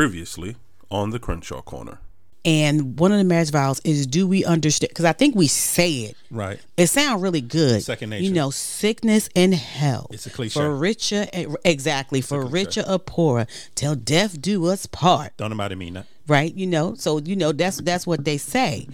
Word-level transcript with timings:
Previously 0.00 0.56
on 0.90 1.10
the 1.10 1.18
Crenshaw 1.18 1.60
Corner. 1.60 1.98
And 2.44 2.98
one 2.98 3.12
of 3.12 3.18
the 3.18 3.24
marriage 3.24 3.50
vows 3.50 3.80
is 3.84 4.06
do 4.06 4.26
we 4.26 4.44
understand? 4.44 4.88
Because 4.88 5.04
I 5.04 5.12
think 5.12 5.34
we 5.36 5.46
say 5.46 5.92
it. 5.92 6.16
Right. 6.30 6.58
It 6.76 6.86
sounds 6.86 7.22
really 7.22 7.42
good. 7.42 7.82
Second 7.82 8.10
nature. 8.10 8.24
You 8.24 8.32
know, 8.32 8.50
sickness 8.50 9.28
and 9.36 9.52
health. 9.52 10.08
It's 10.10 10.26
a 10.26 10.30
cliche. 10.30 10.58
For 10.58 10.74
richer, 10.74 11.26
exactly. 11.64 12.22
For 12.22 12.44
richer 12.46 12.82
or 12.88 12.98
poorer, 12.98 13.46
till 13.74 13.94
death 13.94 14.40
do 14.40 14.66
us 14.66 14.86
part. 14.86 15.36
Don't 15.36 15.50
nobody 15.50 15.74
mean 15.74 15.94
that. 15.94 16.06
Right. 16.26 16.54
You 16.54 16.66
know. 16.66 16.94
So 16.94 17.18
you 17.18 17.36
know 17.36 17.52
that's 17.52 17.80
that's 17.82 18.06
what 18.06 18.24
they 18.24 18.38
say. 18.38 18.86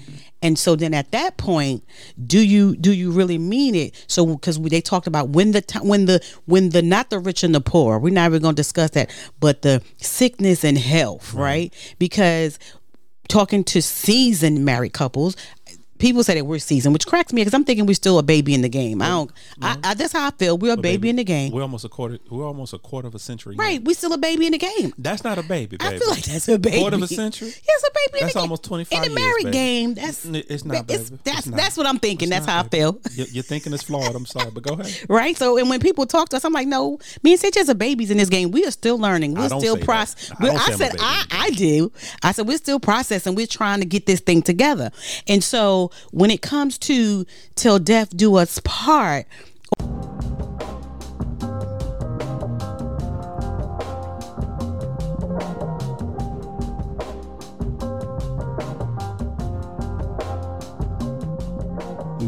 And 0.42 0.58
so 0.58 0.74
then 0.74 0.92
at 0.94 1.12
that 1.12 1.36
point, 1.36 1.84
do 2.24 2.44
you 2.44 2.76
do 2.76 2.92
you 2.92 3.12
really 3.12 3.38
mean 3.38 3.74
it? 3.74 4.04
So 4.08 4.26
because 4.26 4.58
they 4.60 4.80
talked 4.80 5.06
about 5.06 5.28
when 5.28 5.52
the 5.52 5.60
time 5.60 5.86
when 5.86 6.06
the 6.06 6.24
when 6.46 6.70
the 6.70 6.82
not 6.82 7.10
the 7.10 7.18
rich 7.18 7.44
and 7.44 7.54
the 7.54 7.60
poor. 7.60 7.98
We're 7.98 8.12
not 8.12 8.26
even 8.26 8.42
going 8.42 8.54
to 8.54 8.60
discuss 8.60 8.90
that, 8.90 9.10
but 9.38 9.62
the 9.62 9.82
sickness 9.98 10.64
and 10.64 10.78
health. 10.78 11.32
Right. 11.32 11.72
Because 11.98 12.58
talking 13.28 13.64
to 13.64 13.82
seasoned 13.82 14.64
married 14.64 14.92
couples. 14.92 15.36
People 15.98 16.22
say 16.24 16.34
that 16.34 16.44
we're 16.44 16.58
seasoned, 16.58 16.92
which 16.92 17.06
cracks 17.06 17.32
me 17.32 17.40
because 17.42 17.54
I'm 17.54 17.64
thinking 17.64 17.86
we're 17.86 17.94
still 17.94 18.18
a 18.18 18.22
baby 18.22 18.54
in 18.54 18.62
the 18.62 18.68
game. 18.68 19.00
I 19.02 19.06
oh, 19.06 19.10
don't. 19.10 19.32
I, 19.62 19.78
I, 19.82 19.94
that's 19.94 20.12
how 20.12 20.26
I 20.26 20.30
feel. 20.32 20.58
We're 20.58 20.74
a 20.74 20.76
baby, 20.76 21.08
in 21.08 21.16
the 21.16 21.24
game, 21.24 21.52
We're 21.52 21.62
almost 21.62 21.84
a 21.84 21.88
quarter. 21.88 22.18
We're 22.30 22.46
almost 22.46 22.72
a 22.72 22.78
quarter 22.78 23.08
of 23.08 23.14
a 23.14 23.18
century. 23.18 23.56
right? 23.56 23.82
We're 23.82 23.94
still 23.94 24.12
a 24.12 24.18
baby 24.18 24.46
in 24.46 24.52
the 24.52 24.58
game. 24.58 24.92
That's 24.98 25.24
not 25.24 25.38
a 25.38 25.42
baby, 25.42 25.76
baby. 25.76 25.94
I 25.96 25.98
feel 25.98 26.08
like 26.10 26.24
that's 26.24 26.48
a 26.48 26.58
baby. 26.58 26.78
Quarter 26.78 26.96
of 26.96 27.02
a 27.02 27.06
century? 27.08 27.48
Yes, 27.48 27.82
a 27.84 27.90
baby. 27.92 28.18
in 28.18 28.20
That's 28.20 28.32
the 28.34 28.38
game. 28.38 28.42
almost 28.42 28.64
25 28.64 29.04
in 29.04 29.08
the 29.08 29.14
married 29.20 29.44
baby. 29.44 29.52
game. 29.52 29.94
That's 29.94 30.24
it's 30.24 30.64
not, 30.64 30.84
It's, 30.88 31.10
baby. 31.10 31.20
that's 31.24 31.38
It's 31.38 31.46
not. 31.46 31.56
that's 31.56 31.76
what 31.76 31.86
I'm 31.86 31.98
thinking. 31.98 32.28
It's 32.28 32.36
that's 32.36 32.46
how 32.46 32.60
I 32.60 32.62
baby. 32.64 32.76
feel. 32.78 33.00
Your, 33.14 33.26
your 33.28 33.42
thinking 33.42 33.72
is 33.72 33.82
flawed. 33.82 34.14
I'm 34.14 34.26
sorry, 34.26 34.50
but 34.50 34.62
go 34.62 34.74
ahead. 34.74 34.92
Right. 35.08 35.36
So, 35.36 35.56
and 35.56 35.68
when 35.70 35.80
people 35.80 36.04
talk 36.06 36.28
to 36.30 36.36
us, 36.36 36.44
I'm 36.44 36.52
like, 36.52 36.66
no, 36.66 36.98
me 37.22 37.32
and 37.32 37.40
Sanchez 37.40 37.68
are 37.70 37.74
babies 37.74 38.10
in 38.10 38.18
this 38.18 38.28
game. 38.28 38.50
We 38.50 38.64
are 38.66 38.70
still 38.70 38.98
learning. 38.98 39.34
We're 39.34 39.48
still 39.48 39.76
processing. 39.78 40.36
I 40.40 40.48
I, 40.48 40.70
a 40.72 40.76
said, 40.76 40.96
I, 40.98 41.24
I 41.30 41.50
do. 41.50 41.92
I 42.22 42.32
said, 42.32 42.46
we're 42.46 42.58
still 42.58 42.80
processing. 42.80 43.34
We're 43.34 43.46
trying 43.46 43.80
to 43.80 43.86
get 43.86 44.06
this 44.06 44.20
thing 44.20 44.42
together. 44.42 44.90
And 45.28 45.42
so, 45.42 45.85
when 46.12 46.30
it 46.30 46.42
comes 46.42 46.78
to 46.78 47.24
till 47.54 47.78
death 47.78 48.16
do 48.16 48.36
us 48.36 48.60
part, 48.64 49.26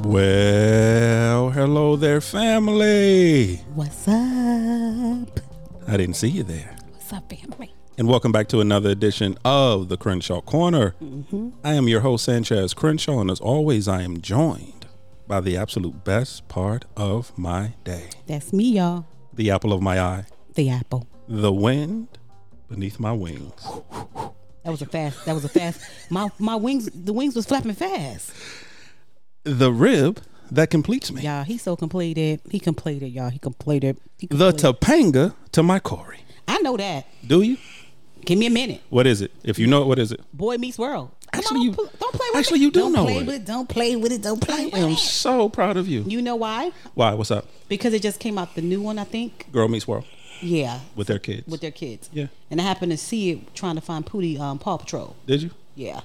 Well, 0.04 1.50
hello 1.50 1.94
there, 1.96 2.20
family. 2.20 3.56
what's 3.74 4.08
up? 4.08 5.40
I 5.86 5.96
didn't 5.96 6.14
see 6.14 6.28
you 6.28 6.42
there. 6.42 6.74
What's 6.92 7.12
up, 7.12 7.30
family? 7.32 7.72
And 7.98 8.06
welcome 8.06 8.30
back 8.30 8.46
to 8.48 8.60
another 8.60 8.90
edition 8.90 9.36
of 9.44 9.88
the 9.88 9.96
Crenshaw 9.96 10.40
Corner. 10.40 10.94
Mm-hmm. 11.02 11.48
I 11.64 11.74
am 11.74 11.88
your 11.88 12.00
host, 12.00 12.24
Sanchez 12.26 12.72
Crenshaw, 12.72 13.20
and 13.20 13.28
as 13.30 13.40
always, 13.40 13.88
I 13.88 14.02
am 14.02 14.20
joined 14.20 14.86
by 15.26 15.40
the 15.40 15.56
absolute 15.56 16.04
best 16.04 16.46
part 16.48 16.84
of 16.96 17.36
my 17.36 17.74
day 17.84 18.08
That's 18.26 18.52
me, 18.52 18.70
y'all. 18.76 19.04
the 19.34 19.50
apple 19.50 19.72
of 19.72 19.82
my 19.82 20.00
eye, 20.00 20.26
The 20.54 20.70
apple. 20.70 21.08
the 21.26 21.52
wind 21.52 22.18
beneath 22.68 23.00
my 23.00 23.12
wings. 23.12 23.66
That 24.64 24.70
was 24.70 24.80
a 24.82 24.86
fast. 24.86 25.24
That 25.26 25.34
was 25.34 25.44
a 25.44 25.48
fast. 25.48 25.80
My 26.10 26.28
my 26.38 26.54
wings. 26.56 26.88
The 26.94 27.12
wings 27.12 27.34
was 27.34 27.46
flapping 27.46 27.72
fast. 27.72 28.32
the 29.44 29.72
rib 29.72 30.20
that 30.52 30.70
completes 30.70 31.10
me. 31.10 31.22
Y'all, 31.22 31.42
he's 31.44 31.62
so 31.62 31.74
completed. 31.76 32.40
He 32.50 32.58
completed, 32.60 33.08
y'all. 33.08 33.30
He 33.30 33.38
completed. 33.38 33.98
He 34.18 34.26
The 34.28 34.52
completed. 34.52 34.80
Topanga 34.80 35.34
to 35.52 35.62
my 35.62 35.78
Corey. 35.80 36.20
I 36.46 36.58
know 36.60 36.76
that. 36.76 37.06
Do 37.26 37.42
you? 37.42 37.56
Give 38.24 38.38
me 38.38 38.46
a 38.46 38.50
minute. 38.50 38.80
What 38.90 39.06
is 39.06 39.20
it? 39.22 39.32
If 39.44 39.58
you 39.58 39.66
know 39.66 39.82
it, 39.82 39.86
what 39.86 39.98
is 39.98 40.12
it? 40.12 40.20
Boy 40.32 40.56
meets 40.58 40.78
world. 40.78 41.10
Come 41.32 41.40
Actually, 41.40 41.58
on, 41.60 41.64
you- 41.66 41.72
don't, 41.72 41.98
don't 41.98 42.14
play 42.14 42.26
with 42.30 42.38
actually, 42.38 42.58
it. 42.60 42.62
you 42.62 42.70
do 42.70 42.80
don't 42.80 42.92
know 42.92 43.04
play 43.04 43.16
it. 43.18 43.26
With 43.26 43.34
it. 43.36 43.44
Don't 43.44 43.68
play 43.68 43.96
with 43.96 44.12
it. 44.12 44.22
Don't 44.22 44.40
play 44.40 44.62
I 44.62 44.64
with 44.64 44.74
am 44.74 44.96
so 44.96 45.48
proud 45.48 45.76
of 45.76 45.86
you. 45.88 46.02
You 46.06 46.22
know 46.22 46.36
why? 46.36 46.72
Why? 46.94 47.14
What's 47.14 47.30
up? 47.30 47.46
Because 47.68 47.92
it 47.94 48.02
just 48.02 48.18
came 48.20 48.38
out 48.38 48.54
the 48.54 48.62
new 48.62 48.80
one. 48.82 48.98
I 48.98 49.04
think. 49.04 49.46
Girl 49.52 49.68
Meets 49.68 49.86
World 49.86 50.04
Yeah. 50.40 50.80
with 50.96 51.06
their 51.06 51.18
kids. 51.18 51.46
With 51.46 51.60
their 51.60 51.70
kids. 51.70 52.08
Yeah. 52.12 52.26
And 52.50 52.60
I 52.60 52.64
happened 52.64 52.92
to 52.92 52.98
see 52.98 53.30
it 53.30 53.54
trying 53.54 53.74
to 53.74 53.80
find 53.82 54.04
Pootie 54.06 54.38
um, 54.40 54.58
Paw 54.58 54.78
Patrol. 54.78 55.16
Did 55.26 55.42
you? 55.42 55.50
Yeah. 55.74 56.00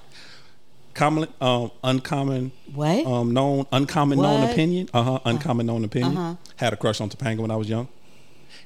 Common, 0.92 1.26
um, 1.40 1.72
uncommon, 1.82 2.52
What? 2.72 3.04
um, 3.04 3.32
known, 3.32 3.66
uncommon 3.72 4.20
known 4.20 4.48
opinion. 4.48 4.88
Uh 4.94 5.02
huh. 5.02 5.18
Uncommon 5.24 5.66
known 5.66 5.84
opinion. 5.84 6.16
Uh-huh. 6.16 6.34
Had 6.56 6.72
a 6.72 6.76
crush 6.76 7.00
on 7.00 7.10
Topanga 7.10 7.38
when 7.38 7.50
I 7.50 7.56
was 7.56 7.68
young. 7.68 7.88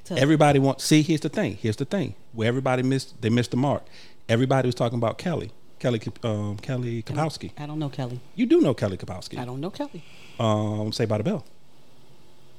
So- 0.08 0.14
Everybody 0.16 0.58
wants. 0.58 0.84
See, 0.84 1.02
here's 1.02 1.20
the 1.20 1.28
thing. 1.28 1.56
Here's 1.60 1.76
the 1.76 1.84
thing. 1.84 2.14
Where 2.32 2.48
everybody 2.48 2.82
missed, 2.82 3.20
they 3.20 3.28
missed 3.30 3.50
the 3.50 3.56
mark. 3.58 3.82
Everybody 4.28 4.66
was 4.68 4.74
talking 4.74 4.98
about 4.98 5.18
Kelly, 5.18 5.50
Kelly, 5.78 6.00
um, 6.22 6.56
Kelly 6.58 7.02
Kapowski. 7.02 7.50
I 7.58 7.66
don't 7.66 7.78
know 7.78 7.88
Kelly. 7.88 8.20
You 8.34 8.46
do 8.46 8.60
know 8.60 8.74
Kelly 8.74 8.96
Kapowski. 8.96 9.38
I 9.38 9.44
don't 9.44 9.60
know 9.60 9.70
Kelly. 9.70 10.02
Um, 10.40 10.92
say 10.92 11.04
by 11.04 11.18
the 11.18 11.24
bell. 11.24 11.44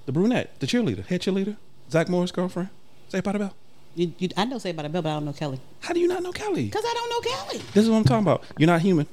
The 0.05 0.11
brunette, 0.11 0.59
the 0.59 0.67
cheerleader, 0.67 1.05
head 1.05 1.21
cheerleader, 1.21 1.57
Zack 1.91 2.09
Morris 2.09 2.31
girlfriend. 2.31 2.69
Saved 3.09 3.23
by 3.23 3.31
the 3.33 3.39
bell. 3.39 3.55
You, 3.95 4.13
you, 4.19 4.29
I 4.37 4.45
know 4.45 4.59
Saved 4.59 4.77
by 4.77 4.83
the 4.83 4.89
Bell, 4.89 5.01
but 5.01 5.09
I 5.09 5.13
don't 5.13 5.25
know 5.25 5.33
Kelly. 5.33 5.59
How 5.81 5.93
do 5.93 5.99
you 5.99 6.07
not 6.07 6.21
know 6.21 6.31
Kelly? 6.31 6.65
Because 6.65 6.83
I 6.85 6.93
don't 6.93 7.09
know 7.09 7.31
Kelly. 7.31 7.57
This 7.73 7.83
is 7.83 7.89
what 7.89 7.97
I'm 7.97 8.03
talking 8.03 8.23
about. 8.23 8.43
You're 8.57 8.67
not 8.67 8.81
human. 8.81 9.07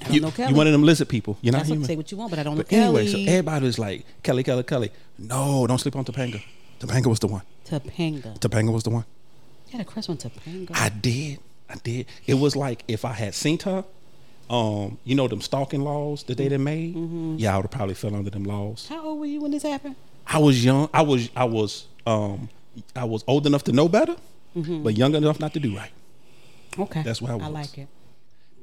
I 0.00 0.04
don't 0.04 0.14
You, 0.14 0.20
know 0.20 0.30
Kelly. 0.30 0.50
you 0.50 0.56
one 0.56 0.66
of 0.68 0.72
them 0.72 0.84
lizard 0.84 1.08
people. 1.08 1.36
You're 1.42 1.52
not 1.52 1.58
That's 1.58 1.70
human. 1.70 1.86
say 1.86 1.96
what 1.96 2.10
you 2.12 2.16
want, 2.18 2.30
but 2.30 2.38
I 2.38 2.44
don't 2.44 2.54
know 2.54 2.60
But 2.62 2.68
Kelly. 2.68 3.06
anyway, 3.06 3.26
so 3.26 3.30
everybody 3.30 3.66
was 3.66 3.78
like, 3.78 4.04
Kelly, 4.22 4.42
Kelly, 4.44 4.62
Kelly. 4.62 4.90
No, 5.18 5.66
don't 5.66 5.78
sleep 5.78 5.96
on 5.96 6.04
Topanga. 6.04 6.42
Topanga 6.80 7.06
was 7.06 7.18
the 7.18 7.26
one. 7.26 7.42
Topanga. 7.64 8.38
Topanga 8.38 8.72
was 8.72 8.82
the 8.82 8.90
one. 8.90 9.04
You 9.68 9.78
had 9.78 9.80
a 9.80 9.84
crush 9.84 10.08
on 10.08 10.16
Topanga. 10.16 10.70
I 10.74 10.88
did. 10.88 11.38
I 11.68 11.76
did. 11.76 12.06
It 12.26 12.34
was 12.34 12.54
like 12.56 12.84
if 12.88 13.04
I 13.04 13.12
had 13.12 13.34
seen 13.34 13.58
her, 13.60 13.84
um, 14.50 14.98
you 15.04 15.14
know 15.14 15.26
them 15.28 15.40
stalking 15.40 15.80
laws 15.82 16.22
that 16.24 16.36
they 16.36 16.48
done 16.48 16.64
made. 16.64 16.94
Mm-hmm. 16.94 17.36
Yeah, 17.38 17.54
I 17.54 17.56
would 17.56 17.64
have 17.64 17.70
probably 17.70 17.94
fell 17.94 18.14
under 18.14 18.30
them 18.30 18.44
laws. 18.44 18.86
How 18.88 19.04
old 19.04 19.18
were 19.20 19.26
you 19.26 19.40
when 19.40 19.50
this 19.50 19.62
happened? 19.62 19.96
I 20.26 20.38
was 20.38 20.64
young. 20.64 20.88
I 20.92 21.02
was. 21.02 21.30
I 21.34 21.44
was. 21.44 21.86
Um, 22.06 22.48
I 22.94 23.04
was 23.04 23.24
old 23.26 23.46
enough 23.46 23.64
to 23.64 23.72
know 23.72 23.88
better, 23.88 24.16
but 24.54 24.96
young 24.96 25.14
enough 25.14 25.40
not 25.40 25.54
to 25.54 25.60
do 25.60 25.76
right. 25.76 25.92
Okay. 26.78 27.02
That's 27.02 27.22
where 27.22 27.32
I 27.32 27.36
was. 27.36 27.44
I 27.44 27.48
like 27.48 27.78
it. 27.78 27.88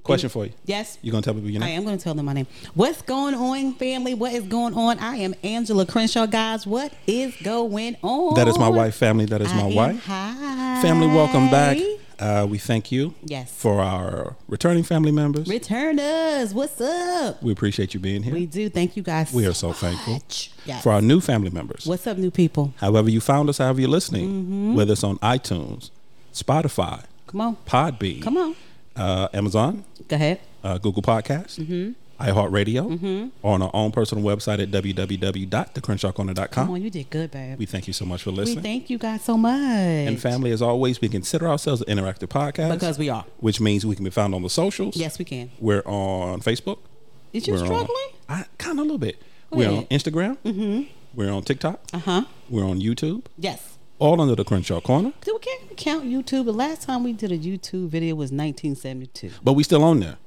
Question 0.04 0.30
for 0.30 0.46
you. 0.46 0.52
Yes. 0.66 0.98
You're 1.02 1.12
gonna 1.12 1.22
tell 1.22 1.34
people 1.36 1.50
your 1.50 1.60
name? 1.60 1.70
I 1.70 1.74
am 1.74 1.84
going 1.84 1.98
to 1.98 2.04
tell 2.04 2.16
them 2.16 2.26
my 2.26 2.34
name. 2.34 2.48
What's 2.74 3.02
going 3.04 3.36
on, 3.36 3.74
family? 3.76 4.14
What 4.16 4.34
is 4.34 4.44
going 4.46 4.74
on? 4.74 4.98
I 5.00 5.18
am 5.18 5.36
Angela 5.44 5.86
Crenshaw, 5.86 6.26
guys. 6.26 6.66
What 6.66 6.92
is 7.06 7.36
going 7.44 7.98
on? 8.02 8.34
That 8.34 8.48
is 8.48 8.58
my 8.58 8.68
wife. 8.68 8.96
Family. 8.96 9.26
That 9.26 9.42
is 9.42 9.52
I 9.52 9.56
my 9.58 9.76
wife. 9.76 10.04
Hi. 10.06 10.82
Family, 10.82 11.06
welcome 11.08 11.52
back. 11.52 11.78
Uh, 12.18 12.46
we 12.50 12.58
thank 12.60 12.92
you. 12.92 13.14
Yes. 13.26 13.52
For 13.56 13.80
our 13.82 14.36
returning 14.48 14.84
family 14.84 15.12
members, 15.12 15.48
Return 15.48 16.00
us. 16.00 16.54
What's 16.54 16.80
up? 16.82 17.42
we 17.42 17.52
appreciate 17.52 17.94
you 17.96 18.00
being 18.00 18.22
here. 18.24 18.34
We 18.34 18.46
do. 18.48 18.70
Thank 18.70 18.96
you 18.98 19.02
guys. 19.04 19.32
We 19.34 19.46
are 19.48 19.54
so 19.54 19.72
thankful. 19.74 20.14
much. 20.14 20.52
Yes. 20.66 20.84
For 20.84 20.92
our 20.92 21.02
new 21.02 21.20
family 21.22 21.50
members, 21.50 21.86
What's 21.88 22.06
up, 22.08 22.18
new 22.18 22.30
people? 22.32 22.74
however 22.78 23.10
you 23.10 23.22
found 23.22 23.50
us, 23.50 23.58
however 23.60 23.82
you're 23.82 23.90
listening, 23.90 24.30
Mm-hmm. 24.30 24.76
whether 24.76 24.94
it's 24.94 25.04
on 25.04 25.18
iTunes, 25.20 25.90
Spotify, 26.34 27.04
Come 27.28 27.42
on. 27.42 27.58
Podbean, 27.66 28.22
Come 28.22 28.38
on. 28.38 28.56
Uh, 28.96 29.28
Amazon, 29.34 29.84
Go 30.08 30.16
ahead. 30.16 30.40
uh, 30.64 30.78
Google 30.78 31.02
Podcasts, 31.02 31.58
Mm-hmm. 31.60 31.92
iHeartRadio, 32.24 33.32
or 33.42 33.54
on 33.56 33.62
our 33.64 33.72
own 33.74 33.92
personal 33.92 34.24
website 34.24 34.62
at 34.62 34.70
www.thecrenshawcorner.com. 34.72 36.48
Come 36.50 36.70
on. 36.72 36.82
You 36.82 36.90
did 36.90 37.10
good, 37.10 37.32
babe. 37.32 37.58
We 37.58 37.66
thank 37.66 37.88
you 37.88 37.94
so 37.94 38.06
much 38.06 38.24
for 38.24 38.32
listening. 38.32 38.58
We 38.58 38.62
thank 38.62 38.90
you 38.90 38.98
guys 38.98 39.24
so 39.24 39.38
much. 39.38 39.52
and 39.60 40.20
family, 40.22 40.52
as 40.52 40.62
always, 40.62 41.02
we 41.02 41.10
consider 41.10 41.48
ourselves 41.48 41.82
an 41.82 41.98
interactive 41.98 42.28
podcast 42.28 42.74
because 42.74 43.00
we 43.00 43.10
are. 43.10 43.26
which 43.40 43.60
means 43.60 43.86
we 43.86 43.96
can 43.96 44.04
be 44.06 44.12
found 44.12 44.36
on 44.36 44.44
the 44.44 44.50
socials. 44.50 44.96
Yes, 44.96 45.18
we 45.20 45.26
can. 45.26 45.50
We're 45.60 45.82
on 45.86 46.42
Facebook. 46.42 46.80
Is 47.34 47.48
you 47.48 47.54
We're 47.54 47.60
on- 47.62 47.66
struggling? 47.66 48.08
I 48.30 48.46
kind 48.58 48.74
of 48.78 48.80
a 48.80 48.84
little 48.84 48.98
bit. 48.98 49.18
Go 49.52 49.58
We're 49.58 49.70
on. 49.72 49.86
Instagram. 49.86 50.38
Mm-hmm. 50.46 50.84
We're 51.16 51.32
on 51.32 51.44
TikTok. 51.44 51.80
Uh 51.94 52.00
huh. 52.00 52.26
We're 52.50 52.66
on 52.66 52.80
YouTube. 52.80 53.24
Yes. 53.38 53.71
All 54.02 54.20
under 54.20 54.36
the 54.36 54.44
Crenshaw 54.44 54.82
Corner. 54.82 55.14
We 55.28 55.38
can't 55.40 55.78
count 55.78 56.06
YouTube? 56.06 56.46
The 56.46 56.54
last 56.54 56.82
time 56.82 57.04
we 57.04 57.14
did 57.14 57.32
a 57.32 57.38
YouTube 57.38 57.88
video 57.88 58.16
was 58.16 58.32
1972. 58.32 59.30
But 59.44 59.54
we 59.54 59.62
still 59.64 59.84
on 59.84 60.00
there. 60.00 60.18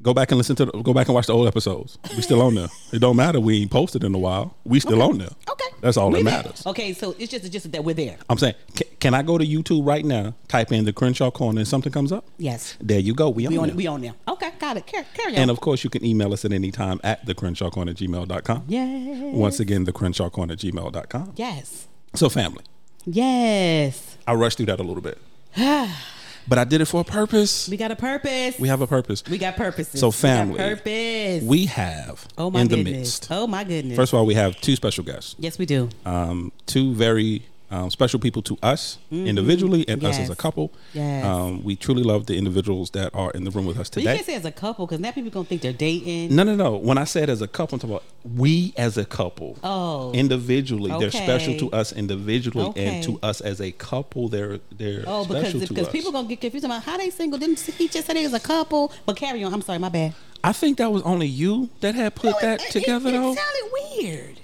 Go 0.00 0.14
back 0.14 0.30
and 0.30 0.38
listen 0.38 0.56
to. 0.56 0.64
The, 0.64 0.72
go 0.82 0.94
back 0.94 1.08
and 1.08 1.14
watch 1.14 1.26
the 1.26 1.34
old 1.34 1.46
episodes. 1.46 1.98
We 2.16 2.22
still 2.22 2.40
on 2.40 2.54
there. 2.54 2.68
It 2.90 3.00
don't 3.00 3.16
matter. 3.16 3.38
We 3.38 3.60
ain't 3.60 3.70
posted 3.70 4.02
in 4.02 4.14
a 4.14 4.18
while. 4.18 4.56
We 4.64 4.80
still 4.80 5.02
on 5.02 5.18
there. 5.18 5.28
Okay. 5.50 5.64
That's 5.82 5.98
all 5.98 6.10
We 6.10 6.22
that 6.22 6.24
there. 6.30 6.42
matters. 6.44 6.66
Okay, 6.66 6.94
so 6.94 7.14
it's 7.18 7.30
just 7.30 7.52
just 7.52 7.70
that 7.72 7.84
we're 7.84 7.94
there. 7.94 8.16
I'm 8.30 8.38
saying, 8.38 8.54
can, 8.74 8.86
can 8.98 9.14
I 9.14 9.20
go 9.22 9.36
to 9.36 9.44
YouTube 9.44 9.86
right 9.86 10.06
now? 10.06 10.34
Type 10.46 10.72
in 10.72 10.86
the 10.86 10.92
Crenshaw 10.94 11.30
Corner 11.30 11.58
and 11.58 11.68
something 11.68 11.92
comes 11.92 12.12
up. 12.12 12.24
Yes. 12.38 12.78
There 12.80 12.98
you 12.98 13.12
go. 13.12 13.28
We 13.28 13.46
on, 13.46 13.52
We 13.52 13.58
on 13.58 13.66
there. 13.68 13.76
we 13.76 13.86
on 13.88 14.00
there. 14.00 14.14
Okay, 14.26 14.52
got 14.58 14.78
it. 14.78 14.86
Carry, 14.86 15.04
carry 15.12 15.32
on. 15.34 15.38
and 15.42 15.50
of 15.50 15.60
course, 15.60 15.84
you 15.84 15.90
can 15.90 16.02
email 16.02 16.32
us 16.32 16.46
at 16.46 16.52
any 16.52 16.70
time 16.70 16.98
at 17.04 17.26
the 17.26 17.34
Crenshaw 17.34 17.68
Corner 17.68 17.92
gmail.com. 17.92 18.64
yes. 18.68 19.34
Once 19.34 19.60
again, 19.60 19.84
the 19.84 19.92
Crenshaw 19.92 20.30
Corner 20.30 20.56
gmail.com. 20.56 21.32
Yes. 21.36 21.88
So, 22.14 22.28
family, 22.30 22.64
Yes. 23.10 24.16
I 24.26 24.34
rushed 24.34 24.56
through 24.58 24.66
that 24.66 24.80
a 24.80 24.82
little 24.82 25.02
bit, 25.02 25.18
but 25.56 26.58
I 26.58 26.64
did 26.64 26.80
it 26.80 26.84
for 26.86 27.00
a 27.00 27.04
purpose. 27.04 27.68
We 27.68 27.76
got 27.76 27.90
a 27.90 27.96
purpose. 27.96 28.58
We 28.58 28.68
have 28.68 28.80
a 28.82 28.86
purpose. 28.86 29.22
We 29.28 29.38
got 29.38 29.56
purposes. 29.56 30.00
So, 30.00 30.08
We 30.08 30.12
family, 30.12 30.58
purpose. 30.58 31.42
We 31.44 31.66
have 31.66 32.26
oh 32.36 32.50
my 32.50 32.60
in 32.60 32.68
the 32.68 32.76
goodness. 32.76 32.96
midst. 33.20 33.28
Oh 33.30 33.46
my 33.46 33.64
goodness. 33.64 33.96
First 33.96 34.12
of 34.12 34.18
all, 34.18 34.26
we 34.26 34.34
have 34.34 34.60
two 34.60 34.76
special 34.76 35.04
guests. 35.04 35.34
yes, 35.38 35.58
we 35.58 35.66
do. 35.66 35.88
um, 36.04 36.52
two 36.66 36.94
very 36.94 37.42
um, 37.70 37.90
special 37.90 38.18
people 38.18 38.40
to 38.42 38.56
us 38.62 38.98
individually 39.10 39.86
and 39.88 40.02
us 40.04 40.18
as 40.18 40.28
a 40.30 40.32
Mm-hmm. 40.32 40.40
Couple. 40.40 40.72
Yes. 40.94 41.24
Um, 41.24 41.64
we 41.64 41.74
truly 41.76 42.02
love 42.02 42.26
the 42.26 42.36
individuals 42.38 42.90
that 42.90 43.14
are 43.14 43.30
in 43.32 43.44
the 43.44 43.50
room 43.50 43.66
with 43.66 43.78
us 43.78 43.90
But 43.90 44.02
you 44.04 44.08
can't 44.08 44.24
say 44.24 44.34
as 44.36 44.44
a 44.44 44.52
couple 44.52 44.86
because 44.86 45.00
now 45.00 45.10
people 45.10 45.30
gonna 45.30 45.44
think 45.46 45.62
they're 45.62 45.72
dating. 45.72 46.34
No, 46.34 46.44
no, 46.44 46.54
no. 46.54 46.76
When 46.76 46.96
I 46.96 47.04
said 47.04 47.28
as 47.28 47.42
a 47.42 47.48
couple, 47.48 47.74
I'm 47.76 47.80
talking 47.80 47.96
about 47.96 48.04
we 48.36 48.72
as 48.76 48.96
a 48.96 49.04
couple. 49.04 49.58
Oh. 49.64 50.12
individually, 50.12 50.92
they're 50.98 51.10
special 51.10 51.56
to 51.58 51.70
us 51.72 51.92
individually, 51.92 52.72
and 52.76 53.02
to 53.04 53.18
us 53.22 53.40
as 53.40 53.60
a 53.60 53.72
couple, 53.72 54.28
they're 54.28 54.60
they're 54.70 55.02
Oh, 55.06 55.24
because 55.26 55.54
because 55.68 55.86
us. 55.88 55.92
people 55.92 56.12
gonna 56.12 56.28
get 56.28 56.40
confused 56.40 56.64
about 56.64 56.82
how 56.84 56.96
they 56.96 57.10
single. 57.10 57.38
Didn't 57.38 57.58
he 57.60 57.88
just 57.88 58.06
say 58.06 58.14
they 58.14 58.22
was 58.24 58.34
a 58.34 58.40
couple? 58.40 58.92
But 59.06 59.16
carry 59.16 59.42
on. 59.44 59.52
I'm 59.52 59.62
sorry, 59.62 59.78
my 59.78 59.88
bad. 59.88 60.14
I 60.44 60.52
think 60.52 60.78
that 60.78 60.92
was 60.92 61.02
only 61.02 61.26
you 61.26 61.68
that 61.80 61.94
had 61.96 62.14
put 62.14 62.38
that 62.40 62.62
It- 62.62 62.70
together, 62.70 63.08
it, 63.08 63.14
it 63.14 63.18
though. 63.18 63.34
sounded 63.34 63.72
weird. 64.00 64.40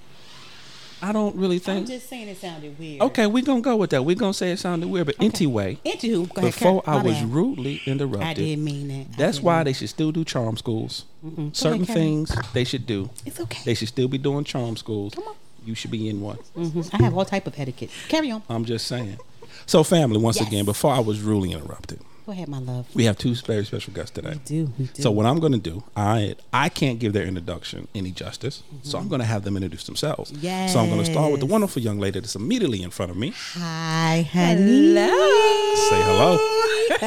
I 1.07 1.11
don't 1.11 1.35
really 1.35 1.59
think. 1.59 1.81
I'm 1.81 1.85
just 1.85 2.09
saying 2.09 2.27
it 2.29 2.37
sounded 2.37 2.79
weird. 2.79 2.99
Okay, 3.01 3.27
we're 3.27 3.43
gonna 3.43 3.61
go 3.61 3.75
with 3.75 3.91
that. 3.91 4.03
We're 4.03 4.15
gonna 4.15 4.33
say 4.33 4.51
it 4.51 4.57
sounded 4.57 4.89
weird, 4.89 5.05
but 5.05 5.15
anyway, 5.21 5.77
Anywho, 5.85 6.27
ahead. 6.39 6.43
before 6.53 6.83
I 6.87 7.01
was 7.03 7.13
bad. 7.13 7.31
rudely 7.31 7.81
interrupted, 7.85 8.23
I 8.23 8.33
didn't 8.33 8.63
mean 8.63 8.87
that. 8.87 9.15
That's 9.17 9.39
why 9.39 9.57
mean 9.59 9.65
they 9.65 9.73
should 9.73 9.89
still 9.89 10.11
do 10.11 10.25
charm 10.25 10.57
schools. 10.57 11.05
Certain 11.53 11.85
Carry. 11.85 11.99
things 11.99 12.35
they 12.53 12.63
should 12.63 12.87
do. 12.87 13.11
It's 13.23 13.39
okay. 13.39 13.61
They 13.65 13.75
should 13.75 13.87
still 13.89 14.07
be 14.07 14.17
doing 14.17 14.43
charm 14.45 14.77
schools. 14.77 15.13
Come 15.13 15.25
on. 15.25 15.35
You 15.63 15.75
should 15.75 15.91
be 15.91 16.09
in 16.09 16.21
one. 16.21 16.37
Mhm. 16.57 16.89
I 16.93 17.03
have 17.03 17.15
all 17.15 17.25
type 17.25 17.45
of 17.45 17.53
etiquette. 17.59 17.89
Carry 18.07 18.31
on. 18.31 18.41
I'm 18.49 18.65
just 18.65 18.87
saying. 18.87 19.17
So, 19.67 19.83
family, 19.83 20.17
once 20.17 20.37
Yes. 20.39 20.47
again, 20.47 20.65
before 20.65 20.91
I 20.91 20.99
was 20.99 21.21
rudely 21.21 21.51
interrupted, 21.53 21.99
Go 22.25 22.31
ahead, 22.31 22.47
my 22.47 22.57
love. 22.57 22.87
we 22.95 23.05
have 23.05 23.19
two 23.19 23.35
very 23.35 23.63
special 23.65 23.93
guests 23.93 24.09
today. 24.09 24.31
We 24.31 24.39
do. 24.39 24.73
We 24.79 24.85
do. 24.85 25.03
So 25.03 25.11
what 25.11 25.27
I'm 25.27 25.39
going 25.39 25.51
to 25.51 25.59
do, 25.59 25.83
I 25.95 26.35
I 26.51 26.69
can't 26.69 26.97
give 26.97 27.13
their 27.13 27.23
introduction 27.23 27.87
any 27.93 28.11
justice, 28.11 28.63
so 28.81 28.97
I'm 28.97 29.03
mm-hmm. 29.03 29.09
going 29.09 29.21
to 29.21 29.27
have 29.27 29.43
them 29.43 29.55
introduce 29.55 29.83
themselves. 29.83 30.31
So 30.31 30.79
I'm 30.79 30.89
going 30.89 31.03
to 31.03 31.11
start 31.11 31.31
with 31.31 31.39
the 31.41 31.45
wonderful 31.45 31.83
young 31.83 31.99
lady 31.99 32.19
that's 32.19 32.35
immediately 32.35 32.81
in 32.81 32.89
front 32.89 33.11
of 33.11 33.17
me. 33.17 33.31
Hi, 33.53 34.27
honey. 34.33 34.95
Say 34.95 36.01
hello. 36.01 36.39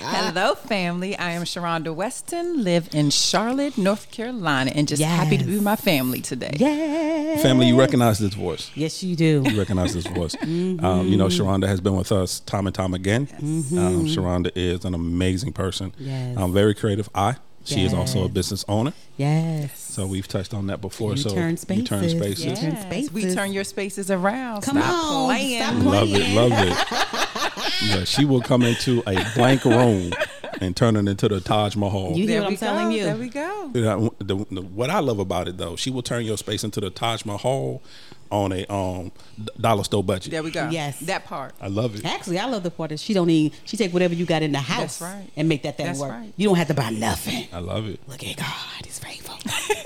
Hello, 0.00 0.54
family. 0.54 1.16
I 1.16 1.30
am 1.32 1.42
Sharonda 1.42 1.94
Weston, 1.94 2.64
live 2.64 2.88
in 2.92 3.10
Charlotte, 3.10 3.78
North 3.78 4.10
Carolina, 4.10 4.72
and 4.74 4.86
just 4.86 5.02
happy 5.02 5.38
to 5.38 5.44
be 5.44 5.54
with 5.54 5.62
my 5.62 5.76
family 5.76 6.20
today. 6.20 6.52
Yeah. 6.56 7.38
Family, 7.38 7.66
you 7.68 7.78
recognize 7.78 8.18
this 8.18 8.34
voice. 8.34 8.70
Yes, 8.74 9.02
you 9.02 9.16
do. 9.16 9.42
You 9.46 9.58
recognize 9.58 9.94
this 9.94 10.06
voice. 10.06 10.34
Um, 10.78 11.08
you 11.08 11.16
know, 11.16 11.26
Sharonda 11.26 11.66
has 11.66 11.80
been 11.80 11.96
with 11.96 12.12
us 12.12 12.40
time 12.40 12.66
and 12.66 12.74
time 12.74 12.94
again. 12.94 13.28
Um, 13.40 14.06
Sharonda 14.06 14.50
is 14.54 14.84
an 14.84 14.94
amazing 14.94 15.52
person. 15.52 15.94
Yes. 15.98 16.36
Um, 16.36 16.52
very 16.52 16.74
creative 16.74 17.08
eye. 17.14 17.36
She 17.68 17.84
is 17.84 17.92
also 17.94 18.24
a 18.24 18.28
business 18.28 18.64
owner. 18.68 18.92
Yes. 19.16 19.78
So 19.78 20.06
we've 20.06 20.26
touched 20.28 20.54
on 20.54 20.66
that 20.68 20.80
before. 20.80 21.10
You 21.12 21.16
so 21.18 21.30
turn 21.34 21.50
you 21.68 21.82
turn 21.82 22.08
spaces. 22.08 22.18
spaces. 22.18 22.44
Yeah. 22.46 22.54
Turn 22.54 22.92
Yes, 22.92 23.10
we 23.12 23.34
turn 23.34 23.52
your 23.52 23.64
spaces 23.64 24.10
around. 24.10 24.62
Come 24.62 24.78
Stop 24.78 25.04
on, 25.04 25.26
playing. 25.26 25.62
stop 25.62 25.82
Love 25.84 26.08
it, 26.08 26.14
playing. 26.14 26.34
love 26.34 26.52
it. 26.52 27.88
yeah, 27.98 28.04
she 28.04 28.24
will 28.24 28.40
come 28.40 28.62
into 28.62 29.02
a 29.06 29.24
blank 29.34 29.64
room 29.64 30.12
and 30.60 30.76
turn 30.76 30.96
it 30.96 31.06
into 31.08 31.28
the 31.28 31.40
Taj 31.40 31.76
Mahal. 31.76 32.12
You 32.16 32.26
hear 32.26 32.40
There 32.40 32.42
what 32.42 32.50
I'm 32.52 32.56
telling 32.56 32.88
go. 32.90 32.94
you? 32.96 33.04
There 33.04 33.16
we 33.16 33.28
go. 33.28 33.70
You 33.74 33.80
know, 33.82 34.14
the, 34.18 34.36
the- 34.50 34.62
what 34.62 34.90
I 34.90 35.00
love 35.00 35.18
about 35.18 35.48
it 35.48 35.58
though, 35.58 35.76
she 35.76 35.90
will 35.90 36.02
turn 36.02 36.24
your 36.24 36.38
space 36.38 36.64
into 36.64 36.80
the 36.80 36.90
Taj 36.90 37.24
Mahal 37.24 37.82
on 38.30 38.52
a 38.52 38.64
um 38.72 39.12
dollar 39.60 39.84
store 39.84 40.04
budget. 40.04 40.30
There 40.30 40.42
we 40.42 40.50
go. 40.50 40.68
Yes. 40.70 41.00
That 41.00 41.24
part. 41.24 41.54
I 41.60 41.68
love 41.68 41.94
it. 41.94 42.04
Actually, 42.04 42.38
I 42.38 42.46
love 42.46 42.62
the 42.62 42.70
part 42.70 42.90
that 42.90 43.00
she 43.00 43.14
don't 43.14 43.30
even 43.30 43.56
She 43.64 43.76
take 43.76 43.92
whatever 43.92 44.14
you 44.14 44.26
got 44.26 44.42
in 44.42 44.52
the 44.52 44.58
house 44.58 44.98
That's 44.98 45.02
right. 45.02 45.30
and 45.36 45.48
make 45.48 45.62
that 45.62 45.76
thing 45.76 45.86
That's 45.86 46.00
work. 46.00 46.10
right. 46.12 46.32
You 46.36 46.48
don't 46.48 46.56
have 46.56 46.68
to 46.68 46.74
buy 46.74 46.90
nothing. 46.90 47.48
I 47.52 47.58
love 47.60 47.86
it. 47.86 48.00
Look 48.08 48.24
at 48.24 48.36
God, 48.36 48.84
He's 48.84 48.98
faithful. 48.98 49.36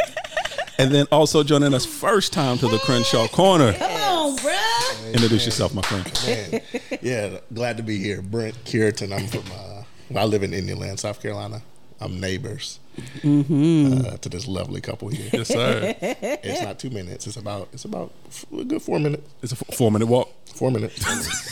And 0.79 0.91
then 0.93 1.07
also 1.13 1.45
joining 1.45 1.75
us 1.75 1.85
first 1.85 2.33
time 2.33 2.59
to 2.59 2.67
the 2.67 2.79
Crenshaw 2.79 3.29
Corner. 3.29 3.73
Come 3.75 3.93
on, 3.93 4.37
bruh. 4.39 5.13
Introduce 5.15 5.45
yourself, 5.45 5.75
my 5.75 5.83
friend. 5.83 6.11
Man, 6.27 6.61
yeah, 7.03 7.39
glad 7.55 7.77
to 7.77 7.83
be 7.85 7.99
here. 7.99 8.21
Brent 8.23 8.57
Cureton. 8.65 9.13
I'm 9.13 9.27
from. 9.29 9.45
Uh, 9.53 10.19
I 10.19 10.25
live 10.25 10.43
in 10.43 10.53
Indian 10.53 10.79
Land, 10.79 10.99
South 10.99 11.23
Carolina. 11.23 11.63
I'm 12.01 12.19
neighbors 12.19 12.81
uh, 12.99 14.17
to 14.19 14.29
this 14.29 14.47
lovely 14.47 14.81
couple 14.81 15.09
here. 15.09 15.29
Yes, 15.33 15.49
sir. 15.49 15.95
It's 16.45 16.63
not 16.63 16.79
two 16.79 16.91
minutes. 16.91 17.27
It's 17.27 17.37
about. 17.37 17.69
It's 17.73 17.85
about 17.85 18.13
a 18.59 18.65
good 18.65 18.83
four 18.83 18.99
minutes. 18.99 19.29
It's 19.43 19.53
a 19.53 19.57
f- 19.57 19.77
four 19.77 19.91
minute 19.91 20.07
walk. 20.07 20.31
Four 20.55 20.71
minutes. 20.71 20.99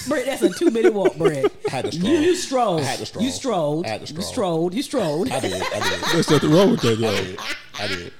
Brent, 0.08 0.26
that's 0.26 0.42
a 0.42 0.50
two 0.50 0.70
minute 0.70 0.92
walk, 0.92 1.16
Brent. 1.16 1.50
I 1.68 1.70
had 1.70 1.84
to 1.86 1.92
stroll. 1.92 2.12
You, 2.12 2.18
you 2.20 2.34
strolled. 2.36 2.80
I 2.82 2.84
had 2.84 2.98
to 3.00 3.06
stroll. 3.06 3.24
You 3.24 3.30
strolled. 3.30 3.86
I 3.86 3.88
had 3.90 4.06
to 4.06 4.14
You 4.14 4.20
stroll. 4.22 4.32
strolled. 4.32 4.74
You 4.74 4.82
strolled. 4.82 5.30
I 5.30 5.40
did. 5.40 5.52
I 5.54 5.90
did. 5.90 6.00
There's 6.12 6.30
nothing 6.30 6.50
wrong 6.52 6.70
with 6.72 6.80
that, 6.82 6.98
I 6.98 7.24
did. 7.24 7.38
I 7.78 7.86
did. 7.86 8.12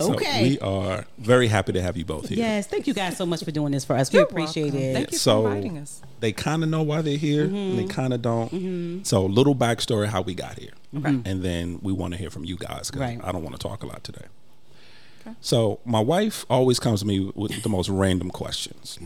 So 0.00 0.14
Okay. 0.14 0.42
we 0.42 0.58
are 0.60 1.04
very 1.18 1.46
happy 1.48 1.72
to 1.72 1.82
have 1.82 1.96
you 1.96 2.04
both 2.04 2.28
here. 2.28 2.38
Yes, 2.38 2.66
thank 2.66 2.86
you 2.86 2.94
guys 2.94 3.16
so 3.16 3.26
much 3.26 3.44
for 3.44 3.50
doing 3.50 3.72
this 3.72 3.84
for 3.84 3.94
us. 3.96 4.12
We 4.12 4.18
You're 4.18 4.26
appreciate 4.26 4.72
welcome. 4.72 4.80
it. 4.80 4.94
Thank 4.94 5.12
you 5.12 5.18
So 5.18 5.42
for 5.42 5.48
inviting 5.50 5.78
us. 5.78 6.00
they 6.20 6.32
kind 6.32 6.62
of 6.62 6.68
know 6.70 6.82
why 6.82 7.02
they're 7.02 7.16
here, 7.16 7.44
and 7.44 7.52
Mm-hmm. 7.52 7.76
they 7.76 7.84
kind 7.84 8.12
of 8.14 8.22
don't. 8.22 9.04
So 9.06 9.24
little 9.26 9.54
backstory 9.54 10.06
how 10.08 10.22
we 10.22 10.34
got 10.34 10.58
here, 10.58 10.72
and 10.92 11.42
then 11.42 11.78
we 11.82 11.92
want 11.92 12.14
to 12.14 12.18
hear 12.18 12.30
from 12.30 12.44
you 12.44 12.56
guys 12.56 12.90
because 12.90 13.00
Right. 13.00 13.20
I 13.22 13.32
don't 13.32 13.42
want 13.42 13.54
to 13.54 13.60
talk 13.68 13.82
a 13.82 13.86
lot 13.86 14.02
today. 14.04 14.26
Okay. 15.26 15.36
So 15.40 15.78
my 15.84 16.00
wife 16.00 16.44
always 16.50 16.80
comes 16.80 17.00
to 17.00 17.06
me 17.06 17.30
with 17.34 17.62
the 17.62 17.68
most 17.68 17.88
random 17.88 18.30
questions. 18.30 18.98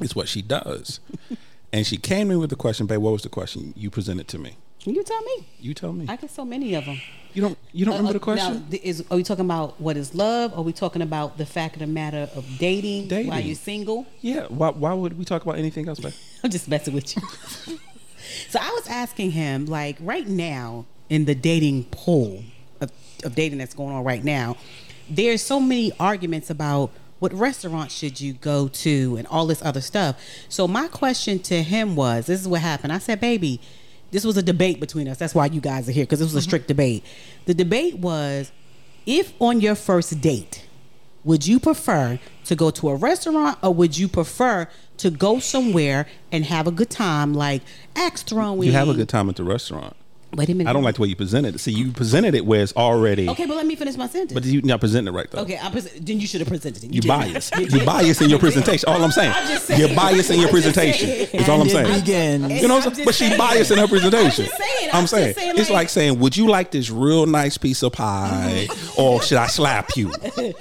It's 0.00 0.14
what 0.16 0.28
she 0.28 0.40
does, 0.42 1.00
and 1.72 1.86
she 1.86 1.96
came 1.96 2.30
in 2.30 2.38
with 2.38 2.50
the 2.50 2.56
question, 2.56 2.86
"Babe, 2.86 3.00
what 3.00 3.12
was 3.12 3.22
the 3.22 3.28
question 3.28 3.74
you 3.76 3.90
presented 3.90 4.28
to 4.28 4.38
me?" 4.38 4.56
You 4.84 5.02
tell 5.02 5.20
me. 5.22 5.46
You 5.58 5.74
tell 5.74 5.92
me. 5.92 6.06
I 6.08 6.16
get 6.16 6.30
so 6.30 6.44
many 6.44 6.74
of 6.74 6.84
them. 6.84 7.00
You 7.34 7.42
don't. 7.42 7.58
You 7.72 7.84
don't 7.84 7.94
uh, 7.94 7.98
remember 7.98 8.18
the 8.18 8.22
uh, 8.22 8.24
question? 8.24 8.66
Now, 8.70 8.78
is 8.82 9.04
are 9.10 9.16
we 9.16 9.22
talking 9.22 9.44
about 9.44 9.80
what 9.80 9.96
is 9.96 10.14
love? 10.14 10.54
Are 10.54 10.62
we 10.62 10.72
talking 10.72 11.02
about 11.02 11.38
the 11.38 11.46
fact 11.46 11.74
of 11.74 11.80
the 11.80 11.86
matter 11.86 12.30
of 12.34 12.46
dating, 12.58 13.02
while 13.08 13.36
Dating. 13.36 13.46
you're 13.46 13.56
single? 13.56 14.06
yeah. 14.20 14.46
Why? 14.48 14.70
Why 14.70 14.92
would 14.94 15.18
we 15.18 15.24
talk 15.24 15.42
about 15.42 15.58
anything 15.58 15.88
else? 15.88 15.98
Babe? 15.98 16.12
I'm 16.44 16.50
just 16.50 16.68
messing 16.68 16.94
with 16.94 17.14
you. 17.16 17.22
so 18.48 18.58
I 18.60 18.70
was 18.70 18.86
asking 18.88 19.32
him, 19.32 19.66
like, 19.66 19.96
right 20.00 20.26
now 20.26 20.86
in 21.08 21.24
the 21.24 21.34
dating 21.34 21.84
pool 21.90 22.42
of, 22.80 22.90
of 23.24 23.34
dating 23.34 23.58
that's 23.58 23.74
going 23.74 23.94
on 23.94 24.04
right 24.04 24.24
now, 24.24 24.56
there's 25.10 25.42
so 25.42 25.60
many 25.60 25.92
arguments 25.98 26.48
about 26.50 26.90
what 27.18 27.32
restaurant 27.32 27.90
should 27.90 28.20
you 28.20 28.34
go 28.34 28.68
to 28.68 29.16
and 29.16 29.26
all 29.28 29.46
this 29.46 29.62
other 29.62 29.80
stuff. 29.80 30.20
So 30.48 30.68
my 30.68 30.88
question 30.88 31.38
to 31.40 31.62
him 31.62 31.96
was, 31.96 32.26
this 32.26 32.40
is 32.40 32.48
what 32.48 32.60
happened. 32.60 32.92
I 32.92 32.98
said, 32.98 33.20
baby, 33.20 33.60
this 34.10 34.24
was 34.24 34.36
a 34.36 34.42
debate 34.42 34.80
between 34.80 35.08
us. 35.08 35.18
That's 35.18 35.34
why 35.34 35.46
you 35.46 35.60
guys 35.60 35.88
are 35.88 35.92
here 35.92 36.04
because 36.04 36.20
it 36.20 36.24
was 36.24 36.34
a 36.34 36.38
mm-hmm. 36.38 36.44
strict 36.44 36.68
debate. 36.68 37.04
The 37.46 37.54
debate 37.54 37.98
was, 37.98 38.52
if 39.04 39.32
on 39.40 39.60
your 39.60 39.74
first 39.74 40.20
date 40.20 40.66
would 41.24 41.44
you 41.44 41.58
prefer 41.58 42.20
to 42.44 42.54
go 42.54 42.70
to 42.70 42.88
a 42.88 42.94
restaurant 42.94 43.58
or 43.62 43.74
would 43.74 43.98
you 43.98 44.06
prefer 44.06 44.68
to 44.96 45.10
go 45.10 45.40
somewhere 45.40 46.06
and 46.30 46.44
have 46.44 46.68
a 46.68 46.70
good 46.70 46.88
time 46.88 47.34
like 47.34 47.62
axe 47.96 48.22
throwing 48.22 48.62
You 48.62 48.72
have 48.72 48.88
a 48.88 48.94
good 48.94 49.08
time 49.08 49.28
at 49.28 49.36
the 49.36 49.42
restaurant. 49.44 49.96
Wait 50.36 50.48
a 50.48 50.54
minute 50.54 50.70
I 50.70 50.72
don't 50.72 50.82
like 50.82 50.96
the 50.96 51.02
way 51.02 51.08
you 51.08 51.16
presented 51.16 51.54
it. 51.54 51.58
See, 51.58 51.72
you 51.72 51.92
presented 51.92 52.34
it 52.34 52.44
where 52.46 52.62
it's 52.62 52.72
already, 52.76 53.28
okay 53.30 53.46
but 53.46 53.56
let 53.56 53.66
me 53.66 53.74
finish 53.76 53.96
my 53.96 54.06
sentence 54.06 54.32
but 54.32 54.44
you're 54.44 54.62
not 54.62 54.80
presenting 54.80 55.12
it 55.12 55.16
right 55.16 55.30
though. 55.30 55.40
okay 55.42 55.58
I 55.62 55.70
pres- 55.70 55.92
then 56.00 56.20
you 56.20 56.26
should 56.26 56.40
have 56.40 56.48
presented 56.48 56.84
it 56.84 56.92
You 56.94 57.00
didn't. 57.00 57.18
bias. 57.18 57.50
You 57.58 57.84
bias 57.84 58.20
in 58.20 58.30
your 58.30 58.38
presentation. 58.38 58.88
All 58.88 59.02
I'm 59.02 59.10
saying. 59.10 59.32
I'm 59.34 59.46
just 59.48 59.66
saying. 59.66 59.80
You're 59.80 59.94
biased 59.96 60.30
in 60.30 60.40
your 60.40 60.48
presentation. 60.50 61.08
Is 61.10 61.48
all 61.48 61.60
I'm 61.62 61.68
saying. 61.68 62.00
begins. 62.00 62.62
You 62.62 62.68
know, 62.68 62.76
what 62.76 62.86
I'm 62.86 62.94
saying? 62.94 63.06
but 63.06 63.14
she's 63.14 63.36
biased 63.36 63.70
in 63.70 63.78
her 63.78 63.88
presentation. 63.88 64.44
I'm 64.46 64.50
saying. 64.58 64.90
I'm 64.92 65.06
saying. 65.06 65.34
saying, 65.34 65.50
it's 65.58 65.70
like- 65.70 65.76
like 65.76 65.88
saying, 65.90 66.18
"Would 66.20 66.36
you 66.36 66.48
like 66.48 66.70
this 66.70 66.88
real 66.90 67.26
nice 67.26 67.58
piece 67.58 67.82
of 67.82 67.92
pie, 67.92 68.66
or 68.98 69.20
should 69.22 69.38
I 69.38 69.46
slap 69.46 69.96
you?" 69.96 70.12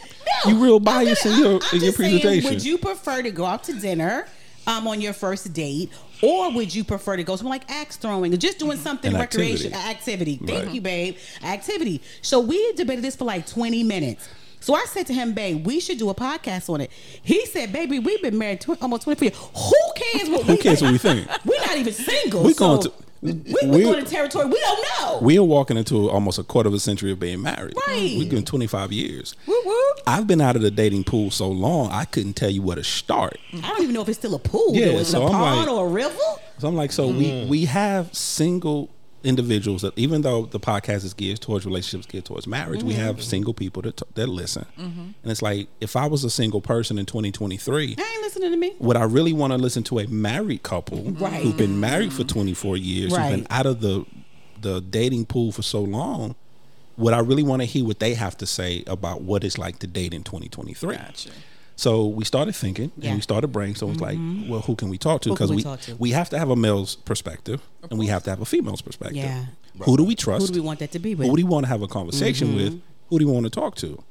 You 0.45 0.61
real 0.61 0.79
biased 0.79 1.25
in 1.25 1.39
your 1.39 1.53
I'm 1.53 1.53
in 1.53 1.53
your 1.53 1.59
just 1.59 1.97
saying, 1.97 2.19
presentation. 2.21 2.49
would 2.49 2.63
you 2.65 2.77
prefer 2.77 3.21
to 3.23 3.31
go 3.31 3.45
out 3.45 3.63
to 3.65 3.73
dinner 3.73 4.27
um, 4.67 4.87
on 4.87 5.01
your 5.01 5.13
first 5.13 5.51
date, 5.53 5.89
or 6.21 6.51
would 6.51 6.73
you 6.73 6.83
prefer 6.83 7.17
to 7.17 7.23
go 7.23 7.35
somewhere 7.35 7.57
like 7.59 7.69
axe 7.69 7.97
throwing 7.97 8.33
or 8.33 8.37
just 8.37 8.57
doing 8.59 8.77
something 8.77 9.13
An 9.13 9.19
recreation 9.19 9.73
activity. 9.73 10.33
activity? 10.35 10.37
Thank 10.45 10.65
Right. 10.67 10.75
you, 10.75 10.81
babe. 10.81 11.17
Activity. 11.43 12.01
So 12.21 12.39
we 12.39 12.73
debated 12.73 13.03
this 13.03 13.15
for 13.15 13.25
like 13.25 13.45
20 13.47 13.83
minutes. 13.83 14.27
So 14.61 14.73
I 14.73 14.85
said 14.85 15.05
to 15.07 15.13
him, 15.13 15.33
babe, 15.33 15.63
we 15.65 15.79
should 15.79 15.99
do 15.99 16.09
a 16.09 16.15
podcast 16.15 16.69
on 16.73 16.81
it. 16.81 16.89
He 17.21 17.45
said, 17.45 17.71
baby, 17.71 17.99
we've 17.99 18.21
been 18.23 18.37
married 18.37 18.61
tw- 18.61 18.81
almost 18.81 19.03
24 19.03 19.25
years. 19.27 19.37
Who 19.37 19.73
cares 19.95 20.29
what 20.29 20.43
Who 20.45 20.53
we 20.53 20.57
cares 20.57 20.79
think? 20.79 20.81
what 20.81 20.91
we 20.93 20.97
think? 20.97 21.45
We're 21.45 21.59
not 21.67 21.77
even 21.77 21.93
single. 21.93 22.43
We 22.43 22.53
so 22.53 22.59
going 22.67 22.81
to- 22.83 22.93
we, 23.25 23.53
we- 23.63 23.77
we 23.77 23.83
going 23.83 24.03
to 24.03 24.09
territory 24.09 24.45
we 24.45 24.59
don't 24.59 24.85
know. 24.99 25.19
We 25.21 25.37
are 25.37 25.43
walking 25.43 25.77
into 25.77 26.09
almost 26.09 26.39
a 26.39 26.43
quarter 26.43 26.67
of 26.67 26.73
a 26.73 26.79
century 26.79 27.11
of 27.11 27.19
being 27.19 27.41
married. 27.41 27.75
Right. 27.87 28.15
We've 28.17 28.29
been 28.29 28.45
25 28.45 28.91
years. 28.91 29.35
Woo 29.47 29.61
woo. 29.65 29.81
I've 30.07 30.27
been 30.27 30.41
out 30.41 30.55
of 30.55 30.61
the 30.61 30.71
dating 30.71 31.03
pool 31.05 31.31
so 31.31 31.49
long, 31.49 31.91
I 31.91 32.05
couldn't 32.05 32.33
tell 32.33 32.49
you 32.49 32.61
where 32.61 32.75
to 32.75 32.83
start. 32.83 33.37
I 33.53 33.59
don't 33.69 33.81
even 33.81 33.93
know 33.93 34.01
if 34.01 34.09
it's 34.09 34.19
still 34.19 34.35
a 34.35 34.39
pool. 34.39 34.71
Yeah, 34.75 34.87
though. 34.87 34.97
Is 34.99 35.09
so 35.09 35.21
it 35.21 35.23
a 35.23 35.25
I'm 35.27 35.31
pond 35.31 35.59
like- 35.61 35.69
or 35.69 35.85
a 35.85 35.89
river? 35.89 36.17
So 36.57 36.67
I'm 36.69 36.75
like, 36.75 36.91
so 36.93 37.07
we 37.07 37.25
mm. 37.25 37.47
we 37.49 37.65
have 37.65 38.15
single 38.15 38.89
individuals 39.25 39.81
that 39.81 39.97
even 39.97 40.21
though 40.21 40.45
the 40.45 40.59
podcast 40.59 41.03
is 41.03 41.13
geared 41.13 41.41
towards 41.41 41.65
relationships, 41.65 42.05
geared 42.05 42.25
towards 42.25 42.47
marriage, 42.47 42.83
we 42.83 42.93
have 42.93 43.15
mm-hmm. 43.15 43.23
single 43.23 43.53
people 43.53 43.81
that 43.81 43.97
t- 43.97 44.05
that 44.13 44.27
listen. 44.27 44.65
Mm-hmm. 44.77 45.01
And 45.01 45.31
it's 45.31 45.41
like, 45.41 45.67
if 45.81 45.95
I 45.95 46.05
was 46.05 46.23
a 46.23 46.29
single 46.29 46.61
person 46.61 46.97
in 46.97 47.05
2023, 47.05 47.95
I 47.97 48.01
ain't 48.01 48.21
listening 48.21 48.51
to 48.51 48.57
me. 48.57 48.73
would 48.79 48.97
I 48.97 49.03
really 49.03 49.33
want 49.33 49.51
to 49.51 49.57
listen 49.57 49.83
to 49.83 49.99
a 49.99 50.07
married 50.07 50.63
couple 50.63 51.03
Right. 51.11 51.41
who've 51.41 51.57
been 51.57 51.79
married 51.79 52.13
for 52.13 52.23
24 52.23 52.77
years, 52.77 53.15
who've 53.15 53.29
been 53.29 53.47
out 53.49 53.65
of 53.65 53.81
the 53.81 54.05
the 54.61 54.81
dating 54.81 55.25
pool 55.25 55.51
for 55.51 55.61
so 55.61 55.81
long? 55.81 56.35
Would 56.97 57.13
I 57.13 57.19
really 57.19 57.43
want 57.43 57.61
to 57.61 57.65
hear 57.65 57.83
what 57.83 57.99
they 57.99 58.13
have 58.13 58.37
to 58.37 58.45
say 58.45 58.83
about 58.87 59.21
what 59.21 59.43
it's 59.43 59.57
like 59.57 59.79
to 59.79 59.87
date 59.87 60.13
in 60.13 60.23
2023? 60.23 60.95
Gotcha. 60.95 61.29
So 61.77 62.05
we 62.05 62.23
started 62.23 62.55
thinking 62.55 62.91
Yeah. 62.97 63.09
and 63.09 63.17
we 63.17 63.21
started 63.21 63.51
brainstorming. 63.51 63.77
So 63.77 63.89
it's 63.91 64.01
like, 64.01 64.17
mm-hmm. 64.17 64.49
well, 64.49 64.61
who 64.61 64.75
can 64.75 64.89
we 64.89 64.97
talk 64.97 65.21
to? 65.23 65.29
Because 65.29 65.49
we 65.49 65.57
we 65.57 65.63
talk 65.63 65.81
to? 65.81 65.95
we 65.95 66.11
have 66.11 66.29
to 66.29 66.39
have 66.39 66.49
a 66.49 66.55
male's 66.55 66.95
perspective 66.95 67.61
and 67.89 67.99
we 67.99 68.07
have 68.07 68.23
to 68.23 68.29
have 68.29 68.41
a 68.41 68.45
female's 68.45 68.81
perspective. 68.81 69.17
Yeah. 69.17 69.45
Who 69.83 69.97
do 69.97 70.05
we 70.05 70.15
trust? 70.15 70.47
Who 70.47 70.53
do 70.53 70.61
we 70.61 70.65
want 70.65 70.79
that 70.79 70.91
to 70.91 70.99
be 70.99 71.15
with? 71.15 71.27
Who 71.27 71.35
do 71.35 71.45
we 71.45 71.49
want 71.49 71.65
to 71.65 71.69
have 71.69 71.81
a 71.81 71.87
conversation 71.87 72.55
with? 72.55 72.73
Mm-hmm. 72.73 73.09
Who 73.09 73.19
do 73.19 73.27
we 73.27 73.33
want 73.33 73.45
to 73.45 73.49
talk 73.49 73.75
to? 73.77 74.01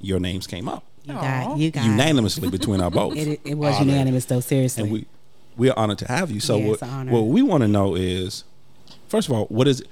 Your 0.00 0.18
names 0.20 0.46
came 0.46 0.68
up 0.68 0.84
you 1.08 1.14
got, 1.14 1.58
you 1.58 1.70
got 1.70 1.84
it. 1.84 1.88
unanimously 1.88 2.50
between 2.50 2.80
our 2.80 2.90
both. 2.90 3.16
It, 3.16 3.40
it 3.44 3.54
was 3.54 3.74
Honored. 3.76 3.88
unanimous 3.88 4.24
though. 4.26 4.40
Seriously. 4.40 4.82
and 4.82 4.92
we 4.92 5.06
we 5.56 5.70
are 5.70 5.78
honored 5.78 5.98
to 5.98 6.08
have 6.08 6.30
you. 6.30 6.40
So 6.40 6.56
Yeah, 6.56 6.66
what, 6.66 6.72
it's 6.74 6.82
an 6.82 6.90
honor. 6.90 7.12
what 7.12 7.22
we 7.22 7.42
want 7.42 7.62
to 7.62 7.68
know 7.68 7.94
is, 7.96 8.44
first 9.08 9.28
of 9.28 9.34
all, 9.34 9.46
what 9.46 9.66
is 9.66 9.82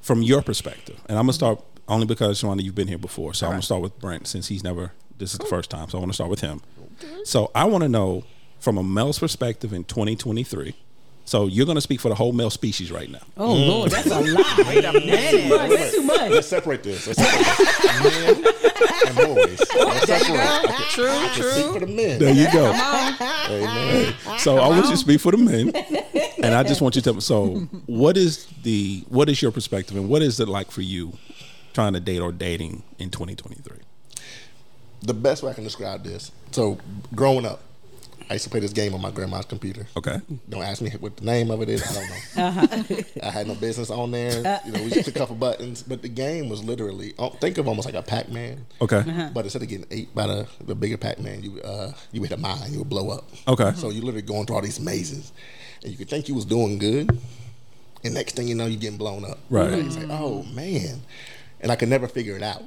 from 0.00 0.22
your 0.22 0.42
perspective? 0.42 0.98
And 1.06 1.18
I'm 1.18 1.24
gonna 1.24 1.34
start 1.34 1.62
only 1.88 2.06
because 2.06 2.40
Sharonda, 2.40 2.62
you've 2.62 2.74
been 2.74 2.88
here 2.88 2.98
before, 2.98 3.34
so 3.34 3.46
I'm 3.46 3.52
gonna 3.52 3.62
start 3.62 3.82
with 3.82 3.98
Brent 3.98 4.26
since 4.28 4.48
he's 4.48 4.64
never. 4.64 4.92
This 5.20 5.32
is 5.34 5.38
the 5.38 5.46
first 5.46 5.70
time, 5.70 5.88
so 5.90 5.98
I 5.98 6.00
want 6.00 6.10
to 6.10 6.14
start 6.14 6.30
with 6.30 6.40
him. 6.40 6.62
So 7.24 7.50
I 7.54 7.64
want 7.66 7.82
to 7.82 7.88
know 7.88 8.24
from 8.58 8.78
a 8.78 8.82
male's 8.82 9.18
perspective 9.18 9.72
in 9.72 9.84
2023. 9.84 10.74
So 11.26 11.46
you're 11.46 11.66
gonna 11.66 11.80
speak 11.80 12.00
for 12.00 12.08
the 12.08 12.14
whole 12.16 12.32
male 12.32 12.50
species 12.50 12.90
right 12.90 13.08
now. 13.08 13.20
oh 13.36 13.54
mm. 13.54 13.68
Lord, 13.68 13.90
that's 13.92 14.06
a 14.06 14.20
lot. 14.20 14.58
Wait 14.66 14.84
a 14.84 14.92
minute. 14.92 15.68
That's 15.70 15.94
too 15.94 16.02
much. 16.02 16.30
Let's 16.30 16.48
separate 16.48 16.82
this. 16.82 17.06
Let's 17.06 17.20
separate 17.20 18.36
this. 18.36 18.42
men 18.42 19.06
and 19.06 19.16
boys. 19.16 19.60
Let's 19.76 20.06
separate. 20.06 20.26
go. 20.26 20.34
I 20.34 20.62
can, 20.66 20.86
True, 20.90 21.08
I 21.08 21.28
can 21.28 21.40
true. 21.40 21.50
speak 21.52 21.72
for 21.72 21.80
the 21.80 21.86
men. 21.86 22.18
There 22.18 22.34
you 22.34 22.50
go. 22.50 22.72
Amen. 23.50 24.14
So 24.38 24.56
I 24.56 24.68
want 24.68 24.86
you 24.86 24.90
to 24.90 24.96
speak 24.96 25.20
for 25.20 25.30
the 25.30 25.38
men, 25.38 25.72
and 26.42 26.54
I 26.54 26.64
just 26.64 26.80
want 26.80 26.96
you 26.96 27.02
to 27.02 27.04
tell 27.04 27.14
me. 27.14 27.20
So, 27.20 27.58
what 27.86 28.16
is 28.16 28.46
the 28.64 29.04
what 29.08 29.28
is 29.28 29.40
your 29.40 29.52
perspective, 29.52 29.96
and 29.96 30.08
what 30.08 30.22
is 30.22 30.40
it 30.40 30.48
like 30.48 30.70
for 30.72 30.82
you 30.82 31.12
trying 31.74 31.92
to 31.92 32.00
date 32.00 32.20
or 32.20 32.32
dating 32.32 32.82
in 32.98 33.10
2023? 33.10 33.76
The 35.02 35.14
best 35.14 35.42
way 35.42 35.50
I 35.50 35.54
can 35.54 35.64
describe 35.64 36.04
this. 36.04 36.30
So, 36.50 36.78
growing 37.14 37.46
up, 37.46 37.60
I 38.30 38.34
used 38.34 38.44
to 38.44 38.50
play 38.50 38.60
this 38.60 38.72
game 38.72 38.94
on 38.94 39.02
my 39.02 39.10
grandma's 39.10 39.44
computer. 39.44 39.88
Okay. 39.96 40.20
Don't 40.48 40.62
ask 40.62 40.80
me 40.80 40.90
what 41.00 41.16
the 41.16 41.24
name 41.24 41.50
of 41.50 41.62
it 41.62 41.68
is. 41.68 41.82
I 41.82 41.94
don't 41.94 42.08
know. 42.08 42.16
Uh-huh. 42.40 43.02
I 43.24 43.30
had 43.30 43.48
no 43.48 43.54
business 43.56 43.90
on 43.90 44.12
there. 44.12 44.46
Uh. 44.46 44.58
You 44.64 44.72
know, 44.72 44.82
we 44.84 44.90
just 44.90 45.08
a 45.08 45.12
couple 45.12 45.34
buttons, 45.34 45.82
but 45.82 46.00
the 46.00 46.08
game 46.08 46.48
was 46.48 46.62
literally 46.62 47.12
oh, 47.18 47.30
think 47.30 47.58
of 47.58 47.66
almost 47.66 47.86
like 47.86 47.96
a 47.96 48.02
Pac 48.02 48.28
Man. 48.28 48.66
Okay. 48.80 48.98
Uh-huh. 48.98 49.30
But 49.34 49.44
instead 49.44 49.62
of 49.62 49.68
getting 49.68 49.86
ate 49.90 50.14
by 50.14 50.28
the, 50.28 50.46
the 50.64 50.76
bigger 50.76 50.96
Pac 50.96 51.18
Man, 51.18 51.42
you 51.42 51.60
uh 51.62 51.92
you 52.12 52.22
hit 52.22 52.30
a 52.30 52.36
mine, 52.36 52.72
you 52.72 52.78
would 52.78 52.88
blow 52.88 53.10
up. 53.10 53.28
Okay. 53.48 53.72
So 53.74 53.90
you 53.90 54.00
literally 54.00 54.22
going 54.22 54.46
through 54.46 54.56
all 54.56 54.62
these 54.62 54.78
mazes, 54.78 55.32
and 55.82 55.90
you 55.90 55.98
could 55.98 56.08
think 56.08 56.28
you 56.28 56.36
was 56.36 56.44
doing 56.44 56.78
good, 56.78 57.10
and 58.04 58.14
next 58.14 58.36
thing 58.36 58.46
you 58.46 58.54
know, 58.54 58.66
you're 58.66 58.80
getting 58.80 58.96
blown 58.98 59.24
up. 59.24 59.40
Right. 59.50 59.72
It's 59.72 59.96
like, 59.96 60.08
oh 60.08 60.44
man, 60.44 61.02
and 61.60 61.72
I 61.72 61.76
could 61.76 61.88
never 61.88 62.06
figure 62.06 62.36
it 62.36 62.44
out. 62.44 62.62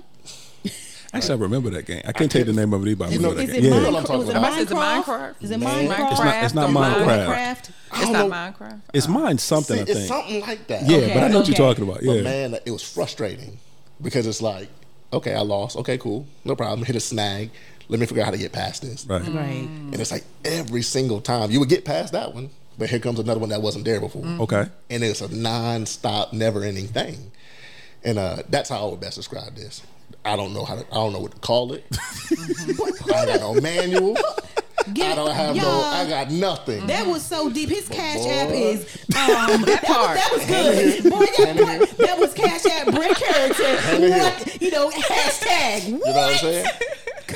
I 1.14 1.18
actually, 1.18 1.36
I 1.36 1.38
remember 1.38 1.70
that 1.72 1.86
game. 1.86 2.02
I 2.06 2.12
can't 2.12 2.32
tell 2.32 2.40
you 2.40 2.46
the 2.46 2.54
name 2.54 2.74
of 2.74 2.82
it 2.86 2.90
either. 2.90 2.96
but 2.98 3.06
I 3.06 3.12
You 3.12 3.18
remember 3.18 3.36
know- 3.42 3.46
that 3.46 3.50
Is 3.50 3.50
it 3.50 3.54
game. 3.54 3.64
You 3.66 3.70
know 3.70 3.76
Yeah. 3.82 3.90
what 3.92 4.00
I'm 4.00 4.06
talking 4.06 4.36
about. 4.36 4.60
Is 4.60 4.72
it 4.72 4.76
Minecraft? 4.76 5.36
Is 5.44 5.52
it 5.52 5.60
Minecraft? 5.60 6.12
It's 6.12 6.20
not- 6.20 6.44
it's 6.44 6.54
not 6.56 6.70
Minecraft. 6.72 7.06
Minecraft? 7.28 7.70
It's 7.96 8.10
don't. 8.12 8.32
Minecraft. 8.32 8.82
It's 8.94 9.08
mine 9.08 9.38
something, 9.38 9.76
See, 9.76 9.80
I 9.82 9.84
it's 9.84 9.94
think. 9.94 10.08
something 10.08 10.42
like 10.42 10.68
that. 10.68 10.90
Yeah, 10.90 10.98
Okay, 10.98 11.14
but 11.14 11.24
I 11.24 11.28
know 11.28 11.38
what 11.40 11.48
you're 11.48 11.56
talking 11.58 11.84
about. 11.84 11.98
But 12.04 12.16
Yeah. 12.16 12.22
man, 12.24 12.58
it 12.66 12.72
was 12.72 12.82
frustrating 12.82 13.60
because 14.02 14.26
it's 14.26 14.42
like, 14.42 14.70
okay, 15.14 15.36
I 15.36 15.42
lost. 15.42 15.78
Okay, 15.78 16.00
cool, 16.00 16.26
no 16.46 16.56
problem. 16.56 16.84
Hit 16.84 16.96
a 16.96 17.00
snag. 17.00 17.52
Let 17.90 18.00
me 18.00 18.06
figure 18.08 18.24
out 18.24 18.26
how 18.26 18.32
to 18.32 18.38
get 18.38 18.52
past 18.52 18.82
this. 18.82 19.06
Right. 19.06 19.22
Right. 19.28 19.68
And 19.92 19.96
it's 19.96 20.10
like 20.12 20.24
every 20.44 20.82
single 20.82 21.22
time 21.22 21.52
you 21.52 21.60
would 21.60 21.70
get 21.70 21.86
past 21.86 22.14
that 22.14 22.34
one, 22.34 22.50
but 22.80 22.90
here 22.90 22.98
comes 23.00 23.20
another 23.20 23.40
one 23.40 23.50
that 23.50 23.62
wasn't 23.62 23.86
there 23.86 24.00
before. 24.00 24.26
Okay. 24.26 24.66
And 24.90 25.04
it's 25.04 25.22
a 25.22 25.28
non-stop, 25.36 26.34
never-ending 26.34 26.88
thing. 26.88 27.32
And 28.04 28.18
uh, 28.18 28.38
that's 28.50 28.70
how 28.70 28.88
I 28.88 28.90
would 28.90 29.00
best 29.00 29.16
describe 29.18 29.56
this. 29.56 29.82
I 30.26 30.36
don't 30.36 30.54
know 30.54 30.66
how 30.66 30.76
to. 30.76 30.86
I 30.92 30.96
don't 30.96 31.14
know 31.14 31.20
what 31.20 31.34
to 31.34 31.40
call 31.40 31.74
it. 31.74 31.86
I 33.14 33.26
got 33.26 33.40
no 33.40 33.54
manual. 33.62 34.16
Get, 34.94 35.14
I 35.14 35.16
don't 35.16 35.32
have 35.34 35.56
no. 35.56 35.82
I 35.82 36.08
got 36.10 36.30
nothing. 36.30 36.86
That 36.88 37.08
was 37.08 37.24
so 37.24 37.50
deep. 37.50 37.70
His 37.70 37.88
cash 37.88 38.18
boy. 38.18 38.30
app 38.30 38.50
is 38.50 38.82
um, 39.16 39.62
that, 39.66 39.84
part. 39.84 40.18
Was, 40.18 40.20
that 40.20 40.32
was 40.34 40.46
good. 40.46 41.04
Boy, 41.04 41.26
that, 41.38 41.58
boy, 41.58 42.06
that 42.06 42.20
was 42.20 42.34
cash 42.34 42.66
app 42.66 42.94
Brent 42.94 43.16
Carrington. 43.16 44.12
What 44.12 44.62
you 44.62 44.72
know? 44.72 44.90
Hashtag. 44.90 45.86
You 45.86 46.00
know 46.00 46.00
what 46.00 46.34
I'm 46.34 46.38
saying? 46.38 46.66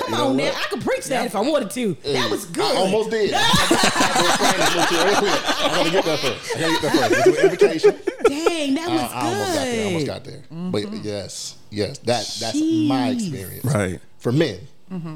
Come 0.07 0.19
You 0.19 0.25
on 0.25 0.37
what? 0.37 0.53
now. 0.53 0.59
I 0.59 0.63
could 0.69 0.81
preach 0.81 1.05
that 1.05 1.25
if 1.25 1.35
I 1.35 1.41
wanted 1.41 1.69
to. 1.71 1.93
That 2.03 2.29
was 2.31 2.45
good. 2.45 2.63
I 2.63 2.75
almost 2.79 3.09
did. 3.09 3.33
I 3.33 3.41
was 3.41 4.37
trying 4.37 4.53
to 4.53 4.59
get 4.73 4.91
you 4.91 4.97
earlier. 4.97 5.37
I 5.37 5.39
gotta 5.75 5.91
get 5.91 6.05
that 6.05 6.19
first. 6.19 6.55
I 6.55 6.57
gotta 6.59 6.71
get 6.71 6.81
that 6.81 6.91
first. 7.11 7.27
Let's 7.27 7.57
do 7.81 7.89
an. 7.89 7.95
Dang, 8.23 8.73
that 8.75 8.89
was 8.89 9.01
I, 9.01 9.03
I 9.13 9.15
almost 9.25 9.53
got 9.53 9.65
there. 9.65 9.81
I 9.81 9.83
almost 9.85 10.05
got 10.07 10.23
there. 10.23 10.37
Mm-hmm. 10.37 10.71
But 10.71 10.81
yes, 11.03 11.55
yes, 11.71 11.97
that 11.99 12.25
that's 12.39 12.55
my 12.87 13.09
experience. 13.09 13.65
Right. 13.65 13.99
For 14.19 14.31
men. 14.31 14.59
Mm-hmm. 14.91 15.15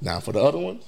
Now 0.00 0.20
for 0.20 0.32
the 0.32 0.40
other 0.42 0.58
ones, 0.58 0.84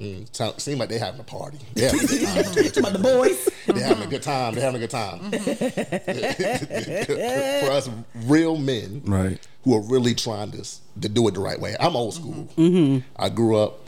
mm, 0.00 0.26
sound, 0.34 0.58
seem 0.60 0.78
like 0.78 0.88
they 0.88 0.98
having 0.98 1.20
a 1.20 1.24
party. 1.24 1.58
They 1.74 1.82
having 1.82 2.00
a 2.00 2.06
good 2.06 2.22
time. 2.24 2.44
Talking 2.44 2.78
about 2.78 2.92
the 2.94 2.98
boys. 2.98 3.48
They're 3.66 3.84
having 3.86 4.04
a 4.04 4.10
good 4.10 4.22
time. 4.22 4.54
They're 4.54 4.64
having 4.64 4.82
a 4.82 4.86
good 4.86 4.90
time. 4.90 5.30
Mm-hmm. 5.30 7.62
For 7.66 7.72
us 7.72 7.90
real 8.26 8.56
men 8.56 9.02
Right. 9.04 9.46
Who 9.64 9.74
are 9.76 9.80
really 9.82 10.14
trying 10.14 10.50
to, 10.52 10.62
to 11.00 11.08
do 11.08 11.26
it 11.28 11.34
the 11.34 11.40
right 11.40 11.60
way. 11.60 11.76
I'm 11.80 11.96
old 11.96 12.14
school. 12.14 12.32
Mm-hmm. 12.56 12.60
Mm-hmm. 12.62 13.06
I 13.16 13.28
grew 13.28 13.56
up, 13.58 13.80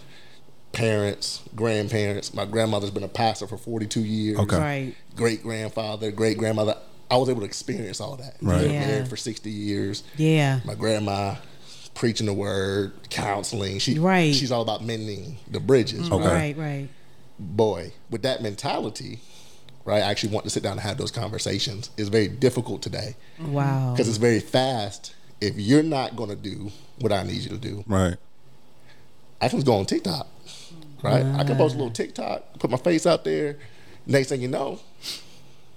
parents, 0.72 1.42
grandparents. 1.54 2.32
My 2.34 2.44
grandmother's 2.44 2.90
been 2.90 3.02
a 3.04 3.08
pastor 3.08 3.46
for 3.46 3.56
42 3.56 4.00
years. 4.04 4.38
Okay. 4.38 4.58
Right. 4.58 4.94
Great 5.16 5.42
grandfather, 5.42 6.10
great 6.10 6.38
grandmother. 6.38 6.76
I 7.10 7.16
was 7.16 7.28
able 7.28 7.40
to 7.40 7.46
experience 7.46 8.00
all 8.00 8.16
that. 8.16 8.36
Right. 8.40 8.70
Yeah. 8.70 8.86
Married 8.86 9.08
for 9.08 9.16
60 9.16 9.50
years. 9.50 10.04
Yeah. 10.16 10.60
My 10.64 10.74
grandma 10.74 11.36
preaching 11.94 12.26
the 12.26 12.32
word, 12.34 12.92
counseling. 13.10 13.78
She, 13.80 13.98
Right. 13.98 14.34
She's 14.34 14.52
all 14.52 14.62
about 14.62 14.84
mending 14.84 15.36
the 15.50 15.60
bridges. 15.60 16.02
Mm-hmm. 16.02 16.12
Okay. 16.14 16.26
Right. 16.26 16.56
Right. 16.56 16.88
boy, 17.38 17.92
with 18.10 18.22
that 18.22 18.42
mentality, 18.42 19.18
right, 19.84 20.02
I 20.02 20.10
actually 20.10 20.32
want 20.32 20.44
to 20.44 20.50
sit 20.50 20.62
down 20.62 20.72
and 20.72 20.80
have 20.82 20.98
those 20.98 21.10
conversations. 21.10 21.90
It's 21.96 22.08
very 22.08 22.28
difficult 22.28 22.80
today 22.82 23.16
Wow. 23.40 23.92
because 23.92 24.08
it's 24.08 24.18
very 24.18 24.40
fast. 24.40 25.14
If 25.40 25.58
you're 25.58 25.82
not 25.82 26.16
going 26.16 26.30
to 26.30 26.36
do 26.36 26.70
what 27.00 27.12
I 27.12 27.22
need 27.22 27.42
you 27.42 27.48
to 27.50 27.56
do, 27.58 27.84
Right. 27.86 28.16
I 29.40 29.48
can 29.48 29.58
just 29.58 29.66
go 29.66 29.74
on 29.76 29.86
TikTok, 29.86 30.26
right? 31.02 31.24
I 31.24 31.44
can 31.44 31.56
post 31.56 31.74
a 31.74 31.78
little 31.78 31.92
TikTok, 31.92 32.58
put 32.58 32.70
my 32.70 32.76
face 32.76 33.06
out 33.06 33.24
there. 33.24 33.56
Next 34.06 34.28
thing 34.28 34.42
you 34.42 34.48
know, 34.48 34.80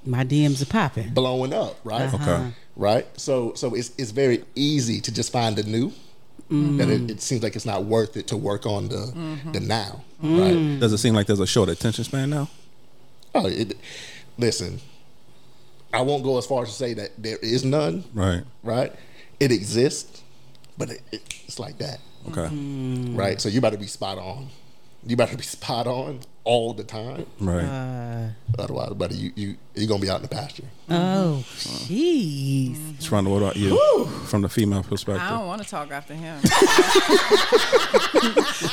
My 0.06 0.26
DMs 0.26 0.62
are 0.62 0.66
popping. 0.66 1.14
blowing 1.14 1.54
up, 1.54 1.78
right? 1.86 2.14
Uh-huh. 2.14 2.18
Okay. 2.34 2.52
Right. 2.76 3.08
So, 3.18 3.54
so 3.54 3.74
it's 3.74 3.92
it's 3.98 4.12
very 4.12 4.44
easy 4.56 5.00
to 5.02 5.12
just 5.14 5.32
find 5.32 5.56
the 5.56 5.64
new. 5.64 5.94
That 6.50 6.88
it, 6.90 7.10
it 7.10 7.22
seems 7.22 7.42
like 7.42 7.56
it's 7.56 7.66
not 7.66 7.86
worth 7.86 8.16
it 8.18 8.28
to 8.28 8.38
work 8.38 8.66
on 8.68 8.90
the 8.90 9.06
the 9.54 9.60
now, 9.60 10.04
right? 10.22 10.80
Does 10.80 10.92
it 10.94 10.98
seem 11.00 11.16
like 11.16 11.26
there's 11.26 11.40
a 11.40 11.48
short 11.48 11.68
attention 11.70 12.04
span 12.04 12.30
now? 12.30 12.48
Oh, 13.34 13.48
it, 13.48 13.76
listen, 14.38 14.80
I 15.92 16.02
won't 16.02 16.24
go 16.24 16.38
as 16.38 16.46
far 16.46 16.62
as 16.64 16.70
to 16.70 16.76
say 16.76 16.94
that 16.96 17.12
there 17.18 17.38
is 17.38 17.64
none, 17.64 18.04
Right. 18.14 18.44
right? 18.62 18.94
It 19.44 19.52
exists, 19.52 20.22
but 20.78 20.90
it, 20.90 21.02
it, 21.12 21.22
it's 21.46 21.60
like 21.60 21.78
that, 21.80 22.00
Okay. 22.30 22.48
right? 23.14 23.42
So 23.42 23.50
you 23.50 23.60
better 23.60 23.78
be 23.78 23.88
spot 23.88 24.18
on. 24.18 24.48
You 25.06 25.18
better 25.18 25.36
be 25.36 25.44
spot 25.44 25.86
on 25.86 26.22
all 26.46 26.74
the 26.74 26.84
time. 26.84 27.26
Right. 27.40 27.64
Uh, 27.64 28.28
Otherwise, 28.60 28.92
buddy, 28.94 29.16
you 29.16 29.32
you 29.36 29.56
you're 29.76 29.88
gonna 29.88 30.02
be 30.02 30.10
out 30.10 30.18
in 30.18 30.22
the 30.24 30.28
pasture. 30.28 30.66
oh, 30.90 31.42
jeez. 31.48 32.76
Sharonda, 33.00 33.30
what 33.32 33.38
about 33.42 33.56
you? 33.56 33.78
From 34.28 34.42
the 34.42 34.50
female 34.50 34.84
perspective. 34.84 35.24
I 35.24 35.30
don't 35.32 35.48
want 35.48 35.62
to 35.64 35.68
talk 35.68 35.90
after 35.92 36.14
him. 36.14 36.40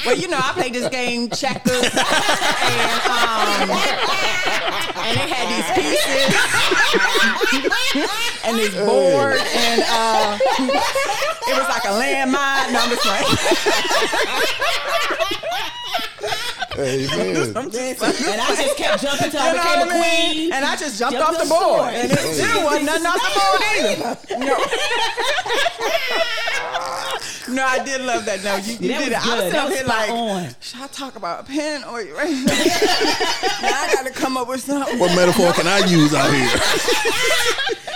well, 0.04 0.16
you 0.16 0.28
know, 0.28 0.36
I 0.36 0.52
played 0.52 0.74
this 0.74 0.88
game 0.90 1.30
checkers, 1.30 1.82
and 1.94 3.00
um, 3.08 3.70
and 5.00 5.16
it 5.16 5.28
had 5.30 5.48
these 5.48 5.70
pieces 5.78 6.34
and 8.44 8.58
this 8.58 8.74
board, 8.74 9.40
and 9.54 9.82
uh, 9.88 10.36
it 11.48 11.54
was 11.56 11.68
like 11.68 11.84
a 11.84 11.94
landmine. 11.96 12.72
No, 12.72 12.80
I'm 12.80 12.90
just 12.90 13.06
Amen. 16.80 17.36
And 18.30 18.40
I 18.40 18.54
just 18.56 18.76
kept 18.76 19.02
jumping 19.02 19.30
till 19.30 19.40
I 19.40 19.46
You 19.48 19.52
became 19.58 19.78
what 19.80 19.88
a 19.88 19.92
I 19.92 19.94
mean? 20.00 20.32
queen. 20.34 20.52
And 20.52 20.64
I 20.64 20.76
just 20.76 20.98
jumped 20.98 21.18
Jumped 21.18 21.34
off 21.40 21.42
the 21.42 21.48
board. 21.48 21.62
board. 21.78 21.94
And 21.94 22.10
it 22.12 22.18
still 22.18 22.64
wasn't 22.64 22.84
nothing 22.86 23.06
off 23.06 23.20
the 23.26 23.30
board 23.40 23.62
either. 23.76 24.46
No. 24.46 24.56
no, 27.54 27.64
I 27.64 27.78
did 27.84 28.00
love 28.02 28.24
that. 28.26 28.42
No, 28.44 28.56
you, 28.56 28.72
you 28.80 28.88
That 28.88 28.98
did 29.04 29.12
was 29.12 29.24
it. 29.24 29.28
I 29.28 29.34
was 29.34 29.52
good. 29.52 29.52
Sitting 29.52 29.64
was 29.68 29.74
here 29.78 29.86
like, 29.86 30.10
on. 30.10 30.48
should 30.60 30.80
I 30.80 30.86
talk 30.88 31.16
about 31.16 31.40
a 31.40 31.44
pen 31.44 31.84
or 31.84 32.02
now 32.04 32.12
I 32.24 33.90
got 33.92 34.06
to 34.06 34.12
come 34.12 34.36
up 34.36 34.48
with 34.48 34.60
something. 34.62 34.98
What 34.98 35.14
metaphor 35.16 35.52
can 35.52 35.66
I 35.66 35.78
use 35.86 36.14
out 36.14 36.32
here? 36.32 36.48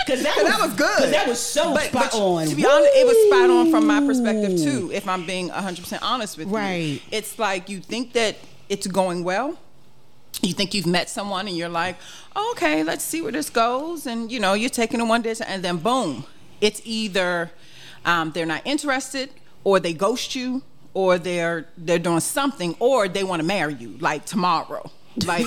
Because 0.05 0.21
that, 0.23 0.35
that 0.43 0.59
was 0.61 0.73
good. 0.75 0.97
'cause 0.97 1.11
that 1.11 1.27
was 1.27 1.39
so 1.39 1.73
But, 1.73 1.85
spot 1.85 2.11
but 2.11 2.19
on. 2.19 2.47
to 2.47 2.55
be 2.55 2.65
honest, 2.65 2.89
it 2.93 3.07
was 3.07 3.17
spot 3.27 3.49
on 3.49 3.71
from 3.71 3.87
my 3.87 4.01
perspective 4.05 4.57
too. 4.61 4.91
If 4.93 5.07
I'm 5.07 5.25
being 5.25 5.47
100 5.47 5.81
percent 5.81 6.03
honest 6.03 6.37
with 6.37 6.47
Right. 6.49 6.75
you, 6.75 6.99
it's 7.11 7.39
like 7.39 7.69
you 7.69 7.79
think 7.79 8.13
that 8.13 8.35
it's 8.69 8.87
going 8.87 9.23
well. 9.23 9.57
You 10.41 10.53
think 10.53 10.73
you've 10.73 10.85
met 10.85 11.09
someone 11.09 11.47
and 11.47 11.55
you're 11.55 11.69
like, 11.69 11.95
oh, 12.35 12.51
okay, 12.51 12.83
let's 12.83 13.03
see 13.03 13.21
where 13.21 13.31
this 13.31 13.49
goes, 13.49 14.05
and 14.05 14.31
you 14.31 14.39
know 14.39 14.53
you're 14.53 14.69
taking 14.69 14.99
it 14.99 15.05
one 15.05 15.21
day, 15.21 15.35
and 15.47 15.63
then 15.63 15.77
boom, 15.77 16.25
it's 16.59 16.81
either 16.83 17.51
um, 18.03 18.31
they're 18.31 18.45
not 18.45 18.61
interested, 18.65 19.29
or 19.63 19.79
they 19.79 19.93
ghost 19.93 20.35
you, 20.35 20.61
or 20.93 21.17
they're 21.17 21.67
they're 21.77 21.99
doing 21.99 22.19
something, 22.19 22.75
or 22.79 23.07
they 23.07 23.23
want 23.23 23.41
to 23.41 23.47
marry 23.47 23.73
you 23.75 23.97
like 23.99 24.25
tomorrow. 24.25 24.91
Like, 25.25 25.45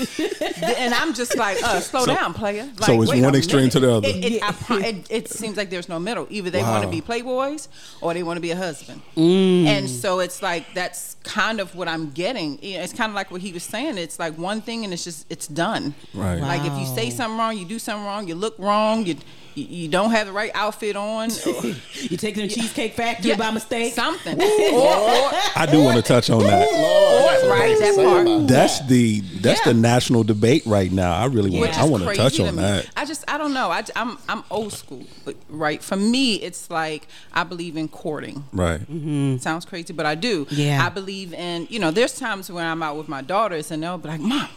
and 0.63 0.95
I'm 0.95 1.13
just 1.15 1.37
like, 1.37 1.63
uh, 1.63 1.81
slow 1.81 2.05
So- 2.05 2.15
down, 2.15 2.35
player. 2.35 2.65
Like, 2.65 2.85
so 2.85 3.03
it's 3.03 3.13
one 3.13 3.35
extreme 3.35 3.61
minute. 3.61 3.73
to 3.73 3.81
the 3.81 3.95
other. 3.95 4.09
It, 4.09 4.25
it, 4.25 4.43
I 4.43 4.79
it, 4.87 5.07
it 5.11 5.29
seems 5.29 5.57
like 5.57 5.71
there's 5.71 5.89
no 5.89 5.99
middle. 5.99 6.27
Either 6.31 6.51
they 6.51 6.63
want 6.63 6.85
to 6.85 6.91
be 6.91 7.01
playboys 7.01 7.69
or 8.01 8.15
they 8.15 8.23
want 8.23 8.37
to 8.37 8.41
be 8.41 8.51
a 8.51 8.57
husband. 8.57 9.03
Mm. 9.17 9.67
And 9.67 9.91
so 9.91 10.21
it's 10.21 10.43
like 10.43 10.73
that's 10.75 11.17
kind 11.25 11.61
of 11.61 11.75
what 11.75 11.89
I'm 11.89 12.11
getting. 12.11 12.59
It's 12.63 12.93
kind 12.93 13.11
of 13.11 13.15
like 13.15 13.31
what 13.31 13.41
he 13.41 13.53
was 13.53 13.63
saying. 13.63 13.99
It's 13.99 14.19
like 14.19 14.37
one 14.39 14.61
thing 14.61 14.85
and 14.85 14.93
it's 14.93 15.05
just 15.05 15.27
it's 15.31 15.47
done. 15.47 15.95
Right. 16.15 16.41
Like 16.41 16.65
if 16.65 16.79
you 16.79 16.87
say 16.87 17.11
something 17.11 17.39
wrong, 17.39 17.57
you 17.59 17.65
do 17.67 17.79
something 17.79 18.05
wrong, 18.05 18.29
you 18.29 18.35
look 18.35 18.59
wrong, 18.59 19.05
you 19.05 19.17
you, 19.59 19.67
you 19.83 19.89
don't 19.89 20.11
have 20.11 20.27
the 20.27 20.33
right 20.33 20.51
outfit 20.55 20.97
on. 20.97 21.31
or- 21.31 21.65
You 22.01 22.17
taking 22.17 22.47
the 22.47 22.55
cheesecake 22.55 22.95
factory 22.95 23.31
Yeah, 23.31 23.37
by 23.37 23.51
mistake? 23.51 23.93
Something. 23.93 24.41
or, 24.41 24.45
or, 24.45 25.31
I 25.57 25.69
do 25.71 25.83
want 25.83 25.97
to 25.97 26.03
touch 26.03 26.31
on 26.31 26.41
that. 26.45 26.71
Lord, 26.73 27.25
that's 27.33 27.45
right, 27.47 27.79
that 27.79 27.97
part. 27.97 28.49
That's 28.49 28.87
the 28.87 29.21
that's 29.41 29.61
Yeah. 29.67 29.73
the 29.73 29.79
national 29.79 30.25
debate 30.25 30.63
right 30.67 30.91
now. 30.91 31.13
I 31.13 31.27
really 31.27 31.51
want 31.51 31.63
which 31.63 31.77
I 31.79 31.85
want 31.85 32.05
to 32.05 32.15
touch 32.15 32.39
on 32.41 32.57
me. 32.57 32.63
that. 32.63 32.89
I 32.97 33.05
just 33.05 33.25
I 33.29 33.37
don't 33.39 33.53
know. 33.53 33.71
I, 33.71 33.83
am 33.97 34.19
I'm 34.29 34.45
old 34.51 34.73
school, 34.73 35.05
but 35.25 35.37
right? 35.49 35.83
For 35.83 35.97
me, 35.97 36.37
it's 36.37 36.71
like 36.71 37.09
I 37.33 37.45
believe 37.45 37.77
in 37.77 37.89
courting. 37.89 38.45
Right. 38.53 38.81
Mm-hmm. 38.81 39.39
Sounds 39.39 39.65
crazy, 39.65 39.93
but 39.93 40.07
I 40.07 40.15
do. 40.15 40.47
Yeah. 40.51 40.85
I 40.85 40.89
believe 40.89 41.35
in 41.35 41.67
you 41.71 41.79
know. 41.79 41.91
There's 41.91 42.19
times 42.19 42.51
when 42.51 42.65
I'm 42.65 42.83
out 42.83 42.97
with 42.97 43.09
my 43.09 43.23
daughters 43.23 43.71
and 43.71 43.83
they'll 43.83 43.99
be 43.99 44.09
like, 44.09 44.21
"Mom, 44.21 44.49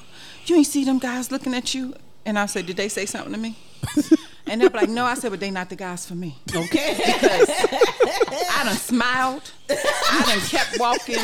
you 0.45 0.55
ain't 0.55 0.67
see 0.67 0.83
them 0.85 0.99
guys 0.99 1.31
looking 1.31 1.53
at 1.53 1.73
you," 1.73 1.95
and 2.25 2.37
I 2.37 2.45
say, 2.45 2.61
"Did 2.61 2.77
they 2.77 2.87
say 2.89 3.05
something 3.05 3.33
to 3.33 3.39
me?" 3.39 3.55
and 4.47 4.59
they'll 4.61 4.69
be 4.69 4.77
like, 4.79 4.89
"No," 4.89 5.05
I 5.05 5.13
said, 5.15 5.31
"But 5.31 5.39
they 5.39 5.51
not 5.51 5.69
the 5.69 5.75
guys 5.75 6.05
for 6.05 6.15
me." 6.15 6.37
Okay. 6.53 6.95
Because 6.97 7.49
I 8.49 8.63
done 8.65 8.75
smiled. 8.75 9.51
I 9.69 10.23
done 10.27 10.39
kept 10.49 10.77
walking. 10.79 11.15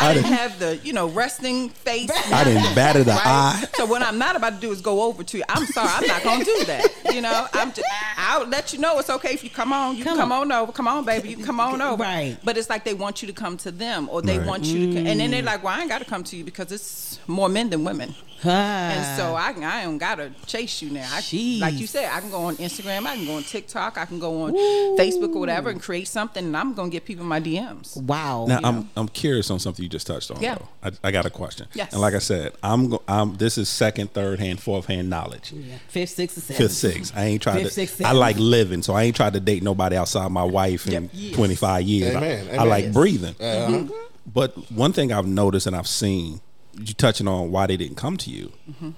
I, 0.00 0.12
didn't 0.14 0.32
have 0.32 0.58
the, 0.58 0.76
you 0.84 0.92
know, 0.92 1.08
resting 1.08 1.70
face. 1.70 2.10
I 2.32 2.44
didn't 2.44 2.74
batted 2.74 3.08
an 3.08 3.18
eye. 3.18 3.64
So 3.74 3.86
what 3.86 4.02
I'm 4.02 4.18
not 4.18 4.36
about 4.36 4.54
to 4.54 4.60
do 4.60 4.70
is 4.70 4.80
go 4.80 5.02
over 5.02 5.24
to 5.24 5.38
you. 5.38 5.44
I'm 5.48 5.64
sorry, 5.66 5.88
I'm 5.92 6.06
not 6.06 6.22
gonna 6.22 6.44
do 6.44 6.64
that. 6.66 6.86
You 7.12 7.22
know, 7.22 7.46
I'm 7.54 7.72
just 7.72 7.88
I'll 8.16 8.46
let 8.46 8.72
you 8.72 8.78
know 8.78 8.98
it's 8.98 9.10
okay 9.10 9.32
if 9.32 9.42
you 9.42 9.50
come 9.50 9.72
on. 9.72 9.96
You 9.96 10.04
Come 10.04 10.18
come 10.18 10.32
on. 10.32 10.52
on 10.52 10.62
over. 10.62 10.72
Come 10.72 10.86
on, 10.88 11.04
baby. 11.04 11.30
You 11.30 11.36
can 11.36 11.44
come 11.46 11.60
on 11.60 11.80
over. 11.80 12.02
Right. 12.02 12.36
But 12.44 12.58
it's 12.58 12.68
like 12.70 12.84
they 12.84 12.94
want 12.94 13.22
you 13.22 13.28
to 13.28 13.34
come 13.34 13.56
to 13.58 13.70
them 13.70 14.08
or 14.10 14.20
they 14.22 14.38
Right. 14.38 14.46
want 14.46 14.64
you 14.64 14.86
to 14.88 14.94
come, 14.94 15.06
and 15.06 15.18
then 15.20 15.28
Mm. 15.28 15.32
they're 15.32 15.42
like, 15.42 15.62
Well, 15.64 15.74
I 15.74 15.80
ain't 15.80 15.88
gotta 15.88 16.04
come 16.04 16.22
to 16.24 16.36
you 16.36 16.44
because 16.44 16.70
it's 16.72 17.18
more 17.26 17.48
men 17.48 17.70
than 17.70 17.84
women. 17.84 18.14
Ah. 18.44 18.48
And 18.48 19.16
so 19.18 19.34
I 19.34 19.48
I 19.48 19.82
don't 19.84 19.98
gotta 19.98 20.30
chase 20.46 20.80
you 20.82 20.90
now. 20.90 21.08
I, 21.10 21.16
like 21.60 21.74
you 21.80 21.86
said, 21.88 22.08
I 22.12 22.20
can 22.20 22.30
go 22.30 22.42
on 22.42 22.47
Instagram, 22.56 23.06
I 23.06 23.16
can 23.16 23.26
go 23.26 23.36
on 23.36 23.42
TikTok, 23.42 23.98
I 23.98 24.04
can 24.04 24.18
go 24.18 24.42
on 24.44 24.52
Facebook 24.98 25.34
or 25.34 25.40
whatever 25.40 25.70
and 25.70 25.80
create 25.80 26.08
something, 26.08 26.44
and 26.44 26.56
I'm 26.56 26.74
gonna 26.74 26.90
get 26.90 27.04
people 27.04 27.24
my 27.24 27.40
DMs. 27.40 27.96
wow. 28.02 28.46
Now 28.48 28.60
I'm 28.62 28.76
know. 28.80 28.86
I'm 28.96 29.08
curious 29.08 29.50
on 29.50 29.58
something 29.58 29.82
you 29.82 29.88
just 29.88 30.06
touched 30.06 30.30
on. 30.30 30.40
Yeah. 30.40 30.56
Though. 30.56 30.68
I, 30.82 31.08
I 31.08 31.10
got 31.10 31.26
a 31.26 31.30
question. 31.30 31.66
Yes. 31.74 31.92
And 31.92 32.00
like 32.00 32.14
I 32.14 32.18
said, 32.18 32.54
I'm 32.62 32.88
go, 32.90 33.02
I'm 33.08 33.36
this 33.36 33.58
is 33.58 33.68
second, 33.68 34.12
third 34.12 34.40
hand, 34.40 34.60
fourth 34.60 34.86
hand 34.86 35.08
knowledge. 35.10 35.52
Yeah. 35.52 35.76
Fifth, 35.88 36.10
sixth, 36.10 36.36
and 36.36 36.44
seventh. 36.44 36.58
Fifth, 36.70 36.76
sixth. 36.78 37.12
I 37.16 37.24
ain't 37.24 37.42
tried 37.42 37.54
Fifth, 37.56 37.64
to. 37.68 37.70
sixth, 37.74 38.04
I 38.04 38.12
like 38.12 38.36
living, 38.38 38.82
so 38.82 38.94
I 38.94 39.04
ain't 39.04 39.16
tried 39.16 39.34
to 39.34 39.40
date 39.40 39.62
nobody 39.62 39.96
outside 39.96 40.30
my 40.32 40.44
wife 40.44 40.86
in 40.86 40.92
Yep. 40.92 41.10
Yes. 41.12 41.34
25 41.36 41.82
years. 41.82 42.14
I- 42.14 42.18
Amen, 42.18 42.60
I, 42.60 42.64
like 42.64 42.84
Yes. 42.86 42.94
breathing. 42.94 43.34
Uh-huh. 43.40 43.84
But 44.32 44.70
one 44.70 44.92
thing 44.92 45.12
I've 45.12 45.26
noticed 45.26 45.66
and 45.66 45.74
I've 45.74 45.88
seen, 45.88 46.40
you 46.78 46.94
touching 46.94 47.26
on 47.26 47.50
why 47.50 47.66
they 47.66 47.76
didn't 47.76 47.96
come 47.96 48.16
to 48.18 48.30
you, 48.30 48.52
Mm-hmm. 48.70 48.90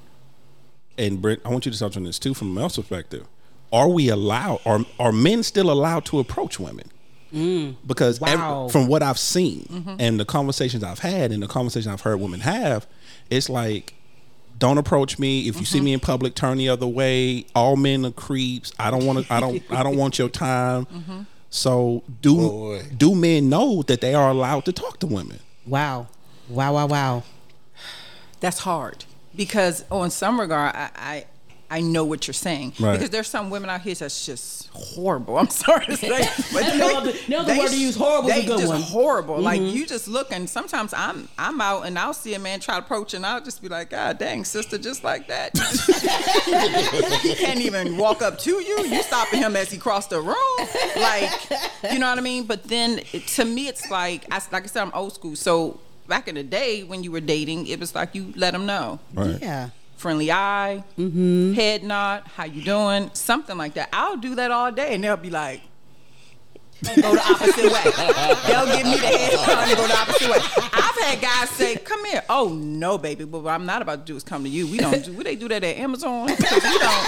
and 0.98 1.22
Brent, 1.22 1.40
I 1.44 1.48
want 1.50 1.66
you 1.66 1.72
to 1.72 1.78
touch 1.78 1.96
on 1.96 2.04
this 2.04 2.18
too 2.18 2.34
from 2.34 2.50
a 2.50 2.60
male's 2.60 2.76
perspective. 2.76 3.26
Are 3.72 3.88
we 3.88 4.08
allowed? 4.08 4.60
Are 4.66 4.80
are 4.98 5.12
men 5.12 5.42
still 5.42 5.70
allowed 5.70 6.04
to 6.06 6.18
approach 6.18 6.58
women? 6.58 6.90
Mm. 7.32 7.76
Because 7.86 8.20
every- 8.22 8.68
from 8.70 8.88
what 8.88 9.02
I've 9.02 9.18
seen 9.18 9.66
mm-hmm. 9.70 9.96
and 9.98 10.18
the 10.18 10.24
conversations 10.24 10.82
I've 10.82 10.98
had 10.98 11.30
and 11.30 11.42
the 11.42 11.46
conversations 11.46 11.92
I've 11.92 12.00
heard 12.00 12.20
women 12.20 12.40
have, 12.40 12.88
it's 13.30 13.48
like, 13.48 13.94
don't 14.58 14.78
approach 14.78 15.18
me. 15.18 15.46
If 15.48 15.58
you 15.58 15.64
see 15.64 15.78
mm-hmm. 15.78 15.84
me 15.84 15.92
in 15.94 16.00
public, 16.00 16.34
turn 16.34 16.58
the 16.58 16.68
other 16.68 16.88
way. 16.88 17.46
All 17.54 17.76
men 17.76 18.04
are 18.04 18.10
creeps. 18.10 18.72
I 18.78 18.90
don't 18.90 19.06
want 19.06 19.26
to. 19.26 19.32
I 19.32 19.40
don't. 19.40 19.62
I 19.70 19.82
don't 19.82 19.96
want 19.96 20.18
your 20.18 20.28
time. 20.28 20.86
Mm-hmm. 21.00 21.22
So 21.52 22.04
do 22.22 22.36
Boy. 22.36 22.82
do 22.96 23.14
men 23.14 23.48
know 23.48 23.82
that 23.82 24.00
they 24.00 24.14
are 24.14 24.30
allowed 24.30 24.64
to 24.66 24.72
talk 24.72 25.00
to 25.00 25.06
women? 25.06 25.40
Wow. 25.66 26.06
Wow, 26.48 26.74
wow, 26.74 26.86
wow. 26.86 27.22
That's 28.38 28.60
hard 28.60 29.04
because 29.34 29.84
on 29.90 30.10
some 30.10 30.40
regard, 30.40 30.74
I, 30.74 30.90
I 30.96 31.24
I 31.72 31.80
know 31.80 32.04
what 32.04 32.26
you're 32.26 32.34
saying 32.34 32.72
Right. 32.80 32.92
because 32.94 33.10
there's 33.10 33.28
some 33.28 33.48
women 33.48 33.70
out 33.70 33.82
here 33.82 33.94
that's 33.94 34.26
just 34.26 34.68
horrible. 34.72 35.38
I'm 35.42 35.48
sorry 35.50 35.86
to 35.86 35.96
say, 35.96 36.28
but 36.52 36.76
No 36.76 36.96
other- 36.98 37.12
no 37.28 37.38
other 37.40 37.56
word 37.56 37.68
to 37.70 37.78
use. 37.80 37.94
Horrible 37.96 38.28
is 38.30 38.36
a 38.36 38.40
They 38.40 38.46
good 38.46 38.58
just 38.60 38.72
one. 38.72 38.82
horrible. 38.82 39.38
Like 39.40 39.60
Mm-hmm. 39.60 39.76
you 39.76 39.86
just 39.86 40.08
look 40.08 40.32
and 40.32 40.50
sometimes 40.50 40.92
I'm 40.92 41.28
I'm 41.38 41.60
out 41.60 41.86
and 41.86 41.98
I'll 41.98 42.12
see 42.14 42.34
a 42.34 42.38
man 42.40 42.58
try 42.60 42.74
to 42.78 42.84
approach 42.84 43.14
and 43.14 43.24
I'll 43.24 43.40
just 43.40 43.62
be 43.62 43.68
like, 43.68 43.90
God 43.90 44.18
dang, 44.18 44.44
sister, 44.44 44.78
just 44.78 45.04
like 45.04 45.28
that. 45.28 45.56
he 47.22 47.34
can't 47.34 47.60
even 47.60 47.96
walk 47.96 48.22
up 48.22 48.38
to 48.40 48.50
you. 48.50 48.84
You 48.86 49.02
stopping 49.02 49.40
him 49.40 49.56
as 49.56 49.70
he 49.70 49.78
crossed 49.78 50.10
the 50.10 50.20
room, 50.20 50.68
like 50.96 51.30
you 51.92 51.98
know 51.98 52.08
what 52.10 52.18
I 52.18 52.22
mean. 52.22 52.44
But 52.44 52.64
then 52.64 53.00
it, 53.12 53.26
to 53.28 53.44
me, 53.44 53.68
it's 53.68 53.90
like 53.90 54.24
I 54.30 54.40
like 54.52 54.64
I 54.64 54.66
said, 54.66 54.82
I'm 54.82 54.92
old 54.94 55.14
school. 55.14 55.36
So 55.36 55.78
back 56.08 56.26
in 56.28 56.34
the 56.34 56.42
day 56.42 56.82
when 56.82 57.04
you 57.04 57.12
were 57.12 57.20
dating, 57.20 57.66
it 57.68 57.78
was 57.78 57.94
like 57.94 58.14
you 58.14 58.32
let 58.36 58.52
them 58.52 58.66
know 58.66 58.98
Right. 59.14 59.38
Yeah. 59.40 59.70
Friendly 60.00 60.32
eye, 60.32 60.82
mm-hmm. 60.98 61.52
head 61.52 61.84
nod, 61.84 62.22
how 62.34 62.44
you 62.44 62.62
doing, 62.62 63.10
something 63.12 63.58
like 63.58 63.74
that. 63.74 63.90
I'll 63.92 64.16
do 64.16 64.34
that 64.36 64.50
all 64.50 64.72
day, 64.72 64.94
and 64.94 65.04
they'll 65.04 65.18
be 65.18 65.28
like, 65.28 65.60
go 66.82 67.14
the 67.14 67.20
opposite 67.20 67.70
way. 67.70 67.84
They'll 68.46 68.66
give 68.74 68.86
me 68.86 68.96
the 68.96 69.06
head 69.06 69.34
nod 69.34 69.68
and 69.68 69.76
go 69.76 69.86
the 69.86 69.98
opposite 69.98 70.30
way. 70.30 70.38
I've 70.72 70.96
had 71.02 71.20
guys 71.20 71.50
say, 71.50 71.76
"Come 71.76 72.02
here." 72.06 72.22
Oh 72.30 72.48
no, 72.48 72.96
baby, 72.96 73.26
but 73.26 73.40
what 73.40 73.52
I'm 73.52 73.66
not 73.66 73.82
about 73.82 74.06
to 74.06 74.12
do 74.12 74.16
is 74.16 74.24
come 74.24 74.42
to 74.44 74.48
you. 74.48 74.66
We 74.66 74.78
don't 74.78 75.04
do. 75.04 75.22
They 75.22 75.36
do 75.36 75.48
that 75.48 75.62
at 75.62 75.76
Amazon. 75.76 76.26
we 76.26 76.34
don't. 76.34 77.06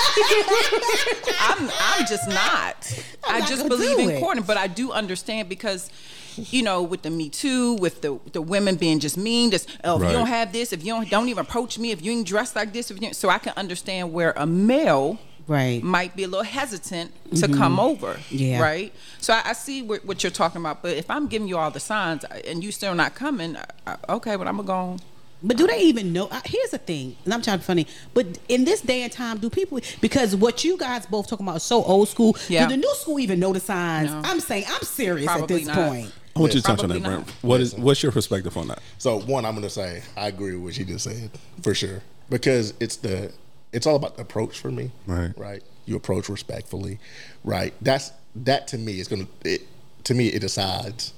I'm. 1.41 1.71
I'm 1.81 2.07
just 2.07 2.29
not. 2.29 3.05
i 3.27 3.39
not 3.39 3.49
just 3.49 3.63
gonna 3.63 3.69
believe 3.71 3.99
in 3.99 4.21
courting, 4.21 4.45
but 4.45 4.59
I 4.59 4.67
do 4.67 4.93
understand 4.93 5.49
because. 5.49 5.91
You 6.37 6.63
know, 6.63 6.83
with 6.83 7.03
the 7.03 7.11
Me 7.11 7.29
Too, 7.29 7.75
with 7.75 8.01
the 8.03 8.19
the 8.33 8.41
women 8.43 8.77
being 8.77 8.99
just 9.01 9.17
mean, 9.17 9.51
just 9.51 9.69
oh, 9.85 9.97
if 9.97 10.03
Right. 10.03 10.11
you 10.11 10.17
don't 10.17 10.27
have 10.29 10.53
this, 10.53 10.73
if 10.73 10.85
you 10.85 10.93
don't 10.93 11.09
don't 11.11 11.29
even 11.29 11.43
approach 11.43 11.79
me, 11.79 11.91
if 11.91 12.03
you 12.03 12.13
ain't 12.13 12.27
dressed 12.27 12.57
like 12.57 12.73
this, 12.73 12.91
if 12.91 13.01
you 13.03 13.13
so 13.13 13.29
I 13.29 13.39
can 13.39 13.53
understand 13.57 14.13
where 14.13 14.33
a 14.37 14.47
male 14.47 15.19
Right. 15.49 15.83
might 15.83 16.15
be 16.15 16.23
a 16.23 16.29
little 16.29 16.45
hesitant 16.45 17.11
to 17.37 17.49
come 17.49 17.81
over. 17.81 18.15
Mm-hmm. 18.15 18.37
Yeah. 18.37 18.61
Right. 18.63 18.93
So 19.19 19.35
I, 19.35 19.43
I 19.47 19.53
see 19.55 19.83
what, 19.83 20.05
what 20.05 20.23
you're 20.23 20.31
talking 20.31 20.61
about, 20.61 20.83
but 20.83 20.97
if 20.97 21.11
I'm 21.11 21.27
giving 21.27 21.49
you 21.49 21.59
all 21.59 21.71
the 21.73 21.81
signs 21.81 22.23
and 22.25 22.63
you 22.63 22.71
still 22.71 22.95
not 22.95 23.15
coming, 23.17 23.57
I, 23.57 23.97
I- 24.09 24.13
okay, 24.15 24.37
but 24.37 24.47
I'm 24.47 24.57
gonna 24.57 24.67
go. 24.69 24.75
On. 24.75 25.01
But 25.45 25.57
do 25.57 25.67
they 25.67 25.81
even 25.83 26.13
know? 26.13 26.29
uh, 26.29 26.41
Here's 26.45 26.71
the 26.71 26.79
thing, 26.79 27.17
and 27.25 27.35
I'm 27.35 27.43
trying 27.43 27.57
to 27.59 27.63
be 27.63 27.65
funny. 27.67 27.87
But 28.15 28.39
in 28.49 28.65
this 28.65 28.81
day 28.81 29.03
and 29.03 29.11
time, 29.11 29.39
do 29.39 29.51
people 29.51 29.81
because 30.01 30.37
what 30.37 30.63
you 30.63 30.79
guys 30.79 31.05
both 31.07 31.27
talking 31.29 31.45
about 31.45 31.57
is 31.57 31.65
so 31.65 31.83
old 31.83 32.09
school? 32.09 32.37
Yeah. 32.49 32.69
Do 32.69 32.75
the 32.75 32.77
new 32.77 32.95
school 32.95 33.19
even 33.19 33.41
know 33.41 33.53
the 33.53 33.59
signs? 33.59 34.11
No. 34.13 34.23
I'm 34.25 34.39
saying 34.39 34.67
I'm 34.69 34.83
serious 34.83 35.27
Probably 35.27 35.43
at 35.43 35.49
this 35.49 35.67
not. 35.67 35.89
point. 35.89 36.13
I 36.35 36.41
want 36.41 36.55
you 36.55 36.61
to 36.61 36.67
touch 36.67 36.81
on 36.81 36.89
Probably 36.89 37.01
that, 37.01 37.09
Brent. 37.09 37.27
not. 37.27 37.35
What 37.43 37.61
is 37.61 37.75
what's 37.75 38.03
your 38.03 38.13
perspective 38.13 38.57
on 38.57 38.69
that? 38.69 38.81
So 38.99 39.21
one, 39.21 39.45
I'm 39.45 39.55
gonna 39.55 39.71
say 39.71 40.03
I 40.17 40.29
agree 40.29 40.55
with 40.55 40.65
what 40.65 40.75
she 40.75 40.85
just 40.85 41.05
said 41.05 41.31
for 41.63 41.75
sure 41.75 42.03
because 42.31 42.75
it's 42.81 42.97
the 42.97 43.33
it's 43.73 43.87
all 43.87 43.97
about 43.97 44.17
the 44.17 44.23
approach 44.23 44.59
for 44.59 44.71
me. 44.71 44.91
Right. 45.07 45.33
Right. 45.37 45.63
You 45.87 45.97
approach 45.97 46.29
respectfully. 46.29 46.99
Right. 47.45 47.75
That's 47.81 48.13
that 48.37 48.69
to 48.69 48.79
me 48.79 49.01
is 49.01 49.09
gonna 49.09 49.27
it 49.45 49.63
to 50.05 50.15
me 50.15 50.29
it 50.29 50.41
decides 50.41 51.13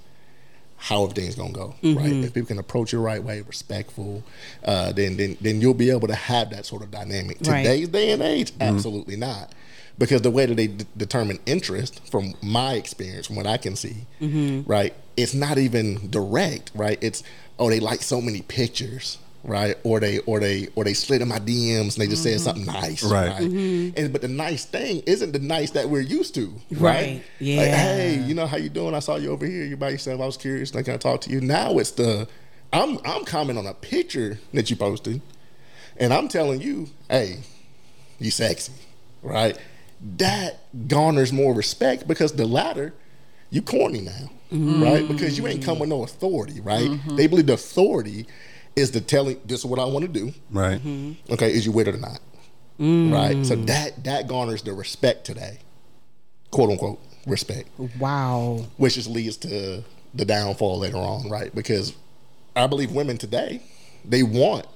how 0.76 1.04
everything's 1.04 1.34
gonna 1.34 1.52
go. 1.52 1.74
Right. 1.82 1.96
Mm-hmm. 1.96 2.24
If 2.24 2.34
people 2.34 2.48
can 2.48 2.58
approach 2.58 2.92
you 2.92 2.98
the 2.98 3.04
right 3.04 3.22
way, 3.22 3.40
respectful, 3.42 4.22
uh, 4.64 4.92
then 4.92 5.16
then 5.16 5.36
then 5.40 5.60
you'll 5.60 5.74
be 5.74 5.90
able 5.90 6.08
to 6.08 6.14
have 6.14 6.50
that 6.50 6.66
sort 6.66 6.82
of 6.82 6.90
dynamic. 6.90 7.38
Right. 7.46 7.62
Today's 7.62 7.88
day 7.88 8.12
and 8.12 8.22
age, 8.22 8.52
mm-hmm. 8.52 8.62
absolutely 8.62 9.16
not. 9.16 9.52
Because 9.96 10.22
the 10.22 10.30
way 10.30 10.44
that 10.44 10.56
they 10.56 10.66
d- 10.66 10.86
determine 10.96 11.38
interest, 11.46 12.04
from 12.10 12.34
my 12.42 12.72
experience, 12.72 13.28
from 13.28 13.36
what 13.36 13.46
I 13.46 13.56
can 13.58 13.76
see, 13.76 14.06
mm-hmm. 14.20 14.68
right, 14.68 14.92
it's 15.16 15.34
not 15.34 15.58
even 15.58 16.10
direct, 16.10 16.70
right? 16.74 16.98
It's 17.02 17.22
oh 17.58 17.70
they 17.70 17.80
like 17.80 18.02
so 18.02 18.20
many 18.20 18.42
pictures, 18.42 19.18
right, 19.44 19.76
or 19.84 20.00
they 20.00 20.18
or 20.20 20.40
they 20.40 20.68
or 20.74 20.84
they 20.84 20.94
slid 20.94 21.22
in 21.22 21.28
my 21.28 21.38
DMs 21.38 21.94
and 21.94 22.02
they 22.02 22.06
just 22.06 22.22
said 22.22 22.34
mm-hmm. 22.36 22.44
something 22.44 22.66
nice, 22.66 23.02
Right. 23.02 23.28
right? 23.28 23.42
Mm-hmm. 23.42 23.98
And 23.98 24.12
but 24.12 24.22
the 24.22 24.28
nice 24.28 24.64
thing 24.64 25.02
isn't 25.06 25.32
the 25.32 25.38
nice 25.38 25.70
that 25.72 25.88
we're 25.88 26.00
used 26.00 26.34
to, 26.36 26.52
Right. 26.70 26.80
right? 26.80 27.14
Like, 27.14 27.22
Yeah. 27.38 27.64
hey, 27.76 28.18
you 28.26 28.34
know 28.34 28.46
how 28.46 28.56
you 28.56 28.68
doing? 28.68 28.94
I 28.94 28.98
saw 29.00 29.16
you 29.16 29.30
over 29.30 29.46
here. 29.46 29.64
You 29.64 29.76
by 29.76 29.90
yourself. 29.90 30.20
I 30.20 30.26
was 30.26 30.36
curious. 30.36 30.74
Like, 30.74 30.86
can 30.86 30.94
I 30.94 30.98
talk 30.98 31.20
to 31.22 31.30
you? 31.30 31.40
Now 31.40 31.78
it's 31.78 31.92
the 31.92 32.28
I'm 32.72 32.98
I'm 33.04 33.24
commenting 33.24 33.64
on 33.64 33.70
a 33.70 33.74
picture 33.74 34.40
that 34.52 34.68
you 34.70 34.76
posted, 34.76 35.20
and 35.96 36.12
I'm 36.12 36.26
telling 36.28 36.60
you, 36.60 36.88
hey, 37.08 37.38
you 38.18 38.30
sexy, 38.32 38.72
right? 39.22 39.56
That 40.18 40.58
garners 40.88 41.32
more 41.32 41.54
respect 41.54 42.08
because 42.08 42.32
the 42.32 42.46
latter, 42.46 42.92
you 43.50 43.62
corny 43.62 44.00
now, 44.00 44.30
right? 44.54 45.06
Because 45.06 45.38
you 45.38 45.46
ain't 45.46 45.64
come 45.64 45.78
with 45.78 45.88
no 45.88 46.02
authority, 46.02 46.60
right? 46.60 46.90
Mm-hmm. 46.90 47.16
They 47.16 47.26
believe 47.26 47.46
the 47.46 47.54
authority 47.54 48.26
is 48.76 48.90
the 48.90 49.00
telling. 49.00 49.40
This 49.44 49.60
is 49.60 49.66
what 49.66 49.78
I 49.78 49.84
want 49.84 50.04
to 50.04 50.10
do. 50.10 50.32
Right. 50.50 50.78
Mm-hmm. 50.78 51.32
Okay, 51.32 51.52
is 51.52 51.66
you 51.66 51.72
with 51.72 51.88
it 51.88 51.94
or 51.94 51.98
not? 51.98 52.20
Right. 52.78 53.46
So 53.46 53.56
mm. 53.56 53.66
that 53.66 54.02
that 54.04 54.26
garners 54.26 54.62
the 54.62 54.72
respect 54.72 55.24
today, 55.24 55.58
quote 56.50 56.70
unquote 56.70 56.98
respect, 57.26 57.68
Wow. 57.98 58.66
which 58.76 58.94
just 58.94 59.08
leads 59.08 59.36
to 59.38 59.84
the 60.12 60.24
downfall 60.24 60.78
later 60.78 60.96
on, 60.96 61.28
right? 61.28 61.54
Because 61.54 61.94
I 62.56 62.66
believe 62.66 62.90
women 62.90 63.16
today 63.18 63.62
they 64.04 64.22
want 64.22 64.66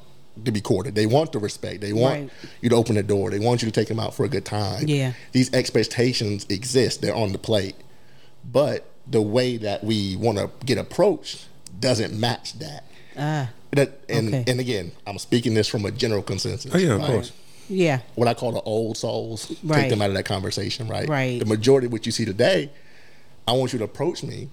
to 0.45 0.53
be 0.53 0.61
courted. 0.61 0.95
They 0.95 1.07
want 1.07 1.33
the 1.33 1.39
respect. 1.39 1.81
They 1.81 1.93
want 1.93 2.21
Right. 2.21 2.31
you 2.61 2.71
to 2.71 2.77
open 2.77 2.95
the 2.95 3.03
door. 3.03 3.31
They 3.31 3.41
want 3.41 3.63
you 3.63 3.67
to 3.67 3.73
take 3.73 3.89
them 3.89 3.99
out 3.99 4.15
for 4.15 4.25
a 4.25 4.29
good 4.29 4.45
time. 4.45 4.87
Yeah. 4.87 5.13
These 5.33 5.53
expectations 5.53 6.47
exist. 6.49 7.03
They're 7.03 7.15
on 7.15 7.33
the 7.33 7.39
plate. 7.39 7.75
But 8.51 8.88
the 9.11 9.23
way 9.23 9.57
that 9.57 9.83
we 9.85 10.17
want 10.17 10.39
to 10.39 10.51
get 10.67 10.79
approached 10.79 11.47
doesn't 11.81 12.19
match 12.19 12.59
that. 12.59 12.85
Ah, 13.17 13.51
That 13.73 14.01
and 14.09 14.29
Okay. 14.29 14.45
and 14.51 14.61
again, 14.61 14.93
I'm 15.07 15.19
speaking 15.19 15.55
this 15.55 15.69
from 15.69 15.85
a 15.85 15.91
general 15.91 16.23
consensus. 16.23 16.73
Oh 16.75 16.79
yeah, 16.79 16.93
of 16.95 17.01
right? 17.01 17.07
course. 17.11 17.33
yeah. 17.69 18.01
What 18.15 18.29
I 18.29 18.35
call 18.35 18.53
the 18.53 18.61
old 18.63 18.97
souls, 18.97 19.53
Right. 19.63 19.83
take 19.83 19.91
them 19.91 20.01
out 20.03 20.11
of 20.11 20.17
that 20.17 20.25
conversation, 20.25 20.89
right? 20.89 21.09
Right. 21.09 21.39
The 21.39 21.45
majority 21.47 21.87
of 21.87 21.93
what 21.93 22.07
you 22.07 22.13
see 22.13 22.25
today, 22.25 22.71
I 23.47 23.53
want 23.53 23.73
you 23.73 23.79
to 23.79 23.85
approach 23.85 24.23
me 24.23 24.49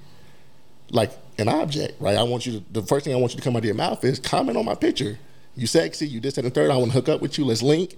like 0.92 1.12
an 1.38 1.48
object, 1.50 2.00
right? 2.00 2.18
I 2.18 2.24
want 2.24 2.46
you 2.46 2.60
to. 2.60 2.66
The 2.72 2.82
first 2.84 3.06
thing 3.06 3.14
I 3.14 3.18
want 3.18 3.34
you 3.34 3.38
to 3.38 3.44
come 3.44 3.56
out 3.56 3.60
of 3.60 3.66
your 3.66 3.76
mouth 3.76 4.04
is 4.04 4.20
comment 4.20 4.58
on 4.58 4.66
my 4.66 4.76
picture. 4.76 5.18
You 5.56 5.68
sexy. 5.68 6.08
You 6.08 6.20
this 6.20 6.36
that, 6.36 6.44
and 6.46 6.52
the 6.52 6.56
third. 6.56 6.70
I 6.72 6.78
want 6.78 6.92
to 6.92 6.98
hook 6.98 7.10
up 7.10 7.22
with 7.22 7.38
you. 7.38 7.46
Let's 7.46 7.62
link, 7.64 7.96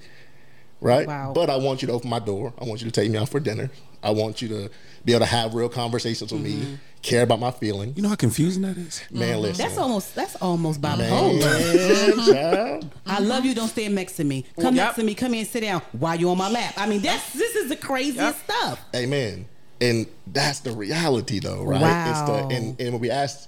right? 0.81 1.07
Wow. 1.07 1.33
But 1.33 1.49
I 1.49 1.57
want 1.57 1.81
you 1.81 1.87
to 1.87 1.93
open 1.93 2.09
my 2.09 2.19
door. 2.19 2.53
I 2.59 2.65
want 2.65 2.81
you 2.81 2.85
to 2.89 2.91
take 2.91 3.09
me 3.11 3.17
out 3.17 3.29
for 3.29 3.39
dinner. 3.39 3.69
I 4.03 4.11
want 4.11 4.41
you 4.41 4.47
to 4.49 4.69
be 5.05 5.13
able 5.13 5.21
to 5.25 5.31
have 5.31 5.53
real 5.53 5.69
conversations 5.69 6.31
with 6.31 6.43
Mm-hmm. 6.43 6.71
me. 6.73 6.77
Care 7.03 7.23
about 7.23 7.39
my 7.39 7.51
feelings. 7.51 7.95
You 7.95 8.03
know 8.03 8.09
how 8.09 8.15
confusing 8.15 8.63
that 8.63 8.75
is. 8.77 9.01
Man, 9.11 9.39
listen. 9.41 9.63
That's 9.63 9.77
almost 9.77 10.13
that's 10.15 10.35
almost 10.37 10.81
bipolar. 10.81 11.39
Man, 11.39 12.17
child. 12.33 12.91
I 13.05 13.19
love 13.19 13.45
you. 13.45 13.53
Don't 13.55 13.69
stand 13.69 13.95
next 13.95 14.13
to 14.17 14.23
me. 14.23 14.45
Come 14.59 14.75
Yep. 14.75 14.85
next 14.85 14.95
to 14.97 15.03
me. 15.03 15.13
Come 15.13 15.33
here 15.33 15.41
and 15.41 15.49
sit 15.49 15.61
down 15.61 15.81
while 15.93 16.15
you 16.19 16.29
on 16.29 16.37
my 16.37 16.49
lap. 16.49 16.73
I 16.75 16.87
mean, 16.87 17.01
that's 17.01 17.31
this 17.33 17.55
is 17.55 17.69
the 17.69 17.75
craziest 17.75 18.17
Yep. 18.17 18.35
stuff. 18.43 18.85
Amen. 18.95 19.45
And 19.79 20.07
that's 20.25 20.59
the 20.61 20.71
reality, 20.71 21.39
though, 21.39 21.63
right? 21.63 21.81
Wow. 21.81 22.03
It's 22.05 22.21
the 22.23 22.45
and, 22.51 22.75
and 22.81 22.93
when 22.93 22.99
we 22.99 23.11
ask, 23.11 23.47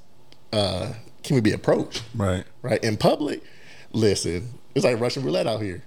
uh, 0.53 0.93
can 1.23 1.33
we 1.35 1.41
be 1.41 1.51
approached, 1.51 2.03
Right. 2.15 2.45
right, 2.61 2.81
in 2.83 2.95
public? 2.97 3.41
Listen, 3.91 4.47
it's 4.75 4.85
like 4.85 4.99
Russian 4.99 5.23
roulette 5.23 5.47
out 5.47 5.61
here, 5.61 5.83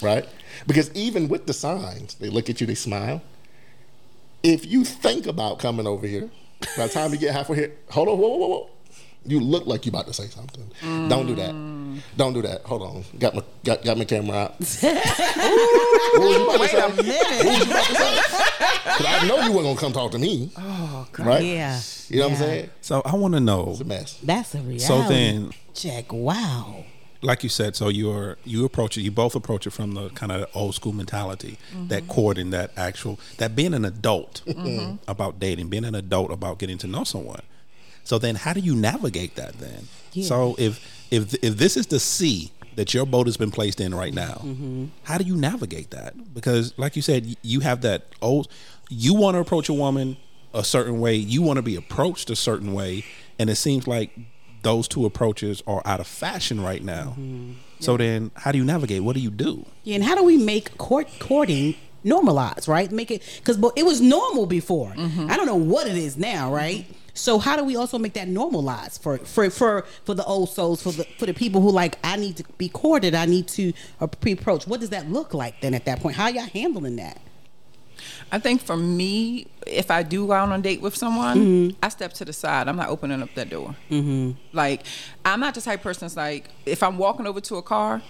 right? 0.00 0.26
Because 0.66 0.90
even 0.94 1.28
with 1.28 1.46
the 1.46 1.52
signs, 1.52 2.14
they 2.14 2.30
look 2.30 2.48
at 2.50 2.60
you, 2.60 2.66
they 2.66 2.74
smile. 2.74 3.20
If 4.44 4.66
you 4.66 4.84
think 4.84 5.26
about 5.26 5.58
coming 5.58 5.86
over 5.86 6.06
here, 6.06 6.28
by 6.76 6.86
the 6.86 6.92
time 6.92 7.12
you 7.12 7.16
get 7.18 7.32
halfway 7.34 7.56
here, 7.56 7.72
hold 7.88 8.08
on, 8.08 8.18
whoa, 8.18 8.28
whoa, 8.28 8.36
whoa, 8.36 8.48
whoa. 8.48 8.70
You 9.26 9.40
look 9.40 9.66
like 9.66 9.86
you 9.86 9.90
about 9.90 10.06
to 10.08 10.12
say 10.12 10.26
something. 10.26 10.70
Don't 11.08 11.26
do 11.26 11.34
that. 11.36 11.52
Mm. 11.52 12.00
Don't 12.18 12.34
do 12.34 12.42
that. 12.42 12.60
Hold 12.64 12.82
on. 12.82 13.04
Got 13.18 13.34
my 13.34 13.42
got, 13.64 13.82
got 13.82 13.96
my 13.96 14.04
camera 14.04 14.36
out. 14.36 14.50
what 14.58 16.20
was 16.20 16.36
you 16.36 16.44
about 16.44 16.54
to 16.56 16.60
Wait 16.60 16.74
a 16.74 17.02
minute. 17.02 17.24
What 17.26 17.46
was 17.46 17.58
you 17.58 17.72
about 17.72 17.86
to 17.86 17.94
say? 17.94 18.20
'Cause 18.84 19.06
I 19.08 19.26
know 19.26 19.40
you 19.46 19.52
weren't 19.52 19.64
gonna 19.64 19.80
come 19.80 19.92
talk 19.94 20.10
to 20.10 20.18
me. 20.18 20.50
Oh, 20.58 21.06
right? 21.20 21.42
Yeah. 21.42 21.80
You 22.08 22.18
know 22.18 22.24
what 22.28 22.32
I'm 22.32 22.38
saying? 22.38 22.70
So 22.82 23.00
I 23.02 23.16
want 23.16 23.32
to 23.32 23.40
know. 23.40 23.70
It's 23.70 23.80
a 23.80 23.84
mess. 23.84 24.18
That's 24.22 24.54
a 24.54 24.58
reality. 24.58 24.78
So 24.84 25.02
then, 25.08 25.52
check. 25.72 26.12
Wow. 26.12 26.84
Like 27.24 27.42
you 27.42 27.48
said, 27.48 27.74
so 27.74 27.88
you're 27.88 28.36
you 28.44 28.64
approach 28.64 28.96
it. 28.96 29.02
You 29.02 29.10
both 29.10 29.34
approach 29.34 29.66
it 29.66 29.70
from 29.70 29.92
the 29.92 30.10
kind 30.10 30.30
of 30.30 30.48
old 30.54 30.74
school 30.74 30.92
mentality, 30.92 31.58
mm-hmm. 31.72 31.88
that 31.88 32.06
courting, 32.06 32.50
that 32.50 32.70
actual, 32.76 33.18
that 33.38 33.56
being 33.56 33.74
an 33.74 33.84
adult 33.84 34.42
mm-hmm. 34.46 34.96
about 35.08 35.40
dating, 35.40 35.68
being 35.68 35.84
an 35.84 35.94
adult 35.94 36.30
about 36.30 36.58
getting 36.58 36.78
to 36.78 36.86
know 36.86 37.04
someone. 37.04 37.42
So 38.04 38.18
then, 38.18 38.34
how 38.34 38.52
do 38.52 38.60
you 38.60 38.76
navigate 38.76 39.36
that 39.36 39.54
then? 39.54 39.88
Yeah. 40.12 40.26
So 40.26 40.54
if 40.58 41.06
if 41.10 41.34
if 41.42 41.56
this 41.56 41.76
is 41.76 41.86
the 41.86 41.98
sea 41.98 42.52
that 42.76 42.92
your 42.92 43.06
boat 43.06 43.26
has 43.26 43.36
been 43.36 43.50
placed 43.50 43.80
in 43.80 43.94
right 43.94 44.12
now, 44.12 44.42
mm-hmm. 44.44 44.86
how 45.04 45.18
do 45.18 45.24
you 45.24 45.36
navigate 45.36 45.90
that? 45.90 46.34
Because, 46.34 46.74
like 46.76 46.96
you 46.96 47.02
said, 47.02 47.36
you 47.42 47.60
have 47.60 47.80
that 47.80 48.06
old. 48.20 48.48
You 48.90 49.14
want 49.14 49.36
to 49.36 49.40
approach 49.40 49.68
a 49.68 49.74
woman 49.74 50.18
a 50.52 50.62
certain 50.62 51.00
way. 51.00 51.14
You 51.14 51.42
want 51.42 51.56
to 51.56 51.62
be 51.62 51.76
approached 51.76 52.28
a 52.30 52.36
certain 52.36 52.74
way, 52.74 53.04
and 53.38 53.48
it 53.48 53.56
seems 53.56 53.86
like 53.86 54.10
those 54.64 54.88
two 54.88 55.06
approaches 55.06 55.62
are 55.66 55.82
out 55.84 56.00
of 56.00 56.06
fashion 56.06 56.60
right 56.60 56.82
now. 56.82 57.16
So 57.80 57.96
then, 57.96 58.30
how 58.34 58.50
do 58.50 58.58
you 58.58 58.64
navigate? 58.64 59.02
What 59.02 59.14
do 59.14 59.20
you 59.20 59.30
do? 59.30 59.66
Yeah, 59.84 59.96
and 59.96 60.04
how 60.04 60.14
do 60.14 60.24
we 60.24 60.36
make 60.36 60.76
court 60.78 61.08
courting 61.20 61.76
normalized, 62.02 62.66
right? 62.66 62.90
Make 62.90 63.10
it 63.10 63.22
because 63.38 63.58
it 63.76 63.84
was 63.84 64.00
normal 64.00 64.46
before. 64.46 64.90
Mm-hmm. 64.90 65.30
I 65.30 65.36
don't 65.36 65.46
know 65.46 65.54
what 65.54 65.86
it 65.86 65.96
is 65.96 66.16
now, 66.16 66.52
right? 66.52 66.86
So 67.14 67.38
how 67.38 67.56
do 67.56 67.64
we 67.64 67.76
also 67.76 67.98
make 67.98 68.14
that 68.14 68.26
normalized 68.26 69.02
for 69.02 69.18
for 69.18 69.48
for 69.50 69.84
for 70.04 70.14
the 70.14 70.24
old 70.24 70.48
souls 70.48 70.82
for 70.82 70.92
the 70.92 71.04
for 71.18 71.26
the 71.26 71.34
people 71.34 71.60
who 71.60 71.70
like 71.70 71.98
I 72.02 72.16
need 72.16 72.36
to 72.38 72.44
be 72.58 72.68
courted, 72.68 73.14
I 73.14 73.26
need 73.26 73.46
to 73.48 73.72
uh, 74.00 74.08
be 74.20 74.32
approached. 74.32 74.66
What 74.66 74.80
does 74.80 74.90
that 74.90 75.08
look 75.10 75.32
like 75.32 75.60
then 75.60 75.74
at 75.74 75.84
that 75.84 76.00
point? 76.00 76.16
How 76.16 76.28
y'all 76.28 76.46
handling 76.46 76.96
that? 76.96 77.20
I 78.32 78.38
think 78.38 78.60
for 78.62 78.76
me, 78.76 79.46
if 79.66 79.90
I 79.90 80.02
do 80.02 80.26
go 80.26 80.32
out 80.32 80.48
on 80.50 80.58
a 80.60 80.62
date 80.62 80.80
with 80.80 80.96
someone, 80.96 81.36
Mm-hmm. 81.38 81.76
I 81.82 81.88
step 81.88 82.12
to 82.14 82.24
the 82.24 82.32
side. 82.32 82.68
I'm 82.68 82.76
not 82.76 82.88
opening 82.88 83.22
up 83.22 83.34
that 83.34 83.50
door. 83.50 83.74
Mm-hmm. 83.90 84.32
Like, 84.52 84.82
I'm 85.24 85.40
not 85.40 85.54
the 85.54 85.60
type 85.60 85.80
of 85.80 85.82
person 85.84 86.02
that's 86.06 86.16
like, 86.16 86.48
if 86.66 86.82
I'm 86.82 86.98
walking 86.98 87.26
over 87.26 87.40
to 87.42 87.56
a 87.56 87.62
car, 87.62 88.02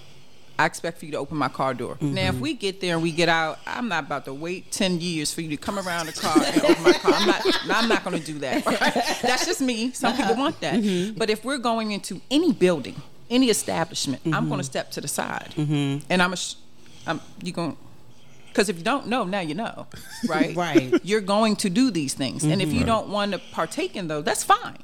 I 0.56 0.66
expect 0.66 0.98
for 1.00 1.04
you 1.06 1.10
to 1.12 1.18
open 1.18 1.36
my 1.36 1.48
car 1.48 1.74
door. 1.74 1.96
Now, 2.00 2.08
Mm-hmm. 2.28 2.36
if 2.36 2.40
we 2.40 2.54
get 2.54 2.80
there 2.80 2.94
and 2.94 3.02
we 3.02 3.10
get 3.10 3.28
out, 3.28 3.58
I'm 3.66 3.88
not 3.88 4.04
about 4.04 4.24
to 4.26 4.32
wait 4.34 4.70
10 4.70 5.00
years 5.00 5.34
for 5.34 5.40
you 5.40 5.48
to 5.48 5.56
come 5.56 5.78
around 5.80 6.06
the 6.06 6.12
car 6.12 6.36
and 6.38 6.62
open 6.64 6.82
my 6.84 6.92
car. 6.92 7.12
I'm 7.14 7.26
not, 7.26 7.42
I'm 7.70 7.88
not 7.88 8.04
going 8.04 8.18
to 8.20 8.24
do 8.24 8.38
that. 8.38 8.64
right? 8.66 8.78
That's 9.22 9.46
just 9.46 9.60
me. 9.60 9.90
Some 9.92 10.16
people 10.16 10.36
want 10.36 10.60
that. 10.60 10.74
Mm-hmm. 10.74 11.18
But 11.18 11.28
if 11.28 11.44
we're 11.44 11.58
going 11.58 11.90
into 11.90 12.20
any 12.30 12.52
building, 12.52 12.94
any 13.30 13.50
establishment, 13.50 14.22
I'm 14.26 14.32
Mm-hmm. 14.32 14.48
going 14.48 14.58
to 14.58 14.64
step 14.64 14.90
to 14.92 15.00
the 15.00 15.08
side. 15.08 15.52
And 15.56 16.22
I'm 16.22 16.32
a, 16.32 16.36
sh- 16.36 16.54
I'm, 17.06 17.20
you 17.42 17.52
going 17.52 17.76
because 18.54 18.68
if 18.68 18.78
you 18.78 18.84
don't 18.84 19.08
know, 19.08 19.24
now 19.24 19.40
you 19.40 19.54
know, 19.54 19.88
right? 20.28 20.54
Right. 20.54 20.76
Mm-hmm. 20.92 20.96
You're 21.02 21.20
going 21.20 21.56
to 21.56 21.68
do 21.68 21.90
these 21.90 22.14
things, 22.14 22.44
and 22.44 22.62
if 22.62 22.72
you 22.72 22.84
don't 22.84 23.08
want 23.08 23.32
to 23.32 23.38
partake 23.52 23.96
in 23.96 24.06
those, 24.06 24.24
that's 24.24 24.44
fine. 24.44 24.78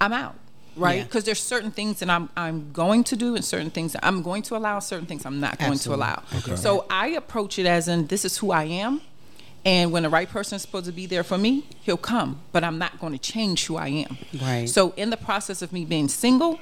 I'm 0.00 0.12
out, 0.12 0.34
right? 0.74 0.98
Yeah. 0.98 1.04
Because 1.04 1.24
there's 1.24 1.40
certain 1.40 1.70
things 1.70 2.00
that 2.00 2.10
I'm 2.10 2.28
I'm 2.36 2.72
going 2.72 3.04
to 3.04 3.16
do, 3.16 3.36
and 3.36 3.44
certain 3.44 3.70
things 3.70 3.92
that 3.92 4.04
I'm 4.04 4.22
going 4.22 4.42
to 4.42 4.56
allow, 4.56 4.80
certain 4.80 5.06
things 5.06 5.24
I'm 5.24 5.40
not 5.40 5.58
going 5.58 5.72
Absolutely. 5.72 6.04
to 6.04 6.10
allow. 6.10 6.22
Okay. 6.38 6.56
So 6.56 6.84
I 6.90 7.08
approach 7.08 7.58
it 7.58 7.66
as 7.66 7.86
in 7.86 8.08
this 8.08 8.24
is 8.24 8.38
who 8.38 8.50
I 8.50 8.64
am. 8.64 9.00
And 9.64 9.90
when 9.90 10.04
the 10.04 10.08
right 10.08 10.28
person 10.28 10.54
is 10.54 10.62
supposed 10.62 10.86
to 10.86 10.92
be 10.92 11.06
there 11.06 11.24
for 11.24 11.36
me, 11.36 11.66
he'll 11.82 11.96
come. 11.96 12.40
But 12.52 12.62
I'm 12.62 12.78
not 12.78 13.00
going 13.00 13.12
to 13.12 13.18
change 13.18 13.66
who 13.66 13.74
I 13.76 13.88
am. 13.88 14.16
Right. 14.40 14.68
So 14.68 14.94
in 14.96 15.10
the 15.10 15.16
process 15.16 15.60
of 15.60 15.72
me 15.72 15.84
being 15.84 16.06
single, 16.06 16.60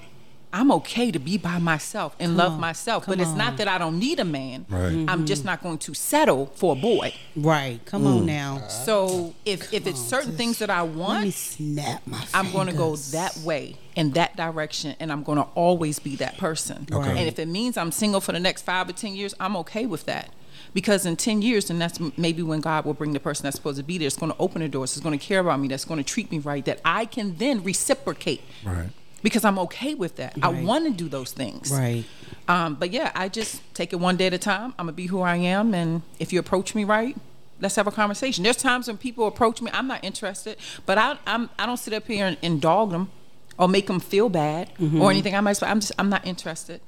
I'm 0.54 0.70
okay 0.70 1.10
to 1.10 1.18
be 1.18 1.36
by 1.36 1.58
myself 1.58 2.14
and 2.20 2.36
love 2.36 2.52
on. 2.52 2.60
myself. 2.60 3.06
Come 3.06 3.16
but 3.16 3.20
it's 3.20 3.32
on. 3.32 3.38
not 3.38 3.56
that 3.56 3.66
I 3.66 3.76
don't 3.76 3.98
need 3.98 4.20
a 4.20 4.24
man. 4.24 4.66
Right. 4.68 5.04
I'm 5.08 5.26
just 5.26 5.40
mm-hmm. 5.40 5.48
not 5.48 5.62
going 5.64 5.78
to 5.78 5.94
settle 5.94 6.46
for 6.54 6.74
a 6.74 6.76
boy. 6.76 7.12
Right. 7.34 7.80
Come 7.86 8.06
on 8.06 8.22
mm. 8.22 8.26
now. 8.26 8.68
So 8.68 9.34
if 9.44 9.74
if 9.74 9.88
it's 9.88 10.00
certain 10.00 10.36
things 10.36 10.60
that 10.60 10.70
I 10.70 10.82
Let 10.82 10.94
me 10.94 11.00
want, 11.00 11.34
snap 11.34 12.06
my. 12.06 12.24
I'm 12.32 12.52
going 12.52 12.68
to 12.68 12.72
go 12.72 12.94
that 12.94 13.36
way 13.38 13.76
in 13.96 14.12
that 14.12 14.36
direction, 14.36 14.94
and 15.00 15.10
I'm 15.10 15.24
going 15.24 15.38
to 15.38 15.48
always 15.56 15.98
be 15.98 16.14
that 16.16 16.38
person. 16.38 16.86
Okay. 16.90 17.10
And 17.10 17.26
if 17.26 17.40
it 17.40 17.48
means 17.48 17.76
I'm 17.76 17.90
single 17.90 18.20
for 18.20 18.30
the 18.30 18.38
next 18.38 18.62
five 18.62 18.88
or 18.88 18.92
ten 18.92 19.16
years, 19.16 19.34
I'm 19.40 19.56
okay 19.56 19.86
with 19.86 20.06
that. 20.06 20.30
Because 20.72 21.06
in 21.06 21.16
10 21.16 21.42
years, 21.42 21.70
and 21.70 21.80
that's 21.80 22.00
maybe 22.16 22.42
when 22.42 22.60
God 22.60 22.84
will 22.84 22.94
bring 22.94 23.12
the 23.12 23.20
person 23.20 23.44
that's 23.44 23.56
supposed 23.56 23.78
to 23.78 23.84
be 23.84 23.96
there, 23.96 24.06
it's 24.06 24.16
going 24.16 24.32
to 24.32 24.38
open 24.38 24.60
the 24.60 24.68
doors, 24.68 24.96
it's 24.96 25.02
going 25.02 25.16
to 25.16 25.24
care 25.24 25.38
about 25.38 25.60
me, 25.60 25.68
that's 25.68 25.84
going 25.84 26.02
to 26.02 26.04
treat 26.04 26.32
me 26.32 26.38
right, 26.38 26.64
that 26.64 26.80
I 26.84 27.06
can 27.06 27.36
then 27.36 27.62
reciprocate. 27.62 28.40
Right. 28.64 28.90
Because 29.24 29.44
I'm 29.44 29.58
okay 29.60 29.94
with 29.94 30.16
that. 30.16 30.34
I 30.42 30.48
want 30.50 30.84
to 30.84 30.90
do 30.92 31.08
those 31.08 31.32
things. 31.32 31.72
Right. 31.72 32.04
Um, 32.46 32.74
but 32.76 32.92
yeah, 32.92 33.10
I 33.14 33.28
just 33.28 33.60
take 33.74 33.92
it 33.92 33.96
one 33.96 34.16
day 34.16 34.26
at 34.28 34.34
a 34.34 34.38
time. 34.38 34.74
I'm 34.78 34.86
gonna 34.86 34.92
be 34.92 35.06
who 35.06 35.22
I 35.22 35.36
am, 35.36 35.74
and 35.74 36.02
if 36.20 36.32
you 36.32 36.38
approach 36.38 36.74
me 36.74 36.84
right, 36.84 37.16
let's 37.60 37.74
have 37.76 37.86
a 37.86 37.90
conversation. 37.90 38.44
There's 38.44 38.58
times 38.58 38.86
when 38.86 38.98
people 38.98 39.26
approach 39.26 39.62
me, 39.62 39.70
I'm 39.72 39.86
not 39.88 40.04
interested, 40.04 40.58
but 40.84 40.98
I 40.98 41.16
I'm 41.26 41.48
I 41.58 41.64
don't 41.64 41.78
sit 41.78 41.94
up 41.94 42.06
here 42.06 42.26
and, 42.26 42.36
and 42.42 42.60
dog 42.60 42.90
them 42.90 43.10
or 43.58 43.66
make 43.66 43.86
them 43.86 43.98
feel 43.98 44.28
bad 44.28 44.68
Mm-hmm. 44.78 45.00
or 45.00 45.10
anything. 45.10 45.34
I 45.34 45.40
might 45.40 45.54
say 45.54 45.66
I'm 45.68 45.80
just 45.80 45.92
I'm 45.98 46.10
not 46.10 46.26
interested. 46.26 46.82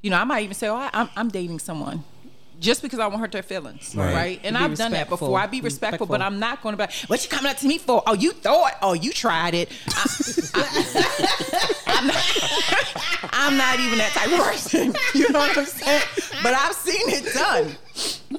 You 0.00 0.10
know, 0.10 0.18
I 0.18 0.24
might 0.24 0.44
even 0.44 0.54
say, 0.54 0.68
oh, 0.68 0.76
I, 0.76 0.90
I'm 0.92 1.08
I'm 1.16 1.28
dating 1.28 1.58
someone. 1.58 2.04
Just 2.60 2.82
because 2.82 2.98
I 2.98 3.06
won't 3.06 3.20
hurt 3.20 3.32
their 3.32 3.42
feelings, 3.42 3.94
Right. 3.96 4.14
right? 4.14 4.40
And 4.44 4.54
Be 4.54 4.62
I've 4.62 4.76
done 4.76 4.92
that 4.92 5.08
before. 5.08 5.40
I 5.40 5.46
be 5.46 5.62
respectful, 5.62 6.06
but 6.06 6.20
I'm 6.20 6.38
not 6.38 6.62
going 6.62 6.76
to 6.76 6.86
be. 6.86 6.92
What 7.06 7.24
you 7.24 7.30
coming 7.30 7.50
up 7.50 7.56
to 7.56 7.66
me 7.66 7.78
for? 7.78 8.02
Oh, 8.06 8.12
you 8.12 8.32
thought? 8.32 8.74
Oh, 8.82 8.92
you 8.92 9.12
tried 9.12 9.54
it. 9.54 9.70
I'm 12.00 12.06
not, 12.06 12.94
I'm 13.32 13.56
not 13.56 13.80
even 13.80 13.98
that 13.98 14.12
type 14.12 14.32
of 14.32 14.38
person. 14.38 14.94
You 15.14 15.28
know 15.30 15.40
what 15.40 15.58
I'm 15.58 15.66
saying? 15.66 16.02
But 16.42 16.54
I've 16.54 16.74
seen 16.74 17.08
it 17.08 17.34
done. 17.34 17.76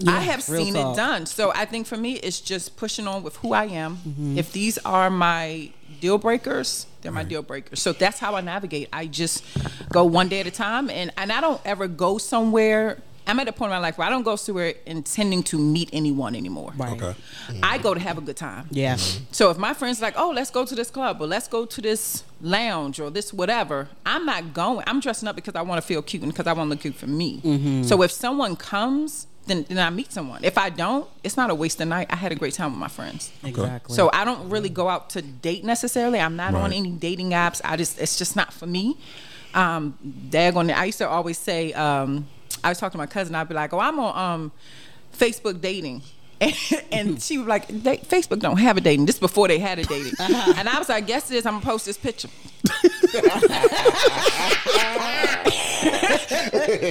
I 0.07 0.21
have 0.21 0.41
seen 0.41 0.73
talk. 0.73 0.93
it 0.93 0.97
done. 0.97 1.25
So 1.25 1.51
I 1.53 1.65
think 1.65 1.85
for 1.85 1.97
me, 1.97 2.13
it's 2.13 2.39
just 2.39 2.75
pushing 2.77 3.07
on 3.07 3.23
with 3.23 3.35
who 3.37 3.53
I 3.53 3.65
am. 3.65 3.97
Mm-hmm. 3.97 4.37
If 4.37 4.51
these 4.53 4.77
are 4.79 5.09
my 5.09 5.71
deal 5.99 6.17
breakers, 6.17 6.87
they're 7.01 7.11
my 7.11 7.23
deal 7.23 7.43
breakers. 7.43 7.81
So 7.81 7.91
that's 7.91 8.19
how 8.19 8.35
I 8.35 8.41
navigate. 8.41 8.89
I 8.93 9.05
just 9.07 9.43
go 9.89 10.03
one 10.05 10.29
day 10.29 10.39
at 10.39 10.47
a 10.47 10.51
time, 10.51 10.89
and 10.89 11.11
and 11.17 11.31
I 11.31 11.41
don't 11.41 11.61
ever 11.65 11.87
go 11.87 12.17
somewhere. 12.17 13.01
I'm 13.27 13.39
at 13.39 13.47
a 13.47 13.51
point 13.51 13.71
in 13.71 13.75
my 13.75 13.79
life 13.79 13.97
where 13.97 14.07
I 14.07 14.09
don't 14.09 14.23
go 14.23 14.35
somewhere 14.35 14.73
intending 14.85 15.43
to 15.43 15.57
meet 15.57 15.89
anyone 15.93 16.35
anymore. 16.35 16.73
Right. 16.75 17.01
Okay. 17.01 17.15
I 17.63 17.77
go 17.77 17.93
to 17.93 17.99
have 17.99 18.17
a 18.17 18.21
good 18.21 18.37
time. 18.37 18.67
Yeah. 18.71 18.95
So 19.31 19.49
if 19.49 19.57
my 19.57 19.73
friends 19.73 20.01
like, 20.01 20.15
oh, 20.17 20.31
let's 20.31 20.49
go 20.49 20.65
to 20.65 20.75
this 20.75 20.89
club 20.89 21.21
or 21.21 21.27
let's 21.27 21.47
go 21.47 21.65
to 21.65 21.81
this 21.81 22.23
lounge 22.41 22.99
or 22.99 23.09
this 23.09 23.33
whatever, 23.33 23.89
I'm 24.05 24.25
not 24.25 24.53
going. 24.53 24.83
I'm 24.87 24.99
dressing 24.99 25.27
up 25.27 25.35
because 25.35 25.55
I 25.55 25.61
want 25.61 25.81
to 25.81 25.87
feel 25.87 26.01
cute 26.01 26.23
and 26.23 26.31
because 26.31 26.47
I 26.47 26.53
want 26.53 26.67
to 26.67 26.71
look 26.71 26.81
cute 26.81 26.95
for 26.95 27.07
me. 27.07 27.41
Mm-hmm. 27.41 27.83
So 27.83 28.01
if 28.01 28.11
someone 28.11 28.55
comes, 28.55 29.27
then, 29.47 29.65
then 29.67 29.79
I 29.79 29.89
meet 29.89 30.11
someone. 30.11 30.43
If 30.43 30.57
I 30.57 30.69
don't, 30.69 31.07
it's 31.23 31.37
not 31.37 31.49
a 31.49 31.55
waste 31.55 31.81
of 31.81 31.87
night. 31.87 32.07
I 32.09 32.15
had 32.15 32.31
a 32.31 32.35
great 32.35 32.53
time 32.53 32.71
with 32.71 32.79
my 32.79 32.87
friends. 32.87 33.31
Exactly. 33.43 33.95
So 33.95 34.09
I 34.13 34.23
don't 34.23 34.49
really 34.49 34.69
go 34.69 34.87
out 34.87 35.09
to 35.11 35.21
date 35.21 35.63
necessarily. 35.63 36.19
I'm 36.19 36.35
not 36.35 36.53
on 36.53 36.73
any 36.73 36.91
dating 36.91 37.31
apps. 37.31 37.61
I 37.63 37.75
just 37.75 37.99
it's 37.99 38.17
just 38.17 38.35
not 38.35 38.53
for 38.53 38.67
me. 38.67 38.97
Um, 39.53 39.97
daggone 40.29 40.69
it. 40.69 40.77
I 40.77 40.85
used 40.85 40.99
to 40.99 41.09
always 41.09 41.37
say, 41.37 41.73
um, 41.73 42.27
I 42.63 42.69
was 42.69 42.79
talking 42.79 42.93
to 42.93 42.97
my 42.97 43.05
cousin. 43.07 43.35
I'd 43.35 43.49
be 43.49 43.55
like, 43.55 43.73
"Oh, 43.73 43.79
I'm 43.79 43.99
on 43.99 44.33
um, 44.33 44.51
Facebook 45.17 45.61
dating." 45.61 46.01
and 46.91 47.09
hmm. 47.11 47.15
she 47.17 47.37
was 47.37 47.45
like, 47.45 47.67
they, 47.67 47.97
Facebook 47.97 48.39
don't 48.39 48.57
have 48.57 48.75
a 48.75 48.81
dating. 48.81 49.05
This 49.05 49.19
before 49.19 49.47
they 49.47 49.59
had 49.59 49.77
a 49.77 49.83
dating. 49.83 50.13
Uh-huh. 50.19 50.53
And 50.57 50.67
I 50.67 50.79
was 50.79 50.89
like, 50.89 51.05
guess 51.05 51.29
it 51.29 51.35
is. 51.35 51.45
I'm 51.45 51.53
gonna 51.53 51.65
post 51.65 51.85
this 51.85 51.99
picture. 51.99 52.29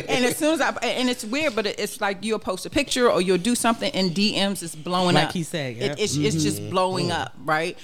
and 0.08 0.24
as 0.24 0.36
soon 0.36 0.54
as 0.54 0.60
I 0.60 0.70
and 0.82 1.10
it's 1.10 1.24
weird, 1.24 1.56
but 1.56 1.66
it's 1.66 2.00
like 2.00 2.22
you'll 2.22 2.38
post 2.38 2.64
a 2.64 2.70
picture 2.70 3.10
or 3.10 3.20
you'll 3.20 3.38
do 3.38 3.56
something 3.56 3.90
and 3.92 4.12
DMs 4.12 4.62
is 4.62 4.76
blowing 4.76 5.16
Like 5.16 5.28
up. 5.28 5.32
he 5.32 5.42
said, 5.42 5.76
It- 5.76 5.80
yeah. 5.80 5.94
it's 5.98 6.16
it's 6.16 6.42
just 6.44 6.60
mm-hmm. 6.60 6.70
blowing 6.70 7.08
mm-hmm. 7.08 7.22
up, 7.22 7.34
right? 7.44 7.76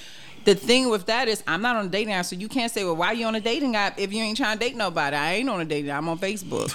The 0.47 0.55
thing 0.55 0.89
with 0.89 1.07
that 1.07 1.29
is 1.29 1.43
I'm 1.47 1.61
not 1.61 1.77
on 1.77 1.87
a 1.87 1.89
dating 1.89 2.13
app, 2.15 2.25
so 2.25 2.37
you 2.37 2.49
can't 2.49 2.73
say, 2.73 2.85
"Well, 2.85 2.97
why 2.97 3.09
are 3.09 3.15
you 3.15 3.27
on 3.27 3.35
a 3.35 3.41
dating 3.41 3.77
app 3.77 3.99
if 3.99 4.13
you 4.13 4.23
ain't 4.23 4.37
trying 4.39 4.57
to 4.59 4.65
date 4.65 4.77
nobody?" 4.77 5.15
I 5.17 5.35
ain't 5.35 5.49
on 5.51 5.61
a 5.61 5.65
dating. 5.65 5.91
app. 5.91 5.99
I'm 5.99 6.09
on 6.09 6.19
Facebook. 6.19 6.73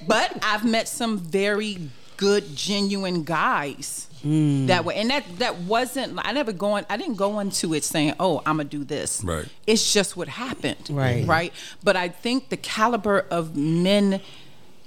but 0.06 0.38
I've 0.42 0.64
met 0.64 0.88
some 0.88 1.18
very 1.18 1.78
good, 2.16 2.56
genuine 2.56 3.22
guys 3.24 4.06
Mm. 4.24 4.66
that 4.66 4.84
way, 4.84 4.96
and 4.96 5.08
that 5.08 5.24
that 5.38 5.56
wasn't. 5.60 6.18
I 6.22 6.32
never 6.32 6.52
going. 6.52 6.84
I 6.90 6.98
didn't 6.98 7.14
go 7.16 7.38
into 7.40 7.72
it 7.72 7.84
saying, 7.84 8.12
"Oh, 8.20 8.40
I'm 8.44 8.58
gonna 8.58 8.64
do 8.68 8.84
this." 8.84 9.24
Right. 9.24 9.46
It's 9.66 9.94
just 9.94 10.14
what 10.14 10.28
happened. 10.28 10.88
Right. 10.90 11.26
Right. 11.26 11.54
But 11.82 11.96
I 11.96 12.08
think 12.10 12.50
the 12.50 12.58
caliber 12.58 13.24
of 13.30 13.56
men. 13.56 14.20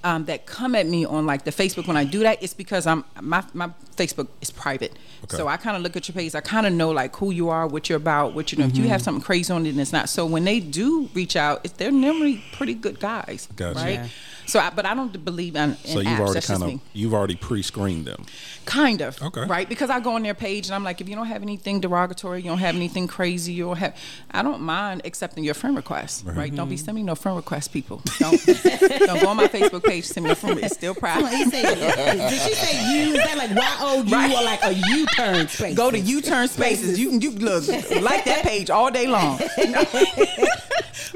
Um, 0.05 0.25
that 0.25 0.45
come 0.45 0.75
at 0.75 0.85
me 0.85 1.05
on 1.05 1.25
like 1.25 1.45
the 1.45 1.51
Facebook 1.51 1.87
when 1.87 1.95
I 1.95 2.03
do 2.03 2.19
that, 2.19 2.43
it's 2.43 2.53
because 2.53 2.85
I'm 2.85 3.05
my 3.21 3.41
my 3.53 3.69
Facebook 3.95 4.27
is 4.41 4.51
private, 4.51 4.91
Okay. 5.23 5.37
so 5.37 5.47
I 5.47 5.55
kind 5.55 5.77
of 5.77 5.81
look 5.81 5.95
at 5.95 6.09
your 6.09 6.13
page. 6.13 6.35
I 6.35 6.41
kind 6.41 6.67
of 6.67 6.73
know 6.73 6.91
like 6.91 7.15
who 7.15 7.31
you 7.31 7.47
are, 7.47 7.65
what 7.67 7.87
you're 7.87 7.95
about, 8.07 8.33
what 8.33 8.51
you 8.51 8.57
know. 8.57 8.65
If 8.65 8.75
you 8.75 8.83
have 8.89 8.99
Mm-hmm. 8.99 9.05
something 9.05 9.23
crazy 9.23 9.53
on 9.53 9.65
it, 9.65 9.69
and 9.69 9.79
it's 9.79 9.93
not. 9.93 10.09
So 10.09 10.25
when 10.25 10.43
they 10.43 10.59
do 10.59 11.09
reach 11.13 11.37
out, 11.37 11.61
it's, 11.63 11.75
they're 11.75 11.89
normally 11.89 12.43
pretty 12.51 12.73
good 12.73 12.99
guys, 12.99 13.47
Gotcha. 13.55 13.79
right? 13.79 13.99
Yeah. 14.01 14.07
So, 14.45 14.59
I, 14.59 14.69
but 14.69 14.85
I 14.85 14.93
don't 14.93 15.23
believe 15.23 15.55
in, 15.55 15.71
in 15.71 15.75
So 15.77 15.99
you've 15.99 16.07
apps. 16.07 16.19
already 16.19 16.41
kind 16.45 16.63
of 16.63 16.67
me. 16.69 16.79
you've 16.93 17.13
already 17.13 17.35
pre-screened 17.35 18.05
them. 18.05 18.25
Kind 18.65 19.01
of. 19.01 19.21
Okay. 19.21 19.45
Right? 19.45 19.67
Because 19.67 19.89
I 19.89 19.99
go 19.99 20.15
on 20.15 20.23
their 20.23 20.33
page 20.33 20.67
and 20.67 20.75
I'm 20.75 20.83
like, 20.83 21.01
if 21.01 21.09
you 21.09 21.15
don't 21.15 21.27
have 21.27 21.41
anything 21.41 21.79
derogatory, 21.81 22.41
you 22.41 22.49
don't 22.49 22.59
have 22.59 22.75
anything 22.75 23.07
crazy, 23.07 23.53
you 23.53 23.65
don't 23.65 23.77
have 23.77 23.95
I 24.31 24.41
don't 24.43 24.61
mind 24.61 25.01
accepting 25.05 25.43
your 25.43 25.53
friend 25.53 25.75
request. 25.75 26.23
Right? 26.25 26.53
Don't 26.55 26.69
be 26.69 26.75
Mm-hmm. 26.75 26.85
sending 26.85 27.03
me 27.05 27.07
no 27.07 27.15
friend 27.15 27.35
request, 27.35 27.71
people. 27.73 28.01
Don't 28.19 28.39
don't 28.45 29.21
go 29.21 29.27
on 29.27 29.37
my 29.37 29.47
Facebook 29.47 29.83
page, 29.83 30.05
send 30.05 30.25
me 30.25 30.31
a 30.31 30.35
friend 30.35 30.55
request. 30.55 30.73
It's 30.73 30.79
still 30.79 30.95
Come 30.95 31.23
on, 31.23 31.29
private. 31.29 31.37
he 31.37 31.49
said, 31.49 31.75
did 32.29 32.41
she 32.41 32.53
say 32.53 32.93
you? 32.93 33.13
Is 33.15 33.23
that 33.25 33.37
like 33.37 33.51
Y 33.55 33.77
O 33.81 34.01
U 34.03 34.37
or 34.37 34.43
like 34.43 34.63
a 34.63 34.73
U 34.73 35.05
turn 35.07 35.47
space? 35.47 35.75
Go 35.75 35.91
to 35.91 35.99
U-turn 35.99 36.47
spaces. 36.47 36.99
You 36.99 37.09
can 37.09 37.21
you 37.21 37.31
look 37.31 37.67
like 38.01 38.25
that 38.25 38.43
page 38.43 38.69
all 38.69 38.89
day 38.91 39.07
long. 39.07 39.37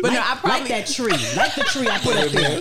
but 0.01 0.11
no, 0.13 0.19
I 0.19 0.37
probably 0.39 0.59
like 0.61 0.67
that 0.69 0.87
tree, 0.87 1.11
like 1.35 1.55
the 1.55 1.63
tree 1.63 1.87
I 1.87 1.97
put 1.99 2.15
up 2.17 2.31
there. 2.31 2.59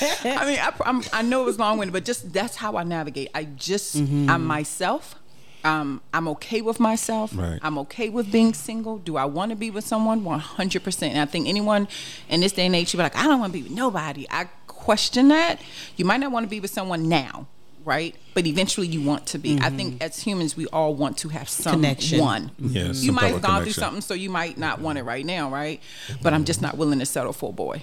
I 0.00 0.46
mean, 0.46 0.58
I, 0.58 0.72
I'm, 0.84 1.02
I 1.12 1.22
know 1.22 1.42
it 1.42 1.46
was 1.46 1.58
long 1.58 1.78
winded, 1.78 1.92
but 1.92 2.04
just 2.04 2.32
that's 2.32 2.56
how 2.56 2.76
I 2.76 2.84
navigate. 2.84 3.30
I 3.34 3.44
just, 3.44 3.96
I'm 3.96 4.44
myself. 4.44 5.16
Um, 5.64 6.00
I'm 6.14 6.28
okay 6.28 6.60
with 6.60 6.78
myself. 6.78 7.32
Right. 7.34 7.58
I'm 7.60 7.76
okay 7.78 8.08
with 8.08 8.30
being 8.30 8.54
single. 8.54 8.98
Do 8.98 9.16
I 9.16 9.24
want 9.24 9.50
to 9.50 9.56
be 9.56 9.70
with 9.70 9.84
someone? 9.84 10.22
100%. 10.22 11.02
And 11.08 11.18
I 11.18 11.24
think 11.24 11.48
anyone 11.48 11.88
in 12.28 12.40
this 12.40 12.52
day 12.52 12.66
and 12.66 12.74
age 12.76 12.88
should 12.90 12.98
be 12.98 13.02
like, 13.02 13.16
I 13.16 13.24
don't 13.24 13.40
want 13.40 13.52
to 13.52 13.58
be 13.58 13.64
with 13.64 13.72
nobody. 13.72 14.26
I 14.30 14.44
question 14.66 15.28
that. 15.28 15.60
You 15.96 16.04
might 16.04 16.18
not 16.18 16.30
want 16.30 16.44
to 16.44 16.48
be 16.50 16.60
with 16.60 16.70
someone 16.70 17.08
now, 17.08 17.48
right? 17.84 18.14
But 18.34 18.46
eventually 18.46 18.86
you 18.86 19.02
want 19.02 19.26
to 19.28 19.38
be. 19.38 19.58
I 19.60 19.70
think 19.70 20.00
as 20.00 20.22
humans, 20.22 20.56
we 20.56 20.66
all 20.68 20.94
want 20.94 21.18
to 21.18 21.30
have 21.30 21.48
some 21.48 21.72
Connection. 21.80 22.20
one. 22.20 22.52
Yeah, 22.60 22.88
You 22.88 22.94
some 22.94 23.14
might 23.16 23.32
have 23.32 23.42
gone 23.42 23.64
through 23.64 23.72
something, 23.72 24.02
so 24.02 24.14
you 24.14 24.30
might 24.30 24.56
not 24.58 24.80
want 24.80 24.98
it 24.98 25.02
right 25.02 25.26
now, 25.26 25.50
right? 25.50 25.80
But 26.22 26.32
I'm 26.32 26.44
just 26.44 26.62
not 26.62 26.76
willing 26.76 27.00
to 27.00 27.06
settle 27.06 27.32
for 27.32 27.50
a 27.50 27.52
boy. 27.52 27.82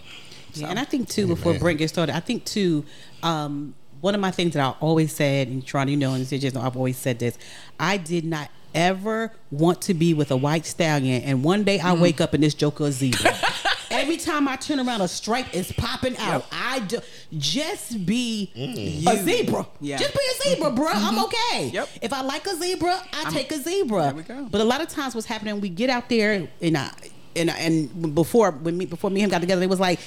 Yeah, 0.55 0.67
and 0.69 0.79
I 0.79 0.83
think 0.83 1.09
too, 1.09 1.27
before 1.27 1.53
Brent 1.55 1.79
gets 1.79 1.93
started, 1.93 2.15
I 2.15 2.19
think 2.19 2.45
too, 2.45 2.85
um, 3.21 3.73
one 4.01 4.15
of 4.15 4.21
my 4.21 4.31
things 4.31 4.53
that 4.53 4.61
I 4.61 4.75
always 4.79 5.13
said, 5.13 5.47
and 5.47 5.65
trying 5.65 5.87
you 5.87 5.97
know, 5.97 6.13
and 6.13 6.29
you 6.29 6.37
just 6.37 6.55
know, 6.55 6.61
I've 6.61 6.75
always 6.75 6.97
said 6.97 7.19
this, 7.19 7.37
I 7.79 7.97
did 7.97 8.25
not 8.25 8.49
ever 8.75 9.31
want 9.51 9.81
to 9.83 9.93
be 9.93 10.13
with 10.13 10.31
a 10.31 10.37
white 10.37 10.65
stallion, 10.65 11.21
and 11.23 11.43
one 11.43 11.63
day 11.63 11.79
I 11.79 11.95
mm. 11.95 12.01
wake 12.01 12.21
up 12.21 12.33
and 12.33 12.43
this 12.43 12.53
joker 12.53 12.85
a 12.85 12.91
zebra. 12.91 13.33
Every 13.91 14.17
time 14.17 14.47
I 14.47 14.55
turn 14.55 14.79
around, 14.79 15.01
a 15.01 15.07
stripe 15.07 15.53
is 15.53 15.71
popping 15.71 16.17
out. 16.17 16.45
I 16.51 16.79
do, 16.79 16.99
just 17.37 18.05
be 18.05 18.51
mm. 18.55 19.07
a 19.07 19.23
zebra. 19.23 19.67
Yeah. 19.79 19.97
Just 19.97 20.13
be 20.13 20.19
a 20.19 20.49
zebra, 20.49 20.71
bro. 20.71 20.87
I'm 20.87 21.15
mm-hmm. 21.15 21.23
okay. 21.25 21.69
Yep. 21.69 21.89
If 22.01 22.11
I 22.11 22.21
like 22.21 22.45
a 22.47 22.55
zebra, 22.55 22.99
I 23.13 23.29
take 23.29 23.51
a 23.51 23.57
zebra. 23.57 24.03
There 24.03 24.13
we 24.15 24.23
go. 24.23 24.47
But 24.49 24.61
a 24.61 24.63
lot 24.63 24.81
of 24.81 24.89
times, 24.89 25.13
what's 25.13 25.27
happening, 25.27 25.61
we 25.61 25.69
get 25.69 25.89
out 25.89 26.09
there 26.09 26.47
and 26.61 26.77
I, 26.77 26.91
and 27.35 27.49
and 27.51 28.15
before 28.15 28.51
when 28.51 28.77
me 28.77 28.85
before 28.85 29.09
me 29.11 29.21
and 29.21 29.25
him 29.25 29.29
got 29.29 29.41
together, 29.41 29.61
it 29.63 29.69
was 29.69 29.79
like. 29.79 29.99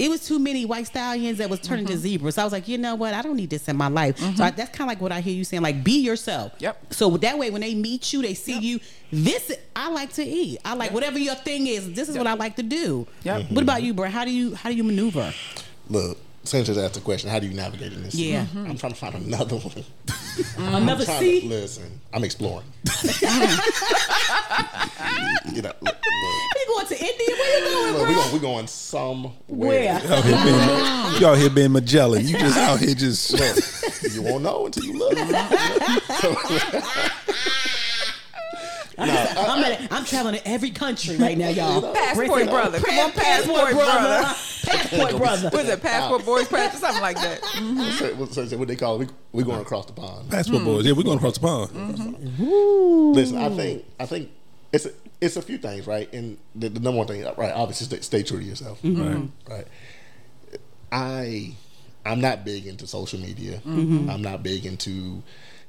It 0.00 0.08
was 0.08 0.26
too 0.26 0.38
many 0.38 0.64
white 0.64 0.86
stallions 0.86 1.36
that 1.38 1.50
was 1.50 1.60
turning 1.60 1.84
to 1.86 1.92
Mm-hmm. 1.92 2.00
zebras. 2.02 2.34
So 2.36 2.40
I 2.40 2.44
was 2.44 2.52
like, 2.54 2.66
you 2.68 2.78
know 2.78 2.94
what? 2.94 3.12
I 3.12 3.20
don't 3.20 3.36
need 3.36 3.50
this 3.50 3.68
in 3.68 3.76
my 3.76 3.88
life. 3.88 4.18
So 4.18 4.44
I, 4.44 4.50
that's 4.50 4.70
kind 4.70 4.88
of 4.88 4.88
like 4.88 5.00
what 5.02 5.12
I 5.12 5.20
hear 5.20 5.34
you 5.34 5.44
saying, 5.44 5.62
like, 5.62 5.84
be 5.84 6.00
yourself. 6.00 6.52
Yep. 6.58 6.94
So 6.94 7.16
that 7.18 7.36
way, 7.38 7.50
when 7.50 7.60
they 7.60 7.74
meet 7.74 8.10
you, 8.14 8.22
they 8.22 8.32
see 8.32 8.58
you. 8.58 8.80
This 9.12 9.52
I 9.76 9.90
like 9.90 10.12
to 10.14 10.24
eat. 10.24 10.58
I 10.64 10.72
like 10.74 10.92
whatever 10.92 11.18
your 11.18 11.34
thing 11.34 11.66
is. 11.66 11.92
This 11.92 12.08
is 12.08 12.16
what 12.16 12.26
I 12.26 12.32
like 12.32 12.56
to 12.56 12.62
do. 12.62 13.06
Yep. 13.24 13.50
What 13.50 13.62
about 13.62 13.82
you, 13.82 13.92
bro? 13.92 14.08
How 14.08 14.24
do 14.24 14.30
you 14.30 14.54
how 14.54 14.70
do 14.70 14.74
you 14.76 14.84
maneuver? 14.84 15.34
Look, 15.88 16.18
since 16.44 16.66
just 16.66 16.80
asked 16.80 16.94
the 16.94 17.00
question, 17.00 17.30
how 17.30 17.38
do 17.38 17.46
you 17.46 17.54
navigate 17.54 17.92
in 17.92 18.02
this? 18.02 18.14
Yeah. 18.14 18.44
Mm-hmm. 18.46 18.70
I'm 18.70 18.78
trying 18.78 18.92
to 18.92 18.98
find 18.98 19.14
another 19.14 19.56
one. 19.56 19.84
Another 20.56 21.02
I'm 21.02 21.06
trying 21.06 21.20
C. 21.20 21.40
to 21.42 21.46
listen. 21.48 22.00
I'm 22.12 22.24
exploring. 22.24 22.66
you 25.52 25.62
know, 25.62 25.72
look, 25.80 25.82
look, 25.82 25.96
You 26.56 26.66
going 26.68 26.86
to 26.86 26.98
India? 26.98 27.26
Where 27.28 27.58
you 27.58 27.64
going, 27.64 27.92
look, 27.92 28.02
bro? 28.02 28.08
we 28.08 28.14
going 28.14 28.32
we 28.32 28.38
going 28.38 28.66
somewhere. 28.66 29.32
Where? 29.48 29.92
Out 29.94 30.24
here 30.24 30.44
being, 30.44 31.20
y'all 31.20 31.34
here 31.34 31.50
being 31.50 31.72
Magellan. 31.72 32.26
You 32.26 32.38
just 32.38 32.56
out 32.56 32.78
here 32.78 32.94
just. 32.94 33.32
Look, 33.32 33.56
you 34.12 34.22
won't 34.22 34.42
know 34.42 34.64
until 34.66 34.84
you 34.84 34.98
look. 34.98 35.18
I'm, 39.00 39.64
at, 39.64 39.92
I'm 39.92 40.04
traveling 40.04 40.36
to 40.36 40.48
every 40.48 40.70
country 40.70 41.16
right 41.16 41.36
now, 41.36 41.48
y'all. 41.48 41.92
Passport 41.94 42.48
brother. 42.48 42.80
Come 42.80 42.98
on, 42.98 43.12
passport 43.12 43.72
brother. 43.72 44.22
Passport 44.64 45.16
brother. 45.16 45.50
What 45.50 45.64
is 45.64 45.68
it? 45.70 45.82
Passport 45.82 46.24
boys 46.24 46.48
passport, 46.48 46.80
something 46.80 47.02
like 47.02 47.16
that. 47.16 47.40
Mm-hmm. 47.42 47.90
so, 47.92 48.26
so, 48.26 48.46
so 48.46 48.56
what 48.58 48.68
they 48.68 48.76
call 48.76 49.00
it? 49.00 49.08
We 49.32 49.40
we 49.40 49.44
going 49.44 49.60
across 49.60 49.86
the 49.86 49.92
pond. 49.92 50.30
Passport 50.30 50.64
boys. 50.64 50.84
Yeah, 50.84 50.92
we're 50.92 51.02
going 51.02 51.18
across 51.18 51.34
the 51.34 51.40
pond. 51.40 51.70
Mm-hmm. 51.70 53.12
Listen, 53.14 53.38
I 53.38 53.48
think 53.50 53.84
I 53.98 54.06
think 54.06 54.30
it's 54.72 54.86
a, 54.86 54.90
it's 55.20 55.36
a 55.36 55.42
few 55.42 55.58
things, 55.58 55.86
right? 55.86 56.12
And 56.12 56.38
the, 56.54 56.68
the 56.68 56.80
number 56.80 56.98
one 56.98 57.06
thing, 57.06 57.24
right? 57.36 57.52
Obviously, 57.52 57.86
stay, 57.86 58.00
stay 58.00 58.22
true 58.22 58.38
to 58.38 58.44
yourself, 58.44 58.80
mm-hmm. 58.82 59.02
Right. 59.02 59.30
right? 59.48 59.66
I 60.92 61.54
I'm 62.04 62.20
not 62.20 62.44
big 62.44 62.66
into 62.66 62.86
social 62.86 63.20
media. 63.20 63.60
I'm 63.64 64.22
not 64.22 64.42
big 64.42 64.66
into 64.66 65.22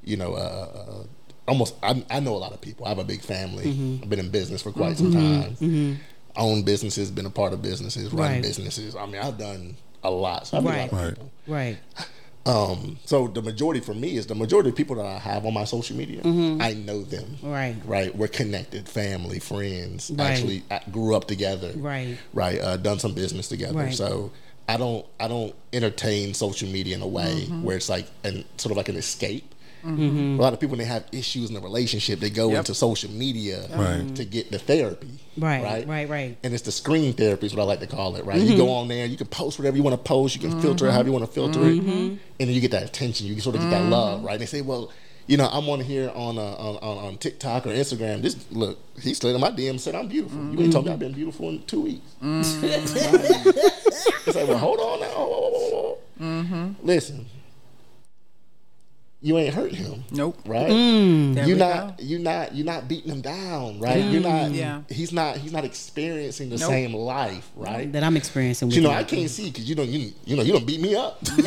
you 0.04 0.16
know. 0.16 0.34
Uh, 0.34 0.68
uh, 0.74 0.90
uh 0.90 1.04
Almost, 1.52 1.74
I, 1.82 2.02
I 2.10 2.18
know 2.20 2.34
a 2.34 2.38
lot 2.46 2.52
of 2.52 2.62
people. 2.62 2.86
I 2.86 2.88
have 2.88 2.98
a 2.98 3.04
big 3.04 3.20
family. 3.20 3.64
I've 4.02 4.08
been 4.08 4.18
in 4.20 4.30
business 4.30 4.62
for 4.62 4.72
quite 4.72 4.96
some 4.96 5.12
time. 5.12 5.98
Own 6.34 6.62
businesses, 6.62 7.10
been 7.10 7.26
a 7.26 7.30
part 7.30 7.52
of 7.52 7.60
businesses, 7.60 8.10
run 8.10 8.30
Right. 8.32 8.42
businesses. 8.42 8.96
I 8.96 9.04
mean, 9.04 9.16
I've 9.20 9.36
done 9.36 9.76
a 10.02 10.10
lot. 10.10 10.46
So 10.46 10.56
I've 10.56 10.64
a 10.64 10.68
lot 10.68 10.92
Right. 10.92 11.10
people. 11.10 11.30
Right. 11.46 11.76
Um, 12.44 12.98
so 13.04 13.28
the 13.28 13.40
majority 13.40 13.78
for 13.78 13.94
me 13.94 14.16
is 14.16 14.26
the 14.26 14.34
majority 14.34 14.70
of 14.70 14.74
people 14.74 14.96
that 14.96 15.06
I 15.06 15.16
have 15.20 15.46
on 15.46 15.54
my 15.54 15.62
social 15.62 15.96
media. 15.96 16.22
I 16.24 16.72
know 16.74 17.02
them. 17.02 17.36
Mm-hmm. 17.36 17.48
Right. 17.48 17.76
Right. 17.84 18.16
We're 18.16 18.26
connected, 18.26 18.88
family, 18.88 19.38
friends. 19.38 20.10
Right. 20.10 20.30
Actually, 20.32 20.64
I 20.68 20.80
grew 20.90 21.14
up 21.14 21.28
together. 21.28 21.70
Right. 21.76 22.18
Right. 22.34 22.58
Uh, 22.60 22.78
done 22.78 22.98
some 22.98 23.14
business 23.14 23.46
together. 23.46 23.78
Right. 23.78 23.94
So 23.94 24.32
I 24.68 24.76
don't 24.76 25.06
I 25.20 25.28
don't 25.28 25.54
entertain 25.72 26.34
social 26.34 26.68
media 26.68 26.96
in 26.96 27.02
a 27.02 27.06
way 27.06 27.44
Mm-hmm. 27.44 27.62
where 27.62 27.76
it's 27.76 27.88
like 27.88 28.08
and 28.24 28.44
sort 28.56 28.72
of 28.72 28.76
like 28.76 28.88
an 28.88 28.96
escape. 28.96 29.51
Mm-hmm. 29.84 30.38
A 30.38 30.42
lot 30.42 30.52
of 30.52 30.60
people 30.60 30.72
when 30.72 30.78
they 30.78 30.92
have 30.92 31.04
issues 31.12 31.50
in 31.50 31.56
a 31.56 31.60
relationship, 31.60 32.20
they 32.20 32.30
go 32.30 32.50
Yep. 32.50 32.58
into 32.58 32.74
social 32.74 33.10
media 33.10 33.66
Right. 33.74 34.14
to 34.14 34.24
get 34.24 34.50
the 34.50 34.58
therapy. 34.58 35.08
Right, 35.36 35.62
Right. 35.62 35.88
right, 35.88 36.08
right. 36.08 36.36
And 36.42 36.54
it's 36.54 36.62
the 36.62 36.72
screen 36.72 37.12
therapy 37.14 37.46
is 37.46 37.54
what 37.54 37.62
I 37.62 37.66
like 37.66 37.80
to 37.80 37.86
call 37.86 38.16
it. 38.16 38.24
Right. 38.24 38.40
You 38.40 38.56
go 38.56 38.64
mm-hmm. 38.64 38.72
on 38.72 38.88
there, 38.88 39.06
you 39.06 39.16
can 39.16 39.26
post 39.26 39.58
whatever 39.58 39.76
you 39.76 39.82
want 39.82 39.94
to 39.94 40.02
post. 40.02 40.34
You 40.36 40.40
can 40.40 40.60
filter 40.60 40.86
it 40.86 40.92
however 40.92 41.08
you 41.08 41.12
want 41.12 41.26
to 41.26 41.32
filter 41.32 41.60
it, 41.60 41.80
mm-hmm. 41.80 41.90
and 41.90 42.18
then 42.38 42.48
you 42.48 42.60
get 42.60 42.70
that 42.70 42.84
attention. 42.84 43.26
You 43.26 43.38
sort 43.40 43.56
of 43.56 43.62
get 43.62 43.70
that 43.70 43.88
love. 43.88 44.24
Right. 44.24 44.32
And 44.32 44.40
they 44.40 44.46
say, 44.46 44.60
well. 44.60 44.90
You 45.28 45.36
know, 45.36 45.48
I'm 45.52 45.68
on 45.68 45.78
here 45.78 46.10
on, 46.16 46.36
uh, 46.36 46.42
on 46.42 46.76
on 46.78 46.98
on 47.04 47.16
TikTok 47.16 47.68
or 47.68 47.70
Instagram. 47.70 48.22
This 48.22 48.34
look, 48.50 48.76
he 49.00 49.14
slid 49.14 49.36
in 49.36 49.40
my 49.40 49.52
DM 49.52 49.78
said 49.78 49.94
I'm 49.94 50.08
beautiful. 50.08 50.36
You 50.52 50.58
ain't 50.60 50.72
told 50.72 50.86
me 50.86 50.92
I've 50.92 50.98
been 50.98 51.12
beautiful 51.12 51.48
in 51.48 51.62
two 51.62 51.82
weeks. 51.82 52.02
it's 52.20 52.60
like, 54.34 54.48
well, 54.48 54.58
hold 54.58 54.80
on 54.80 54.98
now. 55.00 55.06
Whoa. 55.14 55.98
Listen, 56.82 57.26
you 59.24 59.38
ain't 59.38 59.54
hurt 59.54 59.72
him. 59.72 60.02
Nope. 60.10 60.36
Right? 60.46 60.66
There 60.68 61.46
You're 61.46 61.56
not 61.56 61.96
go. 61.98 62.04
you're 62.04 62.18
not 62.20 62.54
you're 62.54 62.66
not 62.66 62.88
beating 62.88 63.12
him 63.12 63.20
down, 63.20 63.78
right? 63.78 64.04
You're 64.04 64.20
not 64.20 64.50
Yeah. 64.50 64.80
he's 64.88 65.12
not 65.12 65.36
he's 65.36 65.52
not 65.52 65.64
experiencing 65.64 66.50
the 66.50 66.56
Nope. 66.58 66.68
same 66.68 66.92
life, 66.92 67.48
right? 67.56 67.90
that 67.92 68.02
I'm 68.02 68.16
experiencing. 68.16 68.68
With 68.68 68.76
you 68.76 68.82
know, 68.82 68.90
you. 68.90 68.96
I 68.96 69.04
can't 69.04 69.30
see 69.30 69.50
because 69.50 69.68
you 69.68 69.74
don't 69.76 69.88
you, 69.88 70.12
you 70.24 70.36
know 70.36 70.42
you 70.42 70.52
don't 70.52 70.66
beat 70.66 70.80
me 70.80 70.94
up. 70.96 71.18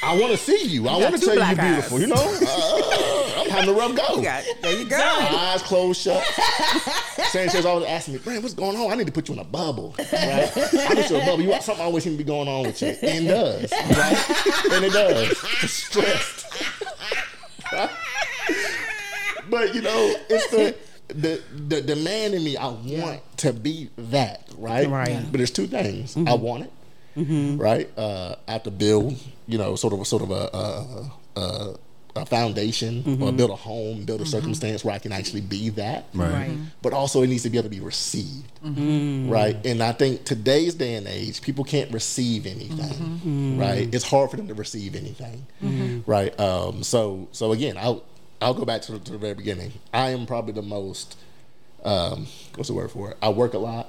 I 0.00 0.16
want 0.18 0.30
to 0.32 0.36
see 0.38 0.64
you. 0.68 0.86
I 0.88 0.96
want 0.96 1.14
to 1.16 1.20
tell 1.20 1.34
you 1.34 1.44
you're 1.44 1.54
beautiful. 1.56 1.96
eyes. 1.96 2.00
You 2.02 2.06
know, 2.06 2.14
uh, 2.48 3.40
I'm 3.42 3.50
having 3.50 3.70
a 3.70 3.72
rough 3.72 3.96
go. 3.96 4.16
You 4.16 4.22
got. 4.22 4.44
There 4.62 4.78
you 4.78 4.84
go. 4.88 4.96
Eyes 4.96 5.62
closed 5.62 6.00
shut. 6.00 6.22
Sanchez 7.30 7.66
always 7.66 7.86
asking 7.86 8.14
me, 8.14 8.20
Brent, 8.20 8.42
what's 8.42 8.54
going 8.54 8.76
on? 8.76 8.90
I 8.90 8.94
need 8.94 9.06
to 9.08 9.12
put 9.12 9.28
you 9.28 9.34
in 9.34 9.40
a 9.40 9.44
bubble. 9.44 9.94
Right? 9.98 10.10
I 10.56 10.94
need 10.94 11.10
you 11.10 11.16
in 11.16 11.22
a 11.22 11.26
bubble. 11.26 11.42
You 11.42 11.48
want 11.50 11.62
something 11.64 11.84
always 11.84 12.04
seems 12.04 12.14
to 12.16 12.18
be 12.24 12.26
going 12.26 12.48
on 12.48 12.62
with 12.62 12.80
you. 12.80 12.88
And 12.88 13.26
it 13.26 13.28
does. 13.28 13.72
Right? 13.72 14.72
And 14.72 14.84
it 14.84 14.92
does. 14.92 15.36
Stressed. 15.70 16.27
Right? 17.72 17.90
But 19.50 19.74
you 19.74 19.82
know, 19.82 20.14
it's 20.28 20.50
the 20.50 20.74
the, 21.08 21.42
the 21.68 21.80
the 21.80 21.96
man 21.96 22.34
in 22.34 22.44
me. 22.44 22.56
I 22.56 22.68
want 22.68 23.20
to 23.38 23.52
be 23.52 23.88
that, 23.96 24.48
right? 24.58 24.88
Right. 24.88 25.22
But 25.30 25.38
there's 25.38 25.50
two 25.50 25.66
things. 25.66 26.16
I 26.16 26.34
want 26.34 26.64
it, 26.64 27.58
right? 27.58 27.88
Uh, 27.96 28.34
I 28.46 28.52
have 28.52 28.62
to 28.64 28.70
build, 28.70 29.16
you 29.46 29.56
know, 29.58 29.74
sort 29.76 29.92
of 29.94 30.00
a 30.00 30.04
sort 30.04 30.22
of 30.22 30.30
a 30.30 30.50
a, 31.36 31.40
a, 31.40 31.74
a 32.22 32.26
foundation 32.26 32.98
or 32.98 33.02
mm-hmm. 33.02 33.36
build 33.36 33.50
a 33.50 33.56
home, 33.56 34.04
build 34.04 34.20
a 34.20 34.24
mm-hmm. 34.24 34.30
circumstance 34.30 34.84
where 34.84 34.94
I 34.94 34.98
can 34.98 35.12
actually 35.12 35.40
be 35.40 35.70
that. 35.70 36.06
Right. 36.14 36.32
Right. 36.32 36.58
But 36.82 36.92
also, 36.92 37.22
it 37.22 37.28
needs 37.28 37.42
to 37.44 37.50
be 37.50 37.58
able 37.58 37.70
to 37.70 37.74
be 37.74 37.80
received, 37.80 38.52
mm-hmm. 38.64 39.30
right? 39.30 39.56
And 39.64 39.82
I 39.82 39.92
think 39.92 40.24
today's 40.24 40.74
day 40.74 40.94
and 40.94 41.06
age, 41.06 41.42
people 41.42 41.64
can't 41.64 41.92
receive 41.92 42.46
anything, 42.46 43.58
right? 43.58 43.92
It's 43.92 44.04
hard 44.04 44.30
for 44.30 44.36
them 44.36 44.48
to 44.48 44.54
receive 44.54 44.94
anything, 44.94 45.46
right? 46.06 46.38
Um, 46.38 46.82
so, 46.82 47.28
so 47.32 47.52
again, 47.52 47.76
I'll 47.76 48.04
I'll 48.40 48.54
go 48.54 48.64
back 48.64 48.82
to 48.82 48.92
the, 48.92 48.98
to 49.00 49.12
the 49.12 49.18
very 49.18 49.34
beginning. 49.34 49.72
I 49.92 50.10
am 50.10 50.26
probably 50.26 50.52
the 50.52 50.62
most 50.62 51.16
um, 51.84 52.26
what's 52.54 52.68
the 52.68 52.74
word 52.74 52.90
for 52.90 53.10
it? 53.12 53.16
I 53.22 53.28
work 53.30 53.54
a 53.54 53.58
lot, 53.58 53.88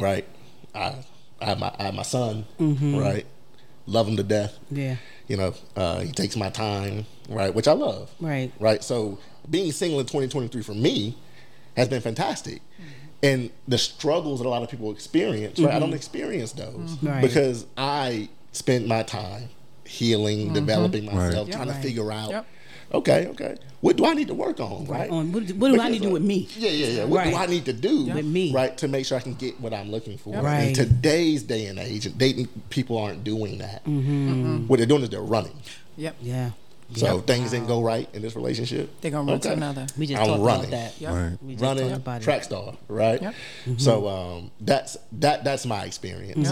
right? 0.00 0.26
I 0.74 1.04
I 1.40 1.44
have 1.44 1.58
my 1.58 1.74
I 1.78 1.84
have 1.84 1.94
my 1.94 2.02
son, 2.02 2.46
right? 2.58 3.26
Love 3.86 4.08
him 4.08 4.16
to 4.16 4.22
death. 4.22 4.58
Yeah. 4.70 4.96
You 5.28 5.36
know, 5.36 5.54
uh, 5.74 6.00
he 6.00 6.12
takes 6.12 6.36
my 6.36 6.50
time, 6.50 7.04
right? 7.28 7.52
Which 7.54 7.66
I 7.66 7.72
love, 7.72 8.10
Right. 8.20 8.52
Right. 8.60 8.82
So 8.82 9.18
being 9.50 9.72
single 9.72 10.00
in 10.00 10.06
2023 10.06 10.62
for 10.62 10.74
me 10.74 11.16
has 11.76 11.88
been 11.88 12.00
fantastic. 12.00 12.56
Mm-hmm. 12.56 12.92
And 13.22 13.50
the 13.66 13.78
struggles 13.78 14.40
that 14.40 14.46
a 14.46 14.50
lot 14.50 14.62
of 14.62 14.70
people 14.70 14.90
experience, 14.92 15.58
right? 15.58 15.74
I 15.74 15.78
don't 15.78 15.88
mm-hmm. 15.88 15.96
experience 15.96 16.52
those 16.52 16.92
mm-hmm. 16.92 17.08
Right. 17.08 17.22
because 17.22 17.66
I 17.76 18.28
spent 18.52 18.86
my 18.86 19.02
time 19.02 19.48
healing, 19.84 20.52
developing 20.52 21.06
myself, 21.06 21.48
Right. 21.48 21.54
trying 21.54 21.68
Right. 21.68 21.76
to 21.76 21.82
figure 21.82 22.12
out, 22.12 22.30
Yep. 22.30 22.46
Okay, 22.92 23.26
okay, 23.28 23.56
what 23.80 23.96
do 23.96 24.06
I 24.06 24.14
need 24.14 24.28
to 24.28 24.34
work 24.34 24.58
on, 24.60 24.86
right? 24.86 25.10
On 25.10 25.32
what, 25.32 25.48
what 25.52 25.72
do 25.72 25.80
I 25.80 25.88
need 25.88 25.98
to 26.02 26.08
do 26.08 26.12
with 26.12 26.22
me? 26.22 26.48
Yeah, 26.56 26.70
yeah, 26.70 26.86
yeah. 26.86 27.04
What 27.04 27.24
do 27.24 27.34
I 27.34 27.46
need 27.46 27.64
to 27.66 27.72
do 27.72 28.06
With 28.06 28.24
me. 28.24 28.52
right, 28.52 28.76
to 28.78 28.88
make 28.88 29.06
sure 29.06 29.18
I 29.18 29.20
can 29.20 29.34
get 29.34 29.60
what 29.60 29.72
I'm 29.72 29.90
looking 29.90 30.18
for? 30.18 30.34
Right. 30.34 30.68
In 30.68 30.74
today's 30.74 31.42
day 31.42 31.66
and 31.66 31.78
age, 31.78 32.16
dating 32.16 32.48
people 32.70 32.98
aren't 32.98 33.24
doing 33.24 33.58
that. 33.58 33.84
Mm-hmm. 33.84 34.66
What 34.66 34.78
they're 34.78 34.86
doing 34.86 35.02
is 35.02 35.10
they're 35.10 35.20
running. 35.20 35.56
Yep. 35.96 36.16
Yeah. 36.20 36.50
So 36.94 37.18
things 37.20 37.50
didn't 37.50 37.66
go 37.66 37.82
right 37.82 38.08
in 38.14 38.22
this 38.22 38.36
relationship. 38.36 39.00
They're 39.00 39.10
gonna 39.10 39.30
run 39.30 39.40
to 39.40 39.52
another. 39.52 39.86
We 39.98 40.06
just 40.06 40.20
I'm 40.20 40.28
talked 40.28 40.42
running. 40.42 40.68
about 40.68 40.70
that. 40.70 41.00
Yep. 41.00 41.12
Right. 41.12 41.38
We 41.42 41.52
just 41.54 41.62
running 41.62 41.88
talked 41.88 42.00
about 42.02 42.22
track 42.22 42.40
it. 42.42 42.44
star, 42.44 42.74
right? 42.88 43.20
Yep. 43.20 43.34
So 43.78 44.08
um, 44.08 44.50
that's 44.60 44.96
that 45.12 45.42
that's 45.42 45.66
my 45.66 45.84
experience. 45.84 46.48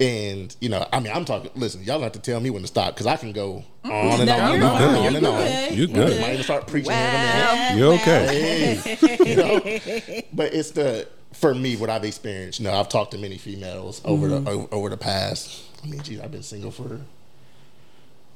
And 0.00 0.56
you 0.62 0.70
know, 0.70 0.86
I 0.92 0.98
mean, 1.00 1.12
I'm 1.14 1.26
talking. 1.26 1.50
Listen, 1.54 1.84
y'all 1.84 2.00
have 2.00 2.12
to 2.12 2.18
tell 2.18 2.40
me 2.40 2.48
when 2.48 2.62
to 2.62 2.68
stop 2.68 2.94
because 2.94 3.06
I 3.06 3.16
can 3.16 3.32
go 3.32 3.62
on 3.84 3.92
and 3.92 4.26
No, 4.26 4.32
on 4.38 4.52
and 4.54 4.62
you're 4.62 4.70
on 4.70 4.78
good. 4.78 4.88
and 4.88 4.96
on 4.96 5.14
and 5.14 5.22
You're 5.22 5.30
on. 5.32 5.36
good. 5.68 5.78
You 5.78 5.86
good. 5.88 6.16
I 6.16 6.20
might 6.22 6.32
even 6.32 6.42
start 6.44 6.66
preaching 6.66 6.90
here 6.92 7.00
in 7.00 7.74
a 7.74 7.76
You 7.78 7.92
okay? 7.92 8.76
Hey, 8.96 9.26
you 9.30 9.36
know? 10.16 10.22
But 10.32 10.54
it's 10.54 10.70
the 10.70 11.06
for 11.34 11.54
me 11.54 11.76
what 11.76 11.90
I've 11.90 12.04
experienced. 12.04 12.60
You 12.60 12.64
know, 12.64 12.72
I've 12.72 12.88
talked 12.88 13.10
to 13.10 13.18
many 13.18 13.36
females 13.36 14.00
over 14.06 14.26
the 14.28 14.50
over, 14.50 14.74
over 14.74 14.88
the 14.88 14.96
past. 14.96 15.64
I 15.84 15.88
mean, 15.88 16.00
geez, 16.02 16.18
I've 16.20 16.30
been 16.32 16.42
single 16.42 16.70
for. 16.70 16.98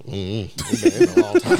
Mm, 0.06 0.50
it's 0.54 0.98
been, 0.98 1.08
a 1.08 1.22
long 1.22 1.34
time. 1.40 1.58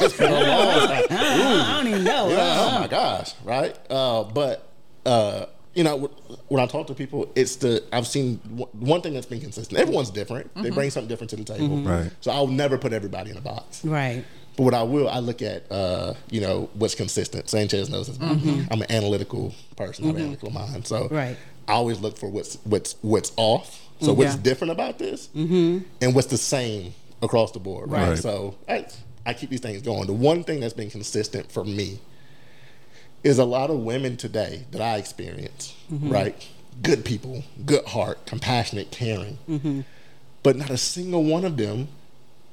it's 0.00 0.16
been 0.18 0.32
a 0.32 0.34
long 0.34 0.88
time. 0.88 1.04
I 1.10 1.74
don't 1.76 1.86
even 1.92 2.02
know. 2.04 2.28
Yeah, 2.28 2.56
oh 2.58 2.80
my 2.80 2.88
gosh, 2.88 3.34
right? 3.44 3.76
Uh, 3.88 4.24
but 4.24 4.68
uh, 5.04 5.46
you 5.76 5.84
know, 5.84 6.10
when 6.48 6.62
I 6.62 6.66
talk 6.66 6.86
to 6.86 6.94
people, 6.94 7.30
it's 7.36 7.56
the 7.56 7.84
I've 7.92 8.06
seen 8.06 8.38
one- 8.72 9.02
thing 9.02 9.12
that's 9.12 9.26
been 9.26 9.40
consistent. 9.40 9.78
Everyone's 9.78 10.10
different; 10.10 10.52
they 10.54 10.62
mm-hmm. 10.62 10.74
bring 10.74 10.90
something 10.90 11.08
different 11.08 11.30
to 11.30 11.36
the 11.36 11.44
table. 11.44 11.76
Mm-hmm. 11.76 11.88
Right. 11.88 12.10
So 12.22 12.32
I'll 12.32 12.46
never 12.46 12.78
put 12.78 12.94
everybody 12.94 13.30
in 13.30 13.36
a 13.36 13.42
box. 13.42 13.84
Right. 13.84 14.24
But 14.56 14.62
what 14.62 14.74
I 14.74 14.82
will, 14.84 15.06
I 15.06 15.18
look 15.18 15.42
at, 15.42 15.70
uh, 15.70 16.14
you 16.30 16.40
know, 16.40 16.70
what's 16.72 16.94
consistent. 16.94 17.50
Sanchez 17.50 17.90
knows 17.90 18.06
this. 18.06 18.16
Mm-hmm. 18.16 18.72
I'm 18.72 18.80
an 18.80 18.90
analytical 18.90 19.54
person. 19.76 20.04
I 20.04 20.06
have 20.08 20.16
an 20.16 20.22
analytical 20.22 20.50
mind. 20.50 20.86
So 20.86 21.08
Right. 21.08 21.36
I 21.68 21.72
always 21.72 22.00
look 22.00 22.16
for 22.16 22.30
what's 22.30 22.56
what's 22.64 22.96
what's 23.02 23.32
off. 23.36 23.82
So 24.00 24.14
what's 24.14 24.34
Yeah. 24.34 24.42
different 24.42 24.70
about 24.72 24.98
this, 24.98 25.28
and 25.34 25.84
what's 26.00 26.28
the 26.28 26.38
same 26.38 26.94
across 27.22 27.52
the 27.52 27.58
board. 27.58 27.90
Right. 27.90 28.08
Right. 28.10 28.18
So 28.18 28.56
I, 28.66 28.86
I 29.26 29.34
keep 29.34 29.50
these 29.50 29.60
things 29.60 29.82
going. 29.82 30.06
The 30.06 30.14
one 30.14 30.42
thing 30.42 30.60
that's 30.60 30.74
been 30.74 30.90
consistent 30.90 31.52
for 31.52 31.64
me 31.64 31.98
is 33.26 33.38
a 33.40 33.44
lot 33.44 33.70
of 33.70 33.80
women 33.80 34.16
today 34.16 34.64
that 34.70 34.80
I 34.80 34.98
experience. 34.98 35.74
Mm-hmm. 35.92 36.10
Right. 36.10 36.48
Good 36.80 37.04
people, 37.04 37.42
good 37.64 37.84
heart, 37.86 38.24
compassionate, 38.24 38.92
caring. 38.92 39.38
Mm-hmm. 39.48 39.80
But 40.44 40.56
not 40.56 40.70
a 40.70 40.76
single 40.76 41.24
one 41.24 41.44
of 41.44 41.56
them 41.56 41.88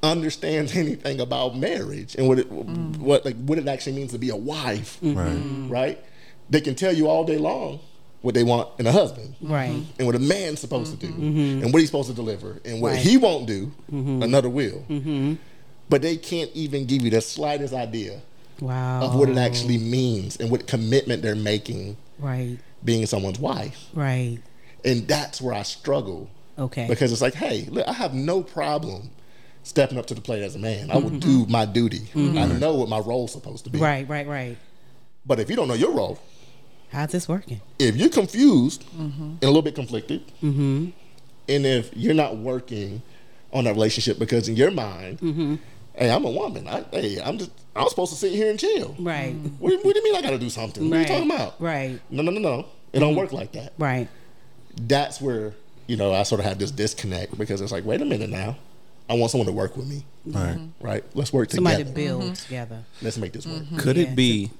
understands 0.02 0.76
anything 0.84 1.20
about 1.20 1.56
marriage 1.56 2.16
and 2.16 2.26
what 2.28 2.40
it 2.40 2.50
mm. 2.50 2.98
what 2.98 3.24
like 3.24 3.36
what 3.36 3.56
it 3.56 3.68
actually 3.68 3.94
means 3.94 4.10
to 4.12 4.18
be 4.18 4.30
a 4.30 4.36
wife, 4.36 4.98
mm-hmm. 5.00 5.68
Right. 5.70 5.80
right? 5.80 6.04
They 6.50 6.60
can 6.60 6.74
tell 6.74 6.92
you 6.92 7.08
all 7.08 7.24
day 7.24 7.38
long 7.38 7.78
what 8.22 8.34
they 8.34 8.42
want 8.42 8.68
in 8.80 8.86
a 8.86 8.92
husband, 8.92 9.34
Right. 9.40 9.82
and 9.98 10.06
what 10.06 10.14
a 10.14 10.18
man's 10.18 10.58
supposed 10.58 10.98
to 10.98 11.06
do, 11.06 11.12
and 11.12 11.72
what 11.72 11.80
he's 11.80 11.88
supposed 11.90 12.08
to 12.08 12.14
deliver, 12.14 12.58
and 12.64 12.80
what 12.80 12.92
Right. 12.92 12.98
he 12.98 13.18
won't 13.18 13.46
do, 13.46 13.70
another 13.92 14.48
will. 14.48 14.82
But 15.90 16.00
they 16.00 16.16
can't 16.16 16.50
even 16.54 16.86
give 16.86 17.02
you 17.02 17.10
the 17.10 17.20
slightest 17.20 17.74
idea 17.74 18.22
Wow. 18.60 19.02
of 19.02 19.14
what 19.14 19.28
it 19.28 19.36
actually 19.38 19.78
means 19.78 20.36
and 20.36 20.50
what 20.50 20.66
commitment 20.66 21.22
they're 21.22 21.34
making 21.34 21.96
Right. 22.18 22.58
being 22.84 23.06
someone's 23.06 23.38
wife. 23.38 23.86
Right. 23.94 24.38
And 24.84 25.08
that's 25.08 25.40
where 25.40 25.54
I 25.54 25.62
struggle 25.62 26.30
Okay. 26.58 26.86
because 26.88 27.12
it's 27.12 27.22
like, 27.22 27.34
hey, 27.34 27.66
look, 27.70 27.86
I 27.88 27.92
have 27.92 28.14
no 28.14 28.42
problem 28.42 29.10
stepping 29.62 29.98
up 29.98 30.06
to 30.06 30.14
the 30.14 30.20
plate 30.20 30.42
as 30.42 30.54
a 30.54 30.58
man. 30.58 30.90
I 30.90 30.96
will 30.96 31.10
mm-hmm. 31.10 31.18
do 31.18 31.46
my 31.46 31.64
duty. 31.64 32.00
Mm-hmm. 32.14 32.38
I 32.38 32.46
know 32.46 32.74
what 32.74 32.88
my 32.88 32.98
role's 32.98 33.32
supposed 33.32 33.64
to 33.64 33.70
be. 33.70 33.78
right. 33.78 34.08
Right. 34.08 34.26
Right. 34.26 34.56
But 35.26 35.40
if 35.40 35.48
you 35.48 35.56
don't 35.56 35.68
know 35.68 35.74
your 35.74 35.92
role, 35.92 36.18
How's 36.90 37.10
this 37.10 37.28
working? 37.28 37.60
if 37.78 37.96
you're 37.96 38.10
confused 38.10 38.84
mm-hmm. 38.90 39.22
and 39.22 39.42
a 39.42 39.46
little 39.46 39.62
bit 39.62 39.74
conflicted, 39.74 40.22
and 40.42 40.92
if 41.48 41.90
you're 41.96 42.14
not 42.14 42.36
working 42.36 43.02
on 43.52 43.64
that 43.64 43.72
relationship 43.72 44.18
because 44.18 44.48
in 44.48 44.56
your 44.56 44.70
mind, 44.70 45.58
hey, 45.94 46.10
I'm 46.10 46.24
a 46.24 46.30
woman. 46.30 46.68
I, 46.68 46.84
hey, 46.90 47.20
I'm 47.22 47.38
just 47.38 47.50
I'm 47.76 47.88
supposed 47.88 48.12
to 48.12 48.18
sit 48.18 48.32
here 48.32 48.50
and 48.50 48.58
chill. 48.58 48.94
Right. 48.98 49.34
Mm-hmm. 49.34 49.48
What, 49.58 49.70
do- 49.70 49.76
what 49.78 49.94
do 49.94 50.00
you 50.00 50.04
mean 50.04 50.16
I 50.16 50.22
got 50.22 50.30
to 50.30 50.38
do 50.38 50.50
something? 50.50 50.88
What 50.88 50.96
are 50.96 51.00
you 51.00 51.06
Right. 51.06 51.08
talking 51.08 51.30
about? 51.30 51.60
Right. 51.60 52.00
No, 52.10 52.22
no, 52.22 52.30
no, 52.30 52.40
no. 52.40 52.66
It 52.92 53.00
don't 53.00 53.14
mm. 53.14 53.18
work 53.18 53.32
like 53.32 53.52
that. 53.52 53.72
Right. 53.78 54.08
That's 54.76 55.20
where 55.20 55.54
you 55.86 55.96
know 55.96 56.12
I 56.14 56.22
sort 56.22 56.40
of 56.40 56.46
had 56.46 56.58
this 56.58 56.70
disconnect 56.70 57.36
because 57.36 57.60
it's 57.60 57.72
like, 57.72 57.84
wait 57.84 58.00
a 58.00 58.04
minute 58.04 58.30
now, 58.30 58.56
I 59.08 59.14
want 59.14 59.30
someone 59.30 59.46
to 59.46 59.52
work 59.52 59.76
with 59.76 59.86
me. 59.86 60.04
Right. 60.26 60.56
Mm-hmm. 60.56 60.86
Right? 60.86 61.04
Let's 61.14 61.32
work 61.32 61.50
Somebody 61.50 61.78
together. 61.78 61.88
Somebody 61.90 62.06
to 62.06 62.08
build 62.08 62.22
mm-hmm. 62.22 62.44
together. 62.44 62.84
Let's 63.02 63.18
make 63.18 63.32
this 63.32 63.46
work. 63.46 63.62
Could 63.78 63.96
Yeah. 63.96 64.04
it 64.04 64.16
be 64.16 64.50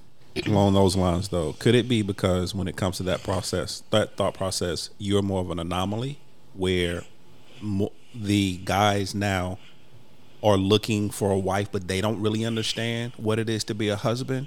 along 0.46 0.74
those 0.74 0.96
lines 0.96 1.28
though? 1.28 1.52
Could 1.54 1.74
it 1.74 1.88
be 1.88 2.02
because 2.02 2.54
when 2.54 2.66
it 2.68 2.76
comes 2.76 2.96
to 2.98 3.02
that 3.04 3.22
process, 3.22 3.82
that 3.90 4.16
thought 4.16 4.34
process, 4.34 4.90
you're 4.98 5.22
more 5.22 5.40
of 5.40 5.50
an 5.50 5.58
anomaly 5.58 6.18
where 6.54 7.02
mo- 7.60 7.92
the 8.14 8.58
guys 8.64 9.14
now 9.14 9.58
are 10.44 10.59
looking 10.59 11.09
for 11.09 11.30
a 11.33 11.38
wife, 11.38 11.72
but 11.72 11.88
they 11.88 12.02
don't 12.02 12.20
really 12.20 12.44
understand 12.44 13.14
what 13.16 13.38
it 13.38 13.48
is 13.48 13.64
to 13.64 13.74
be 13.74 13.88
a 13.88 13.96
husband, 13.96 14.46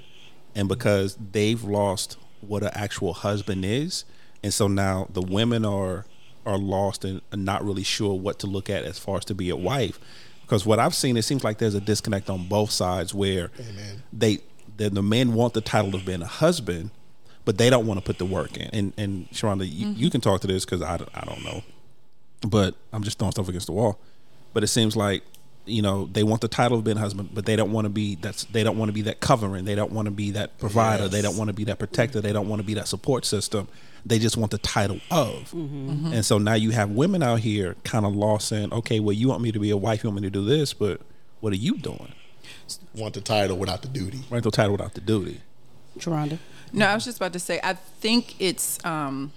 and 0.54 0.68
because 0.68 1.18
they've 1.32 1.62
lost 1.64 2.16
what 2.40 2.62
an 2.62 2.70
actual 2.72 3.12
husband 3.12 3.64
is, 3.64 4.04
and 4.42 4.54
so 4.54 4.68
now 4.68 5.08
the 5.12 5.20
women 5.20 5.64
are 5.64 6.06
are 6.46 6.56
lost 6.56 7.04
and 7.04 7.20
and 7.32 7.44
not 7.44 7.64
really 7.64 7.82
sure 7.82 8.14
what 8.14 8.38
to 8.38 8.46
look 8.46 8.70
at 8.70 8.84
as 8.84 8.98
far 8.98 9.16
as 9.16 9.24
to 9.24 9.34
be 9.34 9.50
a 9.50 9.56
wife. 9.56 9.98
Because 10.42 10.64
what 10.64 10.78
I've 10.78 10.94
seen, 10.94 11.16
it 11.16 11.22
seems 11.22 11.44
like 11.44 11.58
there's 11.58 11.74
a 11.74 11.80
disconnect 11.80 12.30
on 12.30 12.48
both 12.48 12.70
sides 12.70 13.12
where 13.12 13.50
Amen. 13.58 14.02
they 14.12 14.38
the, 14.76 14.88
the 14.88 15.02
men 15.02 15.34
want 15.34 15.52
the 15.52 15.60
title 15.60 15.94
of 15.96 16.06
being 16.06 16.22
a 16.22 16.26
husband, 16.26 16.90
but 17.44 17.58
they 17.58 17.68
don't 17.68 17.86
want 17.86 17.98
to 17.98 18.06
put 18.06 18.18
the 18.18 18.24
work 18.24 18.56
in. 18.56 18.70
And 18.72 18.92
and 18.96 19.28
Sharonda, 19.30 19.68
you, 19.70 19.88
mm-hmm. 19.88 20.00
you 20.00 20.10
can 20.10 20.20
talk 20.20 20.40
to 20.42 20.46
this 20.46 20.64
because 20.64 20.80
I, 20.80 20.94
I 20.94 21.24
don't 21.24 21.44
know, 21.44 21.64
but 22.46 22.76
I'm 22.92 23.02
just 23.02 23.18
throwing 23.18 23.32
stuff 23.32 23.48
against 23.48 23.66
the 23.66 23.72
wall. 23.72 23.98
But 24.54 24.62
it 24.62 24.68
seems 24.68 24.96
like 24.96 25.24
you 25.68 25.82
know 25.82 26.08
they 26.12 26.22
want 26.22 26.40
the 26.40 26.48
title 26.48 26.78
of 26.78 26.84
being 26.84 26.96
husband, 26.96 27.30
but 27.32 27.46
they 27.46 27.56
don't 27.56 27.72
want 27.72 27.84
to 27.84 27.90
be 27.90 28.16
that's 28.16 28.44
they 28.44 28.64
don't 28.64 28.78
want 28.78 28.88
to 28.88 28.92
be 28.92 29.02
that 29.02 29.20
covering. 29.20 29.64
They 29.64 29.74
don't 29.74 29.92
want 29.92 30.06
to 30.06 30.10
be 30.12 30.30
that 30.32 30.58
provider. 30.58 31.08
They 31.08 31.22
don't 31.22 31.36
want 31.36 31.48
to 31.48 31.54
be 31.54 31.64
that 31.64 31.78
protector. 31.78 32.20
They 32.20 32.32
don't 32.32 32.48
want 32.48 32.60
to 32.60 32.66
be 32.66 32.74
that 32.74 32.88
support 32.88 33.24
system. 33.24 33.68
They 34.06 34.18
just 34.18 34.36
want 34.36 34.52
the 34.52 34.58
title 34.58 35.00
of. 35.10 35.50
Mm-hmm. 35.50 36.12
And 36.12 36.24
so 36.24 36.38
now 36.38 36.54
you 36.54 36.70
have 36.70 36.90
women 36.90 37.22
out 37.22 37.40
here 37.40 37.76
kind 37.84 38.06
of 38.06 38.14
lost 38.14 38.48
saying, 38.48 38.72
okay, 38.72 39.00
well 39.00 39.12
you 39.12 39.28
want 39.28 39.42
me 39.42 39.52
to 39.52 39.58
be 39.58 39.70
a 39.70 39.76
wife, 39.76 40.02
you 40.02 40.10
want 40.10 40.22
me 40.22 40.28
to 40.28 40.30
do 40.30 40.44
this, 40.44 40.72
but 40.72 41.00
What 41.40 41.52
are 41.52 41.56
you 41.56 41.76
doing? 41.76 42.12
Want 42.94 43.14
the 43.14 43.20
title 43.20 43.56
without 43.56 43.82
the 43.82 43.88
duty. 43.88 44.20
Want 44.30 44.44
the 44.44 44.50
title 44.50 44.72
without 44.72 44.94
the 44.94 45.00
duty. 45.00 45.40
Sharonda. 45.98 46.38
No, 46.72 46.86
I 46.86 46.94
was 46.94 47.04
just 47.04 47.18
about 47.18 47.32
to 47.32 47.38
say. 47.38 47.60
I 47.62 47.74
think 47.74 48.40
it's 48.40 48.84
um, 48.84 49.32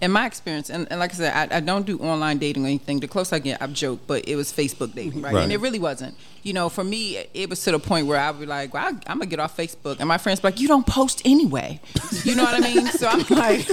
in 0.00 0.10
my 0.10 0.26
experience, 0.26 0.70
and, 0.70 0.86
and 0.90 1.00
like 1.00 1.12
I 1.12 1.14
said, 1.14 1.52
I, 1.52 1.56
I 1.56 1.60
don't 1.60 1.86
do 1.86 1.98
online 1.98 2.38
dating 2.38 2.64
or 2.64 2.68
anything. 2.68 3.00
The 3.00 3.08
closer 3.08 3.36
I 3.36 3.38
get, 3.38 3.62
I've 3.62 3.72
joked, 3.72 4.06
but 4.06 4.28
it 4.28 4.36
was 4.36 4.52
Facebook 4.52 4.94
dating, 4.94 5.22
right? 5.22 5.34
Right. 5.34 5.42
And 5.42 5.52
it 5.52 5.60
really 5.60 5.78
wasn't. 5.78 6.16
You 6.42 6.52
know, 6.52 6.68
for 6.68 6.84
me, 6.84 7.24
it 7.32 7.48
was 7.48 7.62
to 7.64 7.72
the 7.72 7.78
point 7.78 8.06
where 8.06 8.18
I 8.18 8.30
would 8.30 8.40
be 8.40 8.46
like, 8.46 8.74
well, 8.74 8.84
I, 8.84 8.88
I'm 8.88 9.18
gonna 9.18 9.26
get 9.26 9.40
off 9.40 9.56
Facebook, 9.56 9.98
and 9.98 10.08
my 10.08 10.18
friends 10.18 10.40
be 10.40 10.48
like, 10.48 10.60
you 10.60 10.68
don't 10.68 10.86
post 10.86 11.22
anyway. 11.24 11.80
You 12.24 12.34
know 12.34 12.44
what 12.44 12.54
I 12.54 12.60
mean? 12.60 12.86
So 12.86 13.08
I'm 13.08 13.20
like, 13.30 13.68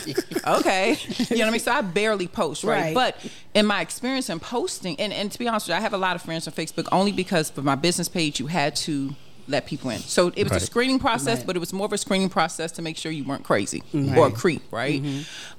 okay, 0.48 0.98
you 1.30 1.38
know 1.38 1.46
what 1.46 1.48
I 1.48 1.52
mean? 1.52 1.60
So 1.60 1.72
I 1.72 1.82
barely 1.82 2.28
post, 2.28 2.64
right? 2.64 2.82
Right. 2.82 2.94
But 2.94 3.32
in 3.54 3.66
my 3.66 3.82
experience 3.82 4.30
in 4.30 4.40
posting, 4.40 5.00
and, 5.00 5.12
and 5.12 5.32
to 5.32 5.40
be 5.40 5.48
honest 5.48 5.68
with 5.68 5.74
you, 5.74 5.78
I 5.78 5.82
have 5.82 5.94
a 5.94 5.98
lot 5.98 6.16
of 6.16 6.22
friends 6.22 6.48
on 6.48 6.54
Facebook 6.54 6.88
only 6.92 7.12
because 7.12 7.50
for 7.50 7.62
my 7.62 7.76
business 7.76 8.08
page, 8.08 8.40
you 8.40 8.48
had 8.48 8.76
to 8.78 9.16
let 9.52 9.66
people 9.68 9.90
in. 9.92 10.00
So 10.00 10.32
it 10.36 10.46
was 10.50 10.64
a 10.64 10.66
screening 10.66 11.00
process, 11.00 11.38
Right. 11.40 11.48
but 11.48 11.56
it 11.56 11.60
was 11.60 11.72
more 11.74 11.86
of 11.86 11.94
a 11.94 11.98
screening 11.98 12.30
process 12.30 12.72
to 12.74 12.82
make 12.82 12.98
sure 12.98 13.12
you 13.12 13.24
weren't 13.24 13.44
crazy 13.44 13.84
or 13.94 14.28
a 14.28 14.32
creep, 14.32 14.64
right? 14.72 15.02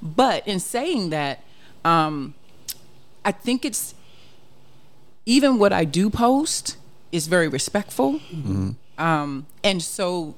But 0.03 0.47
in 0.49 0.59
saying 0.61 1.11
that, 1.11 1.45
um, 1.84 2.34
I 3.24 3.32
think 3.32 3.64
it's 3.64 3.95
even 5.26 5.59
what 5.59 5.72
I 5.72 5.84
do 5.84 6.11
post 6.11 6.76
is 7.12 7.26
very 7.26 7.49
respectful. 7.49 8.20
Um, 8.99 9.47
and 9.62 9.82
so 9.82 10.34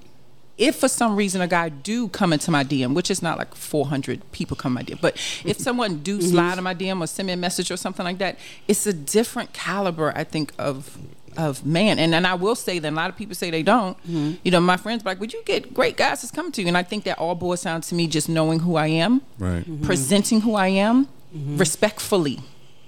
if 0.56 0.76
for 0.76 0.88
some 0.88 1.16
reason 1.16 1.40
a 1.40 1.48
guy 1.48 1.68
do 1.68 2.08
come 2.08 2.32
into 2.32 2.50
my 2.50 2.62
DM, 2.62 2.94
which 2.94 3.10
is 3.10 3.22
not 3.22 3.38
like 3.38 3.54
400 3.54 4.30
people 4.32 4.56
come 4.56 4.72
in 4.72 4.74
my 4.74 4.82
DM, 4.82 5.00
but 5.00 5.14
if 5.44 5.58
someone 5.58 5.98
do 5.98 6.20
slide 6.20 6.58
in 6.58 6.64
my 6.64 6.74
DM 6.74 7.00
or 7.00 7.06
send 7.06 7.26
me 7.26 7.32
a 7.32 7.36
message 7.36 7.70
or 7.70 7.76
something 7.76 8.04
like 8.04 8.18
that, 8.18 8.38
it's 8.68 8.86
a 8.86 8.92
different 8.92 9.52
caliber, 9.52 10.12
I 10.14 10.22
think, 10.24 10.52
of 10.58 10.96
of 11.36 11.64
man. 11.64 11.98
And 11.98 12.12
then 12.12 12.24
I 12.26 12.34
will 12.34 12.54
say 12.54 12.78
that 12.78 12.92
a 12.92 12.94
lot 12.94 13.10
of 13.10 13.16
people 13.16 13.34
say 13.34 13.50
they 13.50 13.62
don't. 13.62 13.96
Mm-hmm. 14.04 14.34
You 14.44 14.50
know, 14.50 14.60
my 14.60 14.76
friends 14.76 15.02
be 15.02 15.10
like, 15.10 15.20
would 15.20 15.32
you 15.32 15.42
get 15.44 15.74
great 15.74 15.96
guys 15.96 16.22
that's 16.22 16.30
coming 16.30 16.52
to 16.52 16.62
you? 16.62 16.68
And 16.68 16.76
I 16.76 16.82
think 16.82 17.04
that 17.04 17.18
all 17.18 17.34
boils 17.34 17.62
down 17.62 17.80
to 17.82 17.94
me 17.94 18.06
just 18.06 18.28
knowing 18.28 18.60
who 18.60 18.76
I 18.76 18.86
am, 18.88 19.22
Right. 19.38 19.64
Mm-hmm. 19.64 19.84
presenting 19.84 20.40
who 20.42 20.54
I 20.54 20.68
am 20.68 21.06
mm-hmm. 21.36 21.56
respectfully, 21.58 22.40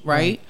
right? 0.05 0.41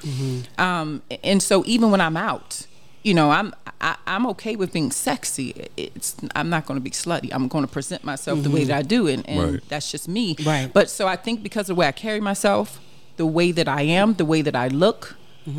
Um, 0.58 1.02
and 1.24 1.42
so 1.42 1.62
even 1.66 1.90
when 1.90 2.00
I'm 2.00 2.16
out, 2.16 2.66
you 3.02 3.14
know, 3.14 3.30
I'm 3.30 3.54
I, 3.80 3.96
I'm 4.06 4.26
okay 4.28 4.56
with 4.56 4.72
being 4.72 4.90
sexy. 4.90 5.68
It's 5.76 6.16
I'm 6.34 6.48
not 6.48 6.66
going 6.66 6.78
to 6.80 6.82
be 6.82 6.90
slutty. 6.90 7.28
I'm 7.32 7.46
going 7.46 7.64
to 7.64 7.70
present 7.70 8.04
myself 8.04 8.42
the 8.42 8.50
way 8.50 8.64
that 8.64 8.76
I 8.76 8.82
do, 8.82 9.06
and, 9.06 9.28
and 9.28 9.52
Right. 9.52 9.68
that's 9.68 9.90
just 9.90 10.08
me. 10.08 10.34
Right. 10.44 10.70
But 10.72 10.90
so 10.90 11.06
I 11.06 11.16
think 11.16 11.42
because 11.42 11.68
of 11.68 11.76
the 11.76 11.80
way 11.80 11.86
I 11.86 11.92
carry 11.92 12.20
myself, 12.20 12.80
the 13.16 13.26
way 13.26 13.52
that 13.52 13.68
I 13.68 13.82
am, 13.82 14.14
the 14.14 14.24
way 14.24 14.42
that 14.42 14.56
I 14.56 14.68
look. 14.68 15.16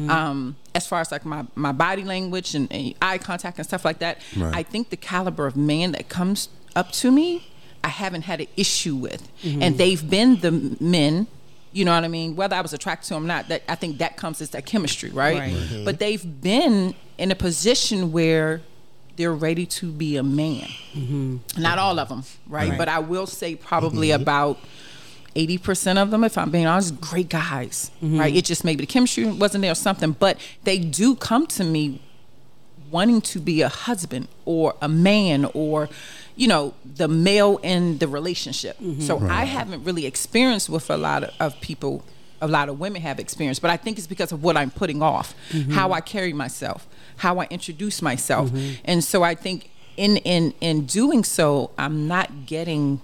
Um, 0.09 0.57
as 0.78 0.86
far 0.88 1.01
as 1.01 1.11
like 1.11 1.25
my, 1.25 1.41
my 1.55 1.71
body 1.86 2.03
language 2.13 2.49
and, 2.57 2.71
and 2.71 2.93
eye 3.01 3.17
contact 3.17 3.57
and 3.57 3.65
stuff 3.71 3.84
like 3.84 3.99
that, 3.99 4.15
Right. 4.36 4.55
I 4.59 4.63
think 4.63 4.84
the 4.95 5.01
caliber 5.13 5.45
of 5.47 5.55
man 5.57 5.91
that 5.95 6.07
comes 6.07 6.49
up 6.75 6.91
to 7.01 7.11
me, 7.11 7.28
I 7.84 7.89
haven't 7.89 8.23
had 8.32 8.39
an 8.41 8.47
issue 8.55 8.95
with, 8.95 9.21
and 9.43 9.78
they've 9.78 10.05
been 10.17 10.32
the 10.45 10.51
men. 10.80 11.28
You 11.73 11.84
know 11.86 11.93
what 11.93 12.03
I 12.03 12.07
mean? 12.07 12.36
Whether 12.36 12.55
I 12.55 12.61
was 12.61 12.73
attracted 12.73 13.07
to 13.09 13.13
them 13.15 13.23
or 13.25 13.28
not, 13.28 13.47
that 13.49 13.61
I 13.67 13.75
think 13.75 13.97
that 13.99 14.17
comes 14.17 14.41
as 14.41 14.49
that 14.51 14.65
chemistry, 14.65 15.09
right? 15.09 15.38
Right. 15.39 15.53
Mhm. 15.53 15.86
But 15.86 15.99
they've 15.99 16.25
been 16.41 16.95
in 17.17 17.30
a 17.32 17.36
position 17.36 18.11
where 18.11 18.61
they're 19.15 19.34
ready 19.34 19.65
to 19.65 19.91
be 19.91 20.15
a 20.17 20.23
man. 20.23 20.67
Not 21.57 21.78
all 21.80 21.97
of 21.99 22.09
them, 22.09 22.23
right? 22.47 22.69
Right. 22.69 22.78
But 22.78 22.88
I 22.88 22.99
will 22.99 23.28
say 23.28 23.55
probably 23.55 24.11
about. 24.11 24.57
80% 25.38 26.01
of 26.01 26.09
them, 26.09 26.23
if 26.23 26.38
I'm 26.38 26.49
being 26.49 26.65
honest, 26.65 26.99
great 26.99 27.29
guys, 27.29 27.91
mm-hmm. 28.01 28.19
right? 28.19 28.35
It 28.35 28.45
just 28.45 28.63
maybe 28.63 28.81
the 28.81 28.88
chemistry 28.88 29.25
wasn't 29.25 29.61
there 29.61 29.71
or 29.71 29.75
something, 29.75 30.11
but 30.13 30.39
they 30.63 30.79
do 30.79 31.15
come 31.15 31.45
to 31.47 31.63
me 31.63 32.01
wanting 32.89 33.21
to 33.21 33.39
be 33.39 33.61
a 33.61 33.69
husband 33.69 34.27
or 34.45 34.73
a 34.81 34.88
man 34.88 35.45
or 35.53 35.89
you 36.35 36.47
know 36.47 36.73
the 36.85 37.07
male 37.07 37.57
in 37.57 37.97
the 37.97 38.07
relationship. 38.07 38.77
Mm-hmm. 38.79 39.01
So 39.01 39.19
i 39.19 39.43
haven't 39.43 39.83
really 39.83 40.05
experienced 40.05 40.69
with 40.69 40.89
a 40.89 40.97
lot 40.97 41.23
of, 41.23 41.33
of 41.39 41.59
people 41.61 42.03
a 42.39 42.47
lot 42.47 42.69
of 42.69 42.79
women 42.79 43.01
have 43.01 43.19
experienced 43.19 43.61
but 43.61 43.71
i 43.71 43.77
think 43.77 43.97
it's 43.97 44.05
because 44.05 44.31
of 44.31 44.43
what 44.43 44.55
i'm 44.55 44.69
putting 44.69 45.01
off 45.01 45.33
mm-hmm. 45.49 45.71
how 45.71 45.91
i 45.91 45.99
carry 45.99 46.33
myself 46.33 46.88
how 47.17 47.39
i 47.39 47.47
introduce 47.49 48.01
myself. 48.01 48.51
And 48.85 49.03
so 49.03 49.23
i 49.23 49.33
think 49.35 49.71
in 49.97 50.17
in 50.17 50.53
in 50.61 50.85
doing 50.85 51.23
so 51.23 51.71
i'm 51.77 52.07
not 52.07 52.45
getting 52.45 53.01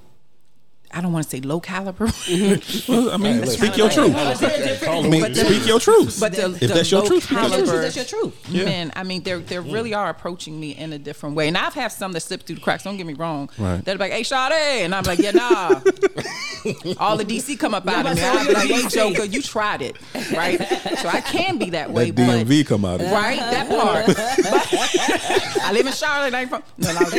I 0.94 1.02
don't 1.02 1.12
want 1.12 1.24
to 1.26 1.30
say 1.30 1.42
low 1.42 1.60
caliber, 1.60 2.06
mm-hmm. 2.08 2.92
Well, 2.92 3.12
I 3.12 3.18
mean, 3.18 3.46
speak 3.48 3.78
your 3.78 3.90
truth. 3.90 4.14
I 4.16 5.02
mean, 5.02 5.22
But 5.22 5.36
speak 5.36 5.66
your 5.66 5.80
truth. 5.80 6.20
but 6.20 6.34
the, 6.34 6.52
if 6.52 6.60
the 6.60 6.68
that's 6.68 6.92
your 6.92 7.06
truth, 7.06 7.28
caliber. 7.28 7.82
That's 7.82 7.96
your 7.96 8.06
truth. 8.06 8.36
Yeah. 8.50 8.92
I 8.96 9.04
mean, 9.04 9.24
they 9.24 9.34
they 9.40 9.60
really 9.60 9.94
are 9.94 10.10
approaching 10.10 10.60
me 10.60 10.72
in 10.72 10.94
a 10.94 11.00
different 11.00 11.36
way, 11.36 11.48
and 11.48 11.58
I've 11.58 11.74
had 11.74 11.88
some 11.90 12.12
that 12.14 12.22
slip 12.22 12.44
through 12.44 12.56
the 12.56 12.62
cracks. 12.62 12.84
Don't 12.84 12.98
get 12.98 13.08
me 13.08 13.14
wrong. 13.14 13.50
Right. 13.58 13.84
They're 13.84 13.98
like, 13.98 14.12
"Hey, 14.12 14.24
Sade," 14.24 14.84
and 14.84 14.94
I'm 14.94 15.04
like, 15.04 15.20
"Yeah, 15.20 15.32
nah." 15.32 15.70
All 16.98 17.18
the 17.18 17.26
DC 17.26 17.58
come 17.60 17.74
up 17.74 17.88
out 17.88 18.06
of 18.06 18.16
me. 18.16 18.24
I'm 18.24 18.54
like, 18.54 18.68
"Hey, 18.68 18.88
Joker, 18.88 19.26
you 19.26 19.42
tried 19.42 19.82
it, 19.82 19.96
right?" 20.36 20.60
So 21.00 21.10
I 21.10 21.22
can 21.22 21.58
be 21.58 21.72
that 21.72 21.92
way, 21.92 22.12
That 22.12 22.28
but 22.28 22.48
DMV 22.48 22.68
come 22.68 22.86
out 22.86 23.02
of 23.02 23.12
right 23.12 23.40
that 23.40 23.68
part. 23.68 24.06
But 24.08 25.64
I 25.64 25.72
live 25.74 25.86
in 25.88 25.94
Charlotte. 25.94 26.34
I 26.34 26.42
ain't 26.42 26.50
from. 26.50 26.64
No, 26.78 26.94
no. 26.94 27.00
Don't 27.00 27.12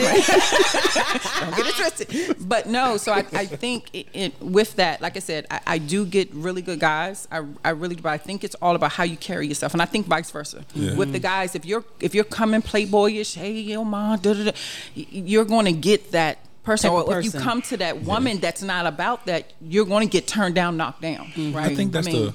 get 1.57 1.67
it 1.67 1.75
twisted. 1.75 2.37
But 2.49 2.67
no, 2.69 2.97
so 2.97 3.13
I, 3.13 3.25
I 3.33 3.47
think 3.65 3.89
it, 3.95 4.07
it, 4.13 4.43
with 4.43 4.77
that, 4.77 5.01
like 5.01 5.17
I 5.17 5.21
said, 5.21 5.47
I, 5.51 5.61
I 5.67 5.79
do 5.79 6.05
get 6.05 6.29
really 6.35 6.61
good 6.61 6.81
guys. 6.81 7.27
I, 7.33 7.43
I 7.65 7.71
really 7.71 7.95
do. 7.95 8.03
But 8.03 8.11
I 8.11 8.19
think 8.19 8.45
it's 8.45 8.57
all 8.57 8.75
about 8.77 8.93
how 8.93 9.05
you 9.05 9.17
carry 9.17 9.47
yourself, 9.49 9.73
and 9.73 9.81
I 9.81 9.87
think 9.87 10.07
vice 10.07 10.31
versa. 10.31 10.67
Yeah. 10.75 10.95
With 10.95 11.13
the 11.13 11.19
guys, 11.19 11.55
if 11.55 11.65
you're 11.65 11.85
if 11.99 12.15
you're 12.15 12.31
coming 12.41 12.61
playboyish, 12.61 13.37
hey 13.37 13.53
yo 13.53 13.83
mom, 13.83 14.19
da, 14.19 14.35
da, 14.35 14.45
da, 14.51 14.53
you're 14.95 15.47
going 15.47 15.67
to 15.67 15.73
get 15.73 16.13
that. 16.13 16.39
Person, 16.65 16.91
Type 16.91 17.01
of 17.01 17.09
or 17.09 17.19
if 17.19 17.27
you 17.27 17.31
come 17.31 17.61
to 17.61 17.77
that 17.77 18.05
woman 18.05 18.39
that's 18.39 18.63
not 18.63 18.87
about 18.87 19.27
that, 19.27 19.53
you're 19.61 19.85
going 19.85 20.09
to 20.09 20.11
get 20.11 20.27
turned 20.27 20.55
down, 20.55 20.79
knocked 20.79 21.03
down. 21.03 21.31
Right? 21.37 21.71
I 21.71 21.75
think 21.75 21.93
that's 21.93 22.07
mean, 22.07 22.25
the. 22.25 22.35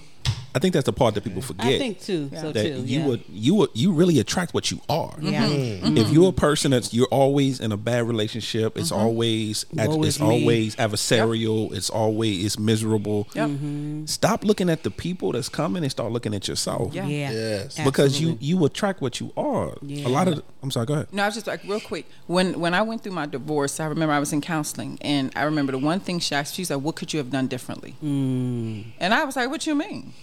I 0.56 0.60
think 0.60 0.74
that's 0.74 0.86
the 0.86 0.94
part 0.94 1.14
that 1.14 1.24
people 1.24 1.42
forget. 1.42 1.68
I 1.68 1.78
think 1.78 2.00
too. 2.00 2.30
So 2.36 2.52
that 2.52 2.64
too. 2.64 2.82
you 2.82 3.00
yeah. 3.00 3.08
would 3.08 3.24
you 3.30 3.56
would 3.56 3.70
you 3.74 3.92
really 3.92 4.20
attract 4.20 4.54
what 4.54 4.72
you 4.72 4.82
are. 4.90 5.16
Yeah. 5.20 5.48
Mm-hmm. 5.48 5.98
If 5.98 6.10
you're 6.10 6.30
a 6.30 6.34
person 6.34 6.72
that's 6.72 6.94
you're 6.94 7.08
always 7.08 7.60
in 7.60 7.72
a 7.72 7.78
bad 7.78 8.08
relationship, 8.08 8.78
it's 8.78 8.92
always 8.92 9.66
Woe 9.72 10.02
it's 10.04 10.16
is 10.18 10.22
me. 10.22 10.28
always 10.28 10.76
adversarial, 10.78 11.74
it's 11.74 11.90
always 11.90 12.46
it's 12.46 12.60
miserable. 12.60 13.28
Yep. 13.36 14.08
Stop 14.08 14.44
looking 14.44 14.70
at 14.70 14.84
the 14.84 14.92
people 14.92 15.34
that's 15.34 15.50
coming 15.50 15.84
and 15.84 15.92
start 15.92 16.12
looking 16.12 16.34
at 16.34 16.48
yourself. 16.48 16.94
Yeah. 16.94 17.06
Yeah. 17.06 17.32
Yes. 17.32 17.78
Because 17.84 18.20
you 18.20 18.30
Absolutely. 18.30 18.48
you 18.48 18.66
attract 18.66 19.02
what 19.02 19.20
you 19.20 19.32
are. 19.38 19.78
Yeah. 19.82 20.08
A 20.08 20.10
lot 20.10 20.28
of 20.28 20.42
I'm 20.62 20.72
sorry, 20.72 20.86
go 20.88 20.96
ahead. 20.96 21.14
No, 21.14 21.24
I 21.24 21.28
was 21.28 21.36
just 21.36 21.48
like 21.48 21.64
real 21.64 21.80
quick. 21.80 22.06
When 22.28 22.60
when 22.60 22.74
I 22.74 22.82
went 22.82 23.04
through 23.04 23.14
my 23.14 23.26
divorce, 23.26 23.80
I 23.80 23.86
remember 23.86 24.14
I 24.14 24.20
was 24.20 24.34
in 24.34 24.42
counseling, 24.42 24.98
and 25.02 25.32
I 25.36 25.44
remember 25.44 25.72
the 25.72 25.78
one 25.78 26.00
thing 26.00 26.20
she 26.20 26.36
asked. 26.36 26.56
She's 26.56 26.70
like, 26.70 26.82
"What 26.82 26.96
could 26.96 27.14
you 27.14 27.20
have 27.20 27.30
done 27.30 27.48
differently?" 27.48 27.96
Mm. 28.04 28.86
And 29.00 29.14
I 29.14 29.24
was 29.24 29.36
like, 29.36 29.50
"What 29.50 29.66
you 29.68 29.76
mean?" 29.76 30.14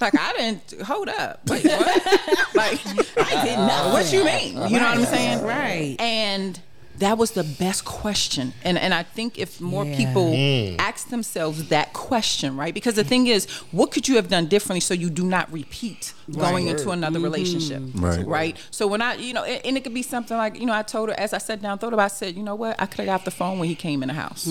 Like 0.00 0.14
I 0.18 0.32
didn't 0.34 0.82
hold 0.82 1.08
up. 1.08 1.40
Wait, 1.48 1.64
what? 1.64 2.06
like 2.54 2.86
I 3.16 3.44
did 3.44 3.56
not. 3.56 3.92
What 3.92 4.12
you 4.12 4.24
mean? 4.24 4.54
You 4.68 4.78
know 4.78 4.88
what 4.88 4.98
I'm 4.98 5.04
saying? 5.04 5.42
Right. 5.42 5.96
And 5.98 6.58
that 6.98 7.18
was 7.18 7.32
the 7.32 7.44
best 7.44 7.84
question. 7.84 8.52
And 8.64 8.78
and 8.78 8.92
I 8.92 9.02
think 9.02 9.38
if 9.38 9.60
more 9.60 9.84
Yeah. 9.84 9.96
people 9.96 10.32
mm. 10.32 10.76
ask 10.78 11.08
themselves 11.08 11.68
that 11.68 11.92
question, 11.92 12.56
right? 12.56 12.74
Because 12.74 12.94
the 12.94 13.04
thing 13.04 13.26
is, 13.26 13.46
what 13.72 13.90
could 13.92 14.08
you 14.08 14.16
have 14.16 14.28
done 14.28 14.46
differently 14.46 14.80
so 14.80 14.94
you 14.94 15.10
do 15.10 15.24
not 15.24 15.52
repeat 15.52 16.12
going 16.32 16.66
into 16.68 16.90
another 16.90 17.20
relationship? 17.20 17.82
Right. 17.94 18.26
Right. 18.26 18.56
So 18.70 18.86
when 18.86 19.00
I, 19.02 19.14
you 19.14 19.32
know, 19.32 19.44
and, 19.44 19.64
and 19.64 19.76
it 19.76 19.84
could 19.84 19.94
be 19.94 20.02
something 20.02 20.36
like, 20.36 20.58
you 20.60 20.66
know, 20.66 20.74
I 20.74 20.82
told 20.82 21.08
her 21.08 21.14
as 21.18 21.32
I 21.32 21.38
sat 21.38 21.62
down, 21.62 21.78
thought 21.78 21.92
about, 21.92 22.04
I 22.04 22.08
said, 22.08 22.34
you 22.36 22.42
know 22.42 22.54
what, 22.54 22.76
I 22.80 22.86
could 22.86 22.98
have 22.98 23.06
got 23.06 23.14
off 23.20 23.24
the 23.24 23.30
phone 23.30 23.58
when 23.58 23.68
he 23.68 23.74
came 23.74 24.02
in 24.02 24.08
the 24.08 24.14
house. 24.14 24.44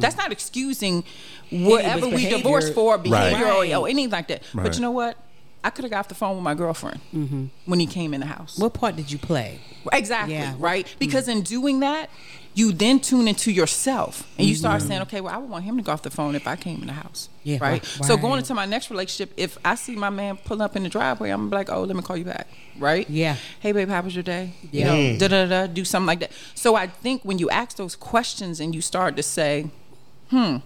That's 0.00 0.16
not 0.16 0.32
excusing 0.32 1.04
whatever 1.50 2.08
we 2.08 2.28
divorced 2.28 2.74
for, 2.74 2.98
behavior 2.98 3.44
Right. 3.46 3.72
or, 3.72 3.82
or 3.82 3.88
anything 3.88 4.10
like 4.10 4.28
that. 4.28 4.42
Right. 4.54 4.64
But 4.64 4.74
you 4.76 4.82
know 4.82 4.90
what? 4.92 5.16
I 5.62 5.70
could 5.70 5.84
have 5.84 5.90
got 5.90 5.98
off 6.00 6.08
the 6.08 6.14
phone 6.14 6.36
with 6.36 6.44
my 6.44 6.54
girlfriend 6.54 7.00
mm-hmm. 7.14 7.46
when 7.66 7.80
he 7.80 7.86
came 7.86 8.14
in 8.14 8.20
the 8.20 8.26
house. 8.26 8.58
What 8.58 8.72
part 8.72 8.96
did 8.96 9.12
you 9.12 9.18
play? 9.18 9.60
Exactly. 9.92 10.34
Yeah. 10.34 10.54
Right. 10.58 10.86
Mm. 10.86 10.98
Because 10.98 11.28
in 11.28 11.42
doing 11.42 11.80
that, 11.80 12.08
you 12.54 12.72
then 12.72 12.98
tune 12.98 13.28
into 13.28 13.52
yourself 13.52 14.28
and 14.36 14.46
you 14.46 14.54
start 14.54 14.80
mm-hmm. 14.80 14.88
saying, 14.88 15.02
okay, 15.02 15.20
well, 15.20 15.34
I 15.34 15.38
would 15.38 15.48
want 15.48 15.64
him 15.64 15.76
to 15.76 15.82
go 15.82 15.92
off 15.92 16.02
the 16.02 16.10
phone 16.10 16.34
if 16.34 16.46
I 16.46 16.56
came 16.56 16.80
in 16.80 16.88
the 16.88 16.94
house. 16.94 17.28
Yeah, 17.44 17.58
Right. 17.60 17.82
right, 17.82 17.84
So 17.84 18.16
going 18.16 18.38
into 18.38 18.54
my 18.54 18.66
next 18.66 18.90
relationship, 18.90 19.32
if 19.36 19.56
I 19.64 19.76
see 19.76 19.94
my 19.94 20.10
man 20.10 20.36
pull 20.36 20.60
up 20.60 20.76
in 20.76 20.82
the 20.82 20.88
driveway, 20.88 21.30
I'm 21.30 21.48
like, 21.48 21.70
oh, 21.70 21.82
let 21.84 21.94
me 21.94 22.02
call 22.02 22.16
you 22.16 22.24
back. 22.24 22.48
Right. 22.78 23.08
Yeah. 23.08 23.36
Hey, 23.60 23.72
babe, 23.72 23.88
how 23.88 24.02
was 24.02 24.16
your 24.16 24.24
day? 24.24 24.54
You 24.72 24.80
Yeah. 24.80 24.86
know, 24.86 24.94
mm. 24.94 25.18
da 25.18 25.28
da 25.28 25.46
da. 25.46 25.66
Do 25.68 25.84
something 25.84 26.06
like 26.06 26.20
that. 26.20 26.32
So 26.54 26.74
I 26.74 26.86
think 26.88 27.22
when 27.24 27.38
you 27.38 27.48
ask 27.50 27.76
those 27.76 27.94
questions 27.94 28.58
and 28.60 28.74
you 28.74 28.80
start 28.80 29.16
to 29.16 29.22
say, 29.22 29.70
hmm. 30.30 30.56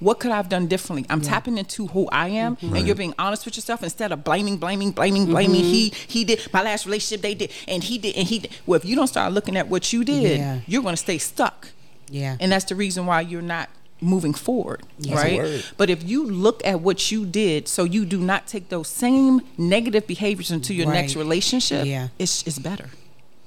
What 0.00 0.20
could 0.20 0.30
I 0.30 0.36
have 0.36 0.48
done 0.48 0.66
differently? 0.66 1.06
I'm 1.08 1.20
tapping 1.20 1.56
into 1.58 1.86
who 1.88 2.08
I 2.08 2.28
am, 2.28 2.58
and 2.60 2.86
you're 2.86 2.96
being 2.96 3.14
honest 3.18 3.44
with 3.44 3.56
yourself 3.56 3.82
instead 3.82 4.12
of 4.12 4.24
blaming, 4.24 4.58
blaming, 4.58 4.90
blaming, 4.90 5.26
blaming. 5.26 5.62
Mm-hmm. 5.62 5.70
He 5.72 5.92
he 6.06 6.24
did 6.24 6.46
my 6.52 6.62
last 6.62 6.84
relationship. 6.86 7.22
They 7.22 7.34
did, 7.34 7.50
and 7.66 7.82
he 7.82 7.98
did, 7.98 8.14
and 8.16 8.28
he 8.28 8.40
did. 8.40 8.50
Well, 8.66 8.78
if 8.78 8.84
you 8.84 8.94
don't 8.94 9.06
start 9.06 9.32
looking 9.32 9.56
at 9.56 9.68
what 9.68 9.92
you 9.92 10.04
did, 10.04 10.38
Yeah. 10.38 10.60
you're 10.66 10.82
going 10.82 10.94
to 10.94 11.02
stay 11.02 11.18
stuck, 11.18 11.68
Yeah. 12.10 12.36
and 12.40 12.52
that's 12.52 12.66
the 12.66 12.74
reason 12.74 13.06
why 13.06 13.22
you're 13.22 13.42
not 13.42 13.70
moving 14.00 14.34
forward, 14.34 14.82
a 15.08 15.14
right? 15.14 15.72
But 15.76 15.88
if 15.88 16.06
you 16.06 16.24
look 16.26 16.64
at 16.66 16.80
what 16.80 17.10
you 17.10 17.24
did, 17.24 17.66
so 17.66 17.84
you 17.84 18.04
do 18.04 18.18
not 18.18 18.46
take 18.46 18.68
those 18.68 18.88
same 18.88 19.40
negative 19.56 20.06
behaviors 20.06 20.50
into 20.50 20.74
your 20.74 20.92
next 20.92 21.16
relationship, 21.16 21.86
Yeah. 21.86 22.08
it's 22.18 22.46
it's 22.46 22.58
better. 22.58 22.90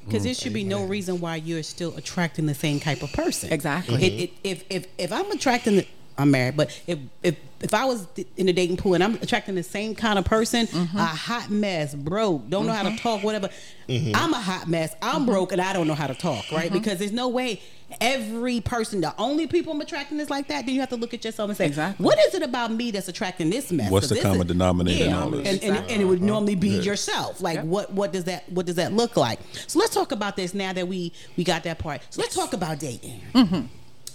Because 0.06 0.22
mm. 0.22 0.26
there 0.26 0.34
should 0.34 0.54
be 0.54 0.64
no 0.64 0.86
reason 0.86 1.20
why 1.20 1.36
you're 1.36 1.62
still 1.62 1.96
attracting 1.96 2.48
the 2.48 2.56
same 2.56 2.80
type 2.80 3.04
of 3.04 3.14
person. 3.14 3.54
Exactly. 3.54 4.04
It, 4.04 4.14
it, 4.24 4.32
if 4.44 4.64
if 4.70 4.88
if 4.98 5.12
I'm 5.12 5.30
attracting, 5.30 5.76
the, 5.78 5.88
I'm 6.20 6.32
married, 6.32 6.58
but 6.58 6.70
if 6.86 7.00
if 7.24 7.36
if 7.62 7.74
I 7.74 7.84
was 7.86 8.08
in 8.38 8.46
the 8.46 8.54
dating 8.54 8.78
pool 8.78 8.94
and 8.94 9.04
I'm 9.04 9.16
attracting 9.16 9.56
the 9.56 9.64
same 9.64 9.94
kind 9.96 10.18
of 10.20 10.26
person, 10.26 10.68
Mm-hmm. 10.68 10.98
a 10.98 11.04
hot 11.06 11.50
mess, 11.50 11.94
broke, 11.96 12.50
don't 12.50 12.66
know 12.66 12.72
how 12.74 12.88
to 12.90 12.96
talk, 12.98 13.22
whatever. 13.24 13.50
Mm-hmm. 13.88 14.12
I'm 14.16 14.34
a 14.34 14.40
hot 14.40 14.68
mess. 14.68 14.96
I'm 15.02 15.22
Mm-hmm. 15.22 15.26
broke 15.32 15.52
and 15.52 15.62
I 15.62 15.74
don't 15.74 15.88
know 15.88 15.94
how 15.96 16.08
to 16.08 16.14
talk, 16.14 16.52
right? 16.52 16.72
Because 16.72 17.00
there's 17.00 17.12
no 17.12 17.28
way 17.30 17.62
every 18.00 18.62
person, 18.62 19.02
the 19.02 19.14
only 19.18 19.48
people 19.48 19.74
I'm 19.74 19.82
attracting 19.82 20.20
is 20.20 20.30
like 20.30 20.48
that. 20.50 20.66
Then 20.66 20.76
you 20.76 20.80
have 20.82 20.90
to 20.90 20.96
look 20.96 21.14
at 21.14 21.26
yourself 21.26 21.50
and 21.50 21.58
say, 21.58 21.66
Exactly. 21.66 22.04
what 22.06 22.20
is 22.20 22.36
it 22.36 22.44
about 22.44 22.72
me 22.72 22.92
that's 22.92 23.08
attracting 23.08 23.50
this 23.50 23.72
mess? 23.72 23.90
What's 23.92 24.08
the 24.10 24.16
this 24.16 24.24
common 24.24 24.42
is- 24.42 24.48
denominator 24.48 25.04
in 25.06 25.10
Yeah, 25.10 25.22
all 25.22 25.34
and, 25.34 25.46
this? 25.46 25.64
and, 25.64 25.76
and 25.78 26.02
it 26.02 26.06
would 26.06 26.22
normally 26.22 26.56
be 26.56 26.70
Yeah. 26.70 26.82
yourself. 26.82 27.42
Like 27.42 27.56
Yep. 27.56 27.66
what 27.66 27.92
what 27.94 28.14
does 28.14 28.26
that 28.26 28.50
what 28.52 28.66
does 28.68 28.76
that 28.76 28.94
look 28.94 29.18
like? 29.18 29.40
So 29.68 29.80
let's 29.80 29.94
talk 29.94 30.12
about 30.12 30.36
this 30.36 30.54
now 30.54 30.72
that 30.74 30.88
we 30.88 31.12
we 31.36 31.44
got 31.44 31.64
that 31.64 31.80
part. 31.80 32.02
So 32.12 32.22
let's 32.22 32.36
talk 32.36 32.54
about 32.54 32.80
dating. 32.80 33.22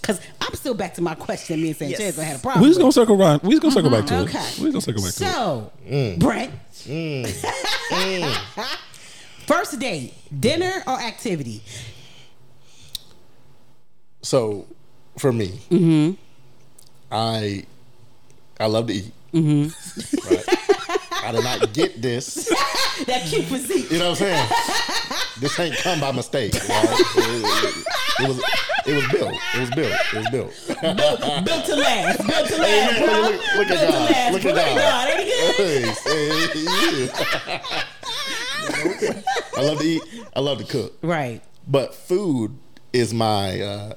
Because 0.05 0.21
I'm 0.39 0.53
still 0.53 0.75
back 0.75 0.93
to 0.95 1.01
my 1.01 1.15
question. 1.15 1.59
Me 1.61 1.69
and 1.69 1.77
Sanchez 1.77 1.99
Yes. 1.99 2.19
I 2.19 2.23
had 2.23 2.35
a 2.35 2.39
problem. 2.39 2.61
We 2.61 2.69
just 2.69 2.79
gonna 2.79 2.91
circle 2.91 3.19
around. 3.19 3.41
We 3.41 3.49
just 3.51 3.61
gonna 3.63 3.73
circle 3.73 3.89
back 3.89 4.05
to 4.05 4.17
Okay. 4.19 4.37
it. 4.37 4.59
We 4.59 4.71
just 4.71 4.85
gonna 4.87 4.99
circle 4.99 5.03
back 5.03 5.13
to 5.15 5.23
it. 5.23 6.21
Mm-hmm. 6.21 6.25
Mm. 6.25 7.27
So, 7.27 7.55
Mm. 7.65 8.19
Brent, 8.19 8.27
first 9.47 9.79
date, 9.79 10.13
dinner 10.39 10.83
or 10.85 10.99
activity? 10.99 11.63
So, 14.21 14.67
for 15.17 15.31
me, 15.31 15.47
mm-hmm. 15.69 16.11
I 17.11 17.65
I 18.59 18.65
love 18.67 18.87
to 18.87 18.93
eat. 18.93 19.11
Mm-hmm. 19.33 20.33
Right? 20.33 20.45
I 21.25 21.31
did 21.31 21.43
not 21.43 21.73
get 21.73 22.01
this. 22.01 22.51
That 23.07 23.25
cute 23.27 23.43
physique. 23.45 23.91
You 23.91 23.99
know 23.99 24.11
what 24.11 24.21
I'm 24.21 24.27
saying? 24.27 24.49
This 25.41 25.59
ain't 25.59 25.75
come 25.75 25.99
by 25.99 26.13
mistake. 26.13 26.53
It, 26.55 26.63
it- 26.63 27.85
it 28.17 28.27
was 28.29 28.37
it 28.87 28.95
was 28.95 29.05
built. 29.11 29.33
It 29.53 29.59
was 29.59 29.69
built. 29.71 29.91
It 29.91 30.15
was 30.15 30.29
built. 30.31 30.53
Built 31.45 31.65
to 31.65 31.75
last. 31.75 32.25
Built 32.25 32.47
to 32.47 32.57
last. 32.57 32.99
look, 33.01 33.09
look, 33.11 33.41
look 33.57 33.67
Built 33.67 33.81
at 33.81 33.91
God. 33.91 34.33
Look 34.33 34.43
Look 34.45 34.55
at 34.55 34.65
God. 34.65 34.77
God. 34.77 35.09
Ain't 35.09 35.19
he 35.19 35.25
good? 35.25 35.55
Hey, 35.57 35.81
hey, 36.05 36.63
yeah. 39.09 39.21
I 39.57 39.61
love 39.61 39.79
to 39.79 39.85
eat. 39.85 40.03
I 40.33 40.39
love 40.39 40.57
to 40.59 40.63
cook. 40.63 40.97
Right. 41.01 41.41
But 41.67 41.93
food 41.93 42.57
is 42.93 43.13
my. 43.13 43.59
Uh, 43.59 43.93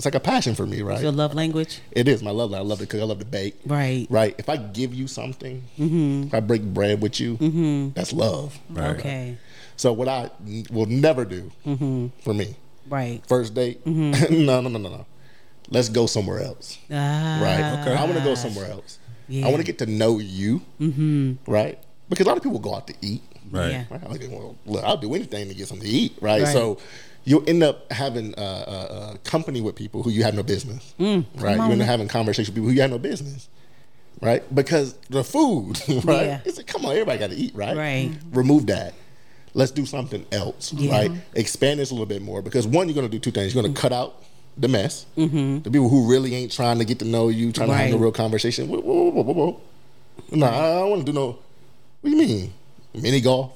it's 0.00 0.06
like 0.06 0.14
a 0.14 0.20
passion 0.20 0.54
for 0.54 0.64
me, 0.64 0.80
right? 0.80 1.02
Your 1.02 1.12
love 1.12 1.34
language. 1.34 1.82
It 1.92 2.08
is 2.08 2.22
my 2.22 2.30
love. 2.30 2.54
I 2.54 2.60
love 2.60 2.78
to 2.78 2.86
cook. 2.86 3.02
I 3.02 3.04
love 3.04 3.18
to 3.18 3.26
bake. 3.26 3.54
Right. 3.66 4.06
Right. 4.08 4.34
If 4.38 4.48
I 4.48 4.56
give 4.56 4.94
you 4.94 5.06
something, 5.06 5.62
mm-hmm. 5.78 6.28
if 6.28 6.32
I 6.32 6.40
break 6.40 6.62
bread 6.62 7.02
with 7.02 7.20
you, 7.20 7.36
mm-hmm. 7.36 7.90
that's 7.90 8.10
love. 8.10 8.58
Right. 8.70 8.96
Okay. 8.96 9.36
So 9.76 9.92
what 9.92 10.08
I 10.08 10.30
will 10.70 10.86
never 10.86 11.26
do 11.26 11.52
mm-hmm. 11.66 12.06
for 12.22 12.32
me, 12.32 12.56
Right. 12.88 13.20
first 13.28 13.52
date, 13.52 13.86
no, 13.86 14.62
no, 14.62 14.70
no, 14.70 14.78
no, 14.78 14.88
no. 14.88 15.06
Let's 15.68 15.90
go 15.90 16.06
somewhere 16.06 16.40
else. 16.40 16.78
Ah, 16.90 17.40
Right. 17.42 17.80
Okay. 17.82 17.94
I 17.94 18.02
want 18.04 18.16
to 18.16 18.24
go 18.24 18.34
somewhere 18.34 18.70
else. 18.70 18.98
Yeah. 19.28 19.48
I 19.48 19.50
want 19.50 19.58
to 19.58 19.66
get 19.66 19.80
to 19.80 19.86
know 19.86 20.18
you. 20.18 20.62
Right. 21.46 21.78
Because 22.08 22.24
a 22.24 22.28
lot 22.30 22.38
of 22.38 22.42
people 22.42 22.58
go 22.58 22.74
out 22.74 22.86
to 22.86 22.94
eat. 23.02 23.22
Right. 23.50 23.70
Yeah. 23.70 23.84
Right? 23.90 24.08
Like, 24.08 24.22
well, 24.30 24.56
look, 24.64 24.82
I'll 24.82 24.96
do 24.96 25.14
anything 25.14 25.48
to 25.48 25.54
get 25.54 25.68
something 25.68 25.86
to 25.86 25.92
eat, 25.92 26.16
right? 26.22 26.42
Right. 26.42 26.52
So 26.54 26.78
you'll 27.30 27.48
end 27.48 27.62
up 27.62 27.90
having 27.92 28.34
uh, 28.36 28.40
uh, 28.40 28.94
uh, 28.94 29.16
company 29.22 29.60
with 29.60 29.76
people 29.76 30.02
who 30.02 30.10
you 30.10 30.24
have 30.24 30.34
no 30.34 30.42
business, 30.42 30.94
right? 30.98 31.56
You 31.56 31.62
end 31.62 31.80
up 31.80 31.86
having 31.86 32.08
conversations 32.08 32.48
with 32.48 32.56
people 32.56 32.68
who 32.70 32.74
you 32.74 32.80
have 32.82 32.90
no 32.90 32.98
business, 32.98 33.48
right? 34.20 34.42
Because 34.52 34.94
the 35.10 35.22
food, 35.22 35.80
right? 36.04 36.26
Yeah. 36.26 36.40
It's 36.44 36.56
like, 36.56 36.66
come 36.66 36.84
on, 36.84 36.90
everybody 36.92 37.18
got 37.18 37.30
to 37.30 37.36
eat, 37.36 37.54
right? 37.54 37.76
Right. 37.76 38.10
Remove 38.32 38.66
that. 38.66 38.94
Let's 39.54 39.70
do 39.70 39.86
something 39.86 40.26
else, 40.32 40.72
Yeah. 40.72 40.90
right? 40.92 41.10
Expand 41.34 41.78
this 41.78 41.90
a 41.90 41.94
little 41.94 42.06
bit 42.06 42.20
more 42.22 42.42
because 42.42 42.66
one, 42.66 42.88
you're 42.88 42.94
going 42.96 43.06
to 43.06 43.10
do 43.10 43.20
two 43.20 43.30
things. 43.30 43.54
You're 43.54 43.62
going 43.62 43.72
to 43.74 43.80
cut 43.80 43.92
out 43.92 44.24
the 44.56 44.66
mess, 44.68 45.06
the 45.14 45.60
people 45.64 45.88
who 45.88 46.10
really 46.10 46.34
ain't 46.34 46.50
trying 46.50 46.78
to 46.80 46.84
get 46.84 46.98
to 46.98 47.04
know 47.04 47.28
you, 47.28 47.52
trying 47.52 47.68
to 47.68 47.74
have 47.76 47.94
a 47.94 47.96
real 47.98 48.12
conversation. 48.12 48.68
Whoa, 48.68 48.80
whoa, 48.80 49.10
whoa, 49.10 49.22
whoa, 49.22 49.32
whoa. 49.34 49.60
No, 50.32 50.46
I 50.46 50.80
don't 50.80 50.90
want 50.90 51.06
to 51.06 51.12
do 51.12 51.16
no. 51.16 51.38
What 52.00 52.10
do 52.10 52.16
you 52.16 52.16
mean? 52.16 52.52
Mini 52.94 53.20
golf? 53.20 53.52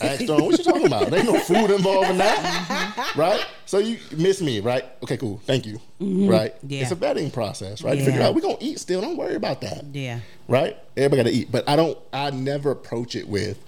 Ask 0.00 0.22
Stone, 0.22 0.44
what 0.44 0.58
you 0.58 0.64
talking 0.64 0.86
about? 0.86 1.10
There 1.10 1.20
ain't 1.20 1.30
no 1.30 1.38
food 1.40 1.70
involved 1.70 2.10
in 2.10 2.18
that, 2.18 2.38
mm-hmm. 2.38 3.20
right? 3.20 3.44
So 3.66 3.78
you 3.78 3.98
miss 4.16 4.40
me, 4.40 4.60
right? 4.60 4.84
Okay, 5.02 5.16
cool. 5.16 5.40
Thank 5.44 5.66
you. 5.66 5.80
Mm-hmm. 6.00 6.28
Right? 6.28 6.54
Yeah. 6.62 6.82
It's 6.82 6.92
a 6.92 6.96
vetting 6.96 7.32
process, 7.32 7.82
right? 7.82 7.98
To 7.98 8.04
figure 8.04 8.22
out 8.22 8.34
we're 8.34 8.40
gonna 8.40 8.56
eat 8.60 8.78
still. 8.80 9.00
Don't 9.00 9.16
worry 9.16 9.34
about 9.34 9.60
that. 9.62 9.84
Yeah. 9.92 10.20
Right? 10.46 10.76
Everybody 10.96 11.22
got 11.22 11.28
to 11.28 11.36
eat, 11.36 11.52
but 11.52 11.68
I 11.68 11.76
don't. 11.76 11.98
I 12.12 12.30
never 12.30 12.70
approach 12.70 13.14
it 13.16 13.28
with, 13.28 13.62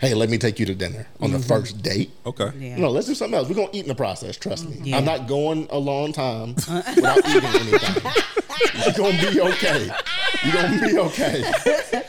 "Hey, 0.00 0.14
let 0.14 0.30
me 0.30 0.38
take 0.38 0.58
you 0.58 0.66
to 0.66 0.74
dinner 0.74 1.06
on 1.20 1.30
the 1.32 1.38
mm-hmm. 1.38 1.46
first 1.46 1.82
date." 1.82 2.10
Okay. 2.26 2.50
Yeah. 2.58 2.76
No, 2.76 2.90
let's 2.90 3.06
do 3.06 3.14
something 3.14 3.36
else. 3.38 3.48
We're 3.48 3.54
gonna 3.54 3.70
eat 3.72 3.82
in 3.82 3.88
the 3.88 3.94
process. 3.94 4.36
Trust 4.36 4.68
me. 4.68 4.78
Yeah. 4.82 4.96
I'm 4.96 5.04
not 5.04 5.28
going 5.28 5.66
a 5.70 5.78
long 5.78 6.12
time 6.12 6.56
uh-uh. 6.68 6.82
without 6.96 7.18
eating 7.28 7.44
anything. 7.44 8.12
You're 8.84 8.94
gonna 8.94 9.30
be 9.30 9.40
okay. 9.40 9.90
You're 10.44 10.54
gonna 10.54 10.88
be 10.88 10.98
okay. 10.98 11.52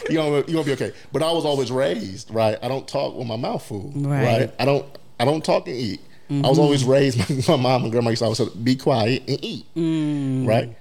You're 0.09 0.23
gonna, 0.23 0.35
you're 0.47 0.63
gonna 0.63 0.63
be 0.63 0.73
okay. 0.73 0.93
But 1.11 1.23
I 1.23 1.31
was 1.31 1.45
always 1.45 1.71
raised 1.71 2.31
right. 2.31 2.57
I 2.61 2.67
don't 2.67 2.87
talk 2.87 3.15
with 3.15 3.27
my 3.27 3.35
mouth 3.35 3.63
full. 3.63 3.91
Right. 3.95 4.25
Right. 4.25 4.53
I 4.59 4.65
don't. 4.65 4.85
I 5.19 5.25
don't 5.25 5.43
talk 5.43 5.67
and 5.67 5.77
eat. 5.77 6.01
I 6.31 6.33
was 6.33 6.51
mm-hmm. 6.51 6.61
always 6.61 6.83
raised. 6.85 7.47
My, 7.49 7.57
mom 7.57 7.83
and 7.83 7.91
grandma 7.91 8.09
used 8.11 8.21
to 8.21 8.25
always 8.25 8.37
say, 8.37 8.47
"Be 8.63 8.77
quiet 8.77 9.23
and 9.27 9.37
eat." 9.43 9.65
Mm. 9.75 10.47
Right. 10.47 10.75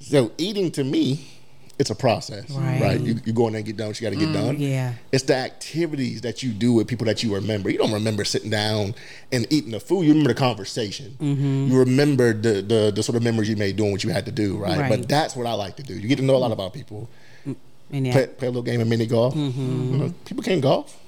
So 0.00 0.30
eating 0.38 0.70
to 0.72 0.84
me, 0.84 1.26
it's 1.78 1.90
a 1.90 1.94
process. 1.94 2.50
Right. 2.50 2.80
Right. 2.80 3.00
You, 3.00 3.16
you 3.24 3.32
go 3.32 3.46
in 3.46 3.52
there 3.52 3.58
and 3.58 3.66
get 3.66 3.76
done 3.76 3.88
what 3.88 4.00
you 4.00 4.06
got 4.06 4.14
to 4.14 4.18
get 4.18 4.30
mm, 4.30 4.34
done. 4.34 4.56
yeah. 4.58 4.94
It's 5.12 5.24
the 5.24 5.34
activities 5.34 6.22
that 6.22 6.42
you 6.42 6.52
do 6.52 6.72
with 6.72 6.88
people 6.88 7.06
that 7.06 7.22
you 7.22 7.34
remember. 7.34 7.70
You 7.70 7.78
don't 7.78 7.92
remember 7.92 8.24
sitting 8.24 8.50
down 8.50 8.94
and 9.30 9.46
eating 9.50 9.72
the 9.72 9.80
food. 9.80 10.04
You 10.04 10.10
remember 10.10 10.32
the 10.32 10.38
conversation. 10.38 11.16
Mm-hmm. 11.20 11.66
You 11.72 11.78
remember 11.78 12.32
the, 12.32 12.62
the 12.62 12.92
the 12.94 13.02
sort 13.02 13.16
of 13.16 13.22
memories 13.22 13.48
you 13.48 13.56
made 13.56 13.76
doing 13.76 13.92
what 13.92 14.04
you 14.04 14.10
had 14.10 14.24
to 14.26 14.32
do, 14.32 14.56
right? 14.56 14.78
Right. 14.78 14.88
But 14.88 15.08
that's 15.08 15.36
what 15.36 15.46
I 15.46 15.52
like 15.52 15.76
to 15.76 15.82
do. 15.82 15.94
You 15.94 16.08
get 16.08 16.16
to 16.16 16.24
know 16.24 16.36
a 16.36 16.38
lot 16.38 16.52
about 16.52 16.72
people. 16.72 17.10
Mm, 17.46 17.56
and 17.90 18.06
yeah. 18.06 18.12
Play, 18.12 18.26
play 18.26 18.48
a 18.48 18.50
little 18.50 18.62
game 18.62 18.80
of 18.80 18.88
mini 18.88 19.06
golf. 19.06 19.34
Mm-hmm. 19.34 19.92
You 19.92 19.98
know, 19.98 20.14
people 20.24 20.42
can't 20.42 20.62
golf. 20.62 20.98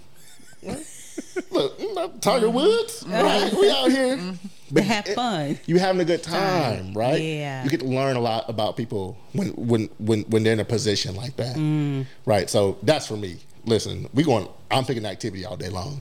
Look, 1.50 2.20
Tiger 2.20 2.50
Woods, 2.50 3.04
right? 3.08 3.52
We 3.52 3.70
out 3.70 3.90
here. 3.90 4.16
Mm-hmm. 4.16 4.46
To 4.74 4.82
have 4.82 5.06
fun. 5.08 5.58
You 5.66 5.78
having 5.78 6.00
a 6.00 6.04
good 6.04 6.22
time, 6.22 6.92
right? 6.94 7.20
Yeah. 7.20 7.64
You 7.64 7.70
get 7.70 7.80
to 7.80 7.86
learn 7.86 8.16
a 8.16 8.20
lot 8.20 8.48
about 8.50 8.76
people 8.76 9.16
when 9.32 9.48
when 9.50 9.88
when 9.98 10.20
when 10.22 10.42
they're 10.42 10.52
in 10.52 10.60
a 10.60 10.64
position 10.64 11.14
like 11.16 11.36
that, 11.36 11.56
Mm. 11.56 12.06
right? 12.26 12.48
So 12.50 12.76
that's 12.82 13.06
for 13.06 13.16
me. 13.16 13.38
Listen, 13.64 14.08
we 14.14 14.22
going. 14.24 14.48
I'm 14.70 14.84
picking 14.84 15.06
activity 15.06 15.44
all 15.44 15.56
day 15.56 15.68
long. 15.70 16.00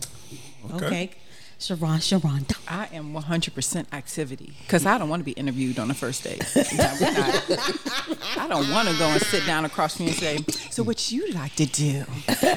Okay. 0.74 1.12
Sharon, 1.60 2.00
Sharon. 2.00 2.46
I 2.68 2.88
am 2.94 3.14
100% 3.14 3.86
activity 3.92 4.54
because 4.62 4.86
I 4.86 4.98
don't 5.00 5.10
want 5.10 5.22
to 5.22 5.24
be 5.26 5.32
interviewed 5.32 5.80
on 5.80 5.88
the 5.88 5.96
first 5.96 6.24
date. 6.24 6.44
No, 6.56 6.94
we're 7.02 7.12
not. 7.12 8.38
I 8.38 8.48
don't 8.48 8.70
want 8.72 8.88
to 8.90 8.98
go 9.00 9.08
and 9.08 9.22
sit 9.24 9.46
down 9.46 9.66
across 9.66 9.98
from 9.98 10.06
you 10.06 10.12
and 10.12 10.20
say, 10.20 10.38
"So 10.70 10.84
what 10.84 11.12
you 11.12 11.32
like 11.32 11.56
to 11.56 11.66
do? 11.66 12.04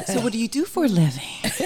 So 0.07 0.21
what 0.21 0.33
do 0.33 0.39
you 0.39 0.49
do 0.49 0.65
for 0.65 0.85
a 0.85 0.89
living? 0.89 1.23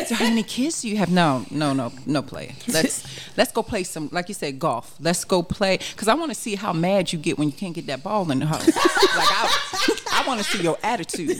So 0.07 0.15
how 0.15 0.27
many 0.27 0.45
kids 0.45 0.83
do 0.83 0.89
you 0.89 0.97
have?" 0.99 1.11
No, 1.11 1.45
no, 1.51 1.73
no, 1.73 1.93
no 2.07 2.23
play. 2.23 2.55
Let's 2.69 3.05
let's 3.37 3.51
go 3.51 3.63
play 3.63 3.83
some, 3.83 4.09
like 4.13 4.29
you 4.29 4.35
said, 4.35 4.59
golf. 4.61 4.95
Let's 5.01 5.25
go 5.25 5.43
play 5.43 5.79
because 5.93 6.07
I 6.07 6.15
want 6.15 6.31
to 6.31 6.37
see 6.39 6.55
how 6.55 6.73
mad 6.73 7.13
you 7.13 7.19
get 7.19 7.37
when 7.39 7.49
you 7.49 7.55
can't 7.55 7.75
get 7.75 7.87
that 7.87 8.05
ball 8.05 8.31
in 8.31 8.39
the 8.39 8.47
hole. 8.47 8.61
like 8.61 9.29
I, 9.31 10.23
I 10.23 10.25
want 10.29 10.41
to 10.41 10.45
see 10.45 10.63
your 10.63 10.79
attitude, 10.83 11.37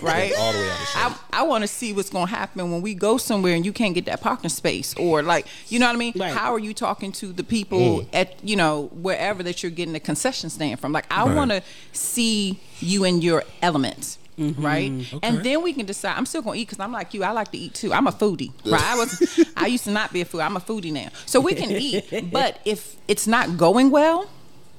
right? 0.00 0.32
All 0.38 0.52
the 0.52 0.58
way 0.58 0.70
out 0.70 0.80
of 0.80 0.88
shape. 0.88 1.18
I, 1.32 1.40
I 1.40 1.42
want 1.42 1.62
to 1.62 1.68
see 1.68 1.92
what's 1.92 2.10
going 2.10 2.26
to 2.26 2.34
happen 2.34 2.70
when 2.70 2.82
we 2.82 2.94
go 2.94 3.16
somewhere 3.16 3.54
and 3.54 3.64
you 3.66 3.72
can't 3.72 3.94
get 3.94 4.04
that 4.06 4.20
parking 4.20 4.50
space 4.50 4.94
or 4.96 5.22
like 5.22 5.31
you 5.68 5.78
know 5.78 5.86
what 5.86 5.96
I 5.96 5.98
mean 5.98 6.12
Right. 6.16 6.32
how 6.34 6.52
are 6.54 6.58
you 6.58 6.74
talking 6.74 7.10
to 7.20 7.26
the 7.32 7.44
people 7.44 8.06
at 8.12 8.28
you 8.44 8.56
know 8.56 8.90
wherever 9.06 9.42
that 9.42 9.62
you're 9.62 9.70
getting 9.78 9.92
the 9.92 10.00
concession 10.00 10.50
stand 10.50 10.80
from 10.80 10.92
like 10.92 11.06
I 11.10 11.24
Right. 11.24 11.34
want 11.36 11.50
to 11.50 11.62
see 11.92 12.58
you 12.80 13.04
in 13.04 13.22
your 13.22 13.44
element 13.62 14.18
right 14.38 14.90
and 15.22 15.44
then 15.44 15.62
we 15.62 15.72
can 15.72 15.86
decide 15.86 16.14
I'm 16.16 16.26
still 16.26 16.42
gonna 16.42 16.56
eat 16.56 16.66
because 16.68 16.80
I'm 16.80 16.90
like 16.90 17.14
you 17.14 17.22
I 17.22 17.30
like 17.30 17.52
to 17.52 17.58
eat 17.58 17.74
too 17.74 17.92
I'm 17.92 18.06
a 18.06 18.12
foodie 18.12 18.50
right 18.64 18.82
I 18.82 18.96
was 18.96 19.10
I 19.56 19.66
used 19.66 19.84
to 19.84 19.90
not 19.90 20.12
be 20.12 20.20
a 20.20 20.24
foodie 20.24 20.44
I'm 20.44 20.56
a 20.56 20.60
foodie 20.60 20.92
now 20.92 21.08
so 21.26 21.38
we 21.40 21.54
can 21.54 21.70
eat 21.70 22.04
but 22.32 22.58
if 22.64 22.96
it's 23.08 23.26
not 23.26 23.56
going 23.56 23.90
well 23.90 24.28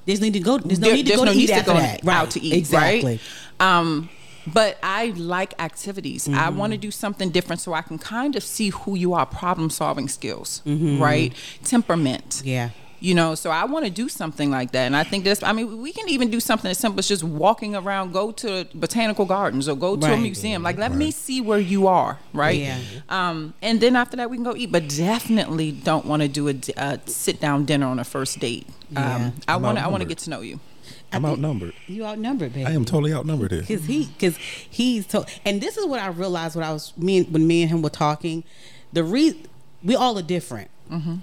There's 0.06 0.20
need 0.20 0.34
to 0.34 0.40
go. 0.40 0.58
There's 0.58 0.80
no 0.80 0.88
there- 0.88 0.96
need 0.96 1.06
to 1.06 1.16
go 1.16 1.24
to 1.24 1.30
need 1.32 1.48
eat 1.48 1.50
after 1.50 1.72
go 1.72 1.78
that. 1.78 2.06
out 2.06 2.30
to 2.32 2.40
eat, 2.42 2.52
Exactly. 2.52 3.18
right? 3.60 3.78
Um, 3.78 4.10
but 4.46 4.78
I 4.82 5.06
like 5.16 5.54
activities. 5.58 6.28
I 6.28 6.32
Mm-hmm. 6.32 6.58
want 6.58 6.72
to 6.72 6.78
do 6.78 6.90
something 6.90 7.30
different 7.30 7.60
so 7.60 7.72
I 7.74 7.82
can 7.82 7.98
kind 7.98 8.36
of 8.36 8.42
see 8.42 8.70
who 8.70 8.94
you 8.96 9.14
are, 9.14 9.26
problem 9.26 9.70
solving 9.70 10.08
skills, 10.08 10.62
Mm-hmm. 10.66 11.02
right? 11.02 11.32
Temperament. 11.64 12.42
Yeah. 12.44 12.70
You 13.00 13.14
know, 13.14 13.34
so 13.34 13.50
I 13.50 13.64
want 13.66 13.84
to 13.84 13.90
do 13.90 14.08
something 14.08 14.50
like 14.50 14.72
that. 14.72 14.86
And 14.86 14.96
I 14.96 15.04
think 15.04 15.24
that's, 15.24 15.42
I 15.42 15.52
mean, 15.52 15.82
we 15.82 15.92
can 15.92 16.08
even 16.08 16.30
do 16.30 16.40
something 16.40 16.70
as 16.70 16.78
simple 16.78 16.98
as 17.00 17.06
just 17.06 17.22
walking 17.22 17.76
around, 17.76 18.12
go 18.12 18.32
to 18.32 18.66
botanical 18.74 19.26
gardens 19.26 19.68
or 19.68 19.76
go 19.76 19.94
to 19.96 20.06
a 20.14 20.16
museum. 20.16 20.62
Like, 20.62 20.78
let 20.78 20.92
me 20.94 21.10
see 21.10 21.42
where 21.42 21.58
you 21.58 21.86
are, 21.86 22.18
right? 22.32 22.58
Yeah. 22.58 22.78
Um, 23.10 23.52
and 23.60 23.78
then 23.82 23.94
after 23.94 24.16
that, 24.16 24.30
we 24.30 24.38
can 24.38 24.44
go 24.44 24.56
eat. 24.56 24.72
But 24.72 24.88
definitely 24.88 25.70
don't 25.72 26.06
want 26.06 26.22
to 26.22 26.28
do 26.28 26.48
a 26.48 26.98
sit 27.04 27.40
down 27.40 27.66
dinner 27.66 27.86
on 27.86 27.98
a 27.98 28.04
first 28.04 28.38
date. 28.38 28.66
Yeah. 28.90 29.16
Um, 29.16 29.32
I 29.48 29.56
want 29.56 29.76
to, 29.76 29.84
I 29.84 29.88
want 29.88 30.00
to 30.02 30.08
get 30.08 30.18
to 30.18 30.30
know 30.30 30.40
you. 30.40 30.58
I'm 31.16 31.22
think 31.22 31.32
outnumbered. 31.32 31.74
You 31.86 32.04
outnumbered, 32.04 32.52
baby. 32.52 32.66
I 32.66 32.72
am 32.72 32.84
totally 32.84 33.12
outnumbered 33.12 33.50
here. 33.52 33.62
Cause 33.62 33.84
he, 33.86 34.06
cause 34.20 34.36
he's 34.36 35.06
to, 35.08 35.24
and 35.44 35.60
this 35.60 35.76
is 35.76 35.86
what 35.86 36.00
I 36.00 36.08
realized 36.08 36.56
when 36.56 36.64
I 36.64 36.72
was 36.72 36.92
me 36.96 37.18
and- 37.18 37.32
when 37.32 37.46
me 37.46 37.62
and 37.62 37.70
him 37.70 37.82
were 37.82 37.90
talking. 37.90 38.44
The 38.92 39.02
re, 39.04 39.34
we 39.82 39.96
all 39.96 40.18
are 40.18 40.22
different. 40.22 40.70
Mm-hmm. 40.90 41.16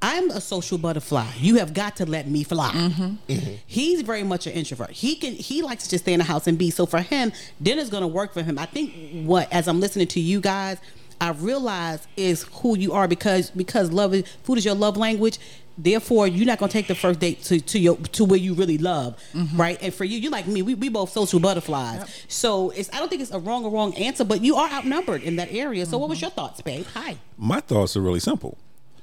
I'm 0.00 0.30
a 0.30 0.40
social 0.40 0.78
butterfly. 0.78 1.26
You 1.38 1.56
have 1.56 1.74
got 1.74 1.96
to 1.96 2.06
let 2.06 2.28
me 2.28 2.44
fly. 2.44 2.70
Mm-hmm. 2.70 3.02
Mm-hmm. 3.32 3.54
He's 3.66 4.02
very 4.02 4.22
much 4.22 4.46
an 4.46 4.52
introvert. 4.52 4.90
He 4.90 5.16
can 5.16 5.32
he 5.34 5.60
likes 5.62 5.84
to 5.84 5.90
just 5.90 6.04
stay 6.04 6.12
in 6.12 6.18
the 6.18 6.24
house 6.24 6.46
and 6.46 6.56
be. 6.56 6.70
So 6.70 6.86
for 6.86 7.00
him, 7.00 7.32
dinner's 7.60 7.90
gonna 7.90 8.06
work 8.06 8.32
for 8.32 8.42
him. 8.44 8.58
I 8.60 8.66
think 8.66 9.26
what 9.26 9.52
as 9.52 9.66
I'm 9.66 9.80
listening 9.80 10.06
to 10.08 10.20
you 10.20 10.40
guys, 10.40 10.78
I 11.20 11.30
realize 11.30 12.06
is 12.16 12.44
who 12.44 12.78
you 12.78 12.92
are 12.92 13.08
because 13.08 13.50
because 13.50 13.90
love 13.90 14.14
is 14.14 14.24
food 14.44 14.58
is 14.58 14.64
your 14.64 14.76
love 14.76 14.96
language. 14.96 15.38
Therefore, 15.80 16.26
you're 16.26 16.44
not 16.44 16.58
gonna 16.58 16.72
take 16.72 16.88
the 16.88 16.96
first 16.96 17.20
date 17.20 17.44
to, 17.44 17.60
to 17.60 17.78
your 17.78 17.96
to 17.96 18.24
where 18.24 18.38
you 18.38 18.52
really 18.54 18.78
love, 18.78 19.16
mm-hmm. 19.32 19.56
right? 19.56 19.78
And 19.80 19.94
for 19.94 20.04
you, 20.04 20.18
you 20.18 20.28
like 20.28 20.48
me. 20.48 20.60
We, 20.60 20.74
we 20.74 20.88
both 20.88 21.10
social 21.10 21.38
butterflies. 21.38 22.24
So 22.26 22.70
it's 22.70 22.92
I 22.92 22.98
don't 22.98 23.08
think 23.08 23.22
it's 23.22 23.30
a 23.30 23.38
wrong 23.38 23.64
or 23.64 23.70
wrong 23.70 23.94
answer, 23.94 24.24
but 24.24 24.42
you 24.42 24.56
are 24.56 24.68
outnumbered 24.68 25.22
in 25.22 25.36
that 25.36 25.52
area. 25.52 25.86
So 25.86 25.96
what 25.96 26.08
was 26.08 26.18
mm-hmm. 26.18 26.24
your 26.24 26.30
thoughts, 26.32 26.60
babe? 26.60 26.84
Hi. 26.94 27.18
My 27.36 27.60
thoughts 27.60 27.96
are 27.96 28.00
really 28.00 28.18
simple. 28.18 28.58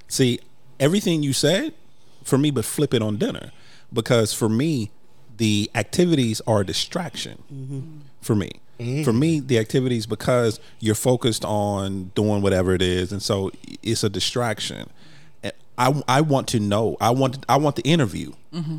See, 0.10 0.40
everything 0.78 1.24
you 1.24 1.32
said 1.32 1.74
for 2.24 2.38
me, 2.38 2.52
but 2.52 2.66
flip 2.66 2.94
it 2.94 3.02
on 3.02 3.18
dinner. 3.18 3.52
Because 3.94 4.34
for 4.34 4.50
me, 4.50 4.92
the 5.38 5.72
activities 5.76 6.42
are 6.46 6.62
a 6.62 6.66
distraction 6.66 7.44
mm-hmm. 7.54 8.00
for 8.22 8.36
me. 8.36 8.52
Mm. 8.80 9.06
For 9.06 9.14
me, 9.14 9.40
the 9.40 9.58
activities 9.58 10.06
because 10.06 10.60
you're 10.82 10.96
focused 10.96 11.46
on 11.46 12.12
doing 12.16 12.42
whatever 12.42 12.74
it 12.74 12.82
is, 12.82 13.14
and 13.14 13.22
so 13.22 13.52
it's 13.82 14.04
a 14.04 14.10
distraction. 14.10 14.90
And 15.78 16.04
I, 16.08 16.18
I 16.18 16.22
want 16.22 16.48
to 16.50 16.60
know. 16.60 16.98
I 17.00 17.12
want 17.12 17.46
I 17.50 17.58
want 17.58 17.76
the 17.76 17.84
interview 17.84 18.34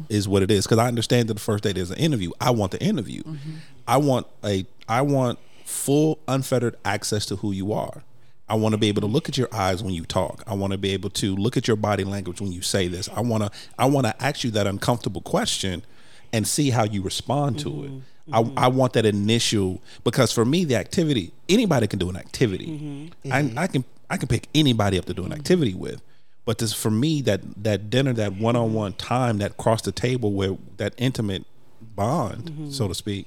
is 0.09 0.27
what 0.27 0.43
it 0.43 0.51
is 0.51 0.65
because 0.67 0.79
I 0.79 0.89
understand 0.89 1.29
that 1.29 1.35
the 1.35 1.41
first 1.41 1.65
date 1.65 1.77
is 1.77 1.91
an 1.91 1.99
interview. 1.99 2.31
I 2.41 2.51
want 2.51 2.73
the 2.73 2.83
interview. 2.83 3.23
Mm-hmm. 3.23 3.51
I 3.87 3.97
want 3.99 4.27
a 4.45 4.67
I 4.89 5.03
want 5.03 5.39
full 5.65 6.19
unfettered 6.29 6.77
access 6.85 7.27
to 7.27 7.37
who 7.37 7.53
you 7.53 7.73
are. 7.73 8.03
I 8.49 8.55
want 8.55 8.73
to 8.73 8.79
be 8.79 8.89
able 8.89 9.01
to 9.01 9.09
look 9.09 9.29
at 9.29 9.37
your 9.37 9.49
eyes 9.53 9.83
when 9.83 9.93
you 9.93 10.05
talk. 10.05 10.43
I 10.47 10.55
want 10.55 10.73
to 10.73 10.79
be 10.79 10.93
able 10.93 11.11
to 11.11 11.35
look 11.35 11.57
at 11.57 11.67
your 11.67 11.77
body 11.77 12.05
language 12.05 12.41
when 12.41 12.53
you 12.53 12.63
say 12.63 12.87
this. 12.87 13.09
I 13.09 13.21
want 13.21 13.43
to 13.43 13.51
I 13.79 13.87
want 13.87 14.07
to 14.07 14.23
ask 14.23 14.45
you 14.45 14.51
that 14.53 14.67
uncomfortable 14.67 15.21
question 15.21 15.85
and 16.33 16.47
see 16.47 16.71
how 16.71 16.85
you 16.85 17.03
respond 17.03 17.59
to 17.61 17.69
it. 17.85 17.91
Mm-hmm. 17.91 18.35
I, 18.35 18.43
mm-hmm. 18.43 18.59
I 18.59 18.69
want 18.69 18.93
that 18.95 19.07
initial 19.07 19.81
because 20.05 20.33
for 20.33 20.45
me 20.45 20.65
the 20.65 20.77
activity 20.77 21.33
anybody 21.49 21.87
can 21.87 21.99
do 21.99 22.09
an 22.09 22.17
activity. 22.17 23.13
I, 23.31 23.53
I 23.57 23.67
can 23.67 23.85
I 24.09 24.17
can 24.17 24.29
pick 24.29 24.49
anybody 24.55 24.99
up 24.99 25.05
to 25.07 25.15
do 25.15 25.25
an 25.25 25.33
activity 25.33 25.75
with. 25.75 26.01
But 26.47 26.59
this 26.59 26.73
for 26.73 26.91
me 26.91 27.21
that 27.23 27.43
that 27.63 27.91
dinner 27.91 28.15
that 28.15 28.37
one 28.37 28.57
on 28.57 28.73
one 28.73 28.95
time 28.95 29.39
that 29.39 29.59
cross 29.59 29.83
the 29.83 29.93
table 29.93 30.33
where 30.33 30.57
that 30.79 30.95
intimate 30.97 31.45
bond 31.81 32.45
mm-hmm. 32.45 32.71
so 32.71 32.89
to 32.89 32.95
speak. 32.95 33.27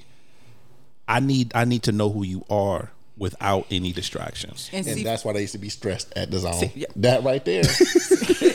I 1.07 1.19
need 1.19 1.51
I 1.53 1.65
need 1.65 1.83
to 1.83 1.91
know 1.91 2.09
who 2.09 2.23
you 2.23 2.45
are 2.49 2.91
without 3.17 3.65
any 3.69 3.91
distractions. 3.91 4.69
And 4.71 4.87
And 4.87 4.95
see, 4.95 5.03
that's 5.03 5.25
why 5.25 5.33
they 5.33 5.41
used 5.41 5.51
to 5.51 5.57
be 5.59 5.69
stressed 5.69 6.13
at 6.15 6.31
the 6.31 6.39
zone. 6.39 6.53
See, 6.53 6.71
yeah. 6.73 6.87
That 6.95 7.23
right 7.23 7.43
there. 7.43 7.63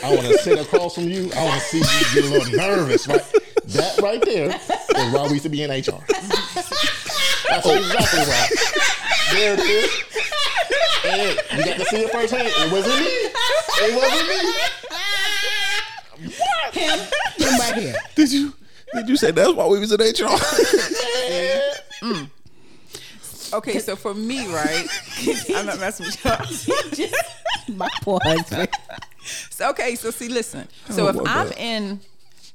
I 0.03 0.15
want 0.15 0.27
to 0.27 0.37
sit 0.39 0.59
across 0.59 0.95
from 0.95 1.09
you. 1.09 1.29
I 1.35 1.45
want 1.45 1.61
to 1.61 1.67
see 1.67 1.77
you 1.77 2.21
get 2.21 2.31
a 2.31 2.33
little 2.33 2.57
nervous, 2.57 3.07
right? 3.07 3.21
That 3.65 3.99
right 4.01 4.21
there 4.23 4.49
is 4.49 5.13
why 5.13 5.27
we 5.27 5.33
used 5.33 5.43
to 5.43 5.49
be 5.49 5.63
in 5.63 5.69
HR. 5.69 6.03
That's 7.49 7.67
exactly 7.67 8.19
right. 8.19 8.49
There 9.31 9.53
it 9.53 9.59
is. 9.59 9.91
And 11.05 11.59
you 11.59 11.65
got 11.65 11.77
to 11.77 11.85
see 11.85 11.97
it 12.03 12.11
firsthand. 12.11 12.47
It 12.47 12.71
wasn't 12.71 12.99
me. 12.99 13.07
It 13.07 13.95
wasn't 13.95 14.27
me. 14.29 14.53
Him, 16.81 16.99
him 17.37 17.59
right 17.59 17.75
here. 17.75 17.95
Did 18.15 18.31
you 18.31 18.53
did 18.93 19.09
you 19.09 19.17
say 19.17 19.31
that's 19.31 19.53
why 19.53 19.67
we 19.67 19.79
was 19.79 19.91
in 19.91 19.99
HR? 19.99 20.29
Mm. 22.01 22.29
okay, 23.53 23.79
so 23.79 23.95
for 23.95 24.13
me, 24.13 24.45
right? 24.47 24.85
I'm 25.55 25.65
not 25.65 25.79
messing 25.79 26.05
with 26.05 26.23
y'all. 26.25 27.09
My 27.75 27.89
poor 28.01 28.19
husband. 28.23 28.69
So, 29.49 29.69
okay, 29.71 29.95
so 29.95 30.11
see, 30.11 30.27
listen. 30.29 30.67
So 30.89 31.05
Oh, 31.05 31.09
if 31.09 31.15
I'm 31.27 31.49
bad. 31.49 31.57
in, 31.57 31.99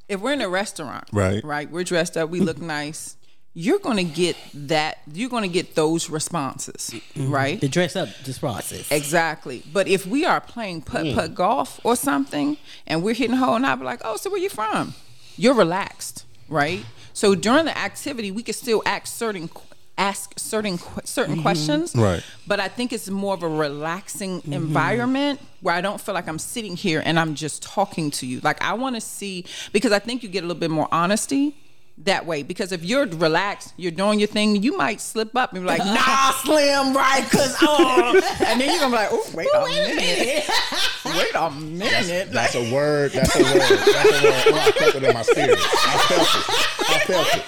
if 0.08 0.20
we're 0.20 0.32
in 0.34 0.40
a 0.40 0.48
restaurant, 0.48 1.04
Right. 1.12 1.42
right, 1.44 1.68
we're 1.70 1.84
dressed 1.84 2.16
up, 2.16 2.30
we 2.30 2.40
look 2.40 2.58
nice. 2.60 3.16
You're 3.52 3.80
gonna 3.80 4.04
get 4.04 4.36
that. 4.54 4.98
You're 5.12 5.28
gonna 5.28 5.48
get 5.48 5.74
those 5.74 6.08
responses, 6.08 6.90
mm-hmm. 6.90 7.30
right? 7.30 7.60
The 7.60 7.68
dress 7.68 7.96
up 7.96 8.08
this 8.24 8.38
process. 8.38 8.90
Exactly. 8.92 9.64
But 9.72 9.88
if 9.88 10.06
we 10.06 10.24
are 10.24 10.40
playing 10.40 10.82
putt 10.82 11.04
mm. 11.04 11.14
putt 11.14 11.34
golf 11.34 11.80
or 11.84 11.96
something 11.96 12.58
and 12.86 13.02
we're 13.02 13.14
hitting 13.14 13.34
a 13.34 13.38
hole 13.38 13.56
and 13.56 13.66
I'll 13.66 13.76
be 13.76 13.84
like, 13.84 14.02
oh, 14.04 14.16
so 14.16 14.30
where 14.30 14.40
you 14.40 14.50
from? 14.50 14.94
You're 15.36 15.54
relaxed, 15.54 16.26
right? 16.48 16.84
So 17.12 17.34
during 17.34 17.64
the 17.64 17.76
activity, 17.76 18.30
we 18.30 18.44
can 18.44 18.54
still 18.54 18.82
ask 18.86 19.06
certain 19.06 19.50
ask 19.98 20.38
certain 20.38 20.78
qu- 20.78 21.00
certain 21.04 21.34
mm-hmm. 21.34 21.42
questions. 21.42 21.96
Right. 21.96 22.22
But 22.46 22.60
I 22.60 22.68
think 22.68 22.92
it's 22.92 23.10
more 23.10 23.34
of 23.34 23.42
a 23.42 23.48
relaxing 23.48 24.42
mm-hmm. 24.42 24.52
environment 24.52 25.40
where 25.60 25.74
I 25.74 25.80
don't 25.80 26.00
feel 26.00 26.14
like 26.14 26.28
I'm 26.28 26.38
sitting 26.38 26.76
here 26.76 27.02
and 27.04 27.18
I'm 27.18 27.34
just 27.34 27.64
talking 27.64 28.12
to 28.12 28.26
you. 28.26 28.38
Like 28.40 28.62
I 28.62 28.74
want 28.74 28.94
to 28.94 29.00
see 29.00 29.44
because 29.72 29.90
I 29.90 29.98
think 29.98 30.22
you 30.22 30.28
get 30.28 30.44
a 30.44 30.46
little 30.46 30.60
bit 30.60 30.70
more 30.70 30.88
honesty 30.92 31.56
that 32.04 32.24
way 32.24 32.42
because 32.42 32.72
if 32.72 32.82
you're 32.82 33.06
relaxed, 33.06 33.74
you're 33.76 33.90
doing 33.92 34.18
your 34.18 34.28
thing, 34.28 34.62
you 34.62 34.76
might 34.76 35.00
slip 35.00 35.36
up 35.36 35.52
and 35.52 35.62
be 35.62 35.66
like, 35.66 35.78
"Nah, 35.84 36.30
Slim, 36.42 36.96
right?" 36.96 37.24
Because 37.28 37.54
oh, 37.60 38.20
and 38.46 38.60
then 38.60 38.70
you're 38.70 38.80
gonna 38.80 38.90
be 38.90 38.96
like, 38.96 39.08
"Oh, 39.12 39.30
wait 39.34 39.48
a 39.54 39.64
minute, 39.66 40.44
wait 41.04 41.34
a 41.34 41.50
minute." 41.50 42.32
That's 42.32 42.54
a 42.54 42.72
word. 42.72 43.12
That's 43.12 43.36
a 43.36 43.42
word. 43.42 43.60
That's 43.60 44.16
a 44.16 44.22
word. 44.22 44.54
Oh, 44.54 44.64
I 44.66 44.70
felt 44.72 44.94
it 44.96 45.04
in 45.04 45.14
my 45.14 45.22
spirit. 45.22 45.58
I 45.60 45.98
felt 46.08 46.22
it. 46.22 46.90
I 46.90 46.98
felt 47.04 47.26
it. 47.36 47.44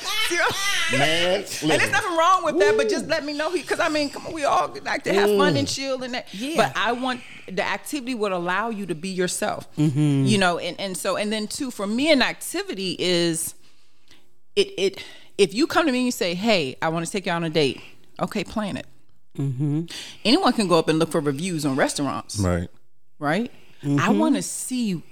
Man, 0.92 1.36
And 1.62 1.70
there's 1.80 1.90
nothing 1.90 2.16
wrong 2.18 2.44
with 2.44 2.59
that, 2.59 2.76
but 2.76 2.88
just 2.90 3.07
let 3.07 3.24
me 3.24 3.32
know 3.32 3.50
because 3.50 3.80
I 3.80 3.88
mean, 3.88 4.11
come 4.11 4.26
on, 4.26 4.32
we 4.34 4.44
all 4.44 4.74
like 4.84 5.05
to 5.05 5.12
have 5.14 5.28
fun 5.38 5.57
and 5.57 5.66
chill 5.66 6.03
and 6.03 6.12
that. 6.14 6.32
Yeah. 6.34 6.57
But 6.57 6.76
I 6.76 6.92
want 6.92 7.22
the 7.46 7.62
activity 7.66 8.14
would 8.14 8.32
allow 8.32 8.68
you 8.68 8.84
to 8.86 8.94
be 8.94 9.09
yourself, 9.09 9.66
Mm-hmm. 9.76 10.24
you 10.26 10.36
know. 10.36 10.59
And 10.59 10.78
and 10.78 10.96
so 10.96 11.16
and 11.16 11.32
then 11.32 11.46
too 11.46 11.70
for 11.70 11.86
me, 11.86 12.12
an 12.12 12.20
activity 12.20 12.96
is 12.98 13.55
it 14.57 14.72
it 14.76 15.05
if 15.38 15.55
you 15.55 15.66
come 15.66 15.86
to 15.86 15.92
me 15.92 15.98
and 15.98 16.07
you 16.07 16.12
say, 16.12 16.34
"Hey, 16.34 16.76
I 16.82 16.88
want 16.88 17.05
to 17.07 17.11
take 17.11 17.26
you 17.26 17.32
on 17.32 17.44
a 17.44 17.50
date," 17.50 17.80
okay, 18.20 18.44
plan 18.44 18.76
it. 18.76 18.86
Mm-hmm. 19.38 19.84
Anyone 20.24 20.53
can 20.53 20.68
go 20.68 20.78
up 20.78 20.88
and 20.88 20.98
look 20.98 21.11
for 21.11 21.20
reviews 21.20 21.64
on 21.64 21.76
restaurants, 21.76 22.38
right. 22.38 22.68
right? 23.18 23.50
I 23.84 24.11
want 24.11 24.36
to 24.36 24.42
see 24.42 25.03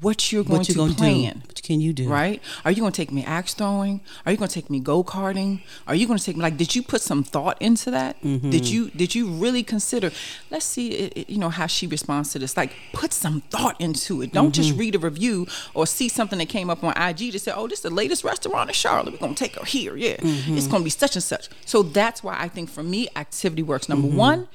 what 0.00 0.32
you're 0.32 0.44
going. 0.44 0.58
What 0.58 0.68
you 0.68 0.74
to 0.74 0.78
gonna 0.80 0.94
plan. 0.94 1.34
do? 1.34 1.40
What 1.48 1.62
can 1.62 1.80
you 1.80 1.92
do? 1.92 2.08
Right? 2.08 2.42
Are 2.64 2.70
you 2.72 2.80
going 2.80 2.92
to 2.92 2.96
take 2.96 3.12
me 3.12 3.24
axe 3.24 3.54
throwing? 3.54 4.00
Are 4.26 4.32
you 4.32 4.38
going 4.38 4.48
to 4.48 4.54
take 4.54 4.68
me 4.68 4.80
go 4.80 5.04
karting? 5.04 5.62
Are 5.86 5.94
you 5.94 6.06
going 6.06 6.18
to 6.18 6.24
take 6.24 6.36
me 6.36 6.42
like? 6.42 6.56
Did 6.56 6.74
you 6.74 6.82
put 6.82 7.00
some 7.02 7.22
thought 7.22 7.60
into 7.60 7.90
that? 7.92 8.20
Mm-hmm. 8.22 8.50
Did 8.50 8.68
you 8.68 8.90
did 8.90 9.14
you 9.14 9.28
really 9.28 9.62
consider? 9.62 10.10
Let's 10.50 10.64
see, 10.64 10.90
it, 10.92 11.12
it- 11.16 11.30
you 11.30 11.38
know 11.38 11.50
how 11.50 11.66
she 11.66 11.86
responds 11.86 12.32
to 12.32 12.38
this. 12.38 12.56
Like, 12.56 12.72
put 12.92 13.12
some 13.12 13.42
thought 13.50 13.80
into 13.80 14.22
it. 14.22 14.32
Don't 14.32 14.46
Mm-hmm. 14.46 14.62
just 14.62 14.76
read 14.78 14.94
a 14.94 14.98
review 14.98 15.46
or 15.74 15.86
see 15.86 16.08
something 16.08 16.38
that 16.38 16.48
came 16.48 16.68
up 16.70 16.82
on 16.82 16.92
IG 16.96 17.30
to 17.32 17.38
say, 17.38 17.52
"Oh, 17.54 17.68
this 17.68 17.78
is 17.80 17.82
the 17.84 17.90
latest 17.90 18.24
restaurant 18.24 18.70
in 18.70 18.74
Charlotte. 18.74 19.12
We're 19.12 19.18
going 19.18 19.34
to 19.34 19.44
take 19.44 19.56
her 19.56 19.64
here. 19.64 19.94
Yeah, 19.96 20.16
Mm-hmm. 20.16 20.56
it's 20.56 20.66
going 20.66 20.82
to 20.82 20.84
be 20.84 20.90
such 20.90 21.14
and 21.16 21.22
such." 21.22 21.48
So 21.64 21.82
that's 21.82 22.22
why 22.24 22.36
I 22.38 22.48
think 22.48 22.70
for 22.70 22.82
me, 22.82 23.08
activity 23.16 23.62
works. 23.62 23.88
Number 23.88 24.08
Mm-hmm. 24.08 24.16
one. 24.16 24.48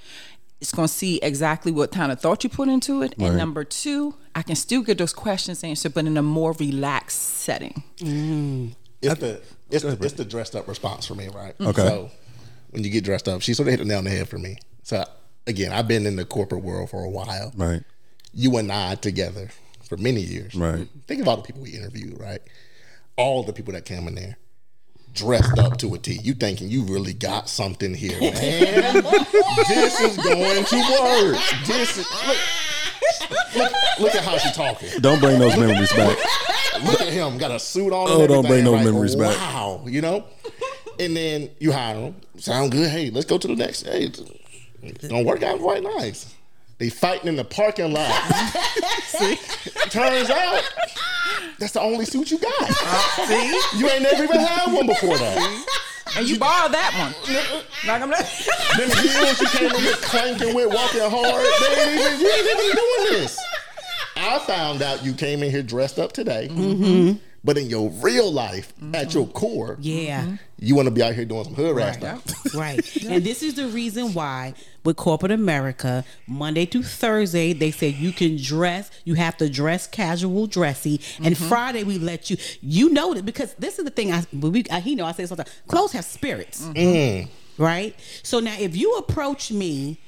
It's 0.59 0.71
gonna 0.71 0.87
see 0.87 1.19
exactly 1.21 1.71
what 1.71 1.91
kind 1.91 2.11
of 2.11 2.19
thought 2.19 2.43
you 2.43 2.49
put 2.49 2.67
into 2.67 3.03
it, 3.03 3.13
and 3.19 3.37
number 3.37 3.63
two, 3.63 4.15
I 4.33 4.41
can 4.41 4.55
still 4.55 4.81
get 4.81 4.97
those 4.97 5.13
questions 5.13 5.63
answered, 5.63 5.93
but 5.93 6.05
in 6.05 6.17
a 6.17 6.23
more 6.23 6.53
relaxed 6.53 7.19
setting. 7.19 7.83
It's 9.01 9.19
the 9.19 9.41
it's 9.69 9.83
the, 9.83 9.97
it's 10.01 10.13
the 10.13 10.25
dressed 10.25 10.55
up 10.55 10.67
response 10.67 11.05
for 11.05 11.15
me, 11.15 11.27
right? 11.27 11.57
Mm. 11.59 11.67
Okay. 11.67 11.81
So 11.81 12.11
when 12.71 12.83
you 12.83 12.89
get 12.89 13.03
dressed 13.03 13.27
up, 13.27 13.41
she 13.41 13.53
sort 13.53 13.67
of 13.67 13.71
hit 13.73 13.77
the 13.79 13.85
nail 13.85 13.99
on 13.99 14.05
the 14.05 14.09
head 14.09 14.27
for 14.27 14.39
me. 14.39 14.57
So 14.83 15.03
again, 15.45 15.71
I've 15.71 15.87
been 15.87 16.05
in 16.05 16.15
the 16.15 16.25
corporate 16.25 16.63
world 16.63 16.89
for 16.89 17.03
a 17.03 17.09
while. 17.09 17.51
Right. 17.55 17.83
You 18.33 18.57
and 18.57 18.71
I 18.71 18.95
together 18.95 19.49
for 19.83 19.97
many 19.97 20.21
years. 20.21 20.55
Right. 20.55 20.87
Think 21.07 21.21
of 21.21 21.27
all 21.27 21.37
the 21.37 21.43
people 21.43 21.61
we 21.61 21.71
interviewed, 21.71 22.19
right? 22.19 22.41
All 23.15 23.43
the 23.43 23.53
people 23.53 23.73
that 23.73 23.85
came 23.85 24.07
in 24.07 24.15
there 24.15 24.37
dressed 25.17 25.57
up 25.57 25.77
to 25.77 25.93
a 25.95 25.97
T. 25.97 26.19
You 26.21 26.33
thinking 26.33 26.69
you 26.69 26.83
really 26.83 27.13
got 27.13 27.49
something 27.49 27.93
here, 27.93 28.19
man? 28.19 28.31
this 29.67 29.99
is 29.99 30.17
going 30.17 30.63
to 30.63 30.75
work. 30.75 31.37
This 31.65 31.97
is 31.97 32.07
look, 32.27 33.55
look, 33.55 33.99
look 33.99 34.15
at 34.15 34.23
how 34.23 34.37
she 34.37 34.51
talking. 34.53 34.89
Don't 35.01 35.19
bring 35.19 35.39
those 35.39 35.57
memories 35.57 35.91
back. 35.93 36.17
Look 36.85 37.01
at 37.01 37.11
him, 37.11 37.37
got 37.37 37.51
a 37.51 37.59
suit 37.59 37.91
on. 37.91 38.07
Oh, 38.09 38.27
don't 38.27 38.45
bring 38.45 38.63
no 38.63 38.73
like, 38.73 38.85
memories 38.85 39.15
back. 39.15 39.35
Wow, 39.37 39.83
you 39.87 40.01
know. 40.01 40.25
And 40.99 41.15
then 41.15 41.49
you 41.59 41.71
hire 41.71 41.95
him. 41.95 42.15
Sound 42.37 42.71
good? 42.71 42.89
Hey, 42.89 43.09
let's 43.09 43.25
go 43.25 43.37
to 43.37 43.47
the 43.47 43.55
next. 43.55 43.83
Hey, 43.83 44.11
it's 44.83 45.07
gonna 45.07 45.23
work 45.23 45.41
out 45.43 45.59
quite 45.59 45.83
nice. 45.83 46.33
They 46.77 46.89
fighting 46.89 47.27
in 47.27 47.35
the 47.35 47.43
parking 47.43 47.91
lot. 47.91 48.11
See, 49.07 49.35
turns 49.89 50.29
out 50.29 50.63
that's 51.59 51.73
the 51.73 51.81
only 51.81 52.05
suit 52.05 52.29
you 52.29 52.37
got. 52.37 52.53
Uh, 52.61 53.25
see? 53.25 53.79
You 53.79 53.89
ain't 53.89 54.03
never 54.03 54.23
even 54.25 54.39
had 54.39 54.71
one 54.71 54.85
before 54.85 55.17
that. 55.17 55.65
And 56.15 56.27
you 56.27 56.37
borrowed 56.37 56.71
that 56.71 56.93
one. 56.97 57.13
Like 57.87 58.01
I'm 58.01 58.09
not. 58.09 58.19
Them 58.77 58.89
heels 59.03 59.41
you 59.41 59.47
came 59.47 59.71
in 59.71 59.85
with 59.85 60.01
clanking 60.01 60.55
with, 60.55 60.73
walking 60.73 61.01
hard. 61.01 61.45
They 61.61 61.81
ain't 61.81 61.99
even, 61.99 62.19
you 62.21 62.31
ain't 62.31 62.47
even 62.47 62.75
doing 62.75 63.21
this. 63.21 63.39
I 64.15 64.39
found 64.39 64.81
out 64.81 65.03
you 65.03 65.13
came 65.13 65.43
in 65.43 65.51
here 65.51 65.63
dressed 65.63 65.99
up 65.99 66.11
today, 66.11 66.47
mm-hmm. 66.51 67.17
But 67.47 67.57
in 67.57 67.69
your 67.69 67.89
real 67.91 68.29
life, 68.29 68.73
at 68.93 69.13
your 69.13 69.25
core, 69.25 69.77
Yeah. 69.79 70.35
you 70.59 70.75
want 70.75 70.87
to 70.87 70.91
be 70.91 71.01
out 71.01 71.15
here 71.15 71.23
doing 71.23 71.45
some 71.45 71.53
hood 71.55 71.77
Right. 71.77 71.93
stuff. 71.95 72.21
Right. 72.53 72.81
And 73.07 73.23
this 73.23 73.41
is 73.41 73.53
the 73.53 73.67
reason 73.69 74.13
why 74.13 74.53
with 74.83 74.97
corporate 74.97 75.31
America, 75.31 76.03
Monday 76.27 76.65
through 76.65 76.83
Thursday, 76.83 77.53
they 77.53 77.71
say 77.71 77.87
you 77.87 78.11
can 78.11 78.35
dress, 78.35 78.91
you 79.05 79.13
have 79.13 79.37
to 79.37 79.49
dress 79.49 79.87
casual, 79.87 80.45
dressy, 80.47 80.99
and 81.23 81.35
Mm-hmm. 81.37 81.47
Friday 81.47 81.83
we 81.85 81.97
let 81.99 82.29
you. 82.29 82.35
You 82.61 82.89
know 82.89 83.13
that 83.13 83.25
because 83.25 83.53
this 83.53 83.79
is 83.79 83.85
the 83.85 83.91
thing. 83.91 84.11
I, 84.11 84.25
we, 84.33 84.65
I 84.69 84.81
he 84.81 84.95
know 84.95 85.05
I 85.05 85.13
say 85.13 85.25
something. 85.25 85.47
Clothes 85.69 85.93
have 85.93 86.03
spirits, 86.03 86.65
Mm-hmm. 86.65 87.63
right? 87.63 87.95
So 88.23 88.41
now 88.41 88.55
if 88.59 88.75
you 88.75 88.97
approach 88.97 89.53
me. 89.53 90.01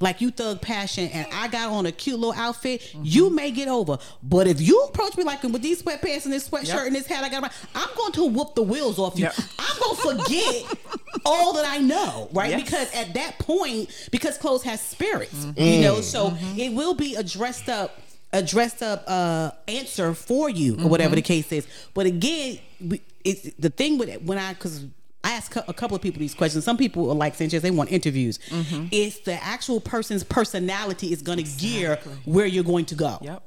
Like 0.00 0.20
you 0.20 0.30
thug 0.32 0.60
passion, 0.60 1.08
and 1.12 1.26
I 1.32 1.46
got 1.48 1.70
on 1.70 1.86
a 1.86 1.92
cute 1.92 2.18
little 2.18 2.34
outfit. 2.34 2.94
You 3.00 3.30
may 3.30 3.50
get 3.52 3.68
over, 3.68 3.98
but 4.24 4.46
if 4.48 4.60
you 4.60 4.82
approach 4.82 5.16
me 5.16 5.22
like 5.24 5.42
with 5.44 5.62
these 5.62 5.82
sweatpants 5.82 6.24
and 6.24 6.32
this 6.32 6.48
sweatshirt 6.48 6.66
Yep. 6.74 6.86
and 6.86 6.94
this 6.96 7.06
hat 7.06 7.22
I 7.24 7.28
got, 7.28 7.52
I'm 7.74 7.88
going 7.96 8.12
to 8.12 8.26
whoop 8.26 8.54
the 8.56 8.62
wheels 8.64 8.98
off 8.98 9.16
you. 9.16 9.24
Yep. 9.26 9.34
I'm 9.58 9.78
gonna 9.80 10.18
forget 10.18 10.64
all 11.24 11.52
that 11.54 11.64
I 11.66 11.78
know, 11.78 12.28
right? 12.32 12.50
Yes. 12.50 12.64
Because 12.64 12.92
at 12.94 13.14
that 13.14 13.38
point, 13.38 13.88
because 14.10 14.36
clothes 14.36 14.64
has 14.64 14.80
spirits, 14.80 15.32
Mm-hmm. 15.44 15.60
you 15.62 15.80
know, 15.82 16.00
so 16.00 16.36
it 16.56 16.72
will 16.72 16.94
be 16.94 17.14
a 17.14 17.22
dressed 17.22 17.68
up, 17.68 17.98
a 18.32 18.42
dressed 18.42 18.82
up 18.82 19.04
uh, 19.06 19.52
answer 19.68 20.12
for 20.12 20.50
you, 20.50 20.74
or 20.82 20.88
whatever 20.88 21.14
the 21.14 21.22
Mm-hmm. 21.22 21.26
case 21.48 21.52
is. 21.52 21.68
But 21.94 22.06
again, 22.06 22.58
we, 22.80 23.00
it's 23.24 23.48
the 23.60 23.70
thing 23.70 23.96
with 23.98 24.08
it 24.08 24.24
when 24.24 24.38
I 24.38 24.54
because. 24.54 24.84
I 25.24 25.32
asked 25.32 25.50
cou- 25.50 25.62
a 25.66 25.74
couple 25.74 25.96
of 25.96 26.02
people 26.02 26.20
these 26.20 26.34
questions. 26.34 26.64
Some 26.64 26.76
people 26.76 27.10
are 27.10 27.14
like 27.14 27.34
Sanchez, 27.34 27.62
they 27.62 27.70
want 27.72 27.90
interviews. 27.90 28.38
Mm-hmm. 28.50 28.86
It's 28.92 29.18
the 29.20 29.42
actual 29.42 29.80
person's 29.80 30.22
personality 30.22 31.12
is 31.12 31.22
going 31.22 31.38
to 31.42 31.50
gear 31.58 31.98
where 32.26 32.46
you're 32.46 32.62
going 32.62 32.84
to 32.86 32.94
go 32.94 33.18
Yep. 33.22 33.42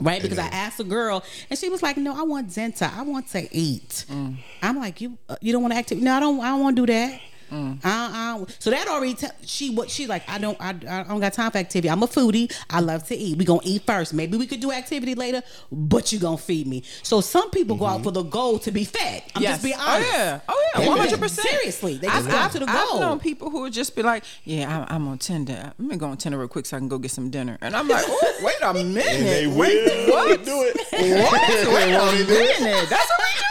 right? 0.00 0.20
Because 0.22 0.38
I 0.38 0.46
asked 0.48 0.80
a 0.80 0.84
girl, 0.84 1.22
and 1.50 1.58
she 1.58 1.68
was 1.68 1.82
like, 1.82 1.96
"No, 1.96 2.18
I 2.18 2.22
want 2.22 2.48
Zenta. 2.48 2.92
I 2.96 3.02
want 3.02 3.28
to 3.28 3.46
eat." 3.54 4.04
Mm. 4.10 4.36
I'm 4.62 4.76
like, 4.78 5.00
"You, 5.00 5.16
uh, 5.28 5.36
you 5.40 5.52
don't 5.52 5.62
want 5.62 5.72
to 5.74 5.78
act? 5.78 5.92
No, 5.92 6.16
I 6.16 6.20
don't. 6.20 6.40
I 6.40 6.48
don't 6.48 6.60
want 6.60 6.76
to 6.76 6.82
do 6.86 6.92
that." 6.92 7.20
Mm. 7.50 7.78
I, 7.84 7.88
I, 8.40 8.44
so 8.58 8.70
that 8.70 8.88
already 8.88 9.14
te- 9.14 9.26
she 9.44 9.70
what 9.70 9.90
she 9.90 10.06
like. 10.06 10.28
I 10.28 10.38
don't. 10.38 10.56
I, 10.60 10.70
I 10.88 11.02
don't 11.04 11.20
got 11.20 11.32
time 11.32 11.50
for 11.50 11.58
activity. 11.58 11.88
I'm 11.90 12.02
a 12.02 12.06
foodie. 12.06 12.54
I 12.70 12.80
love 12.80 13.06
to 13.08 13.16
eat. 13.16 13.38
We 13.38 13.44
gonna 13.44 13.60
eat 13.64 13.82
first. 13.86 14.14
Maybe 14.14 14.36
we 14.36 14.46
could 14.46 14.60
do 14.60 14.72
activity 14.72 15.14
later, 15.14 15.42
but 15.70 16.12
you 16.12 16.18
gonna 16.18 16.38
feed 16.38 16.66
me. 16.66 16.82
So 17.02 17.20
some 17.20 17.50
people 17.50 17.76
go 17.76 17.86
out 17.86 17.94
mm-hmm. 17.96 18.04
for 18.04 18.10
the 18.12 18.22
goal 18.22 18.58
to 18.60 18.70
be 18.70 18.84
fed. 18.84 19.22
I'm 19.34 19.42
Yes. 19.42 19.52
just 19.54 19.62
being 19.64 19.76
Oh, 19.78 19.98
yeah. 19.98 20.40
Oh, 20.48 20.70
yeah. 20.78 20.86
100%. 21.06 21.28
Seriously, 21.30 21.96
they 21.98 22.06
just 22.06 22.26
I've, 22.26 22.30
go 22.30 22.36
I've, 22.38 22.52
to 22.52 22.58
the 22.60 22.66
I've 22.68 23.00
known 23.00 23.18
people 23.20 23.50
who 23.50 23.60
would 23.62 23.72
just 23.72 23.94
be 23.96 24.02
like, 24.02 24.24
"Yeah, 24.44 24.86
I'm, 24.88 25.02
I'm 25.02 25.08
on 25.08 25.18
Tinder. 25.18 25.72
Let 25.78 25.80
me 25.80 25.96
go 25.96 26.06
on 26.06 26.16
Tinder 26.16 26.38
real 26.38 26.48
quick 26.48 26.66
so 26.66 26.76
I 26.76 26.80
can 26.80 26.88
go 26.88 26.98
get 26.98 27.10
some 27.10 27.30
dinner." 27.30 27.58
And 27.60 27.74
I'm 27.76 27.88
like, 27.88 28.04
"Oh, 28.06 28.40
wait 28.42 28.56
a 28.62 28.74
minute. 28.74 29.06
And 29.06 29.26
they 29.26 29.46
Wait, 29.46 30.06
will 30.08 30.12
what? 30.14 30.44
do 30.44 30.62
it. 30.62 30.76
What? 30.76 31.48
Wait 31.48 31.92
a 31.94 31.98
Won't 31.98 32.18
they 32.18 32.24
do 32.26 32.32
it? 32.32 32.60
minute. 32.60 32.88
That's 32.90 33.08
what 33.08 33.18
we 33.20 33.40
do. 33.40 33.45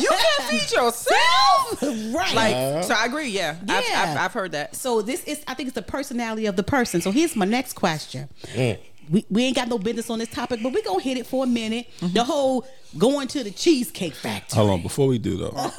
You 0.00 0.08
can't 0.08 0.42
feed 0.50 0.72
yourself. 0.72 1.82
right. 2.14 2.34
Like, 2.34 2.84
so 2.84 2.94
I 2.94 3.04
agree. 3.06 3.28
Yeah, 3.28 3.56
I've, 3.68 3.84
Yeah. 3.88 4.02
I've, 4.16 4.16
I've 4.24 4.32
heard 4.32 4.52
that. 4.52 4.74
So 4.76 5.02
this 5.02 5.24
is, 5.24 5.42
I 5.46 5.54
think, 5.54 5.68
it's 5.68 5.74
the 5.74 5.82
personality 5.82 6.46
of 6.46 6.56
the 6.56 6.62
person. 6.62 7.00
So 7.00 7.10
here's 7.10 7.36
my 7.36 7.44
next 7.44 7.74
question. 7.74 8.28
Mm. 8.54 8.78
We, 9.10 9.26
we 9.28 9.42
ain't 9.44 9.56
got 9.56 9.68
no 9.68 9.78
business 9.78 10.08
on 10.10 10.20
this 10.20 10.28
topic, 10.28 10.60
but 10.62 10.72
we're 10.72 10.82
gonna 10.84 11.02
hit 11.02 11.16
it 11.18 11.26
for 11.26 11.42
a 11.42 11.46
minute. 11.46 11.88
Mm-hmm. 12.00 12.14
The 12.14 12.22
whole 12.22 12.64
going 12.96 13.26
to 13.28 13.42
the 13.42 13.50
cheesecake 13.50 14.14
factory. 14.14 14.56
Hold 14.56 14.70
on, 14.70 14.82
before 14.82 15.08
we 15.08 15.18
do 15.18 15.36
though, 15.36 15.50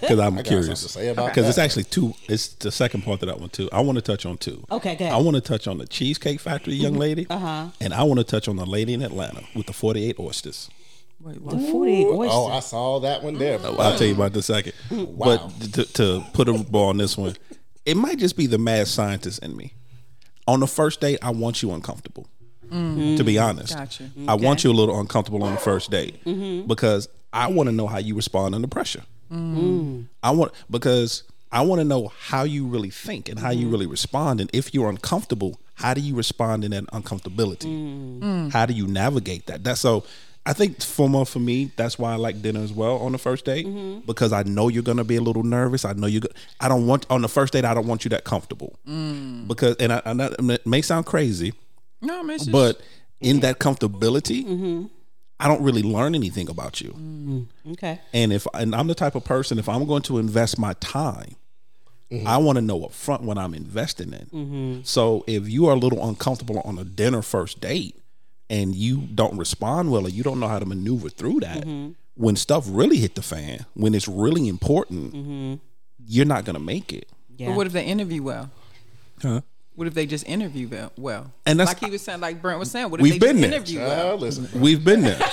because 0.00 0.18
I'm 0.18 0.36
got 0.36 0.44
curious. 0.46 0.66
something 0.66 0.74
to 0.74 0.88
say 0.88 1.08
about 1.08 1.28
Because 1.28 1.46
it's 1.46 1.58
actually 1.58 1.84
two. 1.84 2.14
It's 2.26 2.48
the 2.54 2.72
second 2.72 3.02
part 3.02 3.22
of 3.22 3.28
that 3.28 3.38
one 3.38 3.50
too. 3.50 3.68
I 3.70 3.80
want 3.82 3.96
to 3.96 4.02
touch 4.02 4.24
on 4.24 4.38
two. 4.38 4.64
Okay, 4.70 4.96
go 4.96 5.04
ahead. 5.04 5.14
I 5.14 5.18
want 5.20 5.34
to 5.34 5.42
touch 5.42 5.68
on 5.68 5.76
the 5.76 5.86
Cheesecake 5.86 6.40
Factory 6.40 6.72
young 6.74 6.92
mm-hmm. 6.92 7.00
lady, 7.00 7.26
Uh-huh. 7.28 7.66
and 7.82 7.92
I 7.92 8.02
want 8.04 8.18
to 8.18 8.24
touch 8.24 8.48
on 8.48 8.56
the 8.56 8.64
lady 8.66 8.94
in 8.94 9.02
Atlanta 9.02 9.42
with 9.54 9.66
the 9.66 9.74
48 9.74 10.18
oysters. 10.18 10.70
Wait, 11.22 11.44
The 11.44 11.58
48 11.58 12.06
oysters. 12.06 12.30
Oh, 12.34 12.46
I 12.48 12.60
saw 12.60 12.98
that 13.00 13.22
one 13.22 13.38
there. 13.38 13.58
Well, 13.58 13.80
I'll 13.80 13.96
tell 13.98 14.06
you 14.06 14.14
about 14.14 14.32
the 14.32 14.42
second. 14.42 14.72
Wow. 14.90 15.50
But 15.58 15.72
to, 15.74 15.84
to 15.94 16.24
put 16.32 16.48
a 16.48 16.54
ball 16.54 16.88
on 16.88 16.96
this 16.96 17.16
one, 17.16 17.36
it 17.84 17.96
might 17.96 18.18
just 18.18 18.36
be 18.36 18.46
the 18.46 18.58
mad 18.58 18.88
scientist 18.88 19.42
in 19.42 19.56
me. 19.56 19.74
On 20.48 20.60
the 20.60 20.66
first 20.66 21.00
date, 21.00 21.18
I 21.22 21.30
want 21.30 21.62
you 21.62 21.72
uncomfortable. 21.72 22.26
To 22.70 23.24
be 23.24 23.36
honest, 23.36 23.74
Gotcha. 23.76 24.08
I 24.28 24.34
want 24.34 24.62
you 24.62 24.70
a 24.70 24.72
little 24.72 25.00
uncomfortable 25.00 25.42
on 25.42 25.52
the 25.54 25.58
first 25.60 25.90
date 25.90 26.22
because 26.68 27.08
I 27.32 27.48
want 27.48 27.68
to 27.68 27.72
know 27.74 27.88
how 27.88 27.98
you 27.98 28.14
respond 28.14 28.54
under 28.54 28.68
pressure. 28.68 29.02
I 29.32 30.30
want 30.30 30.52
because 30.70 31.24
I 31.50 31.62
want 31.62 31.80
to 31.80 31.84
know 31.84 32.12
how 32.16 32.44
you 32.44 32.66
really 32.68 32.90
think 32.90 33.28
and 33.28 33.40
how 33.40 33.50
you 33.50 33.68
really 33.68 33.86
respond, 33.86 34.40
and 34.40 34.48
if 34.52 34.72
you're 34.72 34.88
uncomfortable, 34.88 35.58
how 35.74 35.94
do 35.94 36.00
you 36.00 36.14
respond 36.14 36.62
in 36.64 36.70
that 36.70 36.84
uncomfortability? 36.92 38.52
How 38.52 38.66
do 38.66 38.72
you 38.72 38.86
navigate 38.86 39.46
that? 39.46 39.64
That's 39.64 39.80
so. 39.80 40.04
I 40.46 40.52
think 40.52 40.82
for 40.82 41.26
for 41.26 41.38
me, 41.38 41.70
that's 41.76 41.98
why 41.98 42.12
I 42.12 42.16
like 42.16 42.40
dinner 42.40 42.60
as 42.60 42.72
well 42.72 42.96
on 42.98 43.12
the 43.12 43.18
first 43.18 43.44
date 43.44 43.66
mm-hmm. 43.66 44.00
because 44.00 44.32
I 44.32 44.42
know 44.42 44.68
you're 44.68 44.82
gonna 44.82 45.04
be 45.04 45.16
a 45.16 45.20
little 45.20 45.42
nervous. 45.42 45.84
I 45.84 45.92
know 45.92 46.06
you. 46.06 46.20
are 46.20 46.28
I 46.60 46.68
don't 46.68 46.86
want 46.86 47.06
on 47.10 47.22
the 47.22 47.28
first 47.28 47.52
date. 47.52 47.64
I 47.64 47.74
don't 47.74 47.86
want 47.86 48.04
you 48.04 48.08
that 48.10 48.24
comfortable 48.24 48.78
mm. 48.88 49.46
because, 49.46 49.76
and 49.76 49.92
I, 49.92 50.02
I 50.04 50.12
know 50.14 50.30
it 50.38 50.66
may 50.66 50.80
sound 50.80 51.06
crazy, 51.06 51.52
No, 52.00 52.20
I 52.20 52.22
mean, 52.22 52.30
it's 52.30 52.46
just, 52.46 52.52
but 52.52 52.80
in 53.20 53.40
that 53.40 53.58
comfortability, 53.58 54.44
mm-hmm. 54.44 54.86
I 55.38 55.46
don't 55.46 55.62
really 55.62 55.82
learn 55.82 56.14
anything 56.14 56.48
about 56.48 56.80
you. 56.80 56.92
Mm. 56.92 57.46
Okay. 57.72 58.00
And 58.14 58.32
if 58.32 58.46
and 58.54 58.74
I'm 58.74 58.86
the 58.86 58.94
type 58.94 59.14
of 59.14 59.24
person, 59.24 59.58
if 59.58 59.68
I'm 59.68 59.84
going 59.84 60.02
to 60.02 60.18
invest 60.18 60.58
my 60.58 60.72
time, 60.74 61.36
mm-hmm. 62.10 62.26
I 62.26 62.38
want 62.38 62.56
to 62.56 62.62
know 62.62 62.82
up 62.84 62.92
front 62.92 63.22
what 63.22 63.36
I'm 63.36 63.52
investing 63.52 64.14
in. 64.14 64.26
So 64.84 65.22
if 65.26 65.50
you 65.50 65.66
are 65.66 65.74
a 65.74 65.78
little 65.78 66.08
uncomfortable 66.08 66.60
on 66.64 66.78
a 66.78 66.84
dinner 66.84 67.20
first 67.20 67.60
date 67.60 67.99
and 68.50 68.74
you 68.74 68.98
don't 69.14 69.38
respond 69.38 69.90
well 69.90 70.04
or 70.06 70.10
you 70.10 70.22
don't 70.22 70.38
know 70.40 70.48
how 70.48 70.58
to 70.58 70.66
maneuver 70.66 71.08
through 71.08 71.40
that, 71.40 71.64
when 72.16 72.36
stuff 72.36 72.66
really 72.68 72.98
hit 72.98 73.14
the 73.14 73.22
fan, 73.22 73.64
when 73.74 73.94
it's 73.94 74.06
really 74.08 74.48
important, 74.48 75.60
you're 76.06 76.26
not 76.26 76.44
gonna 76.44 76.58
make 76.60 76.92
it. 76.92 77.08
Yeah. 77.38 77.48
but 77.48 77.56
what 77.56 77.66
if 77.66 77.72
they 77.72 77.84
interview 77.84 78.22
well? 78.22 78.50
Huh? 79.22 79.40
What 79.76 79.86
if 79.86 79.94
they 79.94 80.04
just 80.04 80.28
interview 80.28 80.68
well? 80.68 80.92
well? 80.98 81.32
And 81.46 81.58
that's- 81.58 81.74
like 81.74 81.82
he 81.82 81.90
was 81.90 82.02
saying, 82.02 82.20
like 82.20 82.42
Brent 82.42 82.58
was 82.58 82.70
saying. 82.70 82.90
What 82.90 83.00
if 83.00 83.04
We've 83.04 83.18
they 83.18 83.28
been 83.32 83.36
just 83.38 83.48
there. 83.50 83.58
interview 83.60 83.78
well? 83.78 84.08
Well, 84.08 84.18
listen. 84.18 84.60
We've 84.60 84.84
been 84.84 85.00
there. 85.02 85.18
I 85.22 85.26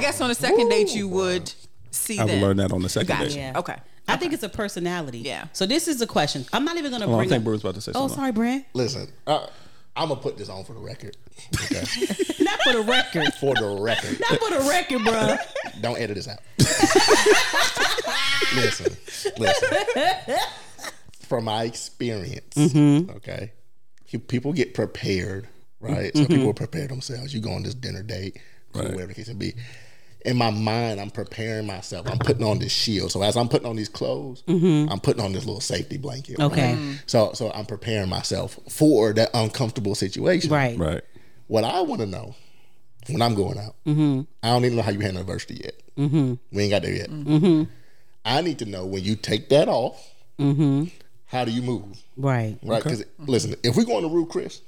guess 0.00 0.20
on 0.20 0.28
the 0.28 0.34
second 0.34 0.68
date 0.68 0.94
you 0.94 1.08
would 1.08 1.52
see 1.90 2.18
I 2.18 2.24
will 2.24 2.30
them. 2.32 2.40
learn 2.42 2.56
that 2.58 2.72
on 2.72 2.82
the 2.82 2.88
second 2.88 3.08
Gotcha. 3.08 3.24
date. 3.28 3.36
Yeah. 3.36 3.58
Okay. 3.58 3.76
I 4.08 4.16
think 4.16 4.32
it's 4.32 4.42
a 4.42 4.48
personality. 4.48 5.20
Yeah. 5.20 5.46
So 5.52 5.66
this 5.66 5.88
is 5.88 5.98
the 5.98 6.06
question. 6.06 6.44
I'm 6.52 6.64
not 6.64 6.76
even 6.76 6.90
gonna 6.90 7.06
Oh, 7.06 7.14
I 7.14 7.16
bring. 7.18 7.28
think 7.28 7.40
up- 7.40 7.44
Bruce 7.44 7.60
about 7.60 7.74
to 7.76 7.80
say 7.80 7.92
oh, 7.94 8.08
something. 8.08 8.16
sorry, 8.16 8.32
Brent. 8.32 8.64
Listen, 8.74 9.08
uh, 9.26 9.46
I'm 9.94 10.08
gonna 10.08 10.20
put 10.20 10.38
this 10.38 10.48
on 10.48 10.64
for 10.64 10.72
the 10.72 10.80
record. 10.80 11.16
Okay, 11.64 11.80
Not 12.40 12.60
for 12.62 12.72
the 12.72 12.84
record. 12.86 13.34
for 13.34 13.54
the 13.54 13.78
record. 13.80 14.20
Not 14.20 14.40
for 14.40 14.50
the 14.50 14.68
record, 14.68 15.04
bro. 15.04 15.36
Don't 15.82 15.98
edit 15.98 16.16
this 16.16 16.28
out. 16.28 16.38
listen, 18.54 18.96
listen. 19.38 20.38
From 21.20 21.44
my 21.44 21.64
experience, 21.64 22.54
mm-hmm. 22.54 23.10
okay, 23.16 23.52
people 24.28 24.52
get 24.54 24.72
prepared, 24.74 25.48
right? 25.80 26.14
So 26.14 26.22
mm-hmm. 26.22 26.32
people 26.32 26.48
mm-hmm. 26.48 26.56
prepare 26.56 26.88
themselves. 26.88 27.34
You 27.34 27.40
go 27.40 27.52
on 27.52 27.62
this 27.62 27.74
dinner 27.74 28.02
date, 28.02 28.38
cool, 28.72 28.82
whatever 28.84 29.08
the 29.08 29.14
case 29.14 29.28
may 29.28 29.34
be. 29.34 29.54
In 30.24 30.36
my 30.36 30.50
mind, 30.50 31.00
I'm 31.00 31.10
preparing 31.10 31.66
myself. 31.66 32.08
I'm 32.08 32.18
putting 32.18 32.44
on 32.44 32.58
this 32.60 32.70
shield. 32.72 33.10
So 33.10 33.22
as 33.22 33.36
I'm 33.36 33.48
putting 33.48 33.66
on 33.66 33.76
these 33.76 33.88
clothes, 33.88 34.44
I'm 34.46 35.00
putting 35.00 35.22
on 35.22 35.32
this 35.32 35.44
little 35.44 35.60
safety 35.60 35.98
blanket. 35.98 36.38
right? 36.38 36.46
Okay. 36.52 36.96
So 37.06 37.32
so 37.34 37.50
I'm 37.52 37.66
preparing 37.66 38.08
myself 38.08 38.58
for 38.68 39.12
that 39.14 39.30
uncomfortable 39.34 39.94
situation. 39.94 40.50
Right. 40.50 40.78
Right. 40.78 41.02
What 41.48 41.64
I 41.64 41.80
want 41.80 42.00
to 42.00 42.06
know 42.06 42.34
when 43.08 43.20
I'm 43.20 43.34
going 43.34 43.58
out, 43.58 43.74
I 43.86 44.48
don't 44.50 44.64
even 44.64 44.76
know 44.76 44.82
how 44.82 44.92
you 44.92 45.00
handle 45.00 45.22
adversity 45.22 45.60
yet. 45.64 45.74
Mm-hmm. 45.98 46.34
We 46.52 46.62
ain't 46.62 46.70
got 46.70 46.82
there 46.82 46.94
yet. 46.94 47.10
Mm-hmm. 47.10 47.64
I 48.24 48.40
need 48.42 48.60
to 48.60 48.64
know 48.64 48.86
when 48.86 49.02
you 49.02 49.16
take 49.16 49.48
that 49.48 49.68
off, 49.68 50.12
how 50.38 51.44
do 51.44 51.50
you 51.50 51.62
move? 51.62 52.00
Right. 52.16 52.58
Right? 52.62 52.82
Because 52.82 53.04
listen, 53.18 53.56
if 53.64 53.76
we 53.76 53.84
go 53.84 53.96
on 53.96 54.02
the 54.02 54.08
roof, 54.08 54.28
Chris, 54.28 54.60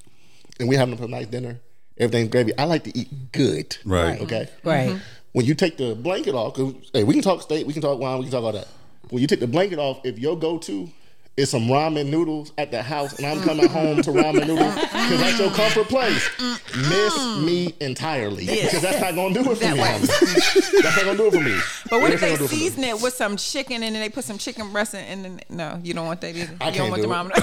and 0.58 0.68
we 0.68 0.76
having 0.76 0.98
a 0.98 1.06
nice 1.06 1.26
dinner, 1.26 1.60
everything's 1.98 2.30
gravy. 2.30 2.56
I 2.58 2.64
like 2.64 2.84
to 2.84 2.98
eat 2.98 3.32
good. 3.32 3.76
Right. 3.84 4.20
Okay. 4.20 4.48
Right. 4.62 4.90
Mm-hmm. 4.90 4.98
When 5.32 5.46
you 5.46 5.54
take 5.54 5.76
the 5.76 5.94
blanket 5.94 6.34
off, 6.34 6.54
because 6.54 6.74
hey, 6.92 7.04
we 7.04 7.14
can 7.14 7.22
talk 7.22 7.42
steak, 7.42 7.66
we 7.66 7.72
can 7.72 7.82
talk 7.82 7.98
wine, 7.98 8.18
we 8.18 8.24
can 8.24 8.32
talk 8.32 8.44
all 8.44 8.52
that. 8.52 8.68
When 9.10 9.20
you 9.20 9.26
take 9.26 9.40
the 9.40 9.46
blanket 9.48 9.78
off, 9.78 10.00
if 10.04 10.18
your 10.18 10.38
go-to 10.38 10.88
is 11.36 11.50
some 11.50 11.62
ramen 11.66 12.06
noodles 12.10 12.52
at 12.58 12.70
the 12.70 12.80
house, 12.82 13.18
and 13.18 13.26
I'm 13.26 13.40
coming 13.42 13.68
home 13.68 14.00
to 14.02 14.10
ramen 14.12 14.46
noodles 14.46 14.74
because 14.74 15.18
that's 15.20 15.38
your 15.40 15.50
comfort 15.50 15.88
place, 15.88 16.30
miss 16.76 17.38
me 17.44 17.74
entirely 17.80 18.46
because 18.46 18.82
that's 18.82 19.00
not 19.00 19.14
gonna 19.16 19.34
do 19.34 19.40
it 19.40 19.56
for 19.58 19.64
That 19.64 19.74
me. 19.76 20.06
that's 20.82 20.96
not 20.96 21.04
gonna 21.04 21.16
do 21.18 21.26
it 21.26 21.32
for 21.34 21.40
me. 21.40 21.58
But 21.90 22.00
what 22.02 22.12
if 22.12 22.20
they 22.20 22.26
gonna 22.28 22.38
do 22.38 22.44
it 22.44 22.48
for 22.48 22.54
me. 22.54 22.60
season 22.60 22.84
it 22.84 23.00
with 23.02 23.14
some 23.14 23.36
chicken 23.36 23.82
and 23.82 23.94
then 23.96 24.00
they 24.02 24.08
put 24.10 24.22
some 24.24 24.38
chicken 24.38 24.70
breast 24.72 24.94
in 24.94 25.00
and 25.00 25.24
then 25.24 25.40
no, 25.48 25.80
you 25.82 25.92
don't 25.92 26.06
want 26.06 26.20
that 26.20 26.36
either. 26.36 26.54
I 26.60 26.68
you 26.70 26.78
don't 26.78 26.90
want 26.90 27.02
the 27.02 27.08
ramen. 27.08 27.32
I 27.34 27.40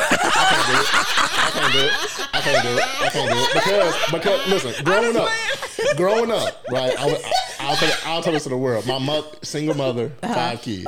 can't 0.50 0.68
do 0.68 0.74
the 0.74 0.80
it. 0.80 0.86
ramen. 0.86 1.32
I 1.42 1.52
can't 1.52 1.74
do 1.74 1.80
it. 1.80 2.30
I 2.34 2.42
can't 2.42 2.64
do 2.64 2.70
it. 2.70 3.02
I 3.02 3.10
can't 3.10 3.32
do 3.32 3.38
it 3.38 3.54
because 3.54 4.12
because 4.12 4.48
listen, 4.64 4.86
growing 4.86 5.18
up, 5.18 5.30
growing 5.98 6.32
up, 6.32 6.64
right? 6.72 6.98
I, 6.98 7.06
was- 7.08 7.24
I'll 7.60 7.76
tell 7.76 7.94
I'll 8.06 8.24
tell 8.24 8.34
this 8.34 8.44
to 8.44 8.50
the 8.50 8.58
world. 8.58 8.86
My 8.88 8.98
mother, 9.00 9.28
single 9.44 9.76
mother, 9.76 10.12
Uh-huh. 10.24 10.34
five 10.34 10.62
kids. 10.62 10.86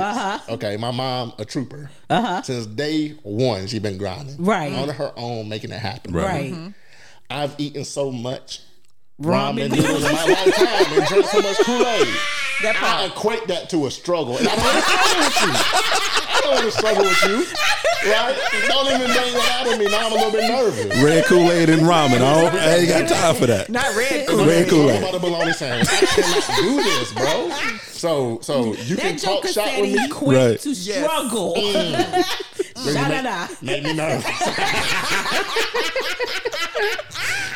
Okay, 0.48 0.76
my 0.76 0.90
mom, 0.90 1.32
a 1.38 1.44
trooper. 1.44 1.90
Uh-huh. 2.10 2.42
Since 2.42 2.66
day 2.66 2.93
one, 3.22 3.66
she 3.66 3.78
been 3.78 3.98
grinding 3.98 4.36
Right. 4.44 4.72
on 4.72 4.88
her 4.88 5.12
own, 5.16 5.48
making 5.48 5.70
it 5.72 5.78
happen. 5.80 6.12
Right. 6.12 6.52
Mm-hmm. 6.52 6.68
I've 7.30 7.54
eaten 7.58 7.84
so 7.84 8.10
much 8.10 8.60
ramen 9.22 9.70
noodles 9.70 10.04
in 10.04 10.12
my 10.12 10.24
lifetime 10.24 10.98
and 10.98 11.06
drink 11.06 11.26
so 11.26 11.40
much 11.40 11.56
Kool 11.58 11.86
Aid. 11.86 12.08
That 12.62 12.76
I 12.82 13.06
equate 13.06 13.46
that 13.48 13.68
to 13.70 13.86
a 13.86 13.90
struggle. 13.90 14.36
And 14.38 14.48
I 14.48 14.54
don't 14.54 14.64
want 14.64 14.76
to 14.76 14.82
struggle 14.82 15.24
with 15.24 15.40
you. 15.42 15.52
I 15.54 16.40
don't 16.42 16.52
want 16.54 16.64
to 16.64 16.70
struggle 16.70 17.04
with 17.04 17.22
you. 17.24 17.46
Right? 18.10 18.36
Don't 18.68 18.86
even 18.86 19.06
bring 19.06 19.32
that 19.34 19.60
out 19.66 19.72
of 19.72 19.78
me. 19.78 19.86
Now 19.88 20.06
I'm 20.06 20.12
a 20.12 20.14
little 20.16 20.30
bit 20.30 20.48
nervous. 20.48 21.02
Red 21.02 21.24
Kool 21.26 21.50
Aid 21.50 21.68
and 21.70 21.82
ramen. 21.82 22.16
I, 22.20 22.42
don't, 22.42 22.54
I 22.54 22.74
ain't 22.76 22.88
got 22.88 23.08
time 23.08 23.34
for 23.34 23.46
that. 23.46 23.70
Not 23.70 23.94
red. 23.96 24.26
Kool 24.28 24.40
Aid. 24.42 24.46
Red 24.48 24.68
Kool 24.68 24.84
What 24.86 24.94
Aid. 24.94 25.02
about 25.02 25.14
a 25.14 25.18
bologna 25.20 25.52
sandwich? 25.52 25.88
I 25.90 26.06
cannot 26.06 26.44
do 26.60 26.82
this, 26.82 27.12
bro. 27.12 27.50
So, 27.92 28.38
so 28.42 28.74
you 28.74 28.96
can 28.96 29.16
That 29.16 29.22
talk 29.22 29.42
Joker 29.42 29.48
shop 29.52 29.80
with 29.80 29.92
me. 29.94 30.08
quit 30.10 30.36
Right. 30.50 30.60
to 30.60 30.74
struggle. 30.74 31.54
Da 31.54 33.08
da 33.08 33.22
da. 33.22 33.48
Make 33.62 33.82
me 33.84 33.92
nervous. 33.94 34.24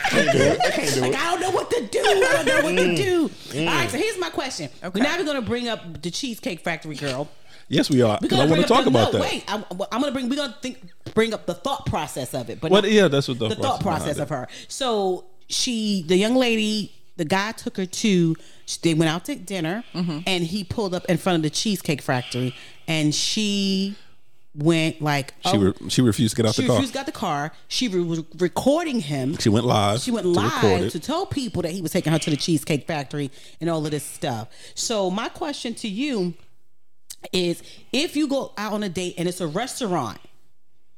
can't 0.08 0.32
do 0.32 0.38
it. 0.38 0.60
I 0.64 0.70
can't 0.70 0.94
do 0.94 1.00
Like 1.02 1.12
it. 1.12 1.18
I 1.18 1.30
don't 1.30 1.40
know 1.40 1.47
what 1.50 1.70
to 1.70 1.86
do. 1.86 1.98
I 2.00 2.42
don't 2.42 2.46
know 2.46 2.62
what 2.62 2.76
to 2.76 2.96
do. 2.96 3.30
All 3.60 3.66
right, 3.66 3.90
so 3.90 3.96
here's 3.98 4.18
my 4.18 4.30
question. 4.30 4.70
Okay. 4.82 5.00
Now 5.00 5.16
we're 5.18 5.24
gonna 5.24 5.42
bring 5.42 5.68
up 5.68 6.02
the 6.02 6.10
Cheesecake 6.10 6.60
Factory 6.60 6.96
girl. 6.96 7.28
Yes, 7.70 7.90
we 7.90 8.00
are. 8.00 8.18
We're 8.22 8.28
'cause 8.28 8.38
I 8.38 8.42
gonna 8.46 8.50
want 8.50 8.62
to 8.62 8.68
talk 8.68 8.84
the, 8.84 8.90
about 8.90 9.12
no, 9.12 9.18
that. 9.18 9.30
Wait, 9.30 9.44
I'm, 9.46 9.64
I'm 9.92 10.00
gonna 10.00 10.12
bring. 10.12 10.28
We're 10.30 10.36
gonna 10.36 10.56
think, 10.62 10.78
bring 11.14 11.34
up 11.34 11.44
the 11.46 11.54
thought 11.54 11.84
process 11.86 12.32
of 12.34 12.48
it. 12.48 12.60
But 12.60 12.70
What? 12.70 12.84
not- 12.84 12.92
Yeah, 12.92 13.08
that's 13.08 13.28
what 13.28 13.38
the, 13.38 13.48
the 13.48 13.54
thought 13.56 13.80
process 13.82 14.18
of 14.18 14.30
her. 14.30 14.48
So 14.68 15.26
she, 15.48 16.02
the 16.06 16.16
young 16.16 16.34
lady, 16.34 16.92
the 17.16 17.24
guy 17.26 17.52
took 17.52 17.76
her 17.76 17.86
to. 17.86 18.36
They 18.82 18.94
went 18.94 19.10
out 19.10 19.24
to 19.26 19.34
dinner, 19.34 19.84
Mm-hmm. 19.94 20.20
and 20.26 20.44
he 20.44 20.64
pulled 20.64 20.94
up 20.94 21.04
in 21.06 21.16
front 21.18 21.36
of 21.36 21.42
the 21.42 21.50
Cheesecake 21.50 22.00
Factory, 22.02 22.54
and 22.86 23.14
she 23.14 23.96
went 24.58 25.00
like 25.00 25.34
She 25.44 25.50
oh, 25.56 25.58
re- 25.58 25.88
she 25.88 26.02
refused 26.02 26.34
to 26.34 26.42
get 26.42 26.48
out 26.48 26.54
she 26.54 26.62
the 26.62 26.68
car. 26.68 26.76
refused 26.76 26.94
got 26.94 27.06
the 27.06 27.12
car. 27.12 27.52
She 27.68 27.88
re- 27.88 28.00
was 28.00 28.22
recording 28.38 29.00
him. 29.00 29.36
She 29.38 29.48
went 29.48 29.64
live. 29.64 30.00
She 30.00 30.10
went 30.10 30.24
to 30.24 30.30
live 30.30 30.82
it. 30.82 30.90
to 30.90 31.00
tell 31.00 31.26
people 31.26 31.62
that 31.62 31.70
he 31.70 31.80
was 31.80 31.92
taking 31.92 32.12
her 32.12 32.18
to 32.18 32.30
the 32.30 32.36
Cheesecake 32.36 32.86
Factory 32.86 33.30
and 33.60 33.70
all 33.70 33.84
of 33.84 33.90
this 33.92 34.04
stuff. 34.04 34.48
So 34.74 35.10
my 35.10 35.28
question 35.28 35.74
to 35.76 35.88
you 35.88 36.34
is: 37.32 37.62
If 37.92 38.16
you 38.16 38.26
go 38.26 38.52
out 38.58 38.72
on 38.72 38.82
a 38.82 38.88
date 38.88 39.14
and 39.16 39.28
it's 39.28 39.40
a 39.40 39.46
restaurant 39.46 40.18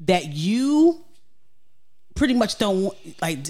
that 0.01 0.27
you 0.33 1.05
pretty 2.15 2.35
much 2.35 2.59
don't 2.59 2.85
want, 2.85 2.97
like 3.21 3.45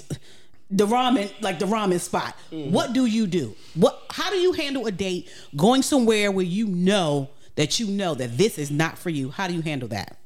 the 0.69 0.85
ramen, 0.85 1.31
like 1.41 1.59
the 1.59 1.65
ramen 1.65 1.99
spot, 1.99 2.35
mm. 2.51 2.69
what 2.69 2.91
do 2.91 3.05
you 3.05 3.27
do? 3.27 3.55
What? 3.75 4.03
How 4.09 4.29
do 4.29 4.35
you 4.37 4.51
handle 4.51 4.85
a 4.87 4.91
date 4.91 5.29
going 5.55 5.81
somewhere 5.83 6.31
where 6.31 6.45
you 6.45 6.67
know 6.67 7.29
that 7.61 7.79
you 7.79 7.85
know 7.85 8.15
that 8.15 8.39
this 8.39 8.57
is 8.57 8.71
not 8.71 8.97
for 8.97 9.11
you? 9.11 9.29
How 9.29 9.47
do 9.47 9.53
you 9.53 9.61
handle 9.61 9.87
that? 9.89 10.17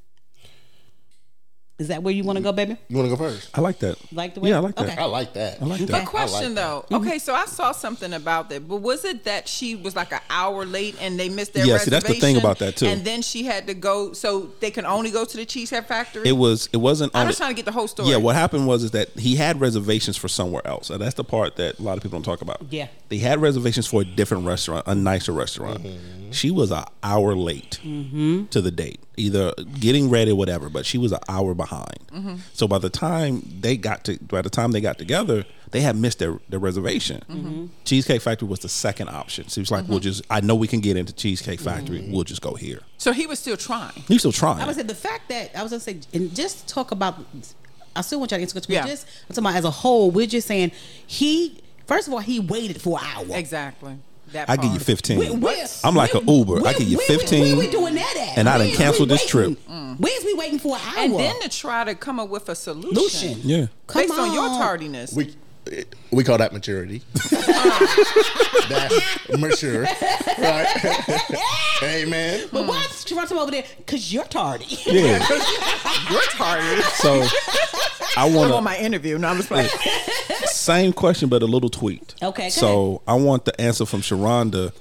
Is 1.78 1.90
that 1.90 2.02
where 2.04 2.14
you 2.14 2.24
want 2.24 2.38
to 2.38 2.44
go, 2.44 2.54
baby? 2.54 2.78
You 2.88 2.96
want 2.96 3.10
to 3.10 3.18
go 3.18 3.22
first? 3.22 3.50
I 3.54 3.60
like 3.60 3.80
that. 3.80 3.98
Like 4.14 4.34
the 4.34 4.40
way- 4.40 4.52
Yeah, 4.52 4.58
I 4.58 4.60
like 4.60 4.76
that. 4.78 4.86
Okay. 4.86 4.96
I 4.96 5.04
like 5.04 5.34
that. 5.34 5.62
I 5.62 5.66
like 5.66 5.82
that. 5.82 5.92
But 5.92 6.06
question 6.06 6.56
like 6.56 6.64
though, 6.64 6.86
mm-hmm. 6.90 7.06
okay, 7.06 7.20
so 7.20 7.36
I 7.36 7.44
saw 7.44 7.74
something 7.74 8.14
about 8.14 8.50
that, 8.52 8.66
but 8.66 8.78
was 8.78 9.04
it 9.04 9.26
that 9.26 9.50
she 9.50 9.76
was 9.76 9.94
like 9.94 10.14
an 10.14 10.22
hour 10.30 10.64
late 10.64 10.96
and 11.02 11.20
they 11.20 11.28
missed 11.28 11.54
their 11.54 11.66
Yeah, 11.66 11.74
reservation? 11.74 12.02
see, 12.02 12.08
that's 12.08 12.20
the 12.22 12.26
thing 12.26 12.38
about 12.38 12.60
that, 12.60 12.78
too. 12.78 12.86
And 12.86 13.04
then 13.04 13.22
she 13.22 13.44
had 13.44 13.68
to 13.68 13.74
go, 13.74 14.14
so 14.14 14.52
they 14.62 14.72
can 14.72 14.86
only 14.86 15.12
go 15.12 15.26
to 15.26 15.36
the 15.36 15.46
Cheesecake 15.46 15.84
Factory. 15.86 16.26
It 16.26 16.38
was. 16.38 16.70
It 16.72 16.78
wasn't. 16.78 17.14
I'm 17.14 17.28
just 17.28 17.40
trying 17.40 17.50
to 17.52 17.56
get 17.56 17.66
the 17.66 17.74
whole 17.74 17.90
story. 17.90 18.08
Yeah, 18.08 18.18
what 18.18 18.36
happened 18.36 18.68
was 18.68 18.82
is 18.86 18.92
that 18.92 19.10
he 19.10 19.36
had 19.36 19.60
reservations 19.60 20.16
for 20.16 20.30
somewhere 20.30 20.66
else. 20.66 20.90
And 20.90 21.02
that's 21.02 21.16
the 21.16 21.26
part 21.26 21.58
that 21.58 21.78
a 21.78 21.82
lot 21.82 21.98
of 21.98 22.04
people 22.04 22.18
don't 22.18 22.24
talk 22.24 22.40
about. 22.40 22.62
Yeah. 22.70 22.88
They 23.10 23.18
had 23.18 23.42
reservations 23.42 23.88
for 23.88 24.02
a 24.02 24.06
different 24.06 24.46
restaurant, 24.46 24.86
a 24.88 24.96
nicer 24.96 25.32
restaurant. 25.32 25.84
Mm-hmm. 25.84 26.32
She 26.32 26.52
was 26.52 26.72
an 26.72 26.84
hour 27.04 27.36
late 27.36 27.80
to 27.82 28.62
the 28.62 28.72
date, 28.72 29.00
either 29.16 29.54
getting 29.80 30.10
ready 30.10 30.32
or 30.32 30.36
whatever, 30.36 30.70
but 30.70 30.86
she 30.86 30.98
was 30.98 31.12
an 31.12 31.20
hour 31.30 31.54
behind. 31.54 32.08
Mm-hmm. 32.12 32.36
So 32.54 32.68
by 32.68 32.80
the 32.80 32.90
time 32.90 33.42
they 33.62 33.78
got 33.78 34.04
to 34.06 34.18
by 34.20 34.42
the 34.42 34.50
time 34.50 34.72
they 34.72 34.82
got 34.82 34.98
together, 34.98 35.46
they 35.72 35.82
had 35.82 35.96
missed 35.96 36.20
their, 36.20 36.40
their 36.50 36.60
reservation. 36.60 37.22
Mm-hmm. 37.30 37.66
Cheesecake 37.86 38.22
Factory 38.22 38.48
was 38.48 38.60
the 38.60 38.70
second 38.70 39.10
option. 39.10 39.48
So 39.48 39.56
he 39.56 39.62
was 39.62 39.72
like, 39.72 39.88
We'll 39.88 40.00
just 40.00 40.24
I 40.30 40.42
know 40.42 40.56
we 40.56 40.68
can 40.68 40.82
get 40.82 40.98
into 40.98 41.14
Cheesecake 41.14 41.60
Factory. 41.60 42.06
We'll 42.10 42.24
just 42.24 42.42
go 42.42 42.56
here. 42.56 42.80
So 42.98 43.12
he 43.12 43.28
was 43.28 43.40
still 43.40 43.58
trying. 43.58 44.04
He's 44.08 44.22
still 44.22 44.32
trying. 44.32 44.62
I 44.62 44.68
was 44.68 44.76
say 44.76 44.84
the 44.84 44.96
fact 44.96 45.30
that 45.30 45.56
I 45.56 45.64
was 45.64 45.72
gonna 45.72 45.80
say, 45.80 46.00
and 46.14 46.36
just 46.36 46.68
talk 46.68 46.92
about. 46.92 47.16
I 47.98 48.02
still 48.02 48.20
want 48.20 48.32
y'all 48.32 48.40
to 48.40 48.42
answer 48.42 48.60
this. 48.60 48.68
Yeah. 48.68 48.86
Just 48.86 49.08
I'm 49.30 49.36
talking 49.36 49.46
about 49.46 49.56
as 49.56 49.64
a 49.64 49.72
whole. 49.72 50.12
We're 50.12 50.28
just 50.28 50.48
saying 50.48 50.72
he. 51.08 51.62
First 51.88 52.08
of 52.08 52.14
all, 52.14 52.20
he 52.20 52.40
waited 52.40 52.82
for 52.82 53.00
an 53.00 53.06
hour. 53.06 53.38
Exactly. 53.38 53.98
That 54.32 54.50
I 54.50 54.56
give 54.56 54.66
you 54.66 54.72
part. 54.72 54.84
15. 54.84 55.18
Where- 55.20 55.34
where- 55.34 55.68
I'm 55.84 55.96
like 55.96 56.14
where- 56.16 56.24
an 56.24 56.28
Uber. 56.30 56.68
I 56.68 56.74
give 56.74 56.88
you 56.88 56.98
where- 56.98 57.06
15. 57.06 57.42
Where, 57.42 57.56
we 57.68 57.72
doing 57.72 57.94
that 57.96 58.18
at? 58.18 58.38
and 58.40 58.50
I 58.50 58.54
done 58.54 58.62
Where 58.62 58.72
is 58.72 58.78
canceled 58.78 59.10
we 59.10 59.16
this 59.16 59.26
trip. 59.28 59.48
waiting? 59.68 59.96
Where's 60.00 60.24
we 60.26 60.34
waiting 60.34 60.58
for 60.60 60.76
an 60.76 60.82
hour? 60.84 60.98
And 60.98 61.14
then 61.20 61.40
to 61.42 61.50
try 61.50 61.84
to 61.84 61.94
come 61.94 62.20
up 62.20 62.30
with 62.30 62.50
a 62.50 62.56
solution, 62.56 62.90
Lucian. 62.96 63.40
Yeah. 63.44 63.68
Come 63.86 64.02
based 64.02 64.14
on. 64.20 64.34
your 64.34 64.48
tardiness. 64.48 65.14
We 65.14 65.36
we 66.12 66.24
call 66.24 66.38
that 66.38 66.54
maturity. 66.54 67.02
That's 68.70 69.38
mature, 69.38 69.84
right? 70.38 70.68
Amen. 71.84 72.48
But 72.52 72.68
why 72.68 72.80
is 72.90 73.06
she 73.06 73.16
him 73.32 73.38
over 73.38 73.52
there? 73.52 73.64
Cause 73.86 74.12
you're 74.12 74.24
tardy. 74.26 74.66
Yeah. 74.86 75.26
You're 76.10 76.22
tardy. 76.32 76.82
So 76.96 77.24
I 78.18 78.30
want 78.30 78.52
on 78.54 78.58
to 78.58 78.62
my 78.62 78.78
interview. 78.78 79.18
No, 79.18 79.30
I'm 79.30 79.38
just 79.38 79.50
playing. 79.50 79.70
same 80.46 80.94
question, 80.94 81.30
but 81.30 81.42
a 81.42 81.46
little 81.46 81.70
tweaked. 81.70 82.16
Okay, 82.22 82.50
go 82.50 82.50
So 82.50 83.02
I 83.08 83.16
want 83.16 83.46
the 83.46 83.60
answer 83.60 83.86
from 83.86 84.02
Sharonda. 84.02 84.72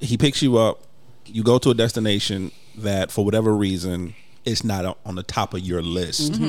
He 0.00 0.16
picks 0.18 0.42
you 0.42 0.58
up. 0.58 0.82
You 1.26 1.42
go 1.42 1.58
to 1.58 1.70
a 1.70 1.74
destination 1.74 2.52
that, 2.76 3.10
for 3.10 3.24
whatever 3.24 3.54
reason, 3.54 4.14
is 4.44 4.64
not 4.64 4.98
on 5.06 5.14
the 5.14 5.22
top 5.22 5.54
of 5.54 5.60
your 5.60 5.82
list. 5.82 6.40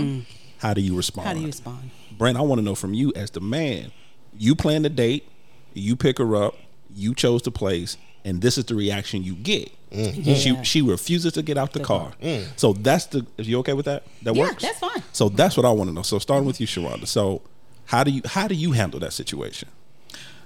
How 0.59 0.73
do 0.73 0.81
you 0.81 0.95
respond? 0.95 1.27
Mm-hmm. 1.27 1.27
How 1.27 1.33
do 1.33 1.39
you 1.39 1.47
respond? 1.47 1.91
Brent, 2.17 2.37
I 2.37 2.41
want 2.41 2.59
to 2.59 2.63
know 2.65 2.75
from 2.75 2.93
you 2.93 3.11
as 3.15 3.31
the 3.31 3.39
man. 3.41 3.91
You 4.37 4.55
plan 4.55 4.81
the 4.83 4.89
date, 4.89 5.27
you 5.73 5.95
pick 5.95 6.17
her 6.17 6.35
up, 6.35 6.55
you 6.95 7.13
chose 7.13 7.41
the 7.43 7.51
place, 7.51 7.97
and 8.25 8.41
this 8.41 8.57
is 8.57 8.65
the 8.65 8.75
reaction 8.75 9.23
you 9.23 9.35
get. 9.35 9.71
She 9.91 10.57
she 10.63 10.81
refuses 10.81 11.33
to 11.33 11.43
get 11.43 11.55
out 11.57 11.73
the 11.73 11.79
car. 11.81 12.13
So 12.55 12.73
that's 12.73 13.05
the. 13.07 13.25
Is 13.37 13.47
you 13.47 13.59
okay 13.59 13.73
with 13.73 13.85
that? 13.85 14.03
That 14.23 14.35
Yeah, 14.35 14.43
works. 14.45 14.63
that's 14.63 14.79
fine. 14.79 15.03
So 15.11 15.29
that's 15.29 15.55
what 15.55 15.65
I 15.67 15.71
want 15.71 15.89
to 15.89 15.93
know. 15.93 16.01
So 16.01 16.17
starting 16.19 16.47
with 16.47 16.59
you, 16.59 16.65
Sharonda. 16.65 17.05
So 17.07 17.41
how 17.85 18.03
do 18.03 18.09
you 18.09 18.21
how 18.25 18.47
do 18.47 18.55
you 18.55 18.71
handle 18.71 18.99
that 19.01 19.13
situation? 19.13 19.69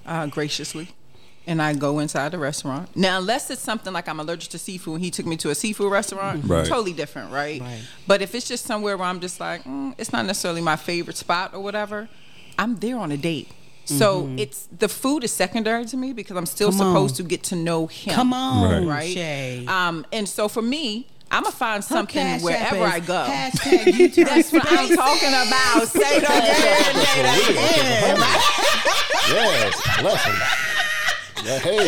uh, 0.05 0.25
graciously. 0.27 0.89
And 1.47 1.61
I 1.61 1.73
go 1.73 1.99
inside 1.99 2.33
the 2.33 2.37
restaurant. 2.37 2.93
Now, 2.95 3.19
unless 3.19 3.49
it's 3.49 3.61
something 3.61 3.93
like 3.93 4.09
I'm 4.09 4.19
allergic 4.19 4.49
to 4.51 4.59
seafood, 4.59 4.95
and 4.95 5.03
he 5.03 5.09
took 5.09 5.25
me 5.25 5.37
to 5.37 5.49
a 5.49 5.55
seafood 5.55 5.89
restaurant, 5.91 6.43
Right. 6.45 6.65
totally 6.65 6.91
different, 6.91 7.31
right? 7.31 7.61
Right. 7.61 7.79
But 8.05 8.21
if 8.21 8.35
it's 8.35 8.47
just 8.47 8.65
somewhere 8.65 8.97
where 8.97 9.07
I'm 9.07 9.21
just 9.21 9.39
like, 9.39 9.63
mm, 9.63 9.95
it's 9.97 10.11
not 10.11 10.25
necessarily 10.25 10.59
my 10.61 10.75
favorite 10.75 11.15
spot 11.15 11.53
or 11.53 11.61
whatever, 11.61 12.09
I'm 12.59 12.75
there 12.75 12.97
on 12.97 13.11
a 13.13 13.17
date. 13.17 13.49
So 13.85 14.29
it's 14.35 14.67
the 14.77 14.89
food 14.89 15.23
is 15.23 15.31
secondary 15.31 15.85
to 15.85 15.95
me 15.95 16.11
because 16.11 16.35
I'm 16.35 16.45
still 16.45 16.71
Mm-hmm. 16.71 16.79
Come 16.79 16.87
on. 16.87 16.93
supposed 16.95 17.15
to 17.15 17.23
get 17.23 17.43
to 17.43 17.55
know 17.55 17.87
him. 17.87 18.13
Come 18.13 18.33
on, 18.33 18.85
right? 18.85 19.13
Shay. 19.13 19.65
Um, 19.65 20.05
and 20.11 20.27
so 20.27 20.49
for 20.49 20.61
me, 20.61 21.07
I'm 21.31 21.43
gonna 21.43 21.55
find 21.55 21.81
something 21.81 22.21
cash 22.21 22.41
whatever 22.41 22.83
app 22.83 22.93
I 22.93 22.99
go. 22.99 23.25
That's 24.25 24.51
what 24.51 24.65
I'm 24.67 24.89
talking 25.03 25.29
about. 25.29 25.87
Say 25.87 26.17
it 26.17 26.23
again. 26.23 26.95
Say 27.05 27.19
it 27.21 27.49
again. 27.51 28.17
Yes, 29.29 30.03
lesson. 30.03 30.35
Yeah, 31.47 31.59
hey, 31.59 31.87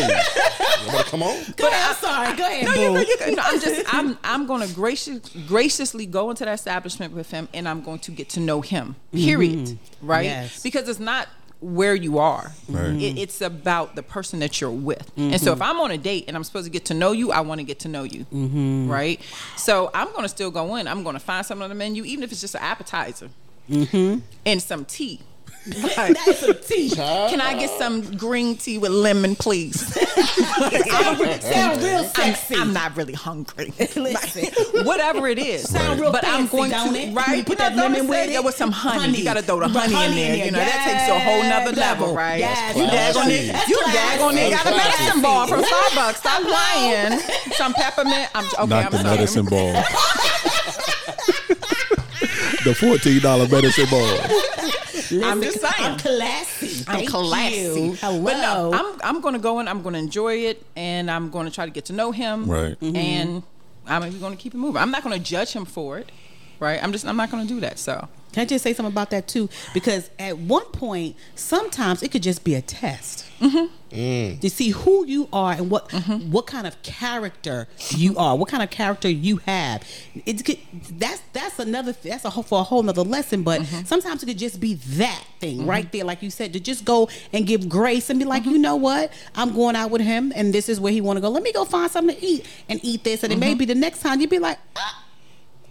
you 0.86 0.90
better 0.90 1.10
come 1.10 1.22
on. 1.22 1.36
Go 1.56 1.68
ahead. 1.68 1.90
I'm 1.90 1.96
sorry. 1.96 2.36
Go 2.36 2.44
ahead, 2.44 2.64
No, 2.64 2.72
you 2.72 2.88
good, 2.92 3.08
you 3.08 3.18
good. 3.18 3.36
No, 3.36 3.42
I'm 3.44 3.60
just 3.60 3.82
I'm 3.94 4.18
I'm 4.24 4.46
going 4.46 4.66
to 4.66 4.74
gracious, 4.74 5.18
graciously 5.46 6.06
go 6.06 6.30
into 6.30 6.46
that 6.46 6.54
establishment 6.54 7.12
with 7.12 7.30
him, 7.30 7.46
and 7.52 7.68
I'm 7.68 7.82
going 7.82 7.98
to 8.00 8.10
get 8.10 8.30
to 8.30 8.40
know 8.40 8.62
him. 8.62 8.96
Mm-hmm. 9.12 9.24
Period. 9.24 9.78
Right? 10.00 10.24
Yes. 10.24 10.62
Because 10.62 10.88
it's 10.88 10.98
not 10.98 11.28
where 11.60 11.94
you 11.94 12.18
are. 12.18 12.52
Right. 12.70 12.94
It, 12.94 13.18
it's 13.18 13.42
about 13.42 13.96
the 13.96 14.02
person 14.02 14.38
that 14.40 14.62
you're 14.62 14.70
with. 14.70 15.12
And 15.18 15.38
so 15.38 15.52
mm-hmm. 15.52 15.62
if 15.62 15.68
I'm 15.68 15.78
on 15.78 15.90
a 15.90 15.98
date 15.98 16.24
and 16.26 16.34
I'm 16.34 16.44
supposed 16.44 16.64
to 16.64 16.70
get 16.70 16.86
to 16.86 16.94
know 16.94 17.12
you, 17.12 17.32
I 17.32 17.40
want 17.40 17.58
to 17.58 17.64
get 17.64 17.80
to 17.80 17.88
know 17.88 18.04
you. 18.04 18.24
Mm-hmm. 18.32 18.90
Right? 18.90 19.20
So 19.58 19.90
I'm 19.92 20.08
going 20.12 20.22
to 20.22 20.28
still 20.30 20.50
go 20.50 20.76
in. 20.76 20.88
I'm 20.88 21.02
going 21.02 21.16
to 21.16 21.20
find 21.20 21.44
something 21.44 21.62
on 21.62 21.68
the 21.68 21.74
menu, 21.74 22.04
even 22.04 22.24
if 22.24 22.32
it's 22.32 22.40
just 22.40 22.54
an 22.54 22.62
appetizer 22.62 23.28
mm-hmm. 23.68 24.20
and 24.46 24.62
some 24.62 24.86
tea. 24.86 25.20
Like, 25.66 26.16
That's 26.24 26.42
a 26.42 26.54
tea. 26.54 26.88
can 26.90 27.40
I 27.40 27.52
get 27.58 27.68
some 27.78 28.16
green 28.16 28.56
tea 28.56 28.78
with 28.78 28.92
lemon, 28.92 29.36
please? 29.36 29.78
Sound 29.94 31.20
real 31.82 31.98
I'm, 31.98 32.04
sexy. 32.06 32.54
I'm 32.56 32.72
not 32.72 32.96
really 32.96 33.12
hungry. 33.12 33.72
Listen. 33.96 34.46
Whatever 34.86 35.28
it 35.28 35.38
is. 35.38 35.68
Sound 35.68 36.00
real 36.00 36.12
but 36.12 36.26
I'm 36.26 36.46
going 36.46 36.70
don't 36.70 36.94
to 36.94 36.98
it? 37.00 37.14
right. 37.14 37.38
You 37.38 37.44
put 37.44 37.58
know, 37.58 37.68
that 37.68 37.76
lemon 37.76 37.98
don't 37.98 38.08
with 38.08 38.28
it. 38.30 38.32
There 38.32 38.42
was 38.42 38.56
some 38.56 38.72
honey. 38.72 39.00
Honey. 39.00 39.18
You 39.18 39.24
got 39.24 39.34
to 39.34 39.42
throw 39.42 39.60
the 39.60 39.68
honey, 39.68 39.92
honey 39.92 40.22
in 40.22 40.32
in 40.32 40.36
there. 40.38 40.46
You 40.46 40.50
know 40.52 40.58
there. 40.58 40.66
that 40.66 40.84
takes 40.84 41.06
to 41.06 41.14
a 41.14 41.18
whole 41.20 41.42
nother 41.42 41.72
level, 41.78 42.06
level. 42.06 42.16
right? 42.16 42.38
Yes. 42.38 42.76
You 42.76 42.86
That's 42.86 43.16
daggone 43.18 43.22
classy. 43.24 43.50
it. 43.50 43.68
You 43.68 43.76
daggone 43.84 44.36
it. 44.38 44.50
Got 44.50 44.66
a 44.66 44.70
medicine 44.76 45.22
ball 45.22 45.46
from 45.46 45.60
Starbucks. 45.62 46.14
Stop 46.16 46.42
lying. 46.44 47.20
Some 47.52 47.74
peppermint. 47.74 48.30
I'm 48.34 48.46
okay. 48.46 48.66
Not 48.66 48.84
I'm 48.86 48.90
the 48.92 48.98
sorry. 48.98 49.16
medicine 49.16 49.44
ball. 49.46 49.74
the 52.64 52.74
fourteen 52.74 53.20
dollar 53.20 53.48
medicine 53.48 53.86
ball. 53.90 54.20
I'm 55.24 55.42
just 55.42 55.60
saying. 55.60 55.74
I'm 55.78 55.98
classy. 55.98 56.84
I'm 56.86 56.96
Thank 56.98 57.10
classy. 57.10 57.56
You. 57.56 57.92
Hello. 57.94 58.22
But 58.22 58.32
no, 58.34 58.72
I'm 58.72 59.00
I'm 59.02 59.20
going 59.20 59.34
to 59.34 59.40
go 59.40 59.60
in. 59.60 59.68
I'm 59.68 59.82
going 59.82 59.94
to 59.94 59.98
enjoy 59.98 60.34
it, 60.46 60.64
and 60.76 61.10
I'm 61.10 61.30
going 61.30 61.46
to 61.46 61.52
try 61.52 61.64
to 61.64 61.70
get 61.72 61.86
to 61.86 61.92
know 61.92 62.12
him. 62.12 62.48
Right. 62.48 62.78
Mm-hmm. 62.80 62.96
And 62.96 63.42
I'm 63.86 64.18
going 64.20 64.36
to 64.36 64.42
keep 64.42 64.54
it 64.54 64.58
moving. 64.58 64.80
I'm 64.80 64.90
not 64.90 65.02
going 65.02 65.16
to 65.16 65.24
judge 65.24 65.52
him 65.52 65.64
for 65.64 65.98
it. 65.98 66.10
Right. 66.60 66.82
I'm 66.82 66.92
just 66.92 67.06
I'm 67.06 67.16
not 67.16 67.30
going 67.30 67.46
to 67.46 67.52
do 67.52 67.60
that. 67.60 67.78
So 67.78 68.08
Can 68.32 68.42
I 68.42 68.44
just 68.44 68.62
say 68.62 68.72
something 68.72 68.92
about 68.92 69.10
that 69.10 69.26
too? 69.26 69.48
Because 69.74 70.10
at 70.18 70.38
one 70.38 70.66
point, 70.66 71.16
sometimes 71.34 72.02
it 72.02 72.10
could 72.12 72.22
just 72.22 72.44
be 72.44 72.54
a 72.54 72.62
test 72.62 73.26
Mm-hmm. 73.40 74.38
to 74.40 74.50
see 74.50 74.68
who 74.68 75.06
you 75.06 75.26
are 75.32 75.52
and 75.52 75.70
what 75.70 75.88
mm-hmm. 75.88 76.30
what 76.30 76.46
kind 76.46 76.66
of 76.66 76.80
character 76.82 77.68
you 77.88 78.14
are, 78.18 78.36
what 78.36 78.50
kind 78.50 78.62
of 78.62 78.68
character 78.68 79.08
you 79.08 79.38
have. 79.46 79.82
It 80.26 80.44
could, 80.44 80.58
that's 80.98 81.22
that's 81.32 81.58
another 81.58 81.92
that's 81.92 82.26
a 82.26 82.30
whole, 82.30 82.42
for 82.42 82.60
a 82.60 82.62
whole 82.62 82.82
nother 82.82 83.02
lesson. 83.02 83.42
But 83.42 83.62
mm-hmm. 83.62 83.86
sometimes 83.86 84.22
it 84.22 84.26
could 84.26 84.36
just 84.36 84.60
be 84.60 84.74
that 84.74 85.24
thing 85.40 85.64
right 85.64 85.90
there, 85.90 86.04
like 86.04 86.22
you 86.22 86.28
said, 86.28 86.52
to 86.52 86.60
just 86.60 86.84
go 86.84 87.08
and 87.32 87.46
give 87.46 87.66
grace 87.66 88.10
and 88.10 88.18
be 88.18 88.26
like, 88.26 88.44
you 88.44 88.58
know 88.58 88.76
what, 88.76 89.10
I'm 89.34 89.54
going 89.54 89.74
out 89.74 89.90
with 89.90 90.02
him, 90.02 90.34
and 90.36 90.52
this 90.52 90.68
is 90.68 90.78
where 90.78 90.92
he 90.92 91.00
want 91.00 91.16
to 91.16 91.22
go. 91.22 91.30
Let 91.30 91.42
me 91.42 91.52
go 91.52 91.64
find 91.64 91.90
something 91.90 92.14
to 92.14 92.22
eat 92.22 92.46
and 92.68 92.78
eat 92.82 93.04
this, 93.04 93.22
and 93.22 93.32
it 93.32 93.38
may 93.38 93.54
be 93.54 93.64
the 93.64 93.74
next 93.74 94.00
time 94.00 94.20
you'd 94.20 94.28
be 94.28 94.38
like. 94.38 94.58
Ah, 94.76 94.99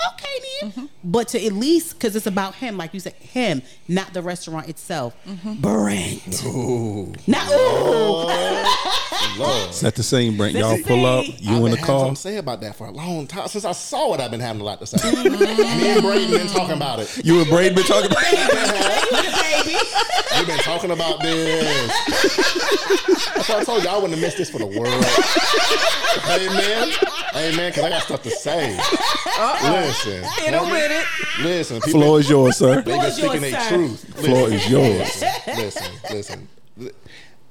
okay 0.07 0.27
then. 0.61 0.71
Mm-hmm. 0.71 0.85
But 1.03 1.29
to 1.29 1.45
at 1.45 1.53
least 1.53 1.93
because 1.93 2.15
it's 2.15 2.27
about 2.27 2.55
him, 2.55 2.77
like 2.77 2.93
you 2.93 2.99
said, 2.99 3.13
him, 3.13 3.61
not 3.87 4.13
the 4.13 4.21
restaurant 4.21 4.67
itself. 4.69 5.15
Mm-hmm. 5.25 5.53
Brent. 5.61 6.43
Not 7.27 7.47
ooh. 7.51 8.29
Set 9.71 9.95
the 9.95 10.03
scene, 10.03 10.35
Brent. 10.37 10.53
Set 10.53 10.59
Y'all 10.61 10.77
the 10.77 10.83
pull 10.83 11.05
up. 11.05 11.25
You 11.25 11.33
I've 11.51 11.57
in 11.57 11.61
been 11.63 11.71
the 11.71 11.77
having 11.77 11.85
car. 11.85 11.99
something 11.99 12.15
to 12.15 12.21
say 12.21 12.37
about 12.37 12.61
that 12.61 12.75
for 12.75 12.87
a 12.87 12.91
long 12.91 13.27
time. 13.27 13.47
Since 13.47 13.65
I 13.65 13.71
saw 13.71 14.13
it, 14.13 14.19
I've 14.19 14.31
been 14.31 14.39
having 14.39 14.61
a 14.61 14.65
lot 14.65 14.79
to 14.79 14.87
say. 14.87 14.97
Mm-hmm. 14.97 15.81
Me 15.81 15.89
and 15.89 16.01
Braden 16.01 16.31
been 16.31 16.47
talking 16.47 16.75
about 16.75 16.99
it. 16.99 17.25
You 17.25 17.39
and 17.41 17.49
Braden 17.49 17.75
been 17.75 17.85
talking 17.85 18.11
about 18.11 18.23
it? 18.25 19.75
We've 20.37 20.47
been 20.47 20.57
talking 20.59 20.91
about 20.91 21.21
this. 21.21 21.87
That's 23.35 23.49
why 23.49 23.59
I 23.59 23.63
told 23.63 23.83
y'all 23.83 23.93
I 23.93 23.95
wouldn't 23.95 24.13
have 24.13 24.21
missed 24.21 24.37
this 24.37 24.49
for 24.49 24.59
the 24.59 24.65
world. 24.65 25.03
hey 26.23 26.47
man, 26.47 26.89
hey 27.33 27.55
man, 27.57 27.69
because 27.71 27.83
I 27.83 27.89
got 27.89 28.03
stuff 28.03 28.23
to 28.23 28.29
say. 28.31 28.77
Listen, 29.89 30.23
Hit 30.43 30.53
him 30.53 30.69
with 30.69 30.91
it. 30.91 31.43
listen. 31.43 31.81
People, 31.81 32.01
Floor 32.01 32.19
is 32.19 32.29
yours, 32.29 32.57
sir. 32.57 32.81
they 32.81 32.97
been 32.97 33.11
speaking 33.11 33.41
their 33.41 33.59
sir. 33.61 33.69
truth. 33.75 34.15
Floor 34.23 34.49
is 34.51 34.69
yours. 34.69 35.23
listen, 35.47 35.93
listen. 36.11 36.47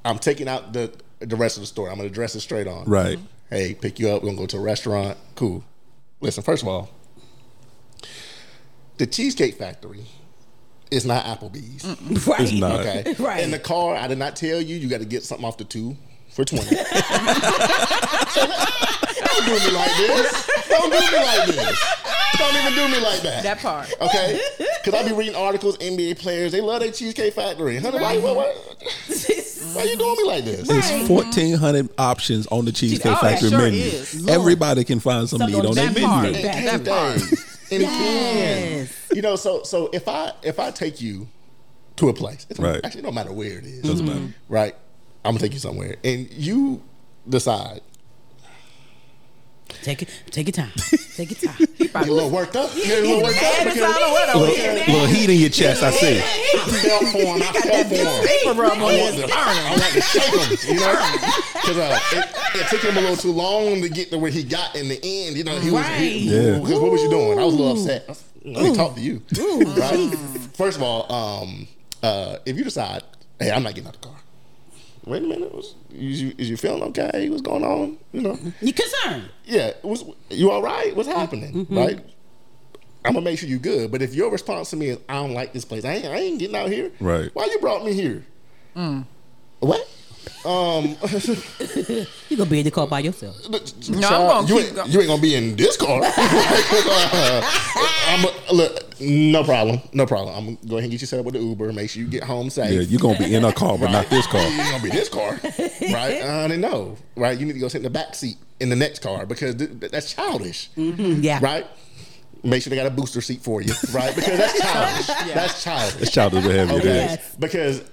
I'm 0.05 0.19
taking 0.19 0.49
out 0.49 0.73
the 0.73 0.93
the 1.21 1.37
rest 1.37 1.57
of 1.57 1.63
the 1.63 1.67
story. 1.67 1.91
I'm 1.91 1.97
gonna 1.97 2.09
address 2.09 2.35
it 2.35 2.41
straight 2.41 2.67
on. 2.69 2.85
Right. 2.85 3.19
Hey, 3.51 3.75
pick 3.75 3.99
you 3.99 4.09
up. 4.11 4.23
We're 4.23 4.29
gonna 4.29 4.39
go 4.39 4.47
to 4.47 4.57
a 4.59 4.61
restaurant. 4.61 5.19
Cool. 5.35 5.65
Listen, 6.21 6.43
first 6.43 6.63
of 6.63 6.69
all, 6.69 6.91
the 8.99 9.07
Cheesecake 9.07 9.57
Factory 9.57 10.07
is 10.91 11.05
not 11.05 11.25
Applebee's. 11.25 11.85
Right. 12.27 12.41
It's 12.41 12.53
not. 12.53 12.81
Okay. 12.81 13.15
Right. 13.23 13.43
In 13.43 13.51
the 13.51 13.59
car, 13.59 13.95
I 13.95 14.07
did 14.09 14.19
not 14.19 14.37
tell 14.37 14.61
you 14.61 14.77
you 14.77 14.89
got 14.89 15.01
to 15.01 15.07
get 15.07 15.23
something 15.23 15.45
off 15.47 15.59
the 15.59 15.65
two 15.65 15.97
for 16.39 16.45
twenty. 16.45 16.77
Don't 16.77 16.87
do 19.45 19.53
me 19.53 19.71
like 19.73 19.97
this. 19.97 20.47
Don't 20.69 20.93
do 20.93 20.99
me 20.99 21.19
like 21.25 21.47
this. 21.49 21.95
Don't 22.39 22.55
even 22.55 22.75
do 22.75 22.89
me 22.89 23.01
like 23.05 23.21
that. 23.23 23.43
That 23.43 23.59
part. 23.59 23.93
Okay? 24.01 24.41
Because 24.85 24.95
I 24.95 25.09
be 25.09 25.15
reading 25.15 25.35
articles, 25.35 25.77
NBA 25.79 26.19
players, 26.21 26.53
they 26.53 26.61
love 26.61 26.81
their 26.81 26.93
Cheesecake 26.93 27.35
Factory. 27.35 27.79
Honey, 27.79 27.99
why, 27.99 28.19
why, 28.19 28.33
why, 28.33 28.55
why 29.75 29.83
you 29.83 29.97
doing 29.97 30.17
me 30.19 30.25
like 30.27 30.45
this? 30.45 30.69
There's 30.69 31.09
fourteen 31.09 31.57
hundred 31.57 31.89
options 31.99 32.47
on 32.49 32.65
the 32.67 32.73
Cheesecake 32.73 33.11
Oh, 33.13 33.17
Factory 33.17 33.49
sure 33.51 33.59
menu. 33.59 33.81
is. 33.81 34.29
Everybody 34.29 34.85
can 34.85 35.01
find 35.01 35.29
something 35.29 35.49
to 35.49 35.55
eat 35.57 35.61
on 35.61 35.67
on 35.67 35.75
their 35.75 35.91
menu. 35.91 36.43
That- 36.43 36.85
that 36.85 36.87
part. 36.87 37.23
And 37.71 37.83
Yes. 37.83 38.89
can. 39.09 39.17
You 39.17 39.23
know, 39.23 39.35
so 39.37 39.63
so 39.65 39.91
if 39.93 40.07
I 40.07 40.33
if 40.45 40.59
I 40.61 40.71
take 40.71 41.01
you 41.01 41.27
to 41.97 42.09
a 42.09 42.15
place, 42.15 42.47
it 42.49 42.57
don't- 42.57 42.65
Right. 42.67 42.81
actually 42.85 43.03
no 43.03 43.11
matter 43.11 43.33
where 43.33 43.59
it 43.59 43.65
is, 43.67 43.83
Doesn't 43.83 44.07
matter. 44.07 44.21
Mm-hmm. 44.21 44.31
right? 44.49 44.77
I'm 45.25 45.33
gonna 45.33 45.41
take 45.41 45.53
you 45.53 45.59
somewhere, 45.59 45.97
and 46.05 46.31
you 46.33 46.83
decide 47.29 47.81
Take 49.83 50.03
it. 50.03 50.09
Take 50.31 50.47
your 50.47 50.53
time. 50.53 50.73
Take 51.15 51.31
your 51.31 51.53
time. 51.53 51.67
you 52.07 52.13
a 52.13 52.15
little 52.15 52.31
worked 52.31 52.57
up. 52.57 52.75
You 52.75 52.83
a 52.83 53.01
little 53.01 53.23
worked 53.23 53.37
up 53.37 53.43
Mad 53.43 53.65
because 53.65 53.83
I 53.83 54.01
know 54.01 54.11
what 54.11 54.37
Little, 54.37 54.95
little 54.95 55.07
heat 55.07 55.31
in 55.31 55.39
your 55.39 55.51
chest, 55.51 55.83
I 55.83 55.91
see. 55.91 56.19
I 56.19 56.23
felt 56.23 57.05
for 57.09 57.19
him. 57.19 57.43
I 57.43 57.53
felt 57.53 57.87
for 57.87 57.95
him. 57.95 58.27
Paper 58.27 58.61
rub 58.61 58.73
I 58.73 58.75
on 58.75 58.81
want 58.81 59.15
his 59.15 59.25
to, 59.25 59.31
I 59.35 59.71
want 59.71 59.93
to 59.93 60.01
shake 60.01 60.23
him, 60.25 60.75
you 60.75 60.81
know, 60.81 60.95
because 61.55 61.79
uh, 61.79 61.99
it, 62.13 62.61
it 62.61 62.67
took 62.69 62.81
him 62.83 62.97
a 62.97 63.01
little 63.01 63.17
too 63.17 63.33
long 63.33 63.81
to 63.83 63.89
get 63.89 64.11
to 64.11 64.19
where 64.19 64.31
he 64.31 64.43
got 64.43 64.75
in 64.75 64.89
the 64.89 64.99
end. 65.03 65.37
You 65.37 65.45
know, 65.45 65.59
he 65.59 65.71
was. 65.71 65.87
He, 65.87 66.19
Yeah. 66.31 66.59
Because 66.59 66.81
what 66.81 66.91
was 66.93 67.03
you 67.03 67.11
doing? 67.11 67.39
I 67.39 67.45
was 67.45 67.55
a 67.55 67.57
little 67.57 67.73
upset. 67.73 68.09
Let 68.45 68.65
me 68.65 68.75
talk 68.75 68.95
to 68.95 69.01
you. 69.01 69.23
Right. 69.77 70.15
First 70.55 70.79
of 70.79 70.83
all, 70.83 71.13
um, 71.13 71.69
uh, 72.03 72.39
if 72.47 72.57
you 72.57 72.65
decide, 72.65 73.03
hey, 73.39 73.51
I'm 73.51 73.63
not 73.63 73.75
getting 73.75 73.89
out 73.89 73.97
of 73.97 74.01
the 74.01 74.09
car. 74.09 74.17
Wait 75.09 75.23
a 75.23 75.27
minute. 75.27 75.55
Was, 75.55 75.75
is, 75.93 76.23
you, 76.23 76.35
is 76.37 76.51
you 76.51 76.57
feeling 76.57 76.83
okay? 76.85 77.29
What's 77.31 77.43
going 77.43 77.65
on? 77.65 77.99
You 78.13 78.23
know. 78.23 78.39
You 78.61 78.73
concerned. 78.73 79.31
Yeah. 79.45 79.73
Was 79.83 80.05
you 80.31 80.51
all 80.51 80.63
right? 80.63 80.95
What's 80.95 81.09
happening? 81.09 81.55
Mm-hmm. 81.55 81.77
Right. 81.77 82.01
I'm 83.05 83.15
gonna 83.15 83.25
make 83.25 83.39
sure 83.39 83.49
you 83.49 83.59
good. 83.59 83.91
But 83.91 84.03
if 84.03 84.15
your 84.15 84.31
response 84.31 84.71
to 84.71 84.77
me 84.77 84.91
is, 84.91 84.99
I 85.09 85.15
don't 85.15 85.33
like 85.33 85.53
this 85.53 85.65
place. 85.65 85.85
I 85.85 85.95
ain't, 85.95 86.05
I 86.05 86.19
ain't 86.19 86.39
getting 86.39 86.57
out 86.57 86.69
here. 86.69 86.91
Right. 87.01 87.31
Why 87.33 87.47
you 87.47 87.59
brought 87.59 87.85
me 87.85 87.95
here? 87.95 88.25
Mm. 88.77 89.07
What? 89.61 89.89
Um, 90.45 90.97
You 92.29 92.37
gonna 92.37 92.51
be 92.51 92.59
in 92.61 92.65
the 92.65 92.71
car 92.71 92.87
by 92.87 93.01
yourself. 93.01 93.37
No, 93.49 93.59
I'm 93.59 94.01
child, 94.03 94.31
gonna 94.31 94.49
you, 94.49 94.55
keep 94.57 94.67
ain't, 94.67 94.77
going. 94.77 94.91
you 94.93 94.99
ain't 95.01 95.09
gonna 95.09 95.23
be 95.23 95.35
in 95.35 95.57
this 95.57 95.77
car. 95.77 96.01
I'm 98.09 98.25
a, 98.25 98.53
look, 98.53 99.01
no 99.01 99.45
problem, 99.45 99.81
no 99.93 100.07
problem. 100.07 100.35
I'm 100.37 100.45
gonna 100.55 100.57
go 100.69 100.77
ahead 100.77 100.85
and 100.85 100.91
get 100.93 101.01
you 101.01 101.07
set 101.07 101.19
up 101.19 101.25
with 101.25 101.35
the 101.35 101.41
Uber. 101.41 101.73
Make 101.73 101.91
sure 101.91 102.03
you 102.03 102.09
get 102.09 102.25
home 102.25 102.51
safe. 102.51 102.73
Yeah, 102.73 102.81
you're 102.81 103.01
gonna 103.01 103.19
be 103.19 103.35
in 103.35 103.45
a 103.45 103.53
car, 103.53 103.79
but 103.79 103.91
not 103.91 104.09
this 104.11 104.27
car. 104.27 104.41
You 104.49 104.61
ain't 104.61 104.71
gonna 104.71 104.83
be 104.83 104.91
this 104.91 105.09
car, 105.09 105.33
right? 105.93 106.23
I 106.23 106.49
didn't 106.49 106.61
know, 106.63 106.97
right? 107.17 107.39
You 107.39 107.47
need 107.47 107.53
to 107.55 107.59
go 107.59 107.69
sit 107.69 107.79
in 107.79 107.83
the 107.85 107.91
back 107.91 108.15
seat 108.15 108.37
in 108.61 108.69
the 108.71 108.77
next 108.77 109.01
car 109.01 109.27
because 109.27 109.55
th- 109.57 109.79
th- 109.81 109.93
that's 109.93 110.13
childish, 110.15 110.71
Yeah. 110.77 111.39
right? 111.43 111.67
Make 112.45 112.63
sure 112.63 112.71
they 112.71 112.77
got 112.77 112.87
a 112.87 112.91
booster 112.91 113.21
seat 113.21 113.41
for 113.43 113.61
you, 113.63 113.73
right? 113.93 114.15
Because 114.15 114.39
that's 114.39 114.61
childish. 114.61 115.35
That's 115.35 115.65
childish. 115.65 116.03
It's 116.03 116.11
childish 116.13 116.45
behavior. 116.45 116.77
It 116.77 116.79
Okay. 116.81 116.89
is. 117.05 117.11
Yes. 117.11 117.37
Because 117.39 117.79
look, 117.81 117.91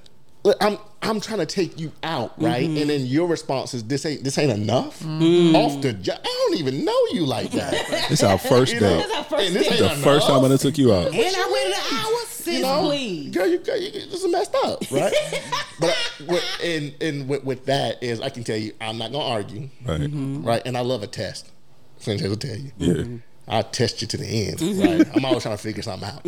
I'm 0.62 0.78
I'm 1.02 1.20
trying 1.20 1.40
to 1.40 1.46
take 1.46 1.80
you 1.80 1.92
out, 2.04 2.40
right? 2.42 2.66
And 2.68 2.78
then 2.78 2.88
mm-hmm. 3.02 3.06
your 3.06 3.28
response 3.28 3.74
is 3.74 3.84
this 3.84 4.06
ain't 4.06 4.24
this 4.24 4.38
ain't 4.38 4.52
enough. 4.52 5.00
Mm-hmm. 5.02 5.56
Off 5.56 5.82
the 5.82 5.94
job. 5.94 6.20
I 6.24 6.48
don't 6.50 6.60
even 6.60 6.86
know 6.86 7.00
you 7.12 7.26
like 7.26 7.52
that. 7.52 7.74
It's 8.12 8.24
our 8.24 8.38
first 8.38 8.74
You 8.74 8.80
know? 8.82 9.00
date. 9.02 9.12
our 9.16 9.24
first 9.24 9.48
And 9.48 9.56
this 9.56 9.68
date. 9.68 9.82
ain't 9.82 9.96
The 9.98 10.04
first 10.04 10.28
time 10.28 10.44
I 10.44 10.48
done 10.48 10.58
took 10.58 10.78
you 10.78 10.94
out. 10.94 11.08
And 11.08 11.16
I 11.16 11.52
waited 11.52 11.74
an 11.78 11.98
hour. 11.98 12.12
Sis, 12.28 12.58
You 12.58 12.62
know, 12.62 12.82
please. 12.84 13.34
girl, 13.36 13.48
you, 13.48 13.58
girl, 13.58 13.76
you, 13.78 13.90
this 13.92 14.24
is 14.24 14.32
messed 14.32 14.54
up, 14.64 14.80
right? 14.92 15.12
but 15.80 15.98
with, 16.28 16.44
and 16.64 16.94
and 17.02 17.28
with, 17.28 17.44
with 17.44 17.66
that 17.66 18.04
is, 18.04 18.22
I 18.22 18.30
can 18.30 18.44
tell 18.44 18.58
you, 18.58 18.74
I'm 18.80 19.00
not 19.00 19.12
gonna 19.12 19.24
argue, 19.24 19.70
Right. 19.84 20.02
Mm-hmm. 20.02 20.44
right? 20.44 20.62
And 20.64 20.78
I 20.78 20.82
love 20.82 21.02
a 21.02 21.08
test. 21.08 21.52
Francesca 22.00 22.30
will 22.30 22.38
tell 22.38 22.56
you, 22.56 22.72
Yeah. 22.78 23.04
I'll 23.48 23.64
test 23.64 24.02
you 24.02 24.08
to 24.08 24.18
the 24.18 24.26
end, 24.28 24.62
right? 24.62 25.08
I'm 25.16 25.26
always 25.26 25.42
trying 25.44 25.58
to 25.58 25.62
figure 25.62 25.82
something 25.84 26.08
out, 26.08 26.22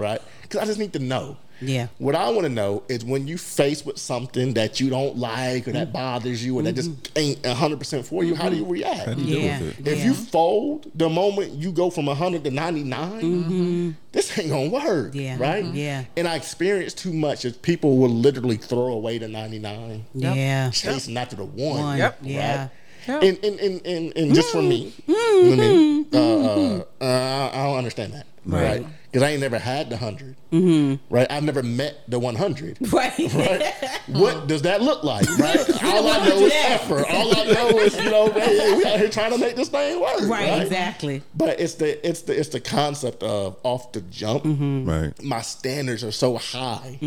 right? 0.00 0.20
Because 0.42 0.60
I 0.60 0.64
just 0.64 0.78
need 0.78 0.92
to 0.92 0.98
know. 1.00 1.36
Yeah. 1.60 1.86
What 1.98 2.14
I 2.14 2.28
want 2.30 2.42
to 2.42 2.48
know 2.48 2.82
is 2.88 3.04
when 3.04 3.26
you 3.26 3.38
face 3.38 3.84
with 3.86 3.98
something 3.98 4.54
that 4.54 4.80
you 4.80 4.90
don't 4.90 5.16
like 5.16 5.66
or 5.68 5.72
that 5.72 5.92
bothers 5.92 6.44
you 6.44 6.58
or 6.58 6.62
that 6.62 6.74
just 6.74 6.90
ain't 7.16 7.40
100% 7.42 8.04
for 8.04 8.24
you, 8.24 8.34
how 8.34 8.48
do 8.48 8.56
you 8.56 8.64
react? 8.66 9.06
How 9.06 9.14
do 9.14 9.22
you 9.22 9.38
Yeah. 9.38 9.58
deal 9.58 9.66
with 9.68 9.80
it? 9.80 9.88
If 9.88 9.98
Yeah. 9.98 10.04
you 10.06 10.14
fold 10.14 10.90
the 10.94 11.08
moment 11.08 11.52
you 11.52 11.72
go 11.72 11.90
from 11.90 12.08
100 12.08 12.44
to 12.44 12.50
99, 12.50 13.96
this 14.12 14.38
ain't 14.38 14.50
gonna 14.50 14.68
work. 14.68 15.12
Mm-hmm. 15.12 15.18
Yeah. 15.20 15.36
Right? 15.38 15.64
Yeah. 15.64 16.04
And 16.16 16.28
I 16.28 16.36
experienced 16.36 16.98
too 16.98 17.12
much 17.12 17.44
is 17.44 17.56
people 17.56 17.96
will 17.98 18.10
literally 18.10 18.56
throw 18.56 18.92
away 18.92 19.18
the 19.18 19.28
99, 19.28 20.04
Yeah. 20.14 20.70
chasing 20.70 21.16
after 21.16 21.36
the 21.36 21.44
one. 21.44 21.80
One. 21.80 21.98
Yep. 21.98 22.18
Yeah. 22.22 22.68
Yep. 23.08 23.22
And, 23.22 23.38
and, 23.44 23.60
and, 23.60 23.86
and, 23.86 24.16
and 24.16 24.34
just 24.34 24.50
for 24.50 24.62
me, 24.62 24.92
I 25.08 25.42
mean, 25.56 26.06
uh, 26.12 26.18
uh, 26.18 26.84
uh, 27.00 27.50
I 27.52 27.64
don't 27.66 27.76
understand 27.78 28.14
that. 28.14 28.26
Right? 28.46 28.84
Because 29.14 29.28
I 29.28 29.30
ain't 29.30 29.40
never 29.42 29.60
had 29.60 29.90
the 29.90 29.96
100. 29.96 30.98
Right? 31.08 31.30
I've 31.30 31.44
never 31.44 31.62
met 31.62 31.98
the 32.08 32.18
100. 32.18 32.78
Right. 32.92 33.72
What 34.08 34.48
does 34.48 34.62
that 34.62 34.82
look 34.82 35.04
like, 35.04 35.24
right? 35.38 35.56
All 35.84 36.08
I 36.08 36.28
know 36.28 36.38
is 36.46 36.52
effort. 36.52 37.06
All 37.08 37.36
I 37.38 37.44
know 37.44 37.78
is, 37.78 37.96
you 37.96 38.10
know, 38.10 38.28
hey, 38.32 38.58
hey, 38.58 38.76
we 38.76 38.84
out 38.84 38.98
here 38.98 39.08
trying 39.08 39.30
to 39.30 39.38
make 39.38 39.54
this 39.54 39.68
thing 39.68 40.00
work. 40.00 40.22
Right. 40.22 40.62
Exactly. 40.62 41.22
But 41.32 41.60
it's 41.60 41.74
the 41.74 42.04
it's 42.04 42.22
the 42.22 42.36
it's 42.36 42.48
the 42.48 42.58
concept 42.58 43.22
of 43.22 43.56
off 43.62 43.92
the 43.92 44.00
jump. 44.00 44.42
Right. 44.44 45.12
My 45.22 45.42
standards 45.42 46.02
are 46.02 46.10
so 46.10 46.36
high 46.36 46.98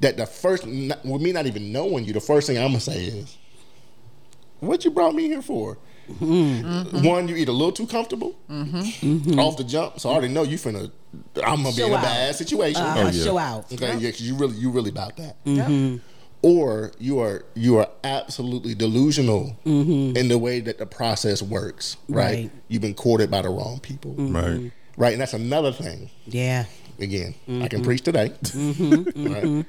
that 0.00 0.16
the 0.16 0.26
first, 0.26 0.66
not- 0.66 1.04
with 1.04 1.22
me 1.22 1.30
not 1.30 1.46
even 1.46 1.70
knowing 1.70 2.04
you, 2.06 2.12
the 2.12 2.20
first 2.20 2.48
thing 2.48 2.58
I'm 2.58 2.68
gonna 2.72 2.80
say 2.80 3.04
is, 3.04 3.36
"What 4.58 4.84
you 4.84 4.90
brought 4.90 5.14
me 5.14 5.28
here 5.28 5.42
for?" 5.42 5.78
One, 6.08 7.28
you 7.28 7.36
eat 7.36 7.48
a 7.48 7.52
little 7.52 7.72
too 7.72 7.86
comfortable 7.86 8.36
off 9.38 9.56
the 9.56 9.64
jump, 9.66 10.00
so 10.00 10.10
I 10.10 10.12
already 10.14 10.32
know 10.32 10.42
you 10.42 10.56
finna. 10.56 10.90
I'm 11.44 11.62
gonna 11.62 11.68
be 11.70 11.72
Show 11.76 11.86
in 11.86 11.92
a 11.92 11.96
out. 11.96 12.02
bad 12.02 12.34
situation. 12.34 12.82
Uh, 12.82 12.94
Oh, 12.98 13.10
yeah. 13.10 13.24
Show 13.24 13.38
out. 13.38 13.72
Okay, 13.72 13.96
yeah, 13.98 14.10
'cause 14.10 14.20
you 14.22 14.34
really 14.34 14.56
you 14.56 14.70
really 14.70 14.90
about 14.90 15.16
that. 15.16 15.42
Mm-hmm. 15.44 15.96
Or 16.42 16.92
you 16.98 17.20
are 17.20 17.44
you 17.54 17.78
are 17.78 17.88
absolutely 18.02 18.74
delusional 18.74 19.56
in 19.64 20.28
the 20.28 20.36
way 20.38 20.60
that 20.60 20.78
the 20.78 20.86
process 20.86 21.40
works. 21.42 21.96
Right? 22.08 22.24
Mm-hmm. 22.36 22.42
Right. 22.42 22.50
You've 22.68 22.82
been 22.82 22.94
courted 22.94 23.30
by 23.30 23.42
the 23.42 23.48
wrong 23.48 23.78
people. 23.80 24.12
Right. 24.14 24.70
Right, 24.96 25.12
and 25.12 25.20
that's 25.20 25.34
another 25.34 25.72
thing. 25.72 26.10
Yeah. 26.26 26.64
Again, 27.00 27.34
I 27.48 27.50
Mm-hmm. 27.50 27.66
can 27.66 27.82
preach 27.82 28.02
today. 28.02 28.32
right? 29.16 29.64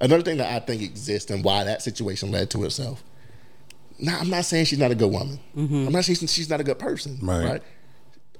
Another 0.00 0.22
thing 0.22 0.38
that 0.38 0.50
I 0.54 0.60
think 0.64 0.80
exists 0.82 1.30
and 1.30 1.44
why 1.44 1.64
that 1.64 1.82
situation 1.82 2.30
led 2.30 2.48
to 2.50 2.64
itself. 2.64 3.02
Now, 4.00 4.18
I'm 4.18 4.30
not 4.30 4.44
saying 4.44 4.66
she's 4.66 4.78
not 4.78 4.90
a 4.90 4.94
good 4.94 5.10
woman. 5.10 5.38
Mm-hmm. 5.56 5.86
I'm 5.86 5.92
not 5.92 6.04
saying 6.04 6.16
she's 6.26 6.50
not 6.50 6.60
a 6.60 6.64
good 6.64 6.78
person. 6.78 7.18
Right. 7.22 7.44
Right. 7.44 7.62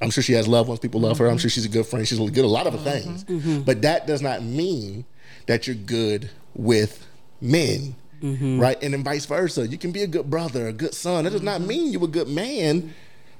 I'm 0.03 0.11
sure 0.11 0.23
she 0.23 0.33
has 0.33 0.49
loved 0.49 0.69
ones. 0.69 0.81
People 0.81 1.01
love 1.01 1.19
her. 1.19 1.27
I'm 1.27 1.33
mm-hmm. 1.33 1.41
sure 1.41 1.51
she's 1.51 1.67
a 1.67 1.69
good 1.69 1.87
friend. 1.87 2.07
She's 2.09 2.19
good 2.19 2.39
at 2.39 2.45
a 2.45 2.49
lot 2.49 2.67
of 2.67 2.75
other 2.75 2.91
mm-hmm. 2.91 3.27
things. 3.27 3.65
But 3.65 3.83
that 3.83 4.07
does 4.07 4.23
not 4.23 4.43
mean 4.43 5.05
that 5.47 5.67
you're 5.67 5.77
good 5.77 6.31
with 6.55 7.07
men, 7.41 7.95
right? 8.23 8.83
And 8.83 8.95
then 8.95 9.05
vice 9.05 9.27
versa. 9.27 9.67
You 9.67 9.77
can 9.77 9.93
be 9.93 10.03
a 10.03 10.07
good 10.07 10.31
brother, 10.31 10.69
a 10.69 10.73
good 10.73 10.95
son. 10.95 11.25
That 11.25 11.31
does 11.31 11.43
not 11.43 11.61
mean 11.61 11.93
you're 11.93 12.05
a 12.05 12.09
good 12.09 12.29
man 12.29 12.95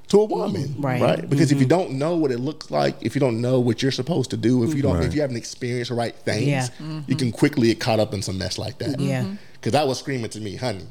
to 0.09 0.21
a 0.21 0.25
woman, 0.25 0.75
Right. 0.79 1.01
right? 1.01 1.31
Because 1.31 1.53
if 1.53 1.61
you 1.61 1.67
don't 1.67 1.93
know 1.93 2.17
what 2.17 2.33
it 2.33 2.39
looks 2.39 2.71
like, 2.71 2.97
if 3.01 3.15
you 3.15 3.21
don't 3.21 3.41
know 3.41 3.61
what 3.61 3.81
you're 3.81 3.93
supposed 3.93 4.31
to 4.31 4.37
do, 4.37 4.65
if 4.65 4.75
you 4.75 4.83
don't, 4.83 5.03
if 5.03 5.15
you 5.15 5.21
haven't 5.21 5.37
experienced 5.37 5.91
the 5.91 5.95
right 5.95 6.15
things, 6.15 6.71
Yeah. 6.81 7.01
you 7.07 7.15
can 7.15 7.31
quickly 7.31 7.69
get 7.69 7.81
caught 7.81 8.01
up 8.01 8.13
in 8.13 8.21
some 8.21 8.37
mess 8.37 8.59
like 8.59 8.79
that. 8.79 8.99
Yeah. 8.99 9.25
Because 9.53 9.75
I 9.75 9.85
was 9.85 9.99
screaming 10.01 10.31
to 10.31 10.41
me, 10.41 10.57
honey, 10.57 10.87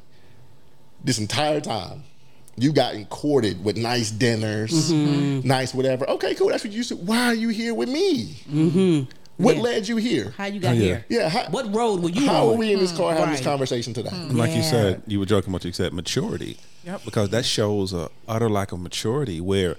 this 1.04 1.20
entire 1.20 1.62
time, 1.62 2.04
you 2.58 2.74
gotten 2.74 3.06
courted 3.06 3.64
with 3.64 3.78
nice 3.78 4.12
dinners, 4.12 4.91
Mm-hmm. 4.91 5.47
nice 5.47 5.74
whatever. 5.74 6.08
Okay, 6.10 6.36
cool. 6.36 6.50
That's 6.50 6.64
what 6.64 6.74
you 6.74 6.84
said. 6.84 6.97
Why 7.06 7.28
are 7.28 7.34
you 7.34 7.50
here 7.50 7.74
with 7.74 7.89
me? 7.89 8.36
Mm-hmm. 8.52 9.12
What 9.38 9.56
Yeah. 9.56 9.62
led 9.62 9.88
you 9.88 9.95
here? 9.95 10.34
How 10.38 10.45
you 10.47 10.60
got 10.60 10.76
yeah. 10.76 10.82
here? 10.82 11.06
Yeah. 11.08 11.30
How, 11.30 11.50
What 11.50 11.74
road 11.74 12.02
were 12.04 12.10
you 12.10 12.26
how 12.28 12.47
on? 12.50 12.56
are 12.56 12.58
we 12.58 12.74
in 12.74 12.80
this 12.80 12.91
car 12.91 13.14
having 13.14 13.32
this 13.32 13.41
conversation 13.41 13.93
today? 13.93 14.10
And 14.12 14.38
like 14.38 14.54
you 14.54 14.62
said, 14.64 15.02
you 15.08 15.20
were 15.20 15.26
joking 15.26 15.54
what 15.54 15.64
you 15.64 15.72
said, 15.72 15.93
maturity. 15.93 16.58
Yep. 16.84 17.06
Because 17.06 17.30
that 17.30 17.45
shows 17.45 17.93
a 17.93 18.10
utter 18.28 18.50
lack 18.50 18.74
of 18.74 18.82
maturity 18.82 19.39
where 19.39 19.78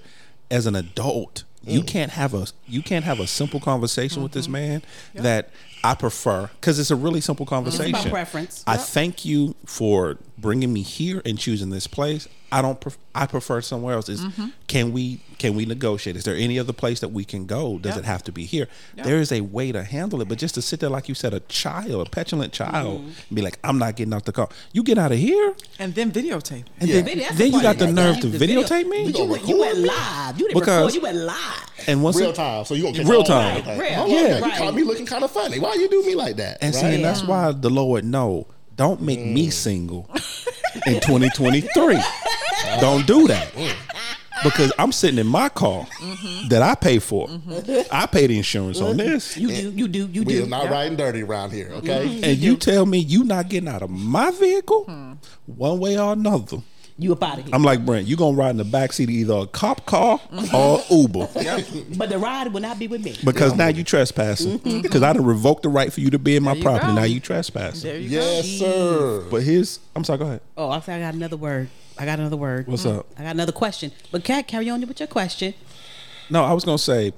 as 0.49 0.65
an 0.65 0.75
adult, 0.75 1.43
you 1.63 1.83
can't 1.83 2.11
have 2.13 2.33
a 2.33 2.47
you 2.67 2.81
can't 2.81 3.05
have 3.05 3.19
a 3.19 3.27
simple 3.27 3.59
conversation 3.59 4.23
with 4.23 4.31
this 4.31 4.47
man 4.47 4.81
that 5.13 5.51
I 5.83 5.95
prefer 5.95 6.49
because 6.59 6.77
it's 6.79 6.91
a 6.91 6.95
really 6.95 7.21
simple 7.21 7.45
conversation. 7.45 8.09
preference. 8.11 8.63
I 8.67 8.77
thank 8.77 9.25
you 9.25 9.55
for 9.65 10.17
bringing 10.37 10.71
me 10.73 10.81
here 10.81 11.21
and 11.25 11.37
choosing 11.39 11.69
this 11.71 11.87
place. 11.87 12.27
I 12.53 12.61
don't. 12.61 12.79
Pref- 12.81 12.97
I 13.15 13.25
prefer 13.27 13.61
somewhere 13.61 13.95
else. 13.95 14.09
Is 14.09 14.21
mm-hmm. 14.21 14.47
can 14.67 14.91
we 14.91 15.21
can 15.37 15.55
we 15.55 15.65
negotiate? 15.65 16.17
Is 16.17 16.25
there 16.25 16.35
any 16.35 16.59
other 16.59 16.73
place 16.73 16.99
that 16.99 17.07
we 17.09 17.23
can 17.23 17.45
go? 17.45 17.77
Does 17.79 17.95
Yep. 17.95 18.03
it 18.03 18.05
have 18.05 18.23
to 18.25 18.31
be 18.33 18.43
here? 18.45 18.67
Yep. 18.97 19.05
There 19.05 19.19
is 19.19 19.31
a 19.31 19.39
way 19.41 19.71
to 19.71 19.83
handle 19.85 20.21
it, 20.21 20.27
but 20.27 20.37
just 20.37 20.55
to 20.55 20.61
sit 20.61 20.81
there 20.81 20.89
like 20.89 21.07
you 21.07 21.15
said, 21.15 21.33
a 21.33 21.39
child, 21.41 22.05
a 22.07 22.09
petulant 22.09 22.51
child, 22.51 23.01
and 23.01 23.15
be 23.33 23.41
like, 23.41 23.57
"I'm 23.63 23.77
not 23.79 23.95
getting 23.95 24.13
out 24.13 24.25
the 24.25 24.33
car." 24.33 24.49
You 24.73 24.83
get 24.83 24.97
out 24.97 25.13
of 25.13 25.17
here, 25.17 25.55
And 25.79 25.95
then 25.95 26.11
videotape. 26.11 26.65
and 26.79 26.89
Yeah. 26.89 27.01
then, 27.01 27.19
That's 27.19 27.37
then 27.37 27.53
you 27.53 27.61
got 27.61 27.77
the 27.77 27.87
nerve 27.91 28.19
to 28.19 28.27
The 28.27 28.37
video- 28.37 28.63
videotape 28.63 28.87
me. 28.89 29.05
But 29.11 29.17
you, 29.19 29.25
went- 29.25 29.47
you 29.47 29.57
went 29.59 29.77
live. 29.79 30.37
You 30.39 30.47
didn't 30.49 30.59
Because- 30.59 30.77
record. 30.81 30.93
You 30.95 31.01
went 31.01 31.17
live. 31.17 31.70
And 31.87 32.03
once 32.03 32.17
Real 32.17 32.29
it, 32.29 32.35
time. 32.35 32.65
So 32.65 32.73
you 32.75 32.83
gonna 32.83 32.97
catch 32.97 33.07
Real 33.07 33.23
time. 33.23 33.63
that. 33.65 33.79
Real. 33.79 33.93
Hold 33.93 34.09
on, 34.09 34.15
Yeah. 34.15 34.21
man. 34.29 34.37
You 34.37 34.43
Right. 34.43 34.57
caught 34.57 34.75
me 34.75 34.83
looking 34.83 35.05
kind 35.05 35.23
of 35.23 35.31
funny. 35.31 35.59
Why 35.59 35.73
you 35.75 35.89
do 35.89 36.03
me 36.05 36.15
like 36.15 36.35
that? 36.37 36.57
and 36.61 36.73
right? 36.75 36.81
see, 36.81 36.95
and 36.95 37.03
that's 37.03 37.23
why 37.23 37.51
the 37.51 37.69
Lord 37.69 38.05
know. 38.05 38.47
Don't 38.75 39.01
make 39.01 39.19
me 39.23 39.47
Mm. 39.47 39.53
single 39.53 40.09
in 40.87 40.99
2023. 41.01 41.99
Don't 42.79 43.05
do 43.05 43.27
that. 43.27 43.51
Because 44.43 44.71
I'm 44.79 44.91
sitting 44.91 45.19
in 45.19 45.27
my 45.27 45.49
car 45.49 45.85
Mm-hmm. 45.99 46.47
that 46.47 46.63
I 46.63 46.73
pay 46.73 46.97
for. 46.97 47.29
I 47.91 48.07
pay 48.07 48.25
the 48.27 48.37
insurance 48.37 48.81
on 48.81 48.97
this. 48.97 49.37
You 49.37 49.49
do. 49.49 49.69
You 49.71 49.87
do. 49.87 50.09
You 50.11 50.23
we 50.23 50.33
do. 50.35 50.43
are 50.45 50.47
not 50.47 50.69
riding 50.71 50.97
dirty 50.97 51.21
around 51.21 51.51
here, 51.51 51.69
okay? 51.75 52.19
And 52.23 52.37
you 52.39 52.55
tell 52.55 52.85
me 52.87 52.97
you 52.97 53.23
not 53.23 53.49
getting 53.49 53.69
out 53.69 53.83
of 53.83 53.89
my 53.91 54.31
vehicle 54.31 54.85
one 55.45 55.79
way 55.79 55.99
or 55.99 56.13
another. 56.13 56.57
You 57.01 57.13
up 57.13 57.23
out 57.23 57.39
of 57.39 57.45
here. 57.45 57.55
I'm 57.55 57.63
like 57.63 57.83
Brent, 57.83 58.05
you 58.05 58.15
gonna 58.15 58.37
ride 58.37 58.51
in 58.51 58.57
the 58.57 58.63
back 58.63 58.93
seat 58.93 59.05
of 59.05 59.09
either 59.09 59.33
a 59.33 59.47
cop 59.47 59.87
car 59.87 60.21
or 60.53 60.83
Uber. 60.91 61.29
but 61.97 62.09
the 62.11 62.19
ride 62.19 62.53
will 62.53 62.61
not 62.61 62.77
be 62.77 62.87
with 62.87 63.03
me. 63.03 63.15
Because 63.25 63.55
now 63.55 63.69
you 63.69 63.83
trespassing. 63.83 64.59
Mm-hmm. 64.59 64.81
Because 64.91 65.01
I 65.01 65.13
done 65.13 65.25
revoked 65.25 65.63
the 65.63 65.69
right 65.69 65.91
for 65.91 65.99
you 65.99 66.11
to 66.11 66.19
be 66.19 66.35
in 66.35 66.43
my 66.43 66.51
There 66.51 66.57
you 66.57 66.63
property. 66.63 66.87
go. 66.87 66.93
Now 66.93 67.03
you 67.03 67.19
trespassing. 67.19 67.89
There 67.89 67.99
you 67.99 68.09
Yes, 68.09 68.47
sir. 68.47 69.25
But 69.31 69.41
here's 69.41 69.79
I'm 69.95 70.03
sorry, 70.03 70.19
go 70.19 70.25
ahead. 70.25 70.41
Oh, 70.55 70.69
I 70.69 70.79
think 70.79 70.97
I 70.97 70.99
got 70.99 71.15
another 71.15 71.37
word. 71.37 71.69
I 71.97 72.05
got 72.05 72.19
another 72.19 72.37
word. 72.37 72.67
What's 72.67 72.85
mm-hmm. 72.85 72.99
up? 72.99 73.07
I 73.17 73.23
got 73.23 73.33
another 73.33 73.51
question. 73.51 73.91
But 74.11 74.23
Kat, 74.23 74.47
carry 74.47 74.69
on 74.69 74.85
with 74.85 74.99
your 74.99 75.07
question. 75.07 75.55
No, 76.29 76.43
I 76.43 76.53
was 76.53 76.65
gonna 76.65 76.77
say, 76.77 77.13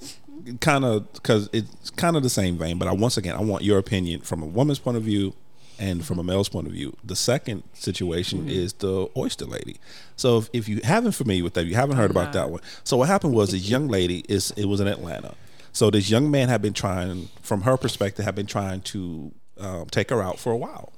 kind 0.61 0.85
of, 0.85 1.11
because 1.11 1.49
it's 1.51 1.89
kind 1.89 2.15
of 2.15 2.23
the 2.23 2.29
same 2.29 2.57
vein. 2.57 2.77
But 2.77 2.87
I 2.87 2.93
once 2.93 3.17
again, 3.17 3.35
I 3.35 3.41
want 3.41 3.63
your 3.63 3.79
opinion 3.79 4.21
from 4.21 4.41
a 4.41 4.45
woman's 4.45 4.79
point 4.79 4.95
of 4.95 5.03
view 5.03 5.33
and 5.79 6.05
from 6.05 6.19
a 6.19 6.23
male's 6.23 6.49
point 6.49 6.67
of 6.67 6.73
view. 6.73 6.95
The 7.03 7.15
second 7.15 7.63
situation 7.73 8.49
is 8.49 8.73
the 8.73 9.07
oyster 9.17 9.45
lady. 9.45 9.77
So 10.15 10.37
if, 10.39 10.49
if 10.53 10.69
you 10.69 10.81
haven't 10.83 11.13
familiar 11.13 11.43
with 11.43 11.53
that, 11.55 11.65
you 11.65 11.75
haven't 11.75 11.97
heard 11.97 12.11
about 12.11 12.33
that 12.33 12.49
one. 12.49 12.61
So 12.83 12.97
what 12.97 13.07
happened 13.09 13.33
was 13.33 13.51
this 13.51 13.67
young 13.69 13.87
lady 13.87 14.23
is 14.29 14.51
it 14.57 14.65
was 14.65 14.79
in 14.79 14.87
Atlanta. 14.87 15.35
So 15.71 15.89
this 15.89 16.09
young 16.09 16.29
man 16.29 16.49
had 16.49 16.61
been 16.61 16.73
trying, 16.73 17.29
from 17.41 17.61
her 17.61 17.77
perspective, 17.77 18.23
had 18.25 18.35
been 18.35 18.45
trying 18.45 18.81
to 18.81 19.31
um, 19.59 19.85
take 19.89 20.09
her 20.11 20.21
out 20.21 20.37
for 20.39 20.51
a 20.51 20.57
while. 20.57 20.93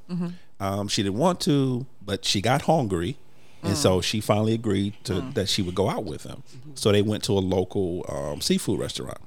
Um, 0.60 0.88
she 0.88 1.04
didn't 1.04 1.18
want 1.18 1.40
to, 1.42 1.86
but 2.02 2.26
she 2.26 2.42
got 2.42 2.64
hungry. 2.64 3.18
And 3.64 3.76
so 3.76 4.00
she 4.00 4.22
finally 4.22 4.54
agreed 4.54 4.94
to 5.06 5.22
that 5.34 5.50
she 5.50 5.64
would 5.64 5.74
go 5.74 5.90
out 5.90 6.04
with 6.04 6.24
him. 6.24 6.44
So 6.76 6.92
they 6.92 7.02
went 7.02 7.24
to 7.24 7.32
a 7.32 7.40
local 7.40 8.06
um, 8.10 8.40
seafood 8.42 8.80
restaurant. 8.80 9.18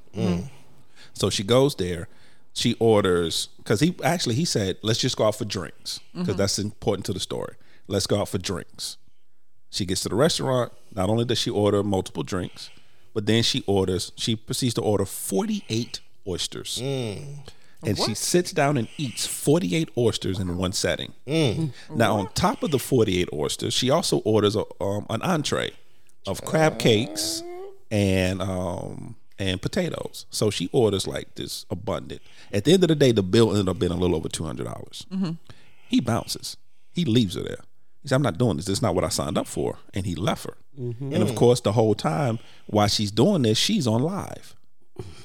So 1.14 1.28
she 1.30 1.42
goes 1.42 1.74
there. 1.74 2.06
She 2.54 2.74
orders 2.80 3.48
because 3.58 3.80
he 3.80 3.94
actually 4.02 4.34
he 4.34 4.44
said, 4.44 4.78
"Let's 4.82 4.98
just 4.98 5.16
go 5.16 5.24
out 5.26 5.36
for 5.36 5.44
drinks 5.44 6.00
because 6.14 6.36
that's 6.36 6.58
important 6.58 7.06
to 7.06 7.12
the 7.12 7.20
story. 7.20 7.54
Let's 7.86 8.06
go 8.06 8.20
out 8.20 8.28
for 8.28 8.38
drinks." 8.38 8.96
She 9.70 9.84
gets 9.84 10.00
to 10.02 10.08
the 10.08 10.14
restaurant. 10.16 10.72
Not 10.94 11.08
only 11.10 11.24
does 11.24 11.38
she 11.38 11.50
order 11.50 11.82
multiple 11.84 12.22
drinks, 12.22 12.70
but 13.14 13.26
then 13.26 13.42
she 13.42 13.62
orders. 13.66 14.12
She 14.16 14.34
proceeds 14.34 14.74
to 14.74 14.80
order 14.82 15.04
forty-eight 15.04 16.00
oysters, 16.26 16.80
and 17.84 17.96
she 17.96 18.14
sits 18.14 18.50
down 18.50 18.76
and 18.76 18.88
eats 18.96 19.26
forty-eight 19.26 19.90
oysters 19.96 20.38
in 20.40 20.56
one 20.56 20.72
setting. 20.72 21.12
Now, 21.94 22.16
on 22.16 22.28
top 22.32 22.62
of 22.64 22.70
the 22.72 22.78
forty-eight 22.78 23.28
oysters, 23.32 23.72
she 23.74 23.90
also 23.90 24.18
orders 24.18 24.56
a, 24.56 24.64
um, 24.80 25.06
an 25.10 25.22
entree 25.22 25.72
of 26.26 26.42
crab 26.44 26.78
cakes 26.78 27.42
and 27.90 28.42
um, 28.42 29.14
and 29.38 29.60
potatoes. 29.62 30.26
So 30.30 30.50
she 30.50 30.68
orders 30.72 31.06
like 31.06 31.34
this 31.34 31.66
abundant. 31.70 32.22
At 32.52 32.64
the 32.64 32.72
end 32.72 32.84
of 32.84 32.88
the 32.88 32.94
day, 32.94 33.12
the 33.12 33.22
bill 33.22 33.50
ended 33.50 33.68
up 33.68 33.78
being 33.78 33.92
a 33.92 33.96
little 33.96 34.16
over 34.16 34.28
two 34.28 34.44
hundred 34.44 34.64
dollars. 34.64 35.06
Mm-hmm. 35.12 35.32
He 35.88 36.00
bounces. 36.00 36.56
He 36.90 37.04
leaves 37.04 37.34
her 37.34 37.42
there. 37.42 37.62
He 38.02 38.08
said, 38.08 38.16
"I'm 38.16 38.22
not 38.22 38.38
doing 38.38 38.56
this. 38.56 38.66
This 38.66 38.78
is 38.78 38.82
not 38.82 38.94
what 38.94 39.04
I 39.04 39.08
signed 39.08 39.38
up 39.38 39.46
for." 39.46 39.78
And 39.94 40.06
he 40.06 40.14
left 40.14 40.44
her. 40.44 40.56
Mm-hmm. 40.78 41.12
And 41.12 41.22
of 41.22 41.34
course, 41.34 41.60
the 41.60 41.72
whole 41.72 41.94
time 41.94 42.38
while 42.66 42.88
she's 42.88 43.10
doing 43.10 43.42
this, 43.42 43.58
she's 43.58 43.86
on 43.86 44.02
live 44.02 44.54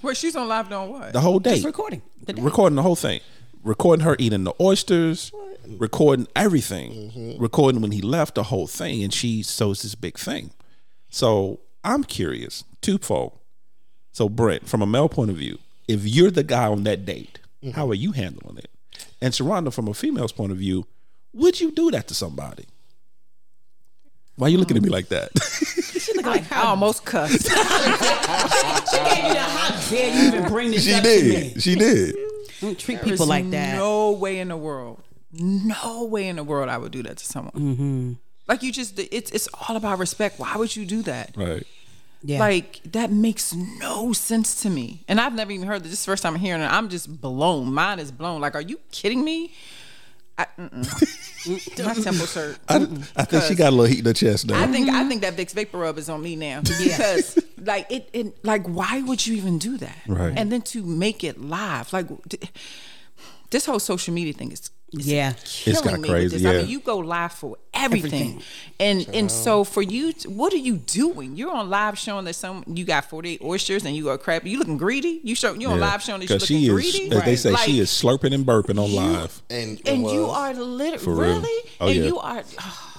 Wait, 0.02 0.18
she's 0.18 0.36
on 0.36 0.48
live 0.48 0.70
doing 0.70 0.90
what? 0.90 1.14
the 1.14 1.22
whole 1.22 1.40
day, 1.40 1.54
Just 1.54 1.66
recording. 1.66 2.02
The 2.26 2.34
day. 2.34 2.42
recording 2.42 2.76
the 2.76 2.82
whole 2.82 2.96
thing, 2.96 3.22
recording 3.64 4.06
her 4.06 4.16
eating 4.20 4.44
the 4.44 4.54
oysters, 4.60 5.32
recording 5.78 6.28
everything, 6.36 6.92
mm-hmm. 6.92 7.42
recording 7.42 7.82
when 7.82 7.92
he 7.92 8.02
left 8.02 8.36
the 8.36 8.44
whole 8.44 8.68
thing, 8.68 9.04
and 9.04 9.14
she 9.14 9.44
sews 9.44 9.82
this 9.82 9.96
big 9.96 10.18
thing. 10.18 10.52
So 11.10 11.62
I'm 11.84 12.04
curious, 12.04 12.64
twofold. 12.82 13.40
So 14.14 14.30
Brent, 14.30 14.70
from 14.70 14.82
a 14.82 14.86
male 14.86 15.10
point 15.10 15.32
of 15.32 15.38
view, 15.38 15.58
if 15.88 16.06
you're 16.06 16.32
the 16.32 16.44
guy 16.44 16.68
on 16.68 16.84
that 16.84 17.06
date, 17.06 17.40
how 17.74 17.90
are 17.90 17.96
you 17.96 18.12
handling 18.14 18.58
it? 18.58 18.70
And 19.20 19.34
Sharonda, 19.34 19.74
from 19.74 19.88
a 19.88 19.94
female's 19.94 20.32
point 20.32 20.52
of 20.52 20.58
view, 20.58 20.86
would 21.34 21.60
you 21.60 21.72
do 21.72 21.92
that 21.92 22.08
to 22.10 22.14
somebody? 22.14 22.66
Why 24.36 24.48
are 24.48 24.50
you 24.50 24.58
looking 24.58 24.78
at 24.78 24.84
me 24.84 24.90
like 24.90 25.10
that? 25.10 25.32
She 26.04 26.12
look 26.16 26.26
like 26.26 26.52
I 26.52 26.64
almost 26.64 27.06
cussed. 27.06 27.44
she 27.44 27.50
gave 27.50 29.24
you 29.24 29.34
the 29.34 29.40
how 29.40 29.90
dare 29.90 30.14
you 30.14 30.28
even 30.28 30.50
bring 30.50 30.72
this 30.72 30.84
she 30.84 30.94
up 30.94 31.02
to 31.02 31.08
did. 31.10 31.56
me? 31.56 31.62
She 31.62 31.76
did. 31.76 32.16
Don't 32.60 32.78
treat 32.78 32.96
There's 33.00 33.12
people 33.12 33.26
like 33.26 33.50
that. 33.52 33.78
No 33.78 34.12
way 34.12 34.40
in 34.40 34.50
the 34.50 34.58
world. 34.58 35.02
No 35.32 36.04
way 36.04 36.28
in 36.28 36.36
the 36.36 36.44
world 36.44 36.68
I 36.68 36.78
would 36.78 36.92
do 36.92 37.04
that 37.04 37.18
to 37.20 37.26
someone. 37.26 37.54
Mm-hmm. 37.54 38.14
Like 38.50 38.64
you 38.64 38.74
just, 38.74 39.00
it's 39.00 39.32
it's 39.32 39.48
all 39.54 39.78
about 39.78 39.98
respect. 39.98 40.40
Why 40.40 40.58
would 40.58 40.76
you 40.76 40.86
do 40.86 41.04
that? 41.04 41.32
Right. 41.38 41.66
Yeah. 42.24 42.40
Like 42.40 42.82
that 42.92 43.12
makes 43.12 43.54
no 43.54 44.14
sense 44.14 44.62
to 44.62 44.70
me. 44.70 45.04
And 45.08 45.20
I've 45.20 45.34
never 45.34 45.52
even 45.52 45.68
heard 45.68 45.84
this. 45.84 45.92
This 45.92 46.00
is 46.00 46.06
the 46.06 46.12
first 46.12 46.24
time 46.24 46.36
I'm 46.36 46.40
hearing 46.40 46.62
it. 46.62 46.72
I'm 46.72 46.90
just 46.90 47.22
blown. 47.22 47.74
Mine 47.74 48.00
is 48.00 48.12
blown. 48.12 48.40
Like, 48.40 48.56
are 48.56 48.62
you 48.62 48.80
kidding 48.92 49.24
me? 49.24 49.52
I. 50.38 50.48
My 50.58 51.94
temple 51.94 52.26
shirt. 52.26 52.58
I, 52.70 52.88
I 53.18 53.26
think 53.26 53.44
she 53.44 53.56
got 53.56 53.74
a 53.74 53.76
little 53.76 53.86
heat 53.86 54.00
in 54.00 54.06
her 54.06 54.14
chest 54.14 54.48
now. 54.48 54.62
I 54.62 54.68
think 54.68 54.90
I 54.90 55.08
think 55.08 55.22
that 55.22 55.36
Vicks 55.36 55.54
VapoRub 55.54 55.98
is 55.98 56.08
on 56.10 56.22
me 56.22 56.38
now 56.38 56.62
because 56.62 57.38
like 57.58 57.92
it, 57.92 58.10
it 58.14 58.46
like 58.46 58.66
why 58.66 59.02
would 59.02 59.28
you 59.28 59.36
even 59.36 59.60
do 59.60 59.78
that? 59.78 59.98
Right. 60.08 60.34
And 60.36 60.52
then 60.52 60.62
to 60.62 60.84
make 60.84 61.24
it 61.24 61.42
live, 61.42 61.92
like 61.92 62.08
this 63.52 63.66
whole 63.66 63.80
social 63.80 64.14
media 64.14 64.34
thing 64.34 64.52
is. 64.52 64.70
Is 64.94 65.08
Yeah. 65.08 65.34
killing 65.46 65.84
got 65.84 65.94
me 65.96 66.00
with 66.02 66.10
crazy, 66.10 66.38
this. 66.38 66.46
I 66.46 66.58
mean, 66.58 66.68
you 66.68 66.80
go 66.80 66.98
live 67.00 67.32
for 67.34 67.58
everything, 67.74 68.14
Everything. 68.14 68.42
and 68.80 69.08
and 69.16 69.32
so 69.32 69.64
for 69.64 69.82
you, 69.82 70.14
what 70.28 70.54
are 70.54 70.58
you 70.58 70.76
doing? 70.78 71.36
You're 71.36 71.52
on 71.52 71.70
live 71.70 71.98
showing 71.98 72.26
that 72.26 72.36
some 72.36 72.64
you 72.68 72.86
got 72.86 73.06
48 73.10 73.42
oysters 73.44 73.86
and 73.86 73.96
you 73.96 74.04
go 74.06 74.18
crap. 74.18 74.46
You 74.46 74.58
looking 74.60 74.78
greedy? 74.78 75.20
You 75.24 75.36
show 75.36 75.54
you 75.54 75.70
on 75.70 75.80
live 75.80 76.02
showing 76.02 76.20
that 76.22 76.30
you 76.30 76.36
Because 76.36 76.50
looking 76.50 76.64
she 76.64 76.68
is, 76.68 76.74
greedy? 76.74 77.16
as 77.16 77.24
they 77.26 77.36
say, 77.36 77.52
Like, 77.52 77.66
she 77.66 77.80
is 77.80 77.90
slurping 77.90 78.34
and 78.34 78.46
burping 78.46 78.82
on 78.82 78.94
live. 78.94 79.42
And, 79.50 79.82
and 79.88 80.06
you 80.08 80.26
are 80.26 80.54
literally 80.54 80.98
For 81.04 81.14
real. 81.16 81.36
really, 81.42 81.70
Oh, 81.82 81.88
and 81.88 81.96
yeah. 81.96 82.06
you 82.06 82.20
are. 82.20 82.38
Oh 82.40 82.44
goodness, 82.44 82.93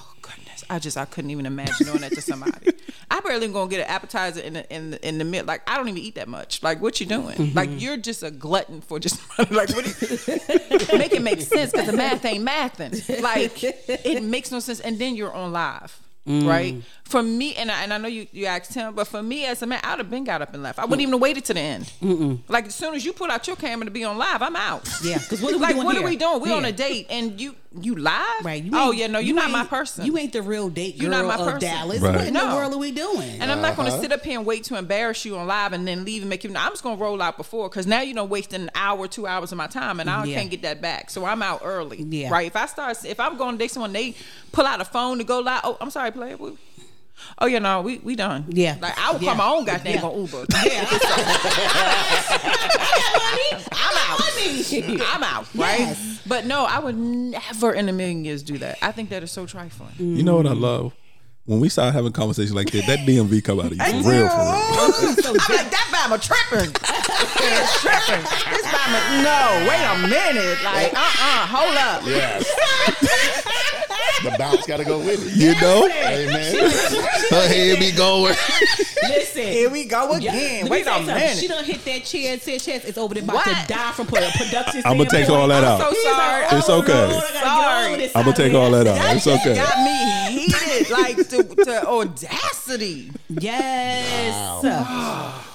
I 0.69 0.79
just 0.79 0.97
I 0.97 1.05
couldn't 1.05 1.31
even 1.31 1.45
imagine 1.45 1.85
doing 1.85 1.99
that 2.01 2.11
to 2.13 2.21
somebody. 2.21 2.71
I 3.11 3.19
barely 3.21 3.47
gonna 3.47 3.69
get 3.69 3.81
an 3.81 3.87
appetizer 3.87 4.41
in 4.41 4.53
the 4.53 4.73
in 4.75 4.91
the, 4.91 5.07
in 5.07 5.17
the 5.19 5.23
mid. 5.23 5.45
Like 5.45 5.61
I 5.69 5.77
don't 5.77 5.87
even 5.87 6.01
eat 6.01 6.15
that 6.15 6.27
much. 6.27 6.63
Like 6.63 6.81
what 6.81 6.99
you 6.99 7.05
doing? 7.05 7.35
Mm-hmm. 7.37 7.55
Like 7.57 7.69
you're 7.79 7.97
just 7.97 8.23
a 8.23 8.31
glutton 8.31 8.81
for 8.81 8.99
just 8.99 9.19
like 9.39 9.49
what? 9.51 9.69
do- 9.69 9.75
you 9.77 10.97
make 10.97 11.13
it 11.13 11.21
make 11.21 11.41
sense 11.41 11.71
because 11.71 11.85
the 11.87 11.93
math 11.93 12.25
ain't 12.25 12.43
mathing. 12.47 13.21
Like 13.21 13.63
it 13.63 14.23
makes 14.23 14.51
no 14.51 14.59
sense. 14.59 14.79
And 14.79 14.97
then 14.99 15.15
you're 15.15 15.33
on 15.33 15.51
live, 15.51 15.99
Mm. 16.27 16.47
right? 16.47 16.75
For 17.05 17.21
me, 17.21 17.55
and 17.55 17.69
I, 17.71 17.83
and 17.83 17.93
I 17.93 17.97
know 17.99 18.07
you, 18.07 18.25
you 18.31 18.47
asked 18.47 18.73
him, 18.73 18.95
but 18.95 19.07
for 19.07 19.21
me 19.21 19.45
as 19.45 19.61
a 19.61 19.67
man, 19.67 19.79
I'd 19.83 19.99
have 19.99 20.09
been 20.09 20.23
got 20.23 20.41
up 20.41 20.53
and 20.55 20.63
left. 20.63 20.79
I 20.79 20.85
wouldn't 20.85 21.01
even 21.01 21.13
have 21.13 21.21
waited 21.21 21.45
to 21.45 21.53
the 21.53 21.59
end. 21.59 21.85
Mm-mm. 22.01 22.39
Like 22.47 22.65
as 22.65 22.75
soon 22.75 22.95
as 22.95 23.05
you 23.05 23.13
pull 23.13 23.29
out 23.29 23.45
your 23.45 23.55
camera 23.55 23.85
to 23.85 23.91
be 23.91 24.03
on 24.03 24.17
live, 24.17 24.41
I'm 24.41 24.55
out. 24.55 24.89
Yeah, 25.03 25.19
'cause 25.19 25.39
what 25.41 25.53
are 25.53 25.57
we 25.57 25.61
like, 25.61 25.75
doing 25.75 25.85
what 25.85 25.95
here? 25.95 26.03
are 26.05 26.09
we 26.09 26.15
doing? 26.15 26.41
We 26.41 26.51
on 26.51 26.65
a 26.65 26.71
date, 26.71 27.05
and 27.11 27.39
you 27.39 27.55
you 27.79 27.93
live? 27.95 28.43
Right. 28.43 28.63
You 28.63 28.71
oh 28.73 28.91
yeah, 28.91 29.07
no, 29.07 29.19
you 29.19 29.27
you're 29.27 29.35
not 29.35 29.51
my 29.51 29.59
ain't- 29.61 29.69
person. 29.69 30.05
You 30.05 30.17
ain't 30.17 30.31
the 30.33 30.41
real 30.41 30.69
date 30.69 30.95
You're 30.95 31.11
not 31.11 31.25
my 31.25 31.35
of 31.35 31.41
person. 31.41 31.59
Dallas. 31.59 31.99
Right. 31.99 32.15
What 32.15 32.25
in 32.27 32.33
No. 32.33 32.49
the 32.49 32.55
world 32.55 32.73
are 32.73 32.77
we 32.77 32.91
doing? 32.91 33.39
And 33.41 33.51
I'm 33.51 33.61
not 33.61 33.75
going 33.75 33.89
Uh-huh. 33.89 33.97
to 33.97 34.01
sit 34.01 34.11
up 34.13 34.23
here 34.23 34.37
and 34.39 34.47
wait 34.47 34.63
to 34.65 34.77
embarrass 34.77 35.25
you 35.25 35.37
on 35.37 35.45
live 35.45 35.73
and 35.73 35.85
then 35.87 36.05
leave 36.05 36.21
and 36.23 36.29
make 36.29 36.43
you. 36.45 36.49
I'm 36.55 36.71
just 36.71 36.83
going 36.83 36.97
to 36.97 37.03
roll 37.03 37.21
out 37.21 37.35
before 37.37 37.67
because 37.69 37.85
now 37.85 37.99
you 38.01 38.13
know 38.13 38.23
wasting 38.23 38.61
an 38.61 38.71
hour, 38.75 39.07
two 39.09 39.27
hours 39.27 39.51
of 39.51 39.57
my 39.57 39.67
time, 39.67 39.99
and 39.99 40.09
I 40.09 40.23
Yeah. 40.23 40.37
can't 40.39 40.49
get 40.49 40.61
that 40.63 40.81
back. 40.81 41.09
So 41.11 41.25
I'm 41.25 41.41
out 41.43 41.61
early. 41.65 42.01
Yeah. 42.01 42.29
Right. 42.29 42.47
If 42.47 42.55
I 42.55 42.65
start, 42.65 42.97
if 43.05 43.19
I'm 43.19 43.35
going 43.37 43.51
to 43.51 43.57
date 43.57 43.71
someone, 43.71 43.91
they 43.93 44.15
pull 44.53 44.65
out 44.65 44.79
a 44.81 44.85
phone 44.85 45.17
to 45.19 45.23
go 45.25 45.39
live. 45.39 45.61
Oh, 45.65 45.77
I'm 45.81 45.91
sorry, 45.91 46.11
player. 46.11 46.37
We- 47.15 47.21
Oh 47.39 47.45
yeah, 47.47 47.59
no, 47.59 47.81
we 47.81 47.97
we 47.99 48.15
done. 48.15 48.45
Yeah. 48.49 48.75
Like 48.81 48.97
I 48.97 49.11
would 49.11 49.21
Yeah. 49.21 49.35
call 49.35 49.37
my 49.37 49.57
own 49.57 49.65
goddamn 49.65 49.95
Yeah. 49.95 50.03
on 50.03 50.19
Uber. 50.21 50.45
Yeah. 50.65 50.85
I'm 53.71 53.97
out. 53.97 54.19
I'm 55.15 55.23
out. 55.23 55.47
Right. 55.55 55.79
Yes. 55.79 56.21
But 56.27 56.45
no, 56.45 56.65
I 56.65 56.79
would 56.79 56.95
never 56.97 57.73
in 57.73 57.87
a 57.89 57.93
million 57.93 58.25
years 58.25 58.43
do 58.43 58.57
that. 58.59 58.77
I 58.81 58.91
think 58.91 59.09
that 59.09 59.23
is 59.23 59.31
so 59.31 59.45
trifling. 59.45 59.91
You 59.97 60.23
know 60.23 60.35
what 60.37 60.47
I 60.47 60.53
love? 60.53 60.93
When 61.45 61.59
we 61.59 61.69
start 61.69 61.93
having 61.93 62.11
conversations 62.11 62.55
like 62.55 62.71
that, 62.71 62.87
that 62.87 62.99
DMV 63.05 63.43
come 63.43 63.59
out 63.59 63.67
of 63.71 63.73
you 63.73 63.77
for 63.77 63.91
real, 63.93 64.01
for 64.01 64.09
real. 64.09 64.27
I'm 65.27 65.35
like 65.55 65.69
that 65.69 65.87
Bama 65.93 66.17
tripping. 66.19 66.73
It's 67.37 67.81
tripping. 67.81 68.23
This 68.49 68.65
Bama. 68.65 68.99
No, 69.23 69.69
wait 69.69 69.83
a 69.85 69.97
minute. 70.07 70.63
Like, 70.63 70.91
uh, 70.93 70.97
uh 70.97 71.45
hold 71.45 71.77
up. 71.77 72.01
Yes. 72.07 72.49
the 74.23 74.35
bounce 74.37 74.65
got 74.65 74.77
to 74.77 74.85
go 74.85 74.99
with 74.99 75.25
it. 75.25 75.35
You 75.35 75.59
know? 75.61 75.87
Hey 75.87 76.25
man, 76.27 76.71
her 77.29 77.47
head 77.47 77.79
be 77.79 77.91
going. 77.91 78.35
Listen. 79.03 79.41
Here 79.43 79.69
we 79.69 79.85
go 79.85 80.13
again. 80.13 80.63
let 80.63 80.71
Wait 80.71 80.87
a 80.87 80.99
you 80.99 81.05
something. 81.05 81.15
She 81.37 81.47
minute. 81.47 81.49
done 81.49 81.63
hit 81.65 81.85
that 81.85 82.03
chair 82.05 82.33
and 82.33 82.41
said 82.41 82.59
chest. 82.61 82.85
It's 82.87 82.97
over 82.97 83.13
there 83.13 83.23
about 83.23 83.35
What? 83.35 83.45
to 83.45 83.73
die 83.73 83.91
from 83.91 84.07
pro- 84.07 84.29
production. 84.31 84.81
Oh, 84.85 84.91
I'ma 84.91 85.03
take 85.05 85.29
all 85.29 85.47
that 85.47 85.63
out. 85.63 85.79
So 85.79 85.93
sorry. 86.03 86.45
It's 86.57 86.69
oh, 86.69 86.79
okay. 86.79 87.19
Sorry. 87.41 88.09
I'm 88.15 88.23
gonna 88.23 88.33
take 88.35 88.53
all 88.53 88.71
that 88.71 88.87
out. 88.87 89.15
It's 89.15 89.27
okay. 89.27 89.55
Got 89.55 89.83
me 89.83 90.45
heated, 90.45 90.89
like 90.89 91.15
to, 91.29 91.43
to 91.65 91.87
audacity. 91.87 93.11
Yes. 93.29 94.61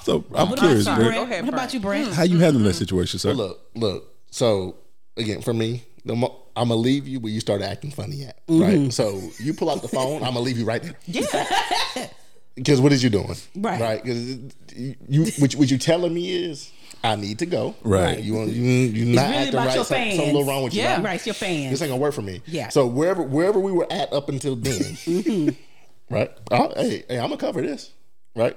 So 0.04 0.24
I'm 0.34 0.50
What 0.50 0.58
curious, 0.58 0.86
you. 0.86 0.94
Brent. 0.94 1.00
Brent? 1.00 1.14
Go 1.16 1.22
ahead, 1.22 1.44
What 1.44 1.54
about 1.54 1.74
you, 1.74 1.80
Brent? 1.80 2.12
How 2.14 2.22
you 2.22 2.38
handling 2.38 2.64
that 2.64 2.74
situation, 2.74 3.18
sir? 3.18 3.32
Look, 3.32 3.60
look. 3.74 4.04
So 4.30 4.76
again, 5.16 5.42
for 5.42 5.52
me, 5.52 5.84
the 6.04 6.14
mo- 6.16 6.36
I'm 6.60 6.68
gonna 6.68 6.80
leave 6.80 7.08
you 7.08 7.20
where 7.20 7.32
you 7.32 7.40
start 7.40 7.62
acting 7.62 7.90
funny 7.90 8.24
at, 8.24 8.38
right? 8.48 8.92
So 8.92 9.20
you 9.38 9.54
pull 9.54 9.70
out 9.70 9.80
the 9.80 9.88
phone, 9.88 10.16
I'm 10.22 10.34
gonna 10.34 10.40
leave 10.40 10.58
you 10.58 10.64
right 10.66 10.82
there. 10.82 10.94
Yeah. 11.06 12.08
Because 12.54 12.80
what 12.80 12.92
is 12.92 13.02
you 13.02 13.08
doing? 13.08 13.34
Right. 13.56 13.80
Right. 13.80 14.02
Because 14.04 14.36
you, 14.76 15.24
what, 15.38 15.52
what 15.54 15.70
you 15.70 15.78
telling 15.78 16.12
me 16.12 16.30
is, 16.44 16.70
I 17.02 17.16
need 17.16 17.38
to 17.38 17.46
go. 17.46 17.74
Right. 17.82 18.18
You 18.22 18.34
want 18.34 18.50
you 18.50 18.62
you 18.62 19.04
not 19.14 19.22
really 19.30 19.36
acting 19.36 19.56
right. 19.56 19.74
your 19.74 19.84
Some- 19.84 19.96
Something 19.98 20.20
a 20.20 20.24
little 20.26 20.44
wrong 20.44 20.64
with 20.64 20.74
you. 20.74 20.82
Yeah. 20.82 20.96
right? 20.96 21.04
Right, 21.04 21.14
it's 21.16 21.26
your 21.26 21.34
fans. 21.34 21.70
This 21.70 21.80
ain't 21.80 21.90
gonna 21.90 22.00
work 22.02 22.12
for 22.12 22.20
me. 22.22 22.42
Yeah. 22.46 22.68
So 22.68 22.86
wherever 22.86 23.22
wherever 23.22 23.58
we 23.58 23.72
were 23.72 23.90
at 23.90 24.12
up 24.12 24.28
until 24.28 24.54
then, 24.56 24.72
Mm-hmm. 24.82 26.14
right? 26.14 26.30
Oh, 26.50 26.72
hey, 26.76 27.04
hey, 27.08 27.16
I'm 27.18 27.30
gonna 27.30 27.38
cover 27.38 27.62
this. 27.62 27.90
Right. 28.36 28.56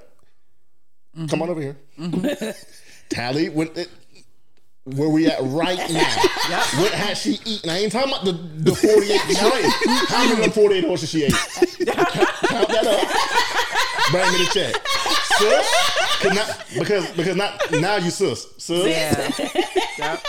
Mm-hmm. 1.15 1.27
Come 1.27 1.41
on 1.41 1.49
over 1.49 1.61
here. 1.61 1.77
Tally 3.09 3.47
when 3.49 3.69
it, 3.75 3.89
where 4.85 5.09
we 5.09 5.27
at 5.27 5.39
right 5.41 5.77
now. 5.91 6.63
What 6.81 6.91
has 6.91 7.17
she 7.19 7.39
eaten? 7.45 7.69
I 7.69 7.79
ain't 7.79 7.91
talking 7.91 8.11
about 8.11 8.25
the, 8.25 8.33
the 8.33 8.75
48 8.75 9.19
straight. 9.21 9.65
How 10.09 10.19
many 10.23 10.31
of 10.33 10.39
them 10.39 10.51
48 10.51 10.83
horses 10.85 11.09
she 11.09 11.23
ate? 11.23 11.31
Count 11.85 12.67
that 12.67 12.85
up. 12.87 14.11
Bring 14.11 14.31
me 14.33 14.39
the 14.45 14.51
check. 14.53 14.75
Sus? 15.37 16.19
'Cause 16.21 16.35
not- 16.35 16.65
because 16.79 17.11
because 17.11 17.35
not 17.35 17.71
now 17.71 17.95
you 17.97 18.09
sus. 18.11 18.47
Sus. 18.57 18.85
Yeah. 18.87 20.19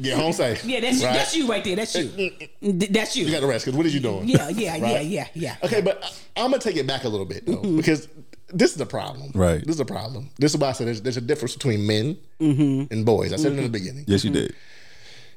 Get 0.00 0.16
home 0.18 0.32
safe. 0.32 0.64
Yeah, 0.64 0.80
that's, 0.80 1.02
Right? 1.02 1.12
that's 1.14 1.36
you 1.36 1.46
right 1.48 1.62
there. 1.62 1.76
That's 1.76 1.94
you. 1.94 2.30
That's 2.60 3.16
you. 3.16 3.26
You 3.26 3.32
got 3.32 3.40
the 3.40 3.46
rest. 3.46 3.64
Because 3.64 3.76
what 3.76 3.86
are 3.86 3.90
you 3.90 4.00
doing? 4.00 4.26
Yeah, 4.28 4.48
yeah, 4.48 4.76
yeah, 4.76 4.82
Right? 4.94 5.06
yeah, 5.06 5.26
yeah. 5.34 5.56
Okay, 5.62 5.80
but 5.80 6.02
I, 6.02 6.42
I'm 6.44 6.50
gonna 6.50 6.62
take 6.62 6.76
it 6.76 6.86
back 6.86 7.04
a 7.04 7.08
little 7.08 7.26
bit 7.26 7.46
though, 7.46 7.56
mm-hmm. 7.58 7.76
because 7.76 8.08
this 8.52 8.70
is 8.72 8.76
the 8.76 8.86
problem. 8.86 9.32
Right. 9.34 9.60
This 9.64 9.76
is 9.76 9.80
a 9.80 9.84
problem. 9.84 10.30
This 10.38 10.54
is 10.54 10.60
why 10.60 10.68
I 10.68 10.72
said 10.72 10.86
there's, 10.86 11.02
there's 11.02 11.16
a 11.16 11.22
difference 11.22 11.54
between 11.54 11.86
men 11.86 12.16
mm-hmm. 12.40 12.92
and 12.92 13.06
boys. 13.06 13.32
I 13.32 13.36
said 13.36 13.46
it 13.46 13.48
in 13.50 13.56
the 13.56 13.62
mm-hmm. 13.62 13.72
beginning. 13.72 14.04
Yes, 14.06 14.24
you 14.24 14.30
mm-hmm. 14.30 14.40
did. 14.40 14.56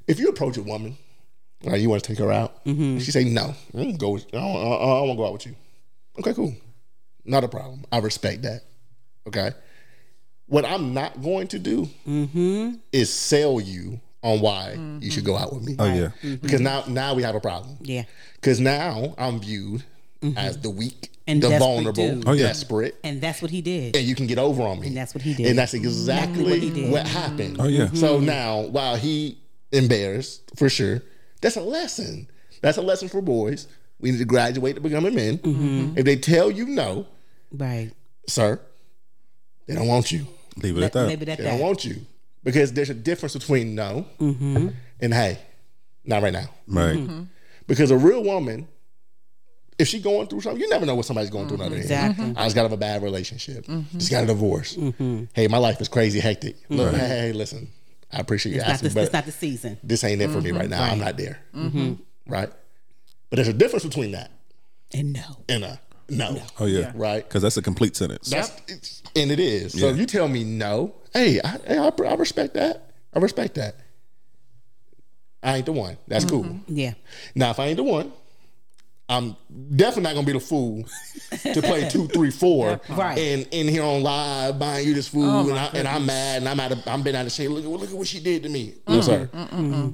If 0.07 0.19
you 0.19 0.29
approach 0.29 0.57
a 0.57 0.63
woman, 0.63 0.97
right, 1.63 1.79
you 1.79 1.89
want 1.89 2.03
to 2.03 2.07
take 2.07 2.19
her 2.19 2.31
out, 2.31 2.61
she 2.65 3.11
say 3.11 3.23
no. 3.23 3.55
I 3.73 3.77
don't 3.77 3.97
go. 3.97 4.11
With, 4.11 4.25
I 4.33 4.37
don't, 4.37 4.55
I 4.55 4.59
don't 4.59 5.07
want 5.07 5.11
to 5.11 5.15
go 5.17 5.25
out 5.25 5.33
with 5.33 5.45
you. 5.47 5.55
Okay, 6.19 6.33
cool. 6.33 6.53
Not 7.25 7.43
a 7.43 7.47
problem. 7.47 7.85
I 7.91 7.99
respect 7.99 8.43
that. 8.43 8.61
Okay. 9.27 9.51
What 10.47 10.63
I'm 10.63 10.93
not 10.93 11.21
going 11.23 11.47
to 11.49 11.59
do 11.59 11.89
is 12.91 13.11
sell 13.11 13.59
you 13.59 13.99
on 14.21 14.41
why 14.41 14.73
you 15.01 15.09
should 15.11 15.25
go 15.25 15.37
out 15.37 15.53
with 15.53 15.63
me. 15.63 15.75
Oh 15.79 15.85
yeah. 15.85 16.09
Because 16.21 16.61
now 16.61 16.83
now 16.87 17.13
we 17.13 17.23
have 17.23 17.35
a 17.35 17.39
problem. 17.39 17.77
Yeah. 17.81 18.03
Because 18.35 18.59
now 18.59 19.15
I'm 19.17 19.39
viewed 19.39 19.83
as 20.37 20.57
the 20.59 20.69
weak, 20.69 21.11
And 21.27 21.41
the 21.41 21.57
vulnerable. 21.59 22.21
Oh, 22.27 22.33
yeah. 22.33 22.47
desperate, 22.47 22.95
And 23.03 23.21
that's 23.21 23.41
what 23.41 23.51
he 23.51 23.61
did. 23.61 23.95
and 23.95 24.05
you 24.05 24.15
can 24.15 24.27
get 24.27 24.37
over 24.39 24.63
on 24.63 24.79
me. 24.79 24.87
And 24.87 24.97
that's 24.97 25.13
what 25.13 25.21
he 25.21 25.33
did. 25.33 25.47
And 25.47 25.57
that's 25.57 25.73
exactly 25.73 26.43
what 26.83 26.91
what, 26.91 27.07
happened. 27.07 27.57
Oh, 27.59 27.67
yeah. 27.67 27.89
So 27.93 28.19
now, 28.19 28.61
while 28.61 28.95
he 28.95 29.37
embarrassed 29.71 30.41
for 30.55 30.69
sure, 30.69 31.01
that's 31.41 31.57
a 31.57 31.61
lesson. 31.61 32.27
That's 32.61 32.77
a 32.77 32.81
lesson 32.81 33.07
for 33.09 33.21
boys. 33.21 33.67
We 33.99 34.11
need 34.11 34.17
to 34.19 34.25
graduate 34.25 34.75
to 34.75 34.81
becoming 34.81 35.13
men. 35.15 35.37
Mm-hmm. 35.39 35.97
If 35.97 36.05
they 36.05 36.15
tell 36.15 36.49
you 36.51 36.65
no, 36.67 37.05
Right. 37.51 37.91
sir, 38.27 38.59
they 39.67 39.75
don't 39.75 39.87
want 39.87 40.11
you. 40.11 40.25
Leave 40.57 40.77
it 40.77 40.83
at 40.83 40.93
that. 40.93 41.07
Leave 41.07 41.21
it 41.21 41.29
at 41.29 41.37
They 41.37 41.43
that. 41.43 41.51
don't 41.51 41.59
want 41.59 41.85
you 41.85 41.97
because 42.43 42.73
there's 42.73 42.89
a 42.89 42.93
difference 42.93 43.33
between 43.33 43.75
no 43.75 44.05
and 44.19 45.13
hey, 45.13 45.39
not 46.03 46.23
right 46.23 46.33
now. 46.33 46.49
Right. 46.67 46.95
Mm-hmm. 46.97 47.23
Because 47.67 47.91
a 47.91 47.97
real 47.97 48.23
woman, 48.23 48.67
if 49.77 49.87
she 49.87 49.99
going 49.99 50.27
through 50.27 50.41
something, 50.41 50.61
you 50.61 50.69
never 50.69 50.85
know 50.85 50.95
what 50.95 51.05
somebody's 51.05 51.29
going 51.29 51.47
through. 51.47 51.57
Another 51.57 51.75
mm-hmm. 51.75 51.81
Exactly. 51.81 52.33
I 52.37 52.43
just 52.45 52.55
got 52.55 52.61
out 52.61 52.67
of 52.67 52.71
a 52.73 52.77
bad 52.77 53.03
relationship. 53.03 53.65
Mm-hmm. 53.65 53.97
Just 53.97 54.11
got 54.11 54.23
a 54.23 54.27
divorce. 54.27 54.75
Mm-hmm. 54.75 55.25
Hey, 55.33 55.47
my 55.47 55.57
life 55.57 55.81
is 55.81 55.87
crazy 55.89 56.19
hectic. 56.19 56.55
Look, 56.69 56.93
hey, 56.95 57.07
hey, 57.07 57.31
listen, 57.33 57.69
I 58.11 58.19
appreciate 58.19 58.53
you 58.53 58.59
It's 58.59 58.67
not, 58.67 58.73
asking, 58.73 58.89
the, 58.89 58.95
but 58.95 59.03
it's 59.03 59.13
not 59.13 59.25
the 59.25 59.31
season. 59.31 59.77
this 59.83 60.03
ain't 60.03 60.21
it 60.21 60.29
for 60.29 60.41
me 60.41 60.51
right 60.51 60.69
now. 60.69 60.83
I'm 60.83 60.99
not 60.99 61.17
there. 61.17 61.39
Right? 62.27 62.49
But 63.29 63.35
there's 63.35 63.47
a 63.47 63.53
difference 63.53 63.83
between 63.83 64.11
that 64.11 64.31
And 64.93 65.13
no. 65.13 65.43
and 65.49 65.63
a 65.63 65.79
no. 66.07 66.37
Oh 66.59 66.65
yeah. 66.65 66.91
Right? 66.95 67.27
Because 67.27 67.41
that's 67.41 67.57
a 67.57 67.61
complete 67.61 67.95
sentence. 67.95 68.29
That's 68.29 68.51
it's, 68.67 69.03
and 69.15 69.31
it 69.31 69.39
is. 69.39 69.73
So 69.73 69.87
Yeah. 69.87 69.93
if 69.93 69.97
you 69.97 70.05
tell 70.05 70.27
me 70.27 70.43
no, 70.43 70.93
hey, 71.13 71.41
I, 71.43 71.57
hey, 71.65 71.77
I, 71.79 71.87
I 71.89 72.13
respect 72.15 72.53
that. 72.53 72.91
I 73.13 73.19
respect 73.19 73.55
that. 73.55 73.75
I 75.41 75.57
ain't 75.57 75.65
the 75.65 75.71
one. 75.71 75.97
That's 76.07 76.25
cool. 76.25 76.59
Yeah. 76.67 76.93
Now, 77.35 77.51
if 77.51 77.59
I 77.59 77.67
ain't 77.67 77.77
the 77.77 77.83
one, 77.83 78.11
I'm 79.07 79.35
definitely 79.75 80.01
not 80.03 80.15
gonna 80.15 80.25
be 80.25 80.33
the 80.33 80.39
fool 80.39 80.83
to 81.53 81.61
play 81.61 81.87
two, 81.89 82.07
three, 82.13 82.31
four, 82.31 82.81
Right. 82.89 83.15
and 83.19 83.47
in 83.51 83.67
here 83.67 83.83
on 83.83 84.01
live 84.01 84.57
buying 84.57 84.87
you 84.87 84.95
this 84.95 85.07
food, 85.07 85.49
and, 85.49 85.59
I, 85.59 85.65
and 85.75 85.87
I'm 85.87 86.07
mad, 86.07 86.37
and 86.41 86.49
I'm 86.49 86.59
out 86.59 86.71
of, 86.71 86.79
I'm 86.87 87.03
been 87.03 87.13
out 87.15 87.27
of 87.27 87.31
shape. 87.31 87.51
Look 87.51 87.63
at 87.63 87.69
look 87.69 87.83
at 87.83 87.95
what 87.95 88.07
she 88.07 88.19
did 88.19 88.41
to 88.43 88.49
me. 88.49 88.73
No, 88.87 89.01
sir. 89.01 89.29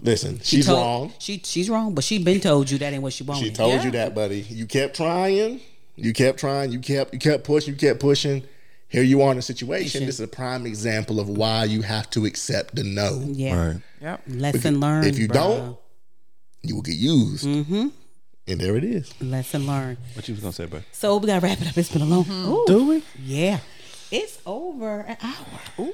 Listen, 0.01 0.39
she's 0.41 0.65
Told- 0.65 0.79
wrong. 0.79 1.13
She 1.19 1.41
she's 1.43 1.69
wrong, 1.69 1.93
but 1.93 2.05
she 2.05 2.23
been 2.23 2.39
told 2.39 2.69
you 2.71 2.77
that 2.77 2.93
ain't 2.93 3.03
what 3.03 3.11
she 3.11 3.23
wanted. 3.25 3.43
She 3.43 3.51
told 3.51 3.73
Yeah. 3.73 3.83
you 3.83 3.91
that, 3.91 4.15
buddy. 4.15 4.41
You 4.49 4.65
kept 4.65 4.95
trying. 4.95 5.59
You 5.97 6.13
kept 6.13 6.39
trying. 6.39 6.71
You 6.71 6.79
kept 6.79 7.13
you 7.13 7.19
kept 7.19 7.43
pushing. 7.43 7.73
You 7.73 7.79
kept 7.79 7.99
pushing. 7.99 8.43
Here 8.87 9.03
you 9.03 9.21
are 9.21 9.31
in 9.33 9.37
a 9.37 9.41
situation. 9.41 10.05
This 10.05 10.15
is 10.15 10.21
a 10.21 10.27
prime 10.27 10.65
example 10.65 11.19
of 11.19 11.27
why 11.29 11.65
you 11.65 11.81
have 11.81 12.09
to 12.11 12.25
accept 12.25 12.75
the 12.75 12.83
no. 12.85 13.21
yeah. 13.27 13.67
Right. 13.67 13.81
Yep. 14.01 14.21
Lesson 14.27 14.79
learned. 14.79 15.07
If 15.07 15.19
you 15.19 15.27
bruh. 15.27 15.33
don't, 15.33 15.77
you 16.63 16.75
will 16.75 16.81
get 16.81 16.95
used. 16.95 17.45
Mm-hmm. 17.45 17.87
And 18.47 18.59
there 18.59 18.75
it 18.75 18.83
is. 18.83 19.13
lesson 19.21 19.67
learned. 19.67 19.97
What 20.15 20.27
you 20.27 20.33
was 20.33 20.41
gonna 20.41 20.53
say, 20.53 20.65
bro? 20.65 20.81
So 20.91 21.17
we 21.17 21.27
gotta 21.27 21.45
wrap 21.45 21.61
it 21.61 21.67
up. 21.67 21.77
It's 21.77 21.91
been 21.91 22.01
a 22.01 22.05
long. 22.05 22.25
Ooh, 22.29 22.63
Do 22.67 22.87
we? 22.87 23.03
yeah. 23.23 23.59
It's 24.11 24.39
over 24.45 25.01
an 25.01 25.17
hour. 25.21 25.45
Ooh. 25.79 25.93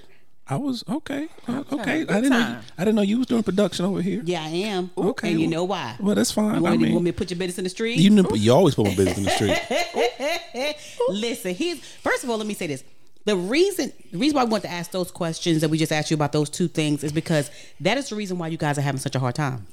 I 0.50 0.56
was 0.56 0.82
okay. 0.90 1.28
Uh, 1.46 1.64
okay. 1.74 2.06
Good 2.06 2.10
I 2.12 2.22
didn't 2.22 2.30
know. 2.30 2.38
You, 2.38 2.44
time. 2.46 2.62
I 2.78 2.86
didn't 2.86 2.96
know 2.96 3.02
you 3.02 3.18
was 3.18 3.28
doing 3.28 3.44
production 3.44 3.86
over 3.86 4.02
here. 4.02 4.22
Yeah, 4.24 4.44
I 4.44 4.48
am. 4.48 4.90
Okay, 4.98 5.32
And 5.32 5.42
you 5.42 5.48
know 5.48 5.66
why? 5.66 5.98
Well, 6.00 6.16
that's 6.16 6.32
fine. 6.32 6.56
You 6.56 6.62
want, 6.62 6.74
I 6.74 6.78
me, 6.78 6.84
mean, 6.86 6.94
want 6.94 7.04
me 7.04 7.12
to 7.12 7.18
put 7.18 7.30
your 7.30 7.38
business 7.38 7.58
in 7.58 7.66
the 7.66 7.70
street? 7.70 8.00
you, 8.00 8.10
kn- 8.10 8.26
you 8.42 8.54
always 8.54 8.74
put 8.74 8.86
my 8.86 8.96
business 8.96 9.18
in 9.18 9.24
the 9.26 9.30
street. 9.32 10.76
Listen, 11.10 11.54
he's 11.54 11.84
first 12.02 12.24
of 12.24 12.30
all, 12.30 12.38
let 12.38 12.48
me 12.48 12.54
say 12.54 12.68
this. 12.68 12.84
The 13.26 13.36
reason 13.36 13.92
the 14.14 14.18
reason 14.18 14.38
why 14.38 14.44
I 14.44 14.46
want 14.46 14.64
to 14.64 14.72
ask 14.72 14.92
those 14.92 15.12
questions 15.12 15.60
that 15.62 15.70
we 15.70 15.78
just 15.78 15.92
asked 15.92 16.10
you 16.12 16.16
about 16.16 16.32
those 16.32 16.50
two 16.50 16.70
things 16.70 17.04
is 17.04 17.12
because 17.12 17.52
that 17.82 17.98
is 17.98 18.08
the 18.10 18.16
reason 18.16 18.38
why 18.38 18.48
you 18.48 18.58
guys 18.58 18.78
are 18.78 18.82
having 18.82 19.00
such 19.02 19.16
a 19.16 19.20
hard 19.20 19.36
time. 19.36 19.68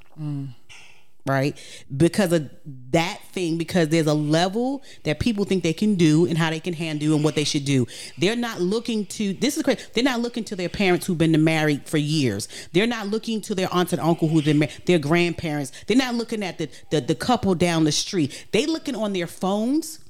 Right? 1.27 1.59
Because 1.97 2.33
of 2.33 2.51
that 2.91 3.19
thing, 3.33 3.57
because 3.57 3.89
there's 3.89 4.07
a 4.07 4.15
level 4.15 4.83
that 5.05 5.21
people 5.21 5.47
think 5.47 5.63
they 5.63 5.73
can 5.73 5.95
do 5.95 6.27
and 6.27 6.37
how 6.37 6.51
they 6.51 6.61
can 6.61 6.75
handle 6.75 7.15
and 7.15 7.25
what 7.25 7.35
they 7.35 7.45
should 7.45 7.65
do. 7.65 7.87
They're 8.19 8.37
not 8.37 8.61
looking 8.61 9.07
to 9.07 9.33
this 9.33 9.57
is 9.57 9.63
crazy. 9.63 9.83
They're 9.95 10.05
not 10.05 10.21
looking 10.21 10.45
to 10.45 10.57
their 10.57 10.69
parents 10.69 11.07
who've 11.07 11.17
been 11.17 11.43
married 11.43 11.89
for 11.89 11.97
years. 11.97 12.47
They're 12.73 12.87
not 12.87 13.09
looking 13.09 13.41
to 13.43 13.55
their 13.55 13.73
aunts 13.73 13.93
and 13.95 14.03
uncle 14.03 14.29
who've 14.29 14.45
been 14.45 14.59
married, 14.59 14.83
their 14.85 14.99
grandparents. 14.99 15.73
They're 15.87 15.97
not 15.97 16.15
looking 16.15 16.43
at 16.43 16.59
the, 16.59 16.69
the 16.91 17.01
the 17.01 17.15
couple 17.15 17.55
down 17.55 17.85
the 17.85 17.93
street. 17.93 18.47
They 18.53 18.67
looking 18.67 18.95
on 18.95 19.15
their 19.15 19.27
phones 19.27 20.01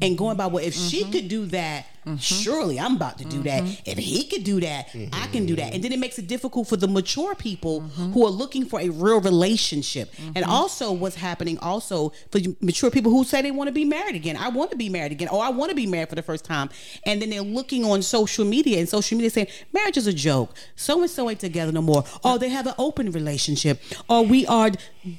and 0.00 0.16
going 0.16 0.36
by 0.36 0.46
well 0.46 0.64
if 0.64 0.74
she 0.74 1.02
mm-hmm. 1.02 1.12
could 1.12 1.28
do 1.28 1.46
that 1.46 1.86
Mm-hmm. 2.04 2.16
surely 2.16 2.80
i'm 2.80 2.96
about 2.96 3.18
to 3.18 3.24
do 3.24 3.42
that. 3.44 3.62
Mm-hmm. 3.62 3.90
If 3.90 3.98
he 3.98 4.24
could 4.24 4.42
do 4.42 4.60
that 4.60 4.88
i 5.12 5.26
can 5.28 5.46
do 5.46 5.54
that. 5.56 5.66
Mm-hmm. 5.66 5.74
And 5.74 5.84
then 5.84 5.92
it 5.92 5.98
makes 5.98 6.18
it 6.18 6.26
difficult 6.26 6.68
for 6.68 6.76
the 6.76 6.88
mature 6.88 7.34
people 7.34 7.80
who 7.80 8.26
are 8.26 8.30
looking 8.30 8.64
for 8.66 8.80
a 8.80 8.88
real 8.88 9.20
relationship. 9.20 10.12
And 10.34 10.44
also 10.44 10.92
what's 10.92 11.16
happening 11.16 11.58
also 11.58 12.12
for 12.30 12.40
mature 12.60 12.90
people 12.90 13.12
who 13.12 13.24
say 13.24 13.42
they 13.42 13.50
want 13.50 13.68
to 13.68 13.72
be 13.72 13.84
married 13.84 14.16
again. 14.16 14.36
I 14.36 14.48
want 14.48 14.70
to 14.72 14.76
be 14.76 14.88
married 14.88 15.12
again 15.12 15.28
or 15.28 15.42
i 15.42 15.48
want 15.48 15.70
to 15.70 15.76
be 15.76 15.86
married 15.86 16.08
for 16.08 16.14
the 16.14 16.22
first 16.22 16.44
time. 16.44 16.70
And 17.06 17.22
then 17.22 17.30
they're 17.30 17.40
looking 17.42 17.84
on 17.84 18.02
social 18.02 18.44
media 18.44 18.78
and 18.78 18.88
social 18.88 19.16
media 19.16 19.30
saying 19.30 19.48
marriage 19.72 19.96
is 19.96 20.06
a 20.06 20.12
joke. 20.12 20.54
So 20.76 21.00
and 21.02 21.10
so 21.10 21.30
ain't 21.30 21.40
together 21.40 21.72
no 21.72 21.82
more. 21.82 22.04
Or 22.24 22.38
they 22.38 22.48
have 22.48 22.66
an 22.66 22.74
open 22.78 23.10
relationship. 23.12 23.80
Or 24.08 24.24
we 24.24 24.46
are 24.46 24.70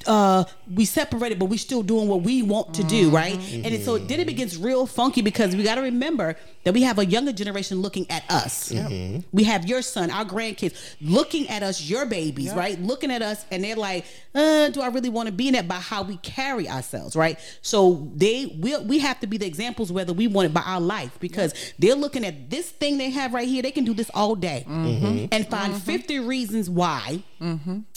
uh 0.06 0.44
we 0.72 0.84
separated 0.84 1.38
but 1.38 1.46
we 1.46 1.58
still 1.58 1.82
doing 1.82 2.08
what 2.08 2.22
we 2.22 2.42
want 2.42 2.74
to 2.74 2.84
do 2.84 3.10
right? 3.10 3.36
And 3.52 3.82
so 3.82 3.98
then 3.98 4.20
it 4.20 4.26
begins 4.26 4.56
real 4.56 4.86
funky 4.86 5.22
because 5.22 5.56
we 5.56 5.62
got 5.62 5.76
to 5.76 5.82
remember 5.82 6.36
that 6.64 6.74
we 6.74 6.82
have 6.82 6.98
a 6.98 7.06
younger 7.06 7.32
generation 7.32 7.80
looking 7.80 8.10
at 8.10 8.28
us. 8.30 8.70
Mm-hmm. 8.72 9.20
We 9.32 9.44
have 9.44 9.66
your 9.66 9.82
son 9.82 10.10
our 10.10 10.24
grandkids 10.24 10.96
looking 11.00 11.48
at 11.48 11.62
us 11.62 11.80
your 11.82 12.06
babies 12.06 12.52
right? 12.54 12.80
Looking 12.80 13.10
at 13.10 13.22
us 13.22 13.44
and 13.50 13.62
they're 13.62 13.76
like 13.76 14.04
uh, 14.34 14.68
do 14.70 14.80
i 14.80 14.88
really 14.88 15.08
want 15.08 15.26
to 15.28 15.32
be 15.32 15.48
in 15.48 15.54
that? 15.54 15.68
By 15.68 15.76
how 15.76 16.02
we 16.02 16.16
carry 16.18 16.68
ourselves 16.68 17.16
right? 17.16 17.38
So 17.62 18.10
they 18.14 18.46
we, 18.46 18.76
we 18.78 18.98
have 18.98 19.20
to 19.20 19.26
be 19.26 19.36
the 19.36 19.46
examples 19.46 19.92
whether 19.92 20.12
we 20.12 20.26
want 20.26 20.46
it 20.46 20.54
by 20.54 20.62
our 20.62 20.80
life 20.80 21.18
because 21.20 21.54
they're 21.78 21.94
looking 21.94 22.24
at 22.24 22.50
this 22.50 22.70
thing 22.70 22.98
they 22.98 23.10
have 23.10 23.32
right 23.34 23.48
here 23.48 23.62
they 23.62 23.70
can 23.70 23.84
do 23.84 23.94
this 23.94 24.10
all 24.14 24.34
day. 24.34 24.64
Mm-hmm. 24.68 25.26
And 25.32 25.48
find 25.48 25.72
mm-hmm. 25.74 25.78
50 25.78 26.18
reasons 26.20 26.68
why 26.70 27.22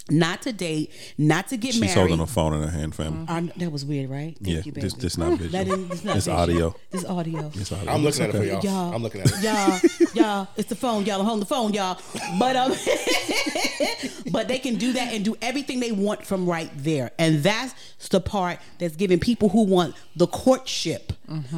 not 0.09 0.41
to 0.43 0.53
date 0.53 0.91
not 1.17 1.47
to 1.49 1.57
get 1.57 1.75
married. 1.75 1.87
She's 1.89 1.95
married 1.95 2.09
holding 2.09 2.23
a 2.23 2.27
phone 2.27 2.53
in 2.53 2.61
her 2.63 2.69
hand, 2.69 2.95
family. 2.95 3.25
I, 3.27 3.41
that 3.57 3.71
was 3.71 3.83
weird, 3.85 4.09
right? 4.09 4.37
Thank 4.41 4.47
Yeah, 4.55 4.61
you, 4.65 4.71
this- 4.71 4.93
baby. 4.93 5.01
this 5.01 5.17
not 5.17 5.37
visual. 5.37 5.49
That 5.51 5.65
didn't- 5.65 5.89
this 5.89 6.03
not 6.03 6.17
It's 6.17 6.25
visual. 6.25 6.41
audio. 6.41 6.75
This 6.91 7.05
audio. 7.05 7.51
It's 7.55 7.71
audio. 7.71 7.91
I'm 7.91 8.03
looking 8.03 8.23
at 8.23 8.29
it 8.29 8.37
for 8.37 8.43
y'all. 8.43 8.61
Y'all, 8.63 8.93
I'm 8.95 9.03
looking 9.03 9.21
at 9.21 9.31
it. 9.31 9.43
y'all, 9.43 10.13
y'all. 10.15 10.47
It's 10.57 10.69
the 10.69 10.75
phone, 10.75 11.05
y'all. 11.05 11.19
I'm 11.19 11.25
holding 11.25 11.39
the 11.41 11.45
phone, 11.45 11.73
y'all. 11.73 11.99
But 12.39 12.55
um, 12.55 12.71
but 14.31 14.47
they 14.47 14.59
can 14.59 14.75
do 14.75 14.93
that 14.93 15.13
and 15.13 15.23
do 15.23 15.35
everything 15.41 15.79
they 15.79 15.91
want 15.91 16.25
from 16.25 16.45
right 16.47 16.69
there, 16.75 17.11
and 17.19 17.43
that's 17.43 17.73
the 18.09 18.19
part 18.21 18.59
that's 18.79 18.95
giving 18.95 19.19
people 19.19 19.49
who 19.49 19.63
want 19.63 19.95
the 20.15 20.27
courtship, 20.27 21.13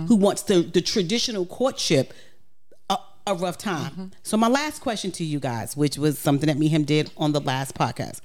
who 0.08 0.16
wants 0.16 0.44
the 0.44 0.62
the 0.62 0.82
traditional 0.82 1.46
courtship, 1.46 2.14
a, 2.90 2.98
a 3.28 3.36
rough 3.36 3.58
time. 3.58 4.12
So 4.24 4.38
my 4.38 4.48
last 4.48 4.82
question 4.82 5.12
to 5.14 5.24
you 5.24 5.40
guys, 5.40 5.76
which 5.78 5.98
was 5.98 6.18
something 6.20 6.48
that 6.48 6.58
me 6.58 6.68
and 6.68 6.76
him 6.78 6.84
did 6.84 7.12
on 7.18 7.32
the 7.32 7.42
last 7.42 7.76
podcast. 7.76 8.22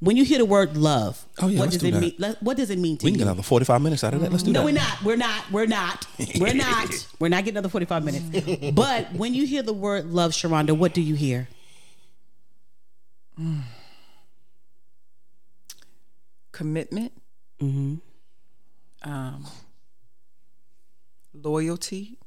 When 0.00 0.16
you 0.16 0.24
hear 0.24 0.38
the 0.38 0.44
word 0.44 0.76
love, 0.76 1.24
Oh, 1.40 1.48
yeah, 1.48 1.58
what 1.58 1.64
let's 1.66 1.74
does 1.76 1.82
do 1.82 1.88
it 1.88 1.90
that. 1.92 2.00
mean? 2.00 2.14
let- 2.18 2.42
What 2.42 2.56
does 2.58 2.68
it 2.70 2.78
mean 2.78 2.98
to 2.98 3.04
you? 3.04 3.06
We 3.06 3.10
you? 3.12 3.16
can 3.16 3.18
get 3.26 3.30
another 3.32 3.42
45 3.42 3.80
minutes 3.80 4.04
out 4.04 4.12
of 4.14 4.20
that. 4.20 4.30
Let's 4.30 4.42
do 4.42 4.52
No, 4.52 4.64
that. 4.66 4.72
No, 4.72 4.76
we're 4.76 4.78
not. 4.78 5.02
We're 5.02 5.16
not. 5.16 5.50
We're 5.52 5.66
not. 5.66 6.06
We're 6.38 6.54
not. 6.66 7.06
We're 7.18 7.28
not 7.28 7.44
getting 7.44 7.54
another 7.56 7.68
45 7.70 8.04
minutes. 8.04 8.72
But 8.72 9.12
when 9.14 9.32
you 9.34 9.46
hear 9.46 9.62
the 9.62 9.72
word 9.72 10.06
love, 10.12 10.32
Sharonda, 10.32 10.76
what 10.76 10.92
do 10.92 11.00
you 11.00 11.14
hear? 11.14 11.48
Commitment. 16.52 17.12
Mm-hmm. 17.60 19.10
Um, 19.10 19.46
loyalty. 21.34 22.18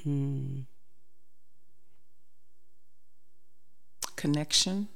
Mm-hmm. 0.00 0.60
Connection. 4.16 4.88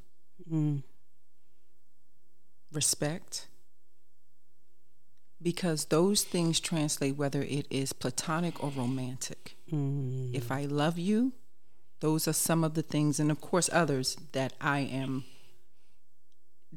Mm. 0.52 0.82
Respect. 2.74 3.46
Because 5.40 5.86
those 5.86 6.24
things 6.24 6.60
translate 6.60 7.16
whether 7.16 7.42
it 7.42 7.66
is 7.70 7.92
platonic 7.92 8.62
or 8.62 8.70
romantic. 8.70 9.56
Mm. 9.72 10.34
If 10.34 10.50
I 10.50 10.64
love 10.64 10.98
you, 10.98 11.32
those 12.00 12.26
are 12.28 12.32
some 12.32 12.64
of 12.64 12.74
the 12.74 12.82
things, 12.82 13.20
and 13.20 13.30
of 13.30 13.40
course 13.40 13.70
others 13.72 14.16
that 14.32 14.52
I 14.60 14.80
am 14.80 15.24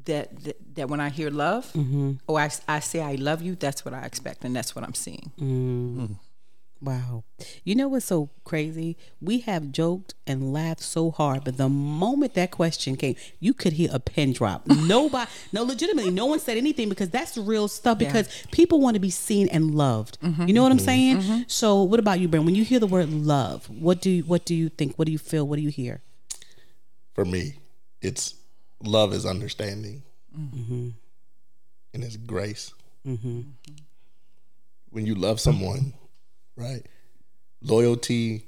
that 0.06 0.44
that, 0.44 0.56
that 0.74 0.88
when 0.88 1.00
I 1.00 1.08
hear 1.08 1.30
love, 1.30 1.72
mm-hmm. 1.72 2.12
oh, 2.28 2.36
I, 2.36 2.50
I 2.66 2.80
say 2.80 3.00
I 3.00 3.16
love 3.16 3.42
you. 3.42 3.54
That's 3.54 3.84
what 3.84 3.94
I 3.94 4.02
expect, 4.04 4.44
and 4.44 4.54
that's 4.54 4.74
what 4.74 4.84
I'm 4.84 4.94
seeing. 4.94 5.32
Mm. 5.38 5.96
Mm. 5.96 6.16
Wow. 6.80 7.24
You 7.64 7.74
know 7.74 7.88
what's 7.88 8.06
so 8.06 8.30
crazy? 8.44 8.96
We 9.20 9.40
have 9.40 9.72
joked 9.72 10.14
and 10.28 10.52
laughed 10.52 10.80
so 10.80 11.10
hard, 11.10 11.42
but 11.42 11.56
the 11.56 11.68
moment 11.68 12.34
that 12.34 12.52
question 12.52 12.96
came, 12.96 13.16
you 13.40 13.52
could 13.52 13.72
hear 13.72 13.90
a 13.92 13.98
pin 13.98 14.32
drop. 14.32 14.66
Nobody, 14.66 15.28
no, 15.52 15.64
legitimately, 15.64 16.12
no 16.12 16.26
one 16.26 16.38
said 16.38 16.56
anything 16.56 16.88
because 16.88 17.10
that's 17.10 17.32
the 17.32 17.40
real 17.40 17.66
stuff. 17.66 17.98
Because 17.98 18.28
people 18.52 18.80
want 18.80 18.94
to 18.94 19.00
be 19.00 19.10
seen 19.10 19.48
and 19.48 19.74
loved. 19.74 20.20
Mm-hmm. 20.20 20.46
You 20.46 20.54
know 20.54 20.62
what 20.62 20.70
I'm 20.70 20.78
mm-hmm. 20.78 20.84
saying? 20.86 21.16
Mm-hmm. 21.18 21.42
So, 21.48 21.82
what 21.82 21.98
about 21.98 22.20
you, 22.20 22.28
Brent? 22.28 22.44
When 22.44 22.54
you 22.54 22.64
hear 22.64 22.78
the 22.78 22.86
word 22.86 23.10
love, 23.10 23.68
what 23.68 24.00
do 24.00 24.10
you, 24.10 24.22
what 24.22 24.44
do 24.44 24.54
you 24.54 24.68
think? 24.68 24.96
What 24.96 25.06
do 25.06 25.12
you 25.12 25.18
feel? 25.18 25.46
What 25.46 25.56
do 25.56 25.62
you 25.62 25.70
hear? 25.70 26.00
For 27.14 27.24
me, 27.24 27.58
it's 28.00 28.34
love 28.84 29.12
is 29.12 29.26
understanding, 29.26 30.04
and 30.32 30.94
it's 31.92 32.16
grace. 32.16 32.72
When 34.90 35.06
you 35.06 35.16
love 35.16 35.40
someone, 35.40 35.94
right? 36.58 36.84
Loyalty, 37.62 38.44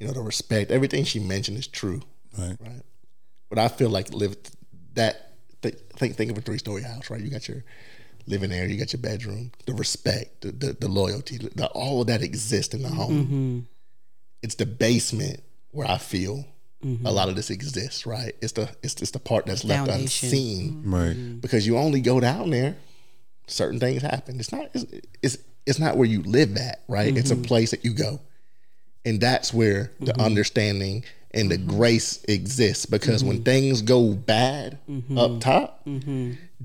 you 0.00 0.06
know, 0.06 0.12
the 0.12 0.20
respect, 0.20 0.70
everything 0.70 1.04
she 1.04 1.18
mentioned 1.20 1.58
is 1.58 1.66
true, 1.66 2.02
Right. 2.36 2.56
right? 2.60 2.82
But 3.48 3.58
I 3.58 3.68
feel 3.68 3.90
like 3.90 4.12
live 4.12 4.36
that. 4.94 5.30
Th- 5.62 5.78
think 5.96 6.16
think 6.16 6.30
of 6.30 6.36
a 6.36 6.40
three 6.42 6.58
story 6.58 6.82
house, 6.82 7.08
right? 7.08 7.20
You 7.20 7.30
got 7.30 7.48
your 7.48 7.64
living 8.26 8.52
area, 8.52 8.68
you 8.68 8.78
got 8.78 8.92
your 8.92 9.00
bedroom, 9.00 9.52
the 9.66 9.72
respect, 9.74 10.42
the 10.42 10.52
the, 10.52 10.72
the 10.78 10.88
loyalty, 10.88 11.38
the, 11.38 11.66
all 11.68 12.00
of 12.02 12.06
that 12.08 12.22
exists 12.22 12.74
in 12.74 12.82
the 12.82 12.88
home. 12.88 13.24
Mm-hmm. 13.24 13.58
It's 14.42 14.56
the 14.56 14.66
basement 14.66 15.42
where 15.70 15.88
I 15.88 15.96
feel 15.98 16.46
mm-hmm. 16.84 17.06
a 17.06 17.10
lot 17.10 17.28
of 17.28 17.36
this 17.36 17.48
exists, 17.50 18.04
right? 18.04 18.34
It's 18.42 18.52
the 18.52 18.68
it's 18.82 19.00
it's 19.00 19.12
the 19.12 19.18
part 19.18 19.46
that's 19.46 19.64
left 19.64 19.88
Foundation. 19.88 20.28
unseen 20.28 20.72
mm-hmm. 20.72 20.94
Right. 20.94 21.40
because 21.40 21.66
you 21.66 21.78
only 21.78 22.00
go 22.00 22.20
down 22.20 22.50
there, 22.50 22.76
certain 23.46 23.80
things 23.80 24.02
happen. 24.02 24.38
It's 24.38 24.52
not 24.52 24.68
it's 24.74 24.84
it's, 25.22 25.38
it's 25.66 25.78
not 25.78 25.96
where 25.96 26.06
you 26.08 26.22
live 26.22 26.56
at, 26.56 26.82
right? 26.88 27.16
It's 27.16 27.30
a 27.30 27.36
place 27.36 27.70
that 27.70 27.84
you 27.84 27.92
go, 27.94 28.20
and 29.04 29.20
that's 29.20 29.52
where 29.52 29.92
the 30.00 30.18
understanding 30.20 31.04
and 31.32 31.50
the 31.50 31.58
grace 31.58 32.22
exists. 32.28 32.86
Because 32.86 33.24
when 33.24 33.42
things 33.42 33.82
go 33.82 34.12
bad 34.14 34.78
up 35.16 35.40
top, 35.40 35.84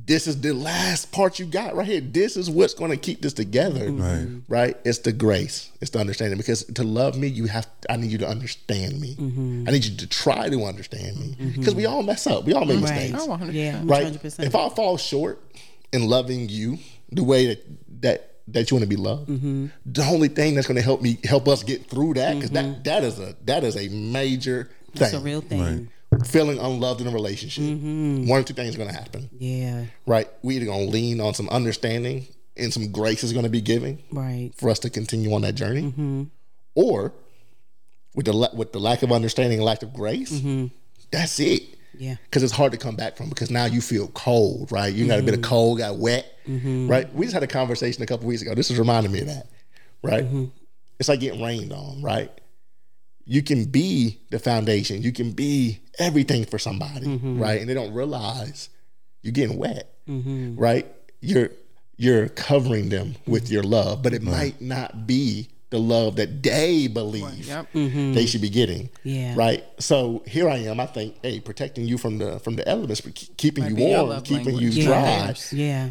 this 0.06 0.28
is 0.28 0.42
the 0.42 0.54
last 0.54 1.12
part 1.12 1.40
you 1.40 1.46
got 1.46 1.76
right 1.76 1.88
here. 1.88 2.02
This 2.02 2.38
is 2.38 2.50
what's 2.52 2.74
going 2.76 2.92
to 2.92 2.98
keep 2.98 3.22
this 3.22 3.34
together, 3.34 3.92
Right. 3.92 4.28
Right? 4.48 4.78
It's 4.86 5.00
the 5.00 5.12
grace, 5.12 5.72
it's 5.82 5.90
the 5.92 6.00
understanding. 6.00 6.38
Because 6.38 6.64
to 6.66 6.84
love 6.84 7.18
me, 7.18 7.28
you 7.28 7.46
have 7.48 7.68
I 7.90 7.98
need 7.98 8.12
you 8.12 8.20
to 8.20 8.28
understand 8.28 9.00
me. 9.02 9.16
I 9.68 9.72
need 9.72 9.86
you 9.86 9.98
to 9.98 10.08
try 10.08 10.50
to 10.50 10.64
understand 10.66 11.18
me. 11.20 11.36
Because 11.58 11.74
we 11.74 11.86
all 11.88 12.04
mess 12.04 12.28
up. 12.28 12.46
We 12.46 12.54
all 12.54 12.66
make 12.66 12.82
Right. 12.84 13.12
mistakes 13.12 13.26
Oh, 13.28 13.38
Yeah, 13.52 13.82
right? 13.86 14.14
100%. 14.14 14.46
If 14.46 14.56
I 14.56 14.70
fall 14.70 14.98
short 14.98 15.42
in 15.92 16.08
loving 16.08 16.48
you 16.50 16.78
the 17.12 17.24
way 17.24 17.48
that 17.48 17.66
that 18.02 18.29
that 18.54 18.70
you 18.70 18.76
want 18.76 18.84
to 18.84 18.90
be 18.90 18.96
loved, 18.96 19.30
Mm-hmm. 19.30 19.68
the 19.86 20.04
only 20.04 20.28
thing 20.28 20.56
that's 20.56 20.68
going 20.68 20.76
to 20.78 20.82
help 20.84 21.02
me 21.02 21.18
help 21.24 21.48
us 21.48 21.64
get 21.64 21.90
through 21.90 22.14
that 22.16 22.36
because 22.36 22.52
that 22.52 22.84
that 22.84 23.04
is 23.04 23.20
a 23.20 23.36
that 23.46 23.64
is 23.64 23.76
a 23.78 23.88
major 23.90 24.70
thing. 24.94 25.02
It's 25.04 25.12
Mm-hmm. 25.14 25.18
a 25.18 25.20
real 25.20 25.42
thing. 25.42 25.90
Feeling 26.26 26.58
unloved 26.60 27.02
in 27.02 27.08
a 27.08 27.12
relationship, 27.12 27.64
Mm-hmm. 27.64 28.28
one 28.28 28.42
or 28.42 28.44
two 28.44 28.54
things 28.56 28.74
are 28.76 28.78
going 28.80 28.90
to 28.90 28.96
happen. 28.96 29.30
Yeah. 29.38 29.86
Right? 30.08 30.28
We 30.42 30.56
either 30.56 30.66
going 30.66 30.88
to 30.88 30.92
lean 30.92 31.22
on 31.22 31.34
some 31.36 31.48
understanding 31.50 32.28
and 32.58 32.74
some 32.74 32.92
grace 32.92 33.24
is 33.24 33.32
going 33.32 33.44
to 33.46 33.50
be 33.50 33.62
given 33.62 34.00
Right. 34.12 34.52
for 34.58 34.70
us 34.70 34.80
to 34.80 34.90
continue 34.90 35.32
on 35.34 35.42
that 35.44 35.54
journey, 35.56 35.84
Mm-hmm. 35.84 36.24
or 36.76 37.14
with 38.16 38.26
the 38.26 38.34
la- 38.34 38.54
with 38.54 38.74
the 38.74 38.80
lack 38.80 39.04
of 39.04 39.12
understanding, 39.12 39.60
and 39.60 39.66
lack 39.66 39.84
of 39.84 39.94
grace, 39.94 40.32
Mm-hmm. 40.32 40.68
that's 41.12 41.40
it 41.40 41.62
Yeah. 41.98 42.16
because 42.26 42.44
it's 42.44 42.54
hard 42.54 42.72
to 42.72 42.78
come 42.78 42.96
back 42.96 43.18
from 43.18 43.30
because 43.30 43.50
now 43.52 43.66
you 43.66 43.82
feel 43.82 44.08
cold, 44.10 44.72
right? 44.72 44.94
You 44.94 45.08
got 45.08 45.20
a 45.20 45.24
bit 45.24 45.34
Mm-hmm. 45.34 45.44
of 45.44 45.50
cold, 45.50 45.78
got 45.80 45.98
wet, 45.98 46.26
right? 46.48 47.14
We 47.14 47.26
just 47.26 47.34
had 47.34 47.44
a 47.44 47.48
conversation 47.48 48.02
a 48.04 48.06
couple 48.06 48.28
weeks 48.28 48.42
ago. 48.42 48.54
This 48.56 48.72
is 48.72 48.78
reminding 48.80 49.12
me 49.12 49.22
of 49.22 49.28
that, 49.28 49.48
right? 50.04 50.24
Mm-hmm. 50.24 50.46
It's 51.00 51.10
like 51.10 51.20
getting 51.20 51.42
rained 51.42 51.72
on, 51.74 52.02
right? 52.02 52.32
You 53.26 53.44
can 53.44 53.66
be 53.66 54.20
the 54.32 54.40
foundation, 54.40 55.02
you 55.02 55.12
can 55.12 55.32
be 55.32 55.80
everything 56.00 56.46
for 56.46 56.58
somebody, 56.58 57.06
Mm-hmm. 57.08 57.40
right? 57.42 57.60
And 57.62 57.70
they 57.70 57.74
don't 57.74 57.94
realize 57.94 58.70
you're 59.22 59.34
getting 59.34 59.58
wet, 59.58 59.94
right? 60.08 60.88
You're 61.22 61.50
you're 61.98 62.30
covering 62.30 62.88
them 62.90 63.16
with 63.28 63.50
your 63.52 63.62
love, 63.64 64.02
but 64.02 64.14
it 64.14 64.22
might 64.22 64.62
not 64.62 65.06
be 65.06 65.50
the 65.72 65.78
love 65.80 66.16
that 66.16 66.42
they 66.42 66.88
believe 66.88 67.48
Yep. 67.48 67.74
Mm-hmm. 67.74 68.14
they 68.14 68.26
should 68.26 68.42
be 68.42 68.50
getting. 68.50 68.90
Yeah. 69.04 69.36
Right. 69.38 69.64
So 69.80 70.24
here 70.26 70.50
I 70.50 70.58
am. 70.58 70.80
I 70.80 70.86
think, 70.88 71.16
hey, 71.22 71.40
protecting 71.40 71.86
you 71.86 71.98
from 71.98 72.18
the 72.18 72.40
from 72.40 72.56
the 72.56 72.68
elements, 72.68 73.02
keeping 73.38 73.64
Might 73.66 73.78
you 73.78 73.86
warm, 73.86 74.22
keeping 74.24 74.46
language. 74.56 74.76
you 74.76 74.84
Yeah. 74.84 74.88
dry. 74.88 75.36
Yeah. 75.52 75.90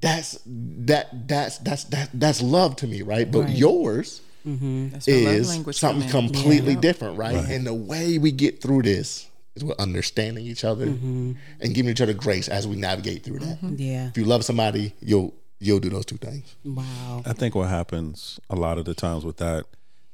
That's 0.00 0.38
that 0.46 1.28
that's 1.28 1.58
that's 1.58 1.84
that 1.84 2.10
that's 2.14 2.42
love 2.42 2.76
to 2.76 2.86
me, 2.86 3.02
right? 3.02 3.30
But 3.30 3.42
Right. 3.44 3.56
yours 3.56 4.20
mm-hmm. 4.46 4.88
That's 4.88 5.06
where 5.06 5.24
love 5.24 5.68
is 5.68 5.76
something 5.76 6.08
come 6.08 6.24
in. 6.26 6.32
completely 6.32 6.74
different, 6.74 7.16
right? 7.16 7.36
And 7.36 7.64
the 7.66 7.74
way 7.74 8.18
we 8.18 8.32
get 8.32 8.60
through 8.60 8.82
this 8.82 9.26
is 9.54 9.62
with 9.62 9.78
understanding 9.78 10.44
each 10.46 10.64
other 10.64 10.86
Mm-hmm. 10.86 11.32
and 11.60 11.74
giving 11.74 11.90
each 11.92 12.00
other 12.00 12.14
grace 12.14 12.48
as 12.48 12.66
we 12.66 12.74
navigate 12.74 13.22
through 13.22 13.38
that. 13.40 13.62
Mm-hmm. 13.62 13.74
Yeah. 13.78 14.08
If 14.08 14.16
you 14.18 14.24
love 14.24 14.44
somebody, 14.44 14.94
you'll 15.00 15.34
you'll 15.62 15.78
do 15.80 15.88
those 15.88 16.04
two 16.04 16.16
things. 16.16 16.56
Wow. 16.64 17.22
I 17.24 17.32
think 17.32 17.54
what 17.54 17.68
happens 17.68 18.40
a 18.50 18.56
lot 18.56 18.78
of 18.78 18.84
the 18.84 18.94
times 18.94 19.24
with 19.24 19.36
that, 19.38 19.64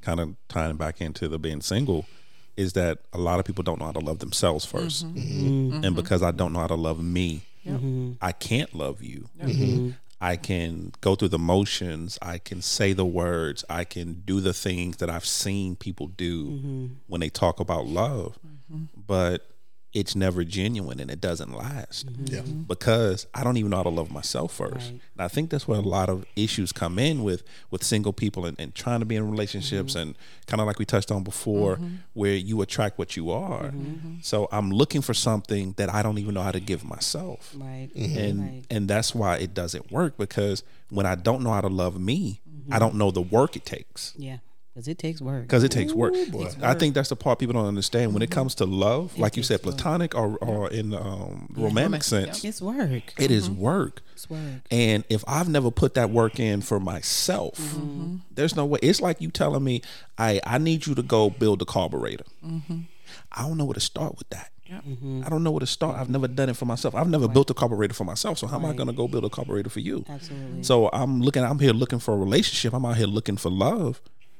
kind 0.01 0.19
of 0.19 0.35
tying 0.47 0.77
back 0.77 1.01
into 1.01 1.27
the 1.27 1.39
being 1.39 1.61
single, 1.61 2.05
is 2.55 2.73
that 2.73 2.99
a 3.13 3.17
lot 3.17 3.39
of 3.39 3.45
people 3.45 3.63
don't 3.63 3.79
know 3.79 3.85
how 3.85 3.91
to 3.91 3.99
love 3.99 4.19
themselves 4.19 4.65
1st 4.65 5.03
mm-hmm. 5.05 5.17
Mm-hmm. 5.17 5.71
mm-hmm. 5.71 5.83
and 5.85 5.95
because 5.95 6.21
I 6.21 6.31
don't 6.31 6.53
know 6.53 6.59
how 6.59 6.67
to 6.67 6.75
love 6.75 7.01
me, 7.03 7.41
mm-hmm. 7.65 8.13
I 8.21 8.31
can't 8.31 8.73
love 8.75 9.01
you. 9.01 9.29
I 10.21 10.35
can 10.35 10.91
go 10.99 11.15
through 11.15 11.29
the 11.29 11.39
motions. 11.39 12.19
I 12.21 12.39
can 12.39 12.61
say 12.61 12.91
the 12.91 13.05
words. 13.05 13.63
I 13.69 13.85
can 13.85 14.23
do 14.25 14.41
the 14.41 14.53
things 14.53 14.97
that 14.97 15.09
I've 15.09 15.25
seen 15.25 15.77
people 15.77 16.07
do 16.07 16.89
when 17.07 17.21
they 17.21 17.29
talk 17.29 17.61
about 17.61 17.85
love, 17.85 18.37
but 19.07 19.47
it's 19.91 20.15
never 20.15 20.43
genuine 20.43 20.99
and 20.99 21.09
it 21.09 21.19
doesn't 21.19 21.51
last 21.51 22.05
mm-hmm. 22.05 22.25
Yeah. 22.33 22.41
Mm-hmm. 22.41 22.61
because 22.63 23.25
I 23.33 23.43
don't 23.43 23.57
even 23.57 23.71
know 23.71 23.77
how 23.77 23.83
to 23.83 23.89
love 23.89 24.11
myself 24.11 24.53
first. 24.53 24.75
Right. 24.91 25.01
And 25.13 25.21
I 25.21 25.27
think 25.27 25.49
that's 25.49 25.67
where 25.67 25.79
a 25.79 25.81
lot 25.81 26.09
of 26.09 26.25
issues 26.35 26.71
come 26.71 26.99
in 26.99 27.23
with 27.23 27.41
with 27.71 27.83
single 27.83 28.13
people 28.13 28.45
and, 28.45 28.59
and 28.59 28.75
trying 28.75 28.99
to 28.99 29.05
be 29.05 29.15
in 29.15 29.29
relationships 29.29 29.93
Mm-hmm. 29.93 30.09
and 30.09 30.15
kind 30.45 30.61
of 30.61 30.67
like 30.67 30.77
we 30.79 30.85
touched 30.85 31.11
on 31.11 31.23
before, 31.23 31.75
mm-hmm. 31.77 31.95
where 32.13 32.35
you 32.35 32.61
attract 32.61 32.97
what 32.99 33.15
you 33.15 33.31
are. 33.31 33.71
So 34.21 34.47
I'm 34.51 34.71
looking 34.71 35.01
for 35.01 35.13
something 35.13 35.73
that 35.77 35.93
I 35.93 36.01
don't 36.03 36.17
even 36.19 36.33
know 36.33 36.41
how 36.41 36.51
to 36.51 36.59
give 36.59 36.83
myself. 36.83 37.53
Right. 37.57 37.89
And 37.95 38.39
Right. 38.41 38.63
and 38.69 38.87
that's 38.87 39.15
why 39.15 39.37
it 39.37 39.53
doesn't 39.53 39.91
work 39.91 40.17
because 40.17 40.63
when 40.89 41.05
I 41.05 41.15
don't 41.15 41.41
know 41.43 41.51
how 41.51 41.61
to 41.61 41.67
love 41.69 41.99
me, 41.99 42.41
Mm-hmm. 42.49 42.73
I 42.73 42.79
don't 42.79 42.95
know 42.95 43.09
the 43.09 43.21
work 43.21 43.55
it 43.55 43.63
takes 43.65 44.13
Yeah. 44.17 44.37
Because 44.79 44.87
it 44.87 44.97
takes 44.97 45.21
work. 45.21 45.43
because 45.43 45.63
it 45.63 45.71
takes 45.71 45.93
work. 45.93 46.13
I 46.61 46.73
think 46.73 46.93
that's 46.95 47.09
the 47.09 47.15
part 47.15 47.39
people 47.39 47.53
don't 47.53 47.65
understand 47.67 48.13
when 48.13 48.21
it 48.21 48.31
comes 48.31 48.55
to 48.55 48.65
love, 48.65 49.17
like 49.17 49.35
you 49.37 49.43
said, 49.43 49.61
platonic 49.61 50.15
or, 50.15 50.37
or 50.37 50.69
in 50.71 50.93
um, 50.93 51.53
romantic 51.55 52.03
sense. 52.03 52.43
It's 52.45 52.61
work. 52.61 53.13
It 53.19 53.31
is 53.31 53.49
work. 53.49 54.01
It's 54.13 54.29
work. 54.29 54.61
And 54.71 55.03
if 55.09 55.23
I've 55.27 55.49
never 55.49 55.71
put 55.71 55.93
that 55.95 56.09
work 56.09 56.39
in 56.39 56.61
for 56.61 56.79
myself, 56.79 57.57
Mm-hmm. 57.59 58.15
there's 58.35 58.55
no 58.55 58.65
way. 58.65 58.79
It's 58.81 59.01
like 59.01 59.19
you 59.21 59.29
telling 59.31 59.63
me, 59.63 59.81
I 60.17 60.39
I 60.45 60.57
need 60.57 60.87
you 60.87 60.95
to 60.95 61.01
go 61.03 61.29
build 61.29 61.61
a 61.61 61.65
carburetor. 61.65 62.25
Mm-hmm. 62.45 62.79
I 63.31 63.41
don't 63.43 63.57
know 63.57 63.65
where 63.65 63.73
to 63.73 63.79
start 63.79 64.17
with 64.17 64.29
that. 64.29 64.51
I 64.71 65.29
don't 65.29 65.43
know 65.43 65.49
where 65.49 65.61
to 65.61 65.65
start. 65.65 65.97
I've 65.97 66.11
never 66.11 66.27
done 66.27 66.47
it 66.49 66.55
for 66.55 66.65
myself. 66.65 66.93
I've 66.93 67.09
never 67.09 67.27
built 67.27 67.49
a 67.49 67.55
carburetor 67.55 67.95
for 67.95 68.03
myself. 68.03 68.37
So 68.37 68.45
how 68.45 68.57
am 68.57 68.65
I 68.65 68.73
going 68.73 68.85
to 68.87 68.93
go 68.93 69.07
build 69.07 69.25
a 69.25 69.29
carburetor 69.29 69.69
for 69.71 69.79
you? 69.79 70.05
Absolutely. 70.07 70.61
So 70.63 70.89
I'm 70.93 71.21
looking. 71.21 71.43
I'm 71.43 71.57
here 71.57 71.73
looking 71.73 71.97
for 71.97 72.13
a 72.13 72.17
relationship. 72.17 72.73
I'm 72.73 72.85
out 72.85 72.97
here 72.97 73.07
looking 73.07 73.35
for 73.37 73.49
love, 73.49 73.99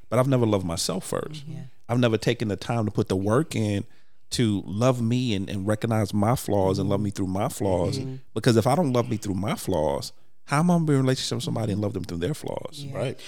but 0.09 0.19
I've 0.19 0.27
never 0.27 0.45
loved 0.45 0.65
myself 0.65 1.09
1st 1.09 1.43
I've 1.87 1.99
never 1.99 2.17
taken 2.17 2.49
the 2.49 2.55
time 2.55 2.85
to 2.85 2.91
put 2.91 3.07
the 3.07 3.15
work 3.15 3.55
in 3.55 3.83
to 4.31 4.61
love 4.65 5.01
me 5.01 5.33
and, 5.33 5.49
and 5.49 5.65
recognize 5.65 6.13
my 6.13 6.35
flaws 6.35 6.77
and 6.77 6.87
love 6.87 7.01
me 7.01 7.09
through 7.09 7.25
my 7.25 7.49
flaws. 7.49 7.97
Mm-hmm. 7.97 8.17
Because 8.35 8.57
if 8.57 8.67
I 8.67 8.75
don't 8.75 8.93
love 8.93 9.09
me 9.09 9.17
through 9.17 9.33
my 9.33 9.55
flaws, 9.55 10.13
how 10.45 10.59
am 10.59 10.69
I 10.69 10.75
gonna 10.75 10.85
be 10.85 10.93
in 10.93 10.99
a 10.99 11.01
relationship 11.01 11.37
with 11.37 11.43
somebody 11.45 11.71
and 11.73 11.81
love 11.81 11.93
them 11.93 12.03
through 12.03 12.19
their 12.19 12.35
flaws? 12.35 12.85
Right. 12.93 13.19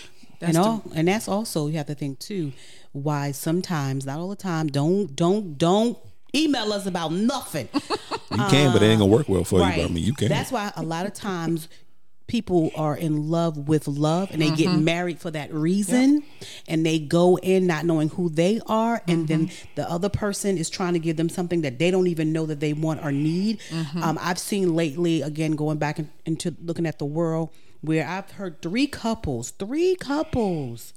and 0.41 0.57
all 0.57 0.83
and 0.93 1.07
that's 1.07 1.27
also 1.27 1.67
you 1.67 1.77
have 1.77 1.87
to 1.87 1.95
think 1.95 2.19
too 2.19 2.51
why 2.91 3.31
sometimes 3.31 4.05
not 4.05 4.19
all 4.19 4.29
the 4.29 4.35
time 4.35 4.67
don't 4.67 5.15
don't 5.15 5.57
don't 5.57 5.97
email 6.35 6.71
us 6.73 6.85
about 6.85 7.11
nothing 7.11 7.67
You 8.31 8.45
can, 8.49 8.71
but 8.71 8.81
it 8.81 8.87
ain't 8.87 8.99
gonna 8.99 9.11
work 9.11 9.27
well 9.27 9.43
for 9.43 9.59
you. 9.59 9.65
But 9.65 9.79
I 9.79 9.87
mean, 9.87 10.03
you 10.03 10.13
can. 10.13 10.29
that's 10.29 10.51
why 10.51 10.71
a 10.75 10.83
lot 10.83 11.05
of 11.05 11.13
times 11.13 11.67
people 12.31 12.71
are 12.77 12.95
in 12.95 13.29
love 13.29 13.67
with 13.67 13.87
love 13.87 14.31
and 14.31 14.41
they 14.41 14.49
get 14.51 14.69
Mm-hmm. 14.69 14.85
married 14.85 15.19
for 15.19 15.31
that 15.31 15.53
reason 15.53 16.23
and 16.67 16.85
they 16.85 16.97
go 16.97 17.37
in 17.37 17.67
not 17.67 17.83
knowing 17.85 18.07
who 18.09 18.29
they 18.29 18.61
are 18.67 19.01
and 19.07 19.27
then 19.27 19.47
Mm-hmm. 19.47 19.69
the 19.75 19.85
other 19.95 20.07
person 20.09 20.57
is 20.57 20.69
trying 20.69 20.93
to 20.93 20.99
give 20.99 21.17
them 21.17 21.27
something 21.29 21.61
that 21.61 21.77
they 21.77 21.91
don't 21.91 22.07
even 22.07 22.31
know 22.31 22.45
that 22.45 22.59
they 22.61 22.73
want 22.73 23.03
or 23.03 23.11
need 23.11 23.59
Mm-hmm. 23.69 24.01
um, 24.01 24.17
i've 24.21 24.39
seen 24.39 24.75
lately 24.75 25.21
again 25.21 25.53
going 25.63 25.77
back 25.77 25.99
in, 25.99 26.09
into 26.25 26.55
looking 26.63 26.85
at 26.85 26.99
the 26.99 27.05
world 27.05 27.49
where 27.81 28.07
i've 28.07 28.31
heard 28.39 28.61
three 28.61 28.87
couples 28.87 29.51
three 29.51 29.95
couples 29.95 30.93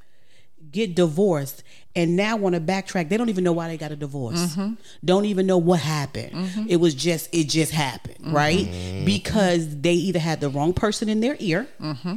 get 0.74 0.94
divorced 0.94 1.62
and 1.96 2.16
now 2.16 2.36
want 2.36 2.54
to 2.56 2.60
backtrack 2.60 3.08
they 3.08 3.16
don't 3.16 3.28
even 3.30 3.44
know 3.44 3.52
why 3.52 3.68
they 3.68 3.76
got 3.78 3.92
a 3.92 3.96
divorce 3.96 4.38
Mm-hmm. 4.56 4.74
don't 5.04 5.24
even 5.32 5.46
know 5.46 5.58
what 5.58 5.80
happened 5.80 6.66
it 6.68 6.76
was 6.84 6.92
just 6.94 7.28
it 7.32 7.48
just 7.48 7.72
happened 7.72 8.18
Mm-hmm. 8.18 8.34
right 8.42 9.02
because 9.06 9.62
they 9.80 9.94
either 9.94 10.18
had 10.18 10.40
the 10.40 10.48
wrong 10.50 10.72
person 10.74 11.08
in 11.08 11.20
their 11.20 11.36
ear 11.38 11.66
Mm-hmm. 11.80 12.14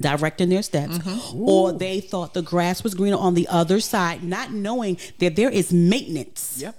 directing 0.00 0.48
their 0.48 0.62
steps 0.62 0.98
or 1.34 1.72
they 1.72 2.00
thought 2.00 2.34
the 2.34 2.42
grass 2.42 2.82
was 2.82 2.94
greener 2.94 3.16
on 3.18 3.34
the 3.34 3.46
other 3.48 3.78
side 3.80 4.22
not 4.24 4.52
knowing 4.52 4.96
that 5.18 5.36
there 5.36 5.50
is 5.50 5.72
maintenance 5.72 6.58
Yep. 6.60 6.74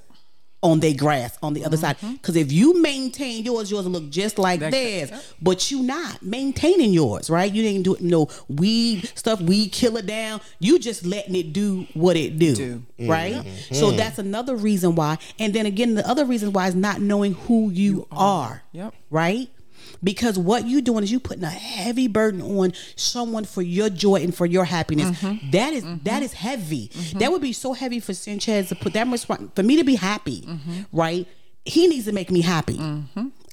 On 0.66 0.80
their 0.80 0.94
grass 0.96 1.38
on 1.44 1.54
the 1.54 1.64
other 1.64 1.78
side. 1.78 1.98
Mm-hmm. 2.00 2.14
Because 2.14 2.36
if 2.36 2.52
you 2.52 2.82
maintain 2.82 3.46
yours, 3.46 3.70
yours 3.70 3.86
will 3.86 3.92
look 3.94 4.10
just 4.10 4.40
like 4.40 4.60
Like 4.62 4.72
that, 4.72 4.72
theirs. 4.72 5.12
yep. 5.12 5.24
But 5.42 5.70
you 5.72 5.84
not 5.84 6.24
maintaining 6.24 6.92
yours, 6.92 7.30
right? 7.30 7.52
You 7.52 7.62
didn't 7.62 7.84
do 7.84 7.94
it, 7.96 8.02
no 8.02 8.28
weed 8.50 9.12
stuff, 9.16 9.40
weed 9.42 9.72
killer 9.72 10.02
down. 10.02 10.42
You 10.60 10.80
just 10.80 11.06
letting 11.06 11.36
it 11.36 11.54
do 11.54 11.86
what 11.94 12.16
it 12.18 12.40
do, 12.40 12.56
Do. 12.56 12.84
right? 13.08 13.36
Mm-hmm. 13.36 13.76
So 13.76 13.92
that's 13.92 14.18
another 14.20 14.56
reason 14.56 14.96
why. 14.96 15.18
And 15.40 15.54
then 15.54 15.66
again, 15.66 15.94
the 15.96 16.08
other 16.10 16.26
reason 16.26 16.52
why 16.52 16.68
is 16.68 16.76
not 16.76 17.00
knowing 17.02 17.34
who 17.34 17.70
you, 17.70 18.08
are. 18.12 18.64
Yep. 18.72 18.94
Right. 19.10 19.50
Because 20.06 20.38
what 20.40 20.68
you're 20.68 20.82
doing 20.82 21.04
is 21.04 21.12
you 21.12 21.20
putting 21.20 21.44
a 21.44 21.50
heavy 21.50 22.08
burden 22.08 22.42
on 22.42 22.72
someone 22.96 23.44
for 23.44 23.62
your 23.62 23.90
joy 23.90 24.18
and 24.24 24.34
for 24.34 24.46
your 24.46 24.64
happiness. 24.64 25.10
Mm-hmm. 25.20 25.50
That 25.52 25.74
is- 25.74 25.84
that 26.04 26.22
is 26.24 26.34
heavy. 26.34 26.92
That 27.20 27.32
would 27.32 27.42
be 27.42 27.52
so 27.54 27.74
heavy 27.74 28.00
for 28.00 28.14
Sanchez 28.14 28.70
to 28.70 28.76
put 28.76 28.94
that 28.94 29.08
much 29.08 29.26
for 29.26 29.64
me 29.64 29.76
to 29.78 29.84
be 29.84 29.96
happy, 29.96 30.42
Mm-hmm. 30.42 30.82
right? 30.98 31.28
He 31.66 31.88
needs 31.88 32.06
to 32.06 32.12
make 32.14 32.30
me 32.32 32.42
happy. 32.42 32.78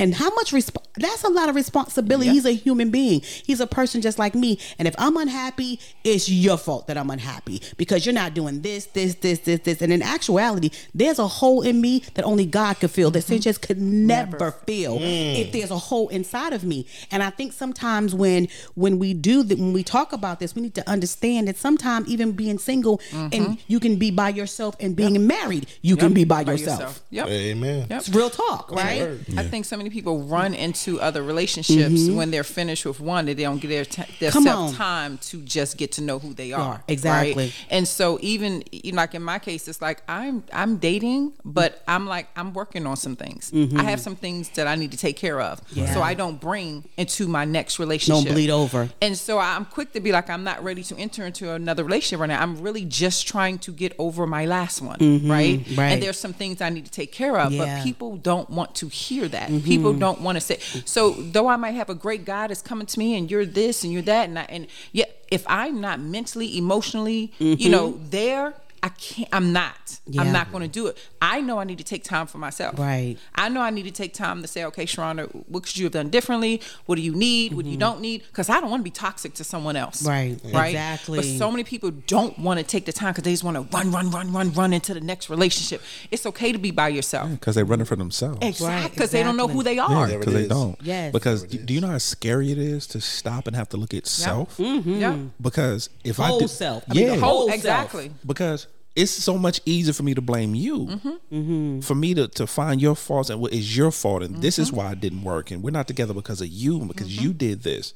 And 0.02 0.14
how 0.14 0.30
much 0.34 0.50
resp- 0.50 0.76
that's 0.96 1.22
a 1.22 1.28
lot 1.28 1.48
of 1.48 1.54
responsibility. 1.54 2.28
He's 2.30 2.44
a 2.44 2.50
human 2.52 2.90
being. 2.90 3.20
He's 3.20 3.60
a 3.60 3.66
person 3.66 4.00
just 4.02 4.18
like 4.18 4.34
me. 4.34 4.58
And 4.78 4.88
if 4.88 4.94
I'm 4.98 5.16
unhappy, 5.16 5.78
it's 6.02 6.28
your 6.28 6.58
fault 6.58 6.88
that 6.88 6.98
I'm 6.98 7.08
unhappy 7.08 7.62
because 7.76 8.04
you're 8.04 8.12
not 8.12 8.34
doing 8.34 8.62
this, 8.62 8.86
this, 8.86 9.14
this, 9.16 9.38
this, 9.40 9.60
this. 9.60 9.80
And 9.80 9.92
in 9.92 10.02
actuality, 10.02 10.70
there's 10.92 11.20
a 11.20 11.28
hole 11.28 11.62
in 11.62 11.80
me 11.80 12.00
that 12.14 12.24
only 12.24 12.46
God 12.46 12.80
could 12.80 12.90
fill, 12.90 13.12
that 13.12 13.22
Sanchez 13.22 13.58
could 13.58 13.80
never, 13.80 14.50
fill 14.66 14.98
if 15.00 15.52
there's 15.52 15.70
a 15.70 15.78
hole 15.78 16.08
inside 16.08 16.52
of 16.52 16.64
me. 16.64 16.84
And 17.10 17.22
I 17.22 17.30
think 17.30 17.52
sometimes 17.52 18.14
when 18.14 18.48
when 18.74 18.98
we 18.98 19.14
do 19.14 19.44
that, 19.44 19.58
when 19.58 19.72
we 19.72 19.84
talk 19.84 20.12
about 20.12 20.40
this, 20.40 20.54
we 20.56 20.62
need 20.62 20.74
to 20.74 20.90
understand 20.90 21.46
that 21.48 21.56
sometimes 21.56 22.08
even 22.08 22.32
being 22.32 22.58
single 22.58 23.00
and 23.12 23.58
you 23.68 23.78
can 23.78 23.96
be 23.96 24.10
by 24.10 24.30
yourself 24.30 24.74
and 24.80 24.96
being 24.96 25.26
married, 25.26 25.68
you 25.80 25.96
can 25.96 26.12
be 26.12 26.24
by, 26.24 26.42
yourself. 26.42 27.02
Yep. 27.10 27.28
Amen. 27.28 27.86
Yep. 27.88 27.98
It's 28.00 28.08
real 28.08 28.30
talk, 28.30 28.72
right? 28.72 29.18
I 29.36 29.44
think 29.44 29.64
so 29.64 29.76
many 29.76 29.91
people 29.92 30.22
run 30.22 30.54
into 30.54 31.00
other 31.00 31.22
relationships 31.22 32.08
when 32.08 32.30
they're 32.30 32.44
finished 32.44 32.84
with 32.86 33.00
one 33.00 33.26
that 33.26 33.36
they 33.36 33.42
don't 33.44 33.60
get 33.60 33.68
their 33.68 33.84
t- 33.84 34.02
Mm-hmm. 34.02 34.28
Come 34.32 34.44
themselves 34.44 34.72
on. 34.72 34.78
time 34.78 35.18
to 35.18 35.42
just 35.42 35.76
get 35.76 35.92
to 35.92 36.00
know 36.02 36.18
who 36.18 36.32
they 36.34 36.52
are. 36.52 36.60
are, 36.60 36.84
exactly. 36.88 37.44
Right? 37.44 37.54
And 37.70 37.86
so 37.86 38.18
even 38.22 38.62
you 38.72 38.92
know, 38.92 38.96
like 38.96 39.14
in 39.14 39.22
my 39.22 39.38
case, 39.38 39.68
it's 39.68 39.80
like 39.82 40.02
I'm 40.08 40.44
I'm 40.52 40.76
dating, 40.78 41.32
but 41.44 41.82
I'm 41.88 42.06
like 42.06 42.28
I'm 42.36 42.52
working 42.52 42.86
on 42.86 42.96
some 42.96 43.16
things. 43.16 43.52
I 43.54 43.82
have 43.84 44.00
some 44.00 44.16
things 44.16 44.48
that 44.50 44.66
I 44.66 44.74
need 44.76 44.92
to 44.92 44.98
take 44.98 45.16
care 45.16 45.40
of, 45.40 45.60
Mm-hmm. 45.62 45.80
Yeah. 45.80 45.94
so 45.94 46.02
I 46.02 46.14
don't 46.14 46.40
bring 46.40 46.88
into 46.96 47.26
my 47.28 47.44
next 47.44 47.78
relationship. 47.78 48.24
Don't 48.24 48.32
bleed 48.34 48.50
over. 48.50 48.88
And 49.00 49.16
so 49.18 49.38
I'm 49.38 49.64
quick 49.64 49.92
to 49.92 50.00
be 50.00 50.12
like, 50.12 50.28
I'm 50.30 50.44
not 50.44 50.62
ready 50.64 50.82
to 50.84 50.96
enter 50.96 51.26
into 51.26 51.52
another 51.52 51.82
relationship 51.84 52.20
right 52.20 52.28
now. 52.34 52.40
I'm 52.42 52.60
really 52.62 52.84
just 52.84 53.26
trying 53.26 53.58
to 53.66 53.72
get 53.72 53.92
over 53.98 54.26
my 54.26 54.44
last 54.46 54.80
one, 54.80 54.98
right? 55.00 55.58
Mm-hmm. 55.60 55.78
right. 55.80 55.92
And 55.92 56.02
there's 56.02 56.18
some 56.18 56.32
things 56.32 56.60
I 56.60 56.68
need 56.70 56.84
to 56.84 56.90
take 56.90 57.10
care 57.12 57.36
of, 57.38 57.52
Yeah. 57.52 57.60
but 57.78 57.84
people 57.84 58.16
don't 58.16 58.48
want 58.50 58.74
to 58.76 58.86
hear 58.88 59.26
that. 59.28 59.48
People 59.64 59.81
Mm. 59.82 59.98
don't 59.98 60.20
want 60.20 60.36
to 60.36 60.40
say. 60.40 60.58
So 60.84 61.10
though 61.12 61.48
I 61.48 61.56
might 61.56 61.72
have 61.72 61.90
a 61.90 61.94
great 61.94 62.24
guy 62.24 62.46
that's 62.46 62.62
coming 62.62 62.86
to 62.86 62.98
me, 62.98 63.16
and 63.16 63.30
you're 63.30 63.46
this 63.46 63.84
and 63.84 63.92
you're 63.92 64.02
that, 64.02 64.28
and 64.28 64.38
I, 64.38 64.42
and 64.44 64.66
yet 64.92 65.24
if 65.30 65.44
I'm 65.46 65.80
not 65.80 65.98
mentally, 65.98 66.58
emotionally, 66.58 67.32
you 67.38 67.56
mm-hmm. 67.56 67.70
know, 67.70 68.00
there. 68.10 68.54
I 68.84 68.88
can't. 68.88 69.28
I'm 69.32 69.52
not. 69.52 70.00
Yeah. 70.06 70.22
I'm 70.22 70.32
not 70.32 70.50
going 70.50 70.62
to 70.62 70.68
do 70.68 70.88
it. 70.88 70.98
I 71.20 71.40
know 71.40 71.58
I 71.60 71.64
need 71.64 71.78
to 71.78 71.84
take 71.84 72.02
time 72.02 72.26
for 72.26 72.38
myself. 72.38 72.78
Right. 72.78 73.16
I 73.36 73.48
know 73.48 73.60
I 73.60 73.70
need 73.70 73.84
to 73.84 73.92
take 73.92 74.12
time 74.12 74.42
to 74.42 74.48
say, 74.48 74.64
okay, 74.64 74.86
Sharonda, 74.86 75.28
what 75.46 75.62
could 75.62 75.76
you 75.76 75.84
have 75.84 75.92
done 75.92 76.08
differently? 76.10 76.60
What 76.86 76.96
do 76.96 77.02
you 77.02 77.14
need? 77.14 77.52
What 77.52 77.64
do 77.64 77.70
you 77.70 77.76
don't 77.76 78.00
need? 78.00 78.24
Because 78.26 78.48
I 78.50 78.60
don't 78.60 78.70
want 78.70 78.80
to 78.80 78.84
be 78.84 78.90
toxic 78.90 79.34
to 79.34 79.44
someone 79.44 79.76
else. 79.76 80.02
Mm-hmm. 80.02 80.08
Right. 80.08 80.52
Right. 80.54 80.68
Exactly. 80.70 81.18
But 81.18 81.24
so 81.26 81.50
many 81.52 81.62
people 81.62 81.92
don't 81.92 82.36
want 82.40 82.58
to 82.58 82.64
take 82.66 82.84
the 82.86 82.92
time 82.92 83.12
because 83.12 83.22
they 83.22 83.30
just 83.30 83.44
want 83.44 83.56
to 83.56 83.62
run, 83.76 83.92
run, 83.92 84.10
run, 84.10 84.32
run, 84.32 84.52
run 84.52 84.72
into 84.72 84.94
the 84.94 85.00
next 85.00 85.30
relationship. 85.30 85.80
It's 86.10 86.26
okay 86.26 86.50
to 86.50 86.58
be 86.58 86.72
by 86.72 86.88
yourself. 86.88 87.30
because 87.30 87.54
they're 87.54 87.64
running 87.64 87.86
for 87.86 87.94
themselves. 87.96 88.38
Exactly. 88.42 88.66
Right, 88.82 88.90
Because 88.90 89.12
they 89.12 89.22
don't 89.22 89.36
know 89.36 89.46
who 89.46 89.62
they 89.62 89.78
are. 89.78 90.08
Yeah, 90.10 90.16
because 90.18 90.34
they 90.34 90.48
don't. 90.48 90.76
Yes. 90.82 91.12
Because 91.12 91.44
do 91.44 91.72
you 91.72 91.80
know 91.80 91.88
how 91.88 91.98
scary 91.98 92.50
it 92.50 92.58
is 92.58 92.88
to 92.88 93.00
stop 93.00 93.46
and 93.46 93.54
have 93.54 93.68
to 93.68 93.76
look 93.76 93.94
at 93.94 94.08
self? 94.08 94.56
Yeah. 94.58 95.18
Because 95.40 95.88
if 96.02 96.18
I 96.18 96.26
Whole 96.26 96.40
do, 96.40 96.48
self. 96.48 96.82
I 96.90 96.94
mean, 96.94 97.06
yeah, 97.06 97.14
the 97.14 97.20
whole 97.20 97.42
Oh, 97.42 97.46
self. 97.46 97.54
exactly. 97.54 98.10
because 98.26 98.66
it's 98.94 99.10
so 99.10 99.38
much 99.38 99.60
easier 99.64 99.92
for 99.94 100.02
me 100.02 100.14
to 100.14 100.20
blame 100.20 100.54
you, 100.54 101.00
Mm-hmm. 101.32 101.80
for 101.80 101.94
me 101.94 102.14
to, 102.14 102.28
to 102.28 102.46
find 102.46 102.80
your 102.80 102.94
faults 102.94 103.30
and 103.30 103.40
what 103.40 103.52
is 103.52 103.76
your 103.76 103.90
fault, 103.90 104.22
and 104.22 104.42
this 104.42 104.54
Mm-hmm. 104.56 104.62
is 104.62 104.72
why 104.72 104.92
it 104.92 105.00
didn't 105.00 105.22
work, 105.22 105.50
and 105.50 105.62
we're 105.62 105.70
not 105.70 105.88
together 105.88 106.14
because 106.14 106.40
of 106.40 106.48
you 106.48 106.78
and 106.78 106.88
because 106.88 107.16
you 107.22 107.32
did 107.32 107.62
this. 107.62 107.94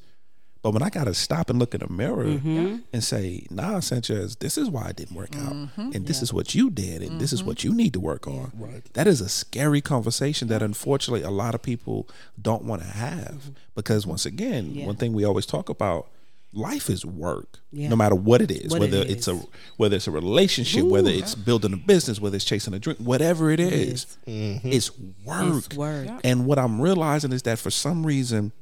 But 0.63 0.71
when 0.73 0.81
I 0.81 0.89
gotta 0.89 1.13
stop 1.13 1.49
and 1.51 1.59
look 1.59 1.75
in 1.75 1.81
the 1.81 1.87
mirror 1.87 2.25
Mm-hmm. 2.25 2.77
and 2.91 3.03
say, 3.03 3.45
"Nah, 3.51 3.79
Sanchez, 3.79 4.35
this 4.37 4.57
is 4.57 4.69
why 4.69 4.89
it 4.89 4.95
didn't 4.97 5.15
work 5.15 5.35
out, 5.35 5.53
Mm-hmm. 5.53 5.91
and 5.93 6.07
this 6.07 6.21
is 6.23 6.33
what 6.33 6.55
you 6.55 6.69
did, 6.71 7.03
and 7.03 7.21
this 7.21 7.31
is 7.31 7.43
what 7.43 7.63
you 7.63 7.73
need 7.73 7.93
to 7.93 7.99
work 7.99 8.27
on," 8.27 8.51
that 8.93 9.07
is 9.07 9.21
a 9.21 9.29
scary 9.29 9.81
conversation 9.81 10.47
that 10.47 10.63
unfortunately 10.63 11.21
a 11.21 11.29
lot 11.29 11.53
of 11.55 11.61
people 11.61 12.09
don't 12.41 12.63
want 12.63 12.81
to 12.81 12.87
have 12.87 13.51
because 13.75 14.07
once 14.07 14.25
again, 14.25 14.65
Mm-hmm. 14.65 14.79
Yeah. 14.79 14.85
one 14.87 14.95
thing 14.95 15.13
we 15.13 15.23
always 15.23 15.45
talk 15.45 15.69
about. 15.69 16.07
Life 16.53 16.89
is 16.89 17.05
work, 17.05 17.59
Yeah. 17.71 17.89
no 17.89 17.95
matter 17.95 18.15
what 18.15 18.41
it 18.41 18.49
is. 18.49 18.71
What 18.71 18.79
whether 18.79 19.01
it's 19.01 19.27
a 19.27 19.39
whether 19.75 19.95
it's 19.97 20.07
a 20.07 20.11
relationship, 20.11 20.85
whether 20.85 21.11
it's 21.11 21.35
building 21.35 21.73
a 21.73 21.77
business, 21.77 22.19
whether 22.21 22.35
it's 22.35 22.45
chasing 22.45 22.73
a 22.73 22.79
drink, 22.79 22.99
whatever 22.99 23.51
it 23.51 23.59
is, 23.59 24.17
mm-hmm. 24.25 24.67
it's 24.67 24.89
work. 25.25 25.65
It's 25.65 25.75
work. 25.75 26.07
And 26.23 26.45
what 26.45 26.57
I'm 26.57 26.81
realizing 26.81 27.33
is 27.33 27.43
that 27.43 27.59
for 27.59 27.69
some 27.69 28.05
reason, 28.05 28.53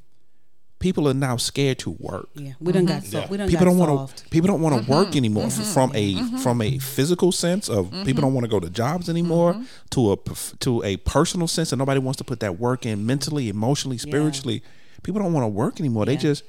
people 0.80 1.08
are 1.08 1.14
now 1.14 1.38
scared 1.38 1.80
to 1.80 1.92
work. 2.00 2.30
Yeah, 2.36 2.54
we 2.60 2.72
done 2.72 2.86
got 2.86 3.04
mm-hmm. 3.04 3.12
so, 3.12 3.28
we 3.30 3.38
done 3.38 3.50
People 3.50 3.66
got 3.66 3.72
don't 3.72 3.80
want 3.80 4.18
to. 4.18 4.30
People 4.30 4.48
don't 4.48 4.62
want 4.62 4.84
to 4.86 4.92
work 4.92 5.10
mm-hmm. 5.10 5.18
anymore 5.18 5.46
f- 5.46 5.66
from 5.74 5.92
a 5.96 6.22
from 6.40 6.62
a 6.62 6.78
physical 6.80 7.32
sense 7.32 7.70
of 7.70 7.92
people 8.04 8.22
don't 8.22 8.34
want 8.34 8.46
to 8.46 8.50
go 8.50 8.60
to 8.60 8.70
jobs 8.70 9.10
anymore 9.10 9.62
to 9.92 10.12
a 10.12 10.18
to 10.60 10.84
a 10.84 10.98
personal 10.98 11.48
sense 11.48 11.72
and 11.72 11.80
nobody 11.80 12.00
wants 12.00 12.18
to 12.18 12.24
put 12.24 12.40
that 12.40 12.60
work 12.60 12.86
in 12.86 13.06
mentally, 13.06 13.50
emotionally, 13.50 13.98
spiritually. 13.98 14.62
People 15.04 15.22
don't 15.22 15.34
want 15.34 15.44
to 15.44 15.50
work 15.50 15.80
anymore. 15.80 16.06
They 16.06 16.18
just 16.18 16.44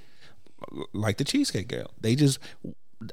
like 0.93 1.19
the 1.19 1.25
cheesecake 1.25 1.69
girl. 1.69 1.91
They 2.01 2.15
just 2.15 2.39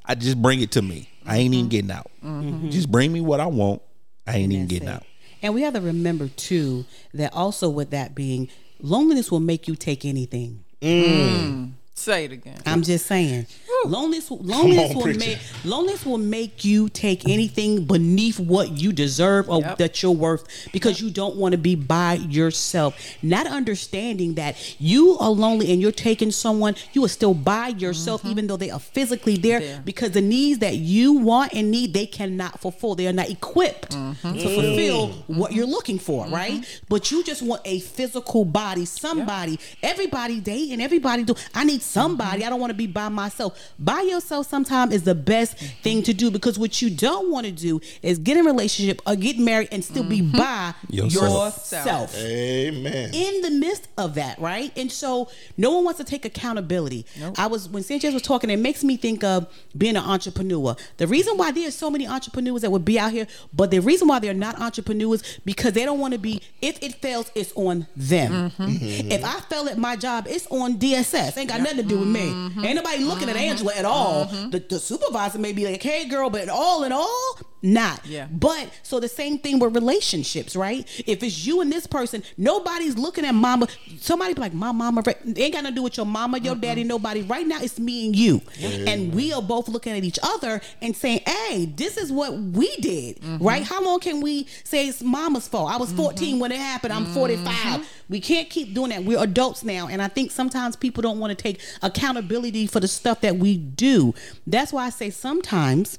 I 0.05 0.15
just 0.15 0.41
bring 0.41 0.61
it 0.61 0.71
to 0.71 0.81
me. 0.81 1.09
I 1.25 1.37
ain't 1.37 1.53
even 1.53 1.65
mm-hmm. 1.65 1.69
getting 1.69 1.91
out. 1.91 2.11
Mm-hmm. 2.23 2.69
Just 2.69 2.91
bring 2.91 3.11
me 3.11 3.21
what 3.21 3.39
I 3.39 3.47
want. 3.47 3.81
I 4.25 4.37
ain't 4.37 4.51
even 4.51 4.67
getting 4.67 4.87
it. 4.87 4.91
out. 4.91 5.03
And 5.41 5.53
we 5.53 5.61
have 5.63 5.73
to 5.73 5.81
remember 5.81 6.29
too 6.29 6.85
that 7.13 7.33
also 7.33 7.69
with 7.69 7.91
that 7.91 8.15
being 8.15 8.49
loneliness 8.79 9.31
will 9.31 9.41
make 9.41 9.67
you 9.67 9.75
take 9.75 10.05
anything. 10.05 10.63
Mm. 10.81 11.03
Mm. 11.03 11.71
Say 11.95 12.25
it 12.25 12.31
again. 12.31 12.59
I'm 12.65 12.81
just 12.81 13.05
saying. 13.05 13.47
Loneliness, 13.85 14.29
loneliness 14.31 14.89
on, 14.91 14.95
will 14.95 15.03
preacher. 15.03 15.19
make 15.19 15.39
loneliness 15.65 16.05
will 16.05 16.17
make 16.17 16.63
you 16.65 16.89
take 16.89 17.27
anything 17.27 17.85
beneath 17.85 18.39
what 18.39 18.71
you 18.71 18.91
deserve 18.91 19.49
or 19.49 19.61
Yep. 19.61 19.77
that 19.77 20.01
you're 20.01 20.11
worth 20.11 20.45
because 20.71 20.99
you 21.01 21.09
don't 21.09 21.35
want 21.35 21.51
to 21.53 21.57
be 21.57 21.75
by 21.75 22.15
yourself. 22.15 22.95
Not 23.21 23.47
understanding 23.47 24.35
that 24.35 24.55
you 24.79 25.17
are 25.19 25.29
lonely 25.29 25.71
and 25.71 25.81
you're 25.81 25.91
taking 25.91 26.31
someone, 26.31 26.75
you 26.93 27.03
are 27.05 27.09
still 27.09 27.33
by 27.33 27.69
yourself, 27.69 28.21
mm-hmm. 28.21 28.31
even 28.31 28.47
though 28.47 28.57
they 28.57 28.69
are 28.71 28.79
physically 28.79 29.37
there, 29.37 29.59
There. 29.59 29.81
because 29.85 30.11
the 30.11 30.21
needs 30.21 30.59
that 30.59 30.75
you 30.77 31.13
want 31.13 31.53
and 31.53 31.71
need 31.71 31.93
they 31.93 32.05
cannot 32.05 32.59
fulfill. 32.59 32.95
They 32.95 33.07
are 33.07 33.13
not 33.13 33.29
equipped 33.29 33.91
to 33.91 33.97
mm-hmm. 33.97 34.37
fulfill 34.39 35.07
what 35.27 35.53
you're 35.53 35.67
looking 35.67 35.99
for, 35.99 36.25
mm-hmm. 36.25 36.33
right? 36.33 36.81
But 36.89 37.11
you 37.11 37.23
just 37.23 37.41
want 37.41 37.61
a 37.65 37.79
physical 37.79 38.45
body, 38.45 38.85
somebody. 38.85 39.59
Everybody 39.81 40.39
dating, 40.39 40.81
everybody 40.81 41.23
do. 41.23 41.35
I 41.53 41.63
need 41.63 41.81
somebody. 41.81 42.43
I 42.45 42.49
don't 42.49 42.59
want 42.59 42.71
to 42.71 42.75
be 42.77 42.87
by 42.87 43.09
myself. 43.09 43.59
By 43.79 44.01
yourself 44.01 44.47
sometimes 44.47 44.93
is 44.93 45.03
the 45.03 45.15
best 45.15 45.57
thing 45.57 46.03
to 46.03 46.13
do 46.13 46.31
because 46.31 46.57
what 46.59 46.81
you 46.81 46.89
don't 46.89 47.31
want 47.31 47.45
to 47.45 47.51
do 47.51 47.81
is 48.01 48.17
get 48.19 48.37
in 48.37 48.45
a 48.45 48.49
relationship 48.49 49.01
or 49.05 49.15
get 49.15 49.39
married 49.39 49.69
and 49.71 49.83
still 49.83 50.03
be 50.03 50.21
mm-hmm. 50.21 50.37
by 50.37 50.73
Yourself. 50.89 51.55
yourself 51.57 52.15
Amen. 52.17 53.13
in 53.13 53.41
the 53.41 53.51
midst 53.51 53.87
of 53.97 54.15
that, 54.15 54.39
right? 54.39 54.71
And 54.77 54.91
so 54.91 55.29
no 55.57 55.71
one 55.71 55.85
wants 55.85 55.97
to 55.99 56.03
take 56.03 56.25
accountability. 56.25 57.05
I 57.37 57.47
was 57.47 57.69
when 57.69 57.83
Sanchez 57.83 58.13
was 58.13 58.21
talking, 58.23 58.49
it 58.49 58.59
makes 58.59 58.83
me 58.83 58.97
think 58.97 59.23
of 59.23 59.47
being 59.77 59.95
an 59.95 60.03
entrepreneur. 60.03 60.75
The 60.97 61.07
reason 61.07 61.37
why 61.37 61.51
there's 61.51 61.75
so 61.75 61.89
many 61.89 62.07
entrepreneurs 62.07 62.61
that 62.61 62.71
would 62.71 62.85
be 62.85 62.99
out 62.99 63.11
here, 63.11 63.27
but 63.53 63.71
the 63.71 63.79
reason 63.79 64.07
why 64.07 64.19
they're 64.19 64.33
not 64.33 64.59
entrepreneurs 64.59 65.39
because 65.45 65.73
they 65.73 65.85
don't 65.85 65.99
want 65.99 66.13
to 66.13 66.19
be. 66.19 66.41
If 66.61 66.81
it 66.83 66.95
fails, 66.95 67.31
it's 67.35 67.51
on 67.55 67.87
them. 67.95 68.51
Mm-hmm. 68.51 69.11
If 69.11 69.23
I 69.23 69.39
fail 69.41 69.67
at 69.67 69.77
my 69.77 69.95
job, 69.95 70.25
it's 70.27 70.47
on 70.47 70.77
DSS. 70.77 71.37
Ain't 71.37 71.49
got 71.49 71.61
nothing 71.61 71.77
to 71.77 71.83
do 71.83 71.99
with 71.99 72.07
me. 72.07 72.21
Mm-hmm. 72.21 72.65
Ain't 72.65 72.75
nobody 72.75 73.03
looking 73.03 73.29
at 73.29 73.35
Angela 73.35 73.62
at 73.71 73.85
all. 73.85 74.25
Mm-hmm. 74.25 74.49
The, 74.51 74.59
the 74.59 74.79
supervisor 74.79 75.39
may 75.39 75.53
be 75.53 75.65
like, 75.65 75.81
"Hey, 75.81 76.07
girl," 76.07 76.29
but 76.29 76.49
all 76.49 76.83
in 76.83 76.91
all, 76.91 77.37
not. 77.63 78.05
Yeah. 78.05 78.27
But 78.29 78.69
so 78.83 78.99
the 78.99 79.07
same 79.07 79.39
thing 79.39 79.57
with 79.57 79.73
relationships, 79.73 80.55
right? 80.55 80.87
If 81.07 81.23
it's 81.23 81.45
you 81.45 81.61
and 81.61 81.71
this 81.71 81.87
person, 81.87 82.23
nobody's 82.37 82.97
looking 82.97 83.25
at 83.25 83.33
mama. 83.33 83.67
Somebody 83.99 84.33
be 84.33 84.41
like, 84.41 84.53
my 84.53 84.71
mama, 84.71 85.01
right? 85.05 85.17
Ain't 85.25 85.53
got 85.53 85.63
nothing 85.63 85.65
to 85.67 85.71
do 85.75 85.83
with 85.83 85.97
your 85.97 86.05
mama, 86.05 86.39
your 86.39 86.55
daddy, 86.55 86.83
nobody. 86.83 87.21
Right 87.21 87.47
now, 87.47 87.59
it's 87.61 87.79
me 87.79 88.05
and 88.05 88.15
you. 88.15 88.41
And 88.61 89.13
we 89.13 89.31
are 89.31 89.41
both 89.41 89.69
looking 89.69 89.93
at 89.93 90.03
each 90.03 90.19
other 90.21 90.61
and 90.81 90.95
saying, 90.95 91.21
hey, 91.25 91.65
this 91.65 91.97
is 91.97 92.11
what 92.11 92.33
we 92.37 92.75
did, 92.77 93.21
mm-hmm. 93.21 93.43
right? 93.43 93.63
How 93.63 93.81
long 93.81 93.99
can 94.01 94.19
we 94.19 94.47
say 94.63 94.87
it's 94.87 95.01
mama's 95.01 95.47
fault? 95.47 95.71
I 95.71 95.77
was 95.77 95.89
mm-hmm. 95.89 95.97
14 96.03 96.39
when 96.39 96.51
it 96.51 96.59
happened. 96.59 96.91
I'm 96.91 97.05
45. 97.05 97.45
Mm-hmm. 97.45 97.83
We 98.09 98.19
can't 98.19 98.49
keep 98.49 98.73
doing 98.73 98.89
that. 98.89 99.05
We're 99.05 99.23
adults 99.23 99.63
now. 99.63 99.87
And 99.87 100.01
I 100.01 100.09
think 100.09 100.31
sometimes 100.31 100.75
people 100.75 101.01
don't 101.01 101.19
want 101.19 101.31
to 101.31 101.41
take 101.41 101.61
accountability 101.81 102.67
for 102.67 102.79
the 102.79 102.87
stuff 102.87 103.21
that 103.21 103.37
we 103.37 103.57
do. 103.57 104.13
That's 104.45 104.73
why 104.73 104.85
I 104.85 104.89
say 104.89 105.09
sometimes 105.09 105.97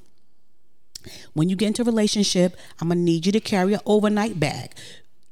when 1.35 1.49
you 1.49 1.57
get 1.57 1.69
into 1.69 1.83
a 1.83 1.85
relationship, 1.85 2.57
I'm 2.81 2.89
gonna 2.89 3.01
need 3.01 3.27
you 3.27 3.33
to 3.33 3.41
carry 3.41 3.75
an 3.75 3.81
overnight 3.87 4.39
bag. 4.39 4.73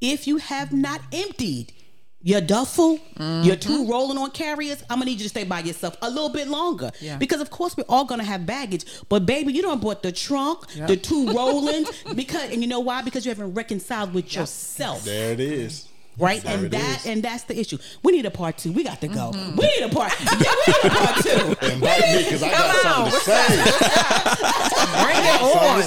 If 0.00 0.26
you 0.26 0.38
have 0.38 0.72
not 0.72 1.00
emptied 1.12 1.72
your 2.24 2.40
duffel, 2.40 3.00
your 3.18 3.56
two 3.56 3.82
mm-hmm. 3.82 3.90
rolling 3.90 4.18
on 4.18 4.30
carriers, 4.30 4.82
I'm 4.88 4.98
gonna 4.98 5.06
need 5.06 5.18
you 5.18 5.24
to 5.24 5.28
stay 5.28 5.44
by 5.44 5.60
yourself 5.60 5.96
a 6.02 6.08
little 6.08 6.28
bit 6.28 6.48
longer. 6.48 6.90
Yeah. 7.00 7.16
Because 7.16 7.40
of 7.40 7.50
course 7.50 7.76
we're 7.76 7.84
all 7.88 8.04
gonna 8.04 8.24
have 8.24 8.46
baggage. 8.46 8.84
But 9.08 9.26
baby, 9.26 9.52
you 9.52 9.62
don't 9.62 9.80
bought 9.80 10.02
the 10.02 10.12
trunk, 10.12 10.66
the 10.86 10.96
two 10.96 11.32
rollings, 11.34 11.90
because 12.14 12.50
and 12.50 12.62
you 12.62 12.68
know 12.68 12.80
why? 12.80 13.02
Because 13.02 13.24
you 13.24 13.30
haven't 13.30 13.54
reconciled 13.54 14.14
with 14.14 14.34
yourself 14.34 15.04
There 15.04 15.32
it 15.32 15.40
is. 15.40 15.88
Right? 16.18 16.42
There 16.42 16.56
and 16.56 16.66
it 16.66 16.70
that 16.72 17.00
is. 17.00 17.06
and 17.06 17.22
that's 17.22 17.44
the 17.44 17.58
issue. 17.58 17.78
We 18.02 18.12
need 18.12 18.26
a 18.26 18.30
part 18.30 18.58
two. 18.58 18.72
We 18.72 18.84
got 18.84 19.00
to 19.00 19.08
go. 19.08 19.32
Mm-hmm. 19.34 19.56
We 19.56 19.66
need 19.66 19.82
a 19.84 19.94
part. 19.94 20.12
Yeah, 20.20 20.52
we 20.66 20.72
need 20.72 20.84
a 20.84 20.90
part 20.96 21.16
two. 21.22 21.66
Invite 21.72 22.00
me 22.00 22.24
because 22.24 22.42
I 22.42 22.50
got 22.50 22.86
on, 22.86 23.10
something 23.10 23.12
to 23.12 23.20
say. 23.24 23.46
Bring 25.02 25.24
it 25.24 25.42
on. 25.42 25.76
We 25.76 25.82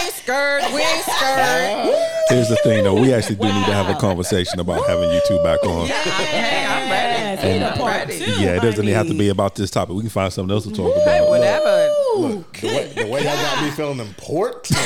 ain't 0.00 0.14
scared. 0.14 0.62
We 0.72 0.80
ain't 0.80 1.04
scared. 1.04 1.94
Here's 2.28 2.48
the 2.48 2.56
thing, 2.62 2.84
though. 2.84 2.94
We 3.00 3.12
actually 3.14 3.36
do 3.36 3.44
need 3.46 3.66
to 3.66 3.72
have 3.72 3.88
a 3.88 3.98
conversation 3.98 4.60
about 4.60 4.86
having 4.86 5.10
you 5.10 5.20
two 5.26 5.38
back 5.42 5.62
on. 5.64 5.86
Hey, 5.86 6.66
I'm 6.66 6.90
ready. 6.90 7.18
Yes, 7.18 7.42
we 7.42 7.52
need 7.52 7.62
a 7.62 7.72
I'm 7.72 7.78
part 7.78 7.92
ready. 8.08 8.18
two. 8.18 8.32
Yeah, 8.42 8.56
it 8.56 8.60
doesn't 8.62 8.76
honey. 8.76 8.90
have 8.92 9.06
to 9.08 9.14
be 9.14 9.28
about 9.30 9.54
this 9.54 9.70
topic. 9.70 9.94
We 9.94 10.02
can 10.02 10.10
find 10.10 10.30
something 10.32 10.52
else 10.54 10.64
to 10.64 10.72
talk 10.72 10.94
Hey, 11.04 11.18
about. 11.18 11.28
whatever. 11.30 11.94
Ooh, 12.24 12.44
The 12.60 12.66
way, 12.66 12.92
the 12.94 13.06
way 13.06 13.24
y'all 13.24 13.36
got 13.36 13.62
me 13.64 13.70
feeling 13.70 14.00
important. 14.00 14.70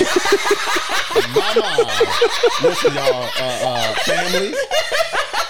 Mama. 1.35 1.91
Listen, 2.63 2.95
y'all, 2.95 3.25
uh, 3.39 3.61
uh, 3.65 3.95
family. 4.05 4.55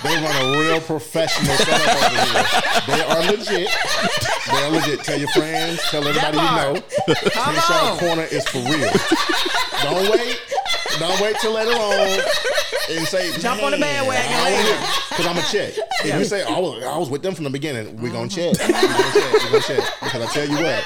They 0.02 0.16
run 0.16 0.54
a 0.54 0.58
real 0.58 0.80
professional 0.80 1.54
setup 1.56 1.96
over 1.96 2.08
here. 2.24 2.44
They 2.88 3.02
are 3.02 3.22
legit. 3.30 3.68
They 4.50 4.62
are 4.64 4.70
legit. 4.70 5.04
Tell 5.04 5.18
your 5.18 5.28
friends. 5.28 5.80
Tell 5.90 6.06
everybody 6.06 6.36
you 6.38 6.42
know. 6.42 6.82
Crenshaw 7.30 7.98
Corner 7.98 8.22
is 8.24 8.46
for 8.48 8.58
real. 8.58 8.90
Don't 9.82 10.10
wait. 10.10 10.40
Don't 10.98 11.20
wait 11.20 11.36
till 11.40 11.52
later 11.52 11.70
on 11.70 12.20
and 12.90 13.06
say 13.06 13.32
Jump 13.38 13.62
on 13.62 13.70
the 13.72 13.78
bandwagon. 13.78 14.78
Because 15.08 15.26
I'm 15.26 15.36
gonna 15.36 15.46
check. 15.46 15.74
If 16.04 16.18
you 16.18 16.24
say 16.24 16.42
I 16.42 16.58
was, 16.58 16.82
I 16.82 16.98
was 16.98 17.08
with 17.08 17.22
them 17.22 17.34
from 17.34 17.44
the 17.44 17.50
beginning, 17.50 17.96
we're 18.02 18.12
gonna 18.12 18.28
check. 18.28 18.54
We're 18.58 18.72
gonna 18.72 19.12
check. 19.12 19.32
We're 19.32 19.50
gonna 19.50 19.60
check. 19.62 19.84
Because 20.02 20.22
I 20.22 20.26
tell 20.32 20.48
you 20.48 20.56
what, 20.64 20.84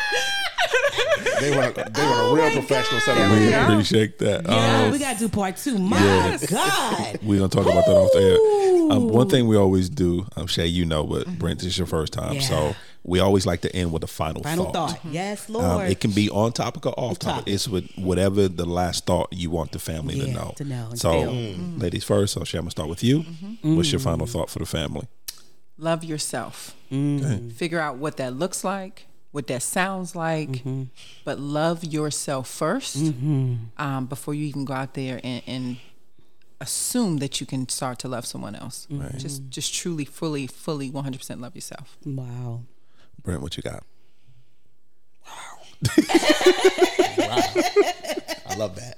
they 1.40 1.50
run. 1.56 1.70
A, 1.76 1.90
they 1.90 2.02
run 2.02 2.30
a 2.30 2.34
real 2.34 2.50
professional 2.52 3.00
setup. 3.00 3.30
We 3.38 3.48
Yeah. 3.50 3.70
appreciate 3.70 4.18
that. 4.20 4.44
Yeah, 4.48 4.82
Um, 4.84 4.92
we 4.92 4.98
gotta 4.98 5.18
do 5.18 5.28
part 5.28 5.56
two. 5.56 5.78
My 5.78 5.98
Yes. 6.02 6.46
God. 6.50 7.18
we're 7.22 7.38
gonna 7.38 7.48
talk 7.48 7.66
about 7.66 7.84
that 7.86 7.94
off 7.96 8.12
the 8.12 8.20
air. 8.20 8.92
Um, 8.96 9.08
one 9.08 9.28
thing 9.28 9.46
we 9.48 9.56
always 9.56 9.88
do, 9.88 10.26
I'm 10.36 10.46
Shay, 10.46 10.66
you 10.66 10.84
know, 10.84 11.04
but 11.04 11.26
Brent, 11.38 11.58
this 11.58 11.68
is 11.68 11.78
your 11.78 11.86
first 11.88 12.12
time, 12.12 12.34
Yeah. 12.36 12.40
so 12.40 12.76
we 13.02 13.18
always 13.20 13.44
like 13.46 13.60
to 13.62 13.74
end 13.76 13.92
with 13.92 14.02
a 14.04 14.06
final, 14.06 14.42
Final 14.42 14.66
thought. 14.72 14.90
thought. 14.90 15.00
Yes, 15.10 15.48
Lord. 15.48 15.64
Um, 15.64 15.80
it 15.82 16.00
can 16.00 16.12
be 16.12 16.30
on 16.30 16.52
topic 16.52 16.86
or 16.86 16.92
off 16.98 17.18
topic. 17.18 17.38
topic. 17.44 17.54
It's 17.54 17.68
with 17.68 17.88
whatever 17.96 18.48
the 18.48 18.64
last 18.66 19.06
thought 19.06 19.28
you 19.32 19.50
want 19.50 19.72
the 19.72 19.78
family 19.78 20.18
to 20.20 20.26
know. 20.28 20.54
to 20.56 20.64
know 20.64 20.90
so. 20.94 21.10
Mm-hmm. 21.12 21.78
ladies 21.80 22.04
first. 22.04 22.34
So, 22.34 22.44
Shay, 22.44 22.58
I'm 22.58 22.64
gonna 22.64 22.70
start 22.70 22.88
with 22.88 23.02
you. 23.04 23.24
What's 23.62 23.90
your 23.92 24.00
final 24.00 24.26
thought 24.26 24.50
for 24.50 24.58
the 24.60 24.66
family? 24.66 25.06
Love 25.78 26.02
yourself. 26.04 26.74
Mm-hmm. 26.90 27.50
Figure 27.50 27.80
out 27.80 27.98
what 27.98 28.16
that 28.16 28.34
looks 28.34 28.64
like, 28.64 29.06
what 29.36 29.46
that 29.52 29.62
sounds 29.62 30.16
like, 30.16 30.48
Mm-hmm. 30.50 30.82
but 31.24 31.38
love 31.38 31.84
yourself 31.84 32.44
1st 32.50 33.58
um, 33.78 34.06
before 34.06 34.34
you 34.34 34.44
even 34.46 34.64
go 34.64 34.72
out 34.74 34.94
there 34.94 35.20
and, 35.22 35.42
and 35.46 35.76
assume 36.60 37.18
that 37.18 37.38
you 37.40 37.46
can 37.46 37.68
start 37.68 37.98
to 38.00 38.08
love 38.08 38.24
someone 38.26 38.54
else. 38.56 38.86
Mm-hmm. 38.90 39.18
Just, 39.18 39.48
just 39.50 39.74
truly, 39.74 40.04
fully, 40.06 40.46
fully, 40.46 40.90
100% 40.90 41.40
love 41.40 41.54
yourself. 41.54 41.96
wow. 42.04 42.62
Brent, 43.22 43.42
what 43.42 43.56
you 43.56 43.62
got? 43.62 43.84
I 48.48 48.54
love 48.56 48.76
that. 48.76 48.96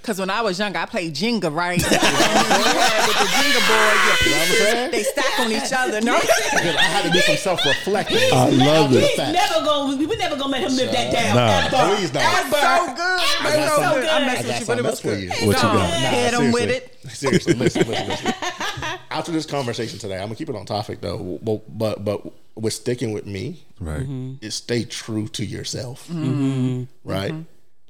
Because 0.00 0.18
when 0.18 0.30
I 0.30 0.40
was 0.42 0.58
younger, 0.58 0.78
I 0.78 0.86
played 0.86 1.14
Jenga, 1.14 1.52
right? 1.54 1.80
and 1.80 1.92
you 1.92 1.98
had 1.98 3.06
with 3.06 3.18
the 3.18 3.26
Jenga 3.36 3.60
board, 3.68 3.96
your 4.06 4.16
You 4.24 4.30
know 4.30 4.36
what 4.36 4.40
I'm 4.40 4.48
pieces, 4.48 4.58
saying? 4.58 4.90
they 4.90 5.02
stack 5.02 5.40
on 5.40 5.52
each 5.52 5.72
other. 5.72 6.00
No, 6.00 6.14
I 6.16 6.82
had 6.82 7.04
to 7.04 7.10
do 7.10 7.20
some 7.20 7.36
self 7.36 7.64
reflecting. 7.64 8.18
I 8.32 8.48
love 8.50 8.92
it. 8.92 9.04
He's 9.04 9.18
never 9.18 9.64
gonna. 9.64 9.96
We, 9.96 10.06
we 10.06 10.16
never 10.16 10.36
gonna 10.36 10.52
let 10.52 10.62
him 10.62 10.76
live 10.76 10.90
that 10.92 11.12
down. 11.12 11.36
Nah. 11.36 11.66
Ever. 11.66 11.96
Please 11.96 12.10
don't. 12.10 12.22
Ever. 12.22 12.50
so 12.50 12.94
good. 12.94 13.20
I 13.20 13.68
so 13.68 13.94
good. 14.00 14.08
I 14.08 14.18
I 14.22 14.26
messed 14.26 14.46
got 14.46 14.46
with 14.46 14.60
you, 14.60 14.66
but 14.66 14.66
something 14.66 14.78
it 14.78 14.82
was 14.82 14.86
else 14.90 15.00
for 15.00 15.08
good. 15.08 15.20
you. 15.22 15.28
What 15.30 15.40
you 15.40 15.62
Go 15.62 15.68
on, 15.68 15.76
got? 15.76 16.12
Hit 16.14 16.34
him 16.34 16.52
with 16.52 16.70
it. 16.70 16.96
Seriously, 17.10 17.54
listen, 17.54 17.86
listen, 17.88 18.08
listen. 18.08 18.34
After 19.10 19.32
this 19.32 19.46
conversation 19.46 19.98
today, 19.98 20.16
I'm 20.16 20.24
gonna 20.26 20.34
keep 20.36 20.48
it 20.48 20.56
on 20.56 20.66
topic 20.66 21.00
though. 21.00 21.38
But 21.42 21.78
but, 21.78 22.04
but 22.04 22.22
with 22.60 22.72
sticking 22.74 23.12
with 23.12 23.26
me 23.26 23.64
Right. 23.80 24.06
is 24.40 24.54
stay 24.54 24.84
true 24.84 25.26
to 25.28 25.44
yourself. 25.44 26.06
Mm-hmm. 26.08 26.84
Right? 27.04 27.34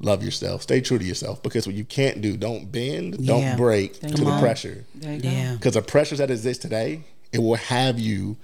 Love 0.01 0.23
yourself. 0.25 0.63
Stay 0.63 0.81
true 0.81 0.99
to 0.99 1.05
yourself 1.05 1.43
because 1.43 1.67
what 1.67 1.77
you 1.77 1.85
can't 1.85 2.23
do, 2.23 2.37
don't 2.37 2.71
bend, 2.73 3.17
Yeah. 3.21 3.27
don't 3.51 3.57
break 3.57 4.01
to 4.01 4.09
the 4.09 4.25
on. 4.31 4.41
pressure. 4.41 4.85
There 4.95 5.15
you 5.15 5.21
go. 5.21 5.29
Yeah. 5.29 5.53
Because 5.55 5.75
the 5.75 5.83
pressures 5.83 6.19
that 6.19 6.31
exist 6.31 6.63
today, 6.63 7.03
it 7.33 7.39
will 7.39 7.57
have 7.57 7.99
you 8.01 8.37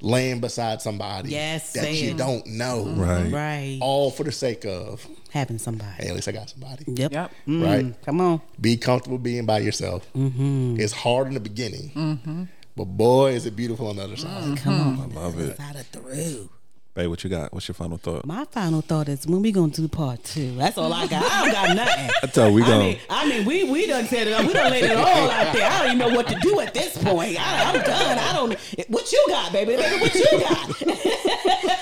laying 0.00 0.40
beside 0.40 0.80
somebody 0.80 1.28
Mm-hmm. 1.30 1.34
Yes, 1.34 1.72
that 1.72 1.82
say 1.84 1.94
you 1.94 2.14
don't 2.14 2.46
know. 2.46 2.84
Right. 2.96 3.30
Right. 3.32 3.78
All 3.82 4.10
for 4.10 4.22
the 4.24 4.32
sake 4.32 4.64
of, 4.64 5.06
Having 5.30 5.58
somebody. 5.58 5.90
hey, 5.98 6.08
at 6.08 6.14
least 6.14 6.28
I 6.28 6.32
got 6.32 6.48
somebody. 6.50 6.84
Yep. 6.86 7.12
Yep. 7.12 7.32
Right? 7.46 7.94
Come 8.04 8.20
on. 8.20 8.40
Be 8.60 8.76
comfortable 8.76 9.18
being 9.18 9.44
by 9.44 9.58
yourself. 9.58 10.06
Mm-hmm. 10.14 10.76
It's 10.78 10.92
hard 10.92 11.26
in 11.28 11.34
the 11.34 11.40
beginning, 11.40 12.48
but 12.76 12.84
boy, 12.86 13.32
is 13.32 13.46
it 13.46 13.54
beautiful 13.56 13.88
on 13.88 13.96
the 13.96 14.02
other 14.04 14.16
side. 14.16 14.42
Mm-hmm. 14.42 14.54
Come 14.54 15.00
on. 15.00 15.12
I 15.12 15.14
love 15.20 15.38
it. 15.40 15.56
Side 15.56 15.76
of 15.76 15.86
through. 15.88 16.50
Babe, 16.94 17.08
what 17.08 17.24
you 17.24 17.30
got? 17.30 17.54
What's 17.54 17.66
your 17.68 17.74
final 17.74 17.96
thought? 17.96 18.26
My 18.26 18.44
final 18.44 18.82
thought 18.82 19.08
is 19.08 19.26
when 19.26 19.40
we 19.40 19.50
gonna 19.50 19.72
do 19.72 19.88
part 19.88 20.22
two. 20.24 20.54
That's 20.56 20.76
all 20.76 20.92
I 20.92 21.06
got. 21.06 21.24
I 21.24 21.44
don't 21.44 21.52
got 21.54 21.74
nothing. 21.76 22.10
I 22.22 22.26
tell 22.26 22.52
we 22.52 22.62
I 22.62 22.66
go. 22.66 22.78
mean, 22.78 22.98
I 23.08 23.26
mean, 23.28 23.46
we 23.46 23.64
we 23.70 23.86
done 23.86 24.04
said 24.04 24.26
it. 24.28 24.38
We 24.46 24.52
done 24.52 24.70
laid 24.70 24.84
it 24.84 24.96
all 24.98 25.06
out 25.30 25.54
there. 25.54 25.70
I 25.70 25.78
don't 25.78 25.96
even 25.96 25.98
know 26.10 26.14
what 26.14 26.28
to 26.28 26.38
do 26.40 26.60
at 26.60 26.74
this 26.74 27.02
point. 27.02 27.38
I, 27.40 27.72
I'm 27.72 27.82
done. 27.82 28.18
I 28.18 28.32
don't. 28.34 28.58
What 28.88 29.10
you 29.10 29.24
got, 29.28 29.52
baby? 29.54 29.76
Baby, 29.76 30.00
what 30.02 30.14
you 30.14 30.40
got? 30.40 31.78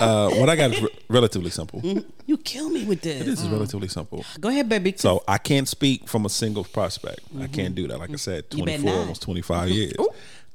Uh, 0.00 0.30
what 0.30 0.48
I 0.48 0.56
got 0.56 0.72
is 0.72 0.80
re- 0.82 0.88
relatively 1.08 1.50
simple. 1.50 1.82
You 2.26 2.36
kill 2.38 2.70
me 2.70 2.84
with 2.84 3.00
this. 3.02 3.24
This 3.24 3.40
is 3.42 3.48
relatively 3.48 3.88
simple. 3.88 4.24
Go 4.40 4.48
ahead, 4.48 4.68
baby. 4.68 4.94
So 4.96 5.24
I 5.26 5.38
can't 5.38 5.66
speak 5.68 6.08
from 6.08 6.24
a 6.24 6.28
single 6.28 6.64
prospect. 6.64 7.20
I 7.40 7.46
can't 7.48 7.74
do 7.74 7.88
that. 7.88 7.98
Like 7.98 8.10
I 8.10 8.16
said, 8.16 8.44
You 8.52 8.64
better 8.64 8.78
24, 8.82 8.90
not. 8.92 9.00
almost 9.00 9.22
25 9.22 9.68
years. 9.70 9.92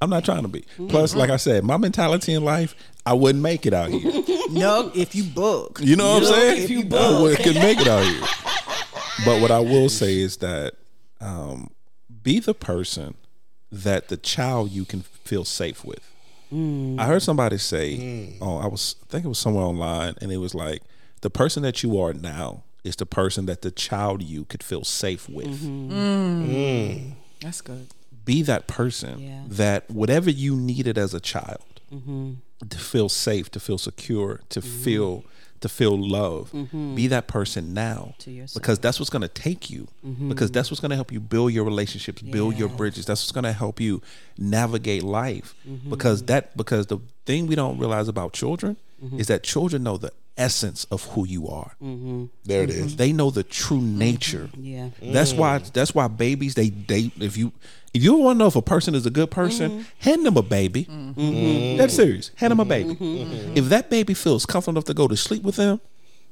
I'm 0.01 0.09
not 0.09 0.25
trying 0.25 0.41
to 0.43 0.47
be. 0.49 0.65
Plus, 0.89 1.15
like 1.15 1.29
I 1.29 1.37
said, 1.37 1.63
my 1.63 1.77
mentality 1.77 2.33
in 2.33 2.43
life, 2.43 2.75
I 3.05 3.13
wouldn't 3.13 3.41
make 3.41 3.65
it 3.65 3.73
out 3.73 3.89
here. 3.89 4.11
No, 4.49 4.91
if 4.93 5.15
you 5.15 5.23
book. 5.23 5.79
You 5.81 5.95
know 5.95 6.15
what 6.15 6.23
I'm 6.23 6.29
saying? 6.33 6.63
if 6.63 6.69
you 6.69 6.79
I 6.81 6.83
book. 6.83 7.21
wouldn't 7.21 7.43
could 7.43 7.55
make 7.55 7.79
it 7.79 7.87
out 7.87 8.03
here. 8.03 8.21
But 9.25 9.41
what 9.41 9.49
I 9.51 9.59
will 9.59 9.89
say 9.89 10.19
is 10.19 10.37
that 10.37 10.73
um, 11.21 11.71
be 12.21 12.39
the 12.39 12.53
person 12.53 13.15
that 13.71 14.09
the 14.09 14.17
child 14.17 14.69
you 14.71 14.85
can 14.85 15.01
feel 15.01 15.43
safe 15.45 15.83
with. 15.83 16.07
Mm. 16.53 16.99
I 16.99 17.05
heard 17.05 17.23
somebody 17.23 17.57
say, 17.57 17.97
mm. 17.97 18.38
"Oh, 18.41 18.57
I 18.57 18.67
was 18.67 18.95
I 19.03 19.05
think 19.11 19.25
it 19.25 19.27
was 19.27 19.39
somewhere 19.39 19.65
online, 19.65 20.15
and 20.21 20.31
it 20.31 20.38
was 20.38 20.53
like 20.53 20.84
the 21.21 21.30
person 21.30 21.63
that 21.63 21.81
you 21.81 21.99
are 21.99 22.13
now 22.13 22.63
is 22.84 22.95
the 22.97 23.05
person 23.05 23.45
that 23.45 23.61
the 23.61 23.71
child 23.71 24.21
you 24.21 24.45
could 24.45 24.61
feel 24.61 24.84
safe 24.84 25.30
with. 25.30 25.47
Mm-hmm. 25.47 26.53
Mm. 26.53 27.11
That's 27.41 27.61
good. 27.61 27.88
Be 28.25 28.41
that 28.43 28.67
person 28.67 29.19
Yeah. 29.19 29.43
that 29.47 29.89
whatever 29.89 30.30
you 30.30 30.55
needed 30.55 30.97
as 30.97 31.13
a 31.13 31.19
child 31.19 31.81
mm-hmm. 31.93 32.34
to 32.69 32.77
feel 32.77 33.09
safe, 33.09 33.49
to 33.51 33.59
feel 33.59 33.77
secure, 33.77 34.41
to 34.49 34.61
mm-hmm. 34.61 34.84
feel 34.84 35.25
to 35.64 35.69
feel 35.69 35.98
love. 35.98 36.52
Mm-hmm. 36.52 36.95
Be 36.95 37.07
that 37.07 37.27
person 37.27 37.73
now 37.73 38.15
To 38.19 38.31
yourself. 38.31 38.61
because 38.61 38.80
that's 38.80 38.99
what's 38.99 39.10
going 39.10 39.23
to 39.23 39.27
take 39.27 39.69
you. 39.69 39.88
Mm-hmm. 40.06 40.30
Because 40.30 40.52
that's 40.52 40.69
what's 40.69 40.80
going 40.80 40.91
to 40.91 40.95
help 40.95 41.11
you 41.11 41.19
build 41.19 41.52
your 41.52 41.64
relationships, 41.64 42.22
build 42.22 42.57
your 42.57 42.69
bridges. 42.69 43.06
That's 43.06 43.23
what's 43.23 43.31
going 43.31 43.45
to 43.45 43.53
help 43.53 43.80
you 43.80 44.02
navigate 44.38 45.03
life. 45.03 45.56
Mm-hmm. 45.68 45.90
Because 45.90 46.23
that 46.23 46.56
because 46.56 46.88
the 46.88 46.99
thing 47.26 47.48
we 47.48 47.56
don't 47.56 47.77
realize 47.80 48.07
about 48.07 48.34
children 48.34 48.77
is 49.18 49.27
that 49.27 49.44
children 49.44 49.84
know 49.84 49.98
the 49.98 50.11
essence 50.38 50.85
of 50.85 51.03
who 51.07 51.26
you 51.26 51.48
are. 51.48 51.76
There 52.45 52.64
it 52.64 52.69
is. 52.69 52.95
They 52.95 53.11
know 53.11 53.30
the 53.31 53.44
true 53.44 53.81
nature. 53.81 54.49
Yeah. 54.57 54.90
That's 55.02 55.34
why 55.34 55.60
mm. 55.60 55.73
that's 55.73 55.94
why 55.94 56.07
babies 56.07 56.56
they 56.56 56.69
date 56.69 57.11
if 57.19 57.38
you 57.38 57.52
if 57.93 58.03
you 58.03 58.15
want 58.15 58.37
to 58.37 58.39
know 58.39 58.47
if 58.47 58.55
a 58.55 58.61
person 58.61 58.95
is 58.95 59.05
a 59.05 59.11
good 59.11 59.29
person, 59.29 59.71
mm-hmm. 59.71 59.81
hand 59.99 60.25
them 60.25 60.37
a 60.37 60.41
baby. 60.41 60.85
Mm-hmm. 60.85 61.77
That's 61.77 61.93
serious. 61.93 62.31
Hand 62.35 62.51
them 62.51 62.59
a 62.59 62.65
baby. 62.65 62.95
Mm-hmm. 62.95 63.55
If 63.55 63.65
that 63.65 63.89
baby 63.89 64.13
feels 64.13 64.45
comfortable 64.45 64.77
enough 64.77 64.85
to 64.85 64.93
go 64.93 65.07
to 65.07 65.15
sleep 65.15 65.43
with 65.43 65.57
them, 65.57 65.79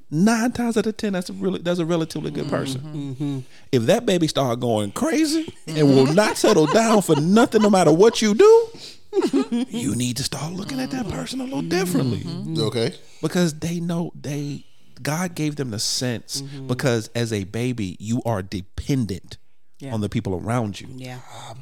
nine 0.10 0.52
times 0.52 0.76
out 0.78 0.88
of 0.88 0.98
ten, 0.98 1.14
that's 1.14 1.30
a 1.30 1.34
really 1.34 1.60
that's 1.60 1.80
a 1.80 1.86
relatively 1.86 2.32
good 2.32 2.50
person. 2.50 3.46
If 3.72 3.84
that 3.84 4.06
baby 4.06 4.28
start 4.28 4.60
going 4.60 4.92
crazy 4.92 5.54
and 5.68 5.88
will 5.88 6.08
not 6.14 6.38
settle 6.38 6.66
down 6.66 7.04
for 7.04 7.16
nothing, 7.20 7.62
no 7.62 7.70
matter 7.70 7.94
what 7.94 8.22
you 8.22 8.34
do, 8.34 8.68
you 9.70 9.96
need 9.96 10.18
to 10.18 10.24
start 10.24 10.54
looking 10.54 10.80
at 10.80 10.90
that 10.92 11.08
person 11.10 11.42
a 11.42 11.44
little 11.44 11.62
differently. 11.62 12.24
Okay. 12.62 12.96
because 13.22 13.60
they 13.60 13.80
know 13.80 14.12
they 14.20 14.66
God 15.02 15.36
gave 15.36 15.56
them 15.56 15.72
the 15.72 15.80
sense 15.80 16.42
because 16.42 17.10
as 17.16 17.34
a 17.34 17.44
baby 17.46 17.98
you 18.00 18.22
are 18.26 18.42
dependent 18.42 19.38
Yeah. 19.82 19.94
on 19.94 20.02
the 20.02 20.10
people 20.10 20.36
around 20.36 20.80
you. 20.80 20.88
Yeah. 20.96 21.20
Ah, 21.34 21.56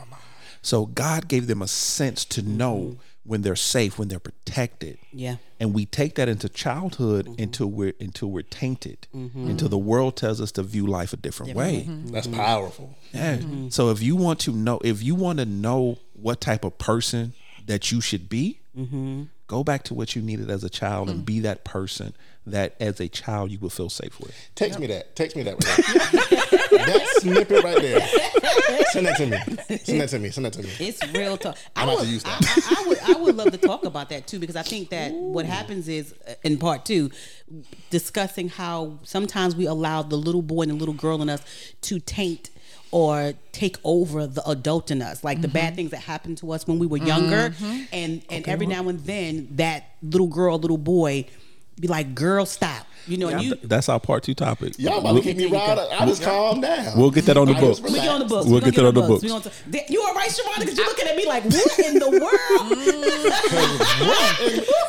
so 0.62 0.86
God 0.86 1.28
gave 1.28 1.48
them 1.48 1.62
a 1.62 1.68
sense 1.68 2.26
to 2.26 2.42
mm-hmm. 2.42 2.58
know 2.58 2.98
when 3.24 3.44
they're 3.44 3.56
safe, 3.56 3.98
when 3.98 4.08
they're 4.08 4.20
protected. 4.20 4.98
Yeah. 5.14 5.38
And 5.60 5.74
we 5.74 5.86
take 5.86 6.16
that 6.16 6.28
into 6.28 6.50
childhood 6.50 7.28
mm-hmm. 7.28 7.44
until 7.44 7.68
we're 7.68 7.94
until 8.00 8.30
we're 8.30 8.44
tainted, 8.44 9.08
mm-hmm. 9.16 9.50
until 9.50 9.70
the 9.70 9.78
world 9.78 10.18
tells 10.18 10.42
us 10.42 10.52
to 10.54 10.64
view 10.64 10.86
life 10.86 11.14
a 11.14 11.18
different 11.18 11.56
way. 11.56 11.88
That's 12.06 12.28
powerful. 12.28 12.96
Yeah. 13.14 13.40
So 13.70 13.90
if 13.90 14.02
you 14.02 14.16
want 14.16 14.40
to 14.42 14.52
know, 14.52 14.80
if 14.84 15.02
you 15.02 15.16
want 15.16 15.40
to 15.40 15.46
know 15.46 16.00
what 16.14 16.42
type 16.42 16.66
of 16.66 16.78
person 16.78 17.34
that 17.68 17.92
you 17.92 18.02
should 18.02 18.28
be, 18.28 18.60
go 19.50 19.64
back 19.64 19.84
to 19.84 19.94
what 19.94 20.16
you 20.16 20.22
needed 20.22 20.50
as 20.50 20.64
a 20.64 20.70
child 20.70 21.10
and 21.10 21.26
be 21.26 21.40
that 21.42 21.66
person 21.66 22.14
that, 22.46 22.76
as 22.80 23.00
a 23.00 23.08
child, 23.08 23.52
you 23.52 23.60
will 23.60 23.70
feel 23.70 23.90
safe 23.90 24.20
with. 24.20 24.34
Text 24.56 24.80
me 24.80 24.88
that. 24.88 25.16
Text 25.16 25.36
me 25.36 25.44
that 25.44 25.54
right 25.54 26.70
there. 26.70 26.78
that 26.86 27.08
snippet 27.20 27.64
right 27.64 27.82
there. 27.82 28.00
Send 28.92 29.08
that 29.08 29.18
to 29.18 29.26
me. 29.26 29.78
Send 29.78 30.02
that 30.02 30.10
to 30.10 30.20
me. 30.20 30.30
Send 30.30 30.46
that 30.46 30.54
to 30.54 30.64
me. 30.64 30.70
It's 30.80 31.06
real 31.14 31.38
talk. 31.38 31.58
I 31.76 31.82
I'm 31.82 31.90
about 31.90 32.00
would, 32.00 32.06
to 32.06 32.12
use 32.12 32.24
that. 32.24 32.42
I, 32.42 32.84
I 32.84 32.88
would, 32.88 33.00
I 33.00 33.20
would 33.20 33.36
love 33.36 33.52
to 33.52 33.58
talk 33.58 33.86
about 33.86 34.10
that 34.10 34.28
too 34.28 34.40
because 34.40 34.56
I 34.56 34.64
think 34.64 34.90
that 34.90 35.12
what 35.12 35.46
happens 35.46 35.88
is 35.88 36.14
uh, 36.28 36.34
in 36.44 36.58
part 36.58 36.86
two, 36.86 37.10
discussing 37.90 38.50
how 38.50 39.00
sometimes 39.04 39.56
we 39.56 39.66
allow 39.66 40.04
the 40.04 40.16
little 40.18 40.44
boy 40.44 40.64
and 40.64 40.72
the 40.72 40.76
little 40.76 40.94
girl 40.94 41.22
in 41.22 41.30
us 41.30 41.44
to 41.82 42.00
taint 42.00 42.52
or 42.92 43.34
take 43.52 43.78
over 43.84 44.26
the 44.26 44.48
adult 44.50 44.92
in 44.92 45.02
us, 45.02 45.24
like 45.24 45.42
the 45.42 45.48
bad 45.48 45.68
mm-hmm. 45.68 45.76
things 45.76 45.92
that 45.92 46.02
happened 46.02 46.38
to 46.40 46.52
us 46.52 46.68
when 46.68 46.80
we 46.80 46.88
were 46.88 46.98
younger, 46.98 47.50
mm-hmm. 47.52 47.84
and 47.92 48.22
and 48.30 48.48
every 48.48 48.66
now 48.66 48.88
and 48.88 49.00
then 49.02 49.48
that 49.52 49.96
little 50.02 50.28
girl, 50.28 50.58
little 50.58 50.78
boy, 50.78 51.26
be 51.80 51.88
like, 51.88 52.14
"Girl, 52.16 52.46
stop," 52.46 52.86
you 53.08 53.18
know, 53.18 53.28
and 53.30 53.42
you. 53.42 53.56
That's 53.64 53.88
our 53.90 54.00
part 54.00 54.24
two 54.24 54.34
topic. 54.34 54.74
Y'all 54.78 55.00
about 55.00 55.10
to 55.10 55.14
We'll, 55.16 55.24
keep 55.24 55.38
me 55.38 55.44
There 55.46 55.52
you 55.54 55.58
riled 55.58 55.78
go. 55.78 55.84
up. 55.86 56.02
I 56.02 56.06
just 56.06 56.22
calm 56.24 56.62
down. 56.62 56.98
we'll 56.98 57.12
get 57.12 57.26
that 57.26 57.38
on 57.38 57.48
the 57.48 57.56
I 57.56 57.60
books. 57.62 57.80
just 57.80 57.94
We 57.94 58.00
on 58.08 58.20
the 58.20 58.26
books. 58.26 58.46
We'll 58.46 58.60
We 58.60 58.66
get 58.66 58.76
gonna 58.76 58.92
that 58.92 58.98
on 59.00 59.04
the 59.04 59.08
books. 59.08 59.24
We 59.24 59.30
gonna 59.30 59.44
t- 59.44 59.50
Th- 59.72 59.90
you 59.90 60.02
all 60.04 60.14
right, 60.14 60.30
Sharonda? 60.30 60.60
Because 60.60 60.78
you're 60.78 60.88
looking 60.88 61.08
at 61.08 61.16
me 61.16 61.26
like, 61.26 61.44
what 61.46 61.80
in 61.80 62.00
the 62.00 62.10
world? 62.10 62.30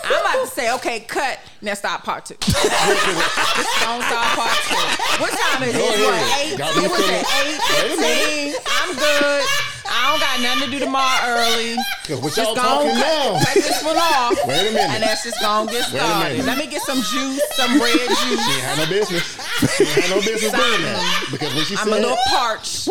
I'm 0.04 0.20
about 0.20 0.40
to 0.44 0.50
say, 0.50 0.72
okay, 0.74 1.00
cut. 1.00 1.38
Now 1.62 1.74
stop 1.74 2.02
part 2.04 2.24
two. 2.24 2.34
Just 2.40 2.62
don't 2.62 4.02
stop 4.02 4.36
part 4.36 4.58
two. 4.68 4.76
What 5.22 5.32
time 5.38 5.62
is 5.68 5.74
it? 5.76 5.80
What, 5.80 6.22
eight? 6.40 6.58
It 6.58 6.90
was 6.90 7.08
at 7.08 7.24
eight 7.44 7.60
Wait 7.70 7.92
a 7.92 7.94
minute. 7.96 7.98
fifteen. 7.98 8.54
I'm 8.66 8.94
good. 8.96 9.44
I 9.92 10.10
don't 10.10 10.20
got 10.20 10.40
nothing 10.40 10.70
to 10.70 10.78
do 10.78 10.84
tomorrow 10.84 11.18
early. 11.26 11.74
'Cause 12.06 12.20
what 12.20 12.32
Just 12.34 12.38
y'all 12.38 12.54
gon' 12.54 12.64
talking 12.64 12.90
cut, 12.90 13.00
now? 13.00 13.40
cut 13.44 13.54
this 13.54 13.82
one 13.84 13.96
off. 13.96 14.34
Wait 14.46 14.60
a 14.60 14.72
minute. 14.72 14.90
And 14.90 15.02
that's 15.02 15.24
just 15.24 15.40
gonna 15.40 15.70
get 15.70 15.90
Wait 15.92 16.00
started. 16.00 16.44
Let 16.44 16.58
me 16.58 16.66
get 16.66 16.82
some 16.82 17.02
juice, 17.02 17.40
some 17.56 17.80
red 17.80 17.92
She 17.92 18.06
juice. 18.06 18.48
ain't 18.48 18.62
had 18.62 18.78
no 18.78 18.86
business. 18.86 19.36
She 19.76 19.82
ain't 19.84 19.92
had 19.92 20.10
no 20.10 20.16
business 20.20 20.52
doing 20.52 20.82
that. 20.82 21.26
Because 21.32 21.54
when 21.54 21.64
she 21.64 21.76
I'm 21.76 21.84
said 21.88 21.98
a 21.98 22.00
little 22.00 22.18
parched. 22.28 22.88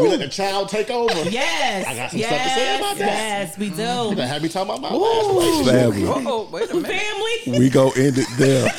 we 0.00 0.08
let 0.08 0.18
the 0.20 0.28
child 0.28 0.68
take 0.68 0.90
over, 0.90 1.28
Yes. 1.28 1.86
I 1.86 1.94
got 1.94 2.10
some 2.10 2.18
yes, 2.20 2.28
stuff 2.28 2.42
to 2.42 2.48
say 2.60 2.76
about 2.78 2.98
that. 2.98 3.06
Yes, 3.06 3.58
we 3.58 3.68
do. 3.70 3.72
you 3.72 3.76
do. 3.76 4.16
gonna 4.16 4.26
have 4.26 4.42
me 4.42 4.48
talking 4.48 4.74
about 4.74 4.82
my 4.82 4.96
last 4.96 5.28
relationship. 5.28 5.74
Family. 5.74 6.04
Oh, 6.30 6.48
wait 6.50 6.70
a 6.70 6.74
minute. 6.74 7.00
Family, 7.44 7.58
We 7.58 7.68
go 7.70 7.90
end 7.90 8.18
it 8.18 8.28
there, 8.38 8.72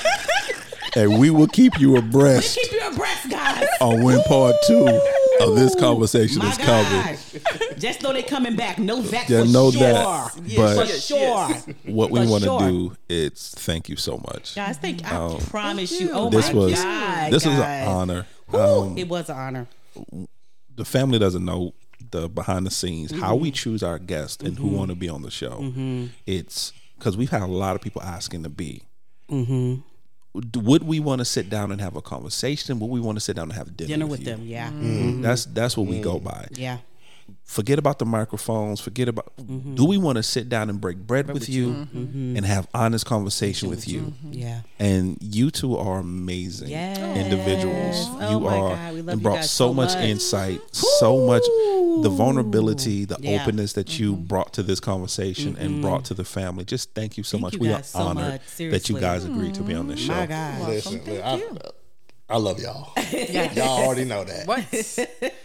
and 0.96 1.20
we 1.20 1.30
will 1.30 1.48
keep 1.48 1.80
you 1.80 1.98
abreast 1.98 2.58
keep 2.60 2.72
you 2.72 2.82
abreast, 2.88 3.30
guys. 3.30 3.68
on 3.82 4.04
when 4.04 4.22
part 4.24 4.56
two 4.68 4.86
of 5.42 5.56
this 5.56 5.76
conversation 5.76 6.40
My 6.40 6.52
is 6.52 6.58
coming. 6.58 6.84
God. 6.92 7.80
Just 7.80 8.02
know 8.02 8.14
they're 8.14 8.24
coming 8.24 8.56
back. 8.56 8.78
No 8.80 9.02
that 9.02 9.30
Yeah, 9.30 9.42
for 9.44 9.48
know 9.48 9.72
sure. 9.72 9.80
that. 9.82 10.32
for 10.32 10.42
But 10.56 10.88
sure. 10.88 11.48
what 11.94 12.12
we 12.12 12.20
want 12.26 12.44
to 12.44 12.50
sure. 12.50 12.60
do 12.70 12.98
is 13.10 13.54
thank 13.58 13.90
you 13.90 13.96
so 13.96 14.18
much. 14.18 14.56
Guys, 14.56 14.78
thank 14.78 15.04
I 15.06 15.16
Um, 15.16 15.38
promise 15.40 15.90
Thank 15.90 16.02
you. 16.02 16.08
you. 16.08 16.14
Oh 16.14 16.30
this 16.30 16.48
my 16.52 16.60
was 16.60 16.74
God. 16.84 17.32
this 17.34 17.46
was 17.46 17.58
an 17.60 17.88
honor. 17.88 18.26
Whew, 18.50 18.60
Um, 18.60 18.98
it 18.98 19.08
was 19.10 19.30
an 19.30 19.38
honor. 19.38 19.68
the 20.76 20.86
family 20.86 21.20
doesn't 21.20 21.44
know 21.46 21.74
the 22.12 22.28
behind 22.30 22.66
the 22.66 22.72
scenes 22.72 23.12
how 23.12 23.34
Mm-hmm. 23.34 23.42
we 23.44 23.52
choose 23.52 23.82
our 23.84 23.98
guests 24.00 24.44
and 24.44 24.58
who 24.60 24.68
want 24.68 24.90
to 24.90 24.96
be 24.96 25.10
on 25.10 25.22
the 25.24 25.32
show. 25.32 25.64
It's 26.26 26.74
because 26.98 27.18
we've 27.18 27.30
had 27.32 27.42
a 27.42 27.48
lot 27.48 27.76
of 27.76 27.82
people 27.82 28.02
asking 28.02 28.44
to 28.44 28.50
be. 28.50 28.84
Mm-hmm. 29.30 29.76
D- 30.40 30.60
Would 30.60 30.84
we 30.84 31.00
want 31.00 31.20
to 31.20 31.26
sit 31.26 31.50
down 31.50 31.72
and 31.72 31.80
have 31.80 31.96
a 31.96 32.02
conversation? 32.02 32.80
Would 32.80 32.90
we 32.90 33.00
want 33.00 33.18
to 33.18 33.20
sit 33.20 33.36
down 33.36 33.44
and 33.44 33.54
have 33.54 33.78
dinner, 33.78 33.90
Dinner 33.90 34.08
with, 34.08 34.20
with 34.22 34.26
them. 34.26 34.42
Yeah. 34.46 34.70
Mm-hmm. 34.70 35.22
That's 35.22 35.46
that's 35.46 35.78
what 35.78 35.88
we 35.88 36.00
go 36.00 36.16
mm-hmm. 36.16 36.26
by. 36.26 36.48
Yeah. 36.52 36.80
Forget 37.46 37.78
about 37.78 38.00
the 38.00 38.06
microphones. 38.06 38.80
Forget 38.80 39.10
about. 39.10 39.36
Mm-hmm. 39.38 39.76
Do 39.76 39.86
we 39.86 39.98
want 39.98 40.16
to 40.16 40.24
sit 40.24 40.50
down 40.50 40.70
and 40.70 40.80
break 40.80 40.98
bread 40.98 41.32
with 41.32 41.50
you 41.50 41.74
mm-hmm. 41.74 42.38
and 42.38 42.46
have 42.46 42.68
honest 42.74 43.06
conversation 43.06 43.70
with 43.70 43.88
you? 43.88 44.02
Mm-hmm. 44.02 44.34
Yeah. 44.34 44.62
And 44.80 45.18
you 45.22 45.52
two 45.52 45.78
are 45.78 46.00
amazing 46.00 46.70
Yes. 46.70 46.98
individuals. 47.18 48.08
Oh 48.22 48.40
you 48.40 48.48
are 48.48 48.76
God, 48.76 48.94
we 48.94 49.02
love 49.02 49.10
and 49.10 49.22
you 49.22 49.24
brought 49.24 49.44
so 49.44 49.68
so 49.68 49.74
much 49.74 49.94
much. 49.94 50.04
insight, 50.06 50.62
so 50.74 51.28
much. 51.28 51.44
the 52.02 52.10
vulnerability, 52.10 53.06
the 53.06 53.18
Yeah. 53.20 53.42
openness 53.42 53.74
that 53.74 54.00
you 54.00 54.14
mm-hmm. 54.14 54.24
brought 54.24 54.54
to 54.54 54.64
this 54.64 54.80
conversation 54.80 55.56
and 55.58 55.82
brought 55.82 56.06
to 56.06 56.14
the 56.16 56.24
family. 56.26 56.66
Just 56.66 56.94
thank 56.96 57.18
you 57.18 57.24
so 57.24 57.38
Thank 57.38 57.42
much. 57.44 57.54
you 57.54 57.60
we 57.60 57.72
are 57.72 57.84
so 57.84 58.00
honored 58.00 58.42
much. 58.42 58.58
that 58.72 58.90
you 58.90 59.00
guys 59.00 59.26
agreed 59.26 59.54
to 59.56 59.62
be 59.64 59.76
on 59.76 59.88
this 59.88 60.00
show. 60.00 60.14
My 60.14 60.26
God. 60.26 60.70
Listen, 60.70 61.00
thank 61.02 61.24
I, 61.24 61.36
you. 61.36 61.58
I 62.34 62.38
love 62.38 62.60
y'all. 62.60 62.92
Yeah. 63.14 63.54
Y'all 63.54 63.86
already 63.86 64.06
know 64.06 64.24
that. 64.24 64.48
What? 64.48 64.66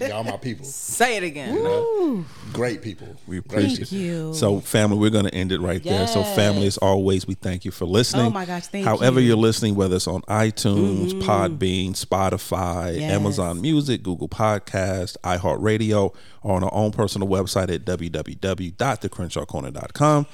Y'all 0.01 0.25
my 0.25 0.39
people. 0.39 0.65
Say 0.65 1.19
it 1.19 1.23
again. 1.23 1.55
You 1.55 1.63
know? 1.63 2.25
Great 2.55 2.81
people. 2.81 3.15
We 3.27 3.37
appreciate 3.39 3.89
Thank 3.89 3.93
you. 3.93 4.33
So, 4.33 4.61
family, 4.61 4.97
we're 4.97 5.11
going 5.11 5.27
to 5.27 5.35
end 5.35 5.53
it 5.53 5.61
right 5.61 5.85
there. 5.85 6.07
So, 6.07 6.23
family, 6.23 6.67
as 6.67 6.79
always, 6.79 7.27
we 7.27 7.35
thank 7.35 7.67
you 7.67 7.73
for 7.73 7.85
listening. 7.85 8.25
Oh, 8.27 8.31
my 8.31 8.47
gosh, 8.47 8.69
thank 8.69 8.87
However, 8.87 9.21
you. 9.21 9.35
are 9.35 9.37
listening, 9.37 9.75
whether 9.75 9.97
it's 9.97 10.09
on 10.09 10.23
iTunes, 10.23 11.13
mm-hmm. 11.13 11.29
Podbean, 11.29 11.91
Spotify, 11.91 12.99
Yes. 12.99 13.13
Amazon 13.13 13.61
Music, 13.61 14.03
Google 14.03 14.31
Podcast, 14.31 15.19
iHeartRadio, 15.25 16.15
or 16.43 16.57
on 16.57 16.65
our 16.65 16.73
own 16.73 16.91
personal 16.91 17.29
website 17.29 17.69
at 17.71 17.85
www.thecrenshawcorner.com. 17.85 20.27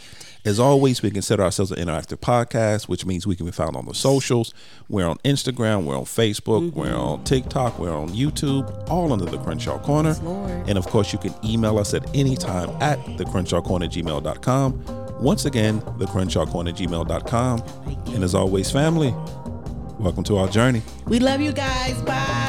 As 0.45 0.61
always, 0.61 1.01
we 1.01 1.11
consider 1.11 1.43
ourselves 1.43 1.73
an 1.73 1.79
interactive 1.79 2.19
podcast, 2.19 2.87
which 2.87 3.07
means 3.07 3.27
we 3.27 3.35
can 3.35 3.47
be 3.47 3.53
found 3.53 3.77
on 3.77 3.87
the 3.87 3.95
socials. 3.95 4.53
We're 4.91 5.07
on 5.07 5.17
Instagram, 5.25 5.85
we're 5.85 5.97
on 5.97 6.05
Facebook, 6.05 6.69
mm-hmm. 6.69 6.79
we're 6.79 6.95
on 6.95 7.25
TikTok, 7.25 7.79
we're 7.79 7.97
on 7.97 8.11
YouTube, 8.11 8.91
all 8.91 9.11
under 9.11 9.25
the 9.25 9.39
Crenshaw 9.39 9.79
Corner. 9.79 10.11
Yes, 10.11 10.21
and 10.69 10.77
of 10.77 10.87
course, 10.87 11.15
you 11.15 11.19
can 11.19 11.35
email 11.43 11.79
us 11.79 11.95
at 11.95 12.15
any 12.15 12.37
time 12.37 12.69
at 12.83 12.99
the 13.17 13.25
Corner 13.25 13.87
gmail.com. 13.87 14.85
Once 15.19 15.47
again, 15.47 15.83
the 15.97 16.07
Corner 16.07 16.31
gmail.com. 16.73 17.63
And 18.15 18.23
as 18.23 18.35
always, 18.35 18.71
family, 18.71 19.15
welcome 19.99 20.25
to 20.25 20.37
our 20.37 20.49
journey. 20.49 20.83
We 21.07 21.21
love 21.21 21.41
you 21.41 21.53
guys. 21.53 22.03
Bye. 22.03 22.45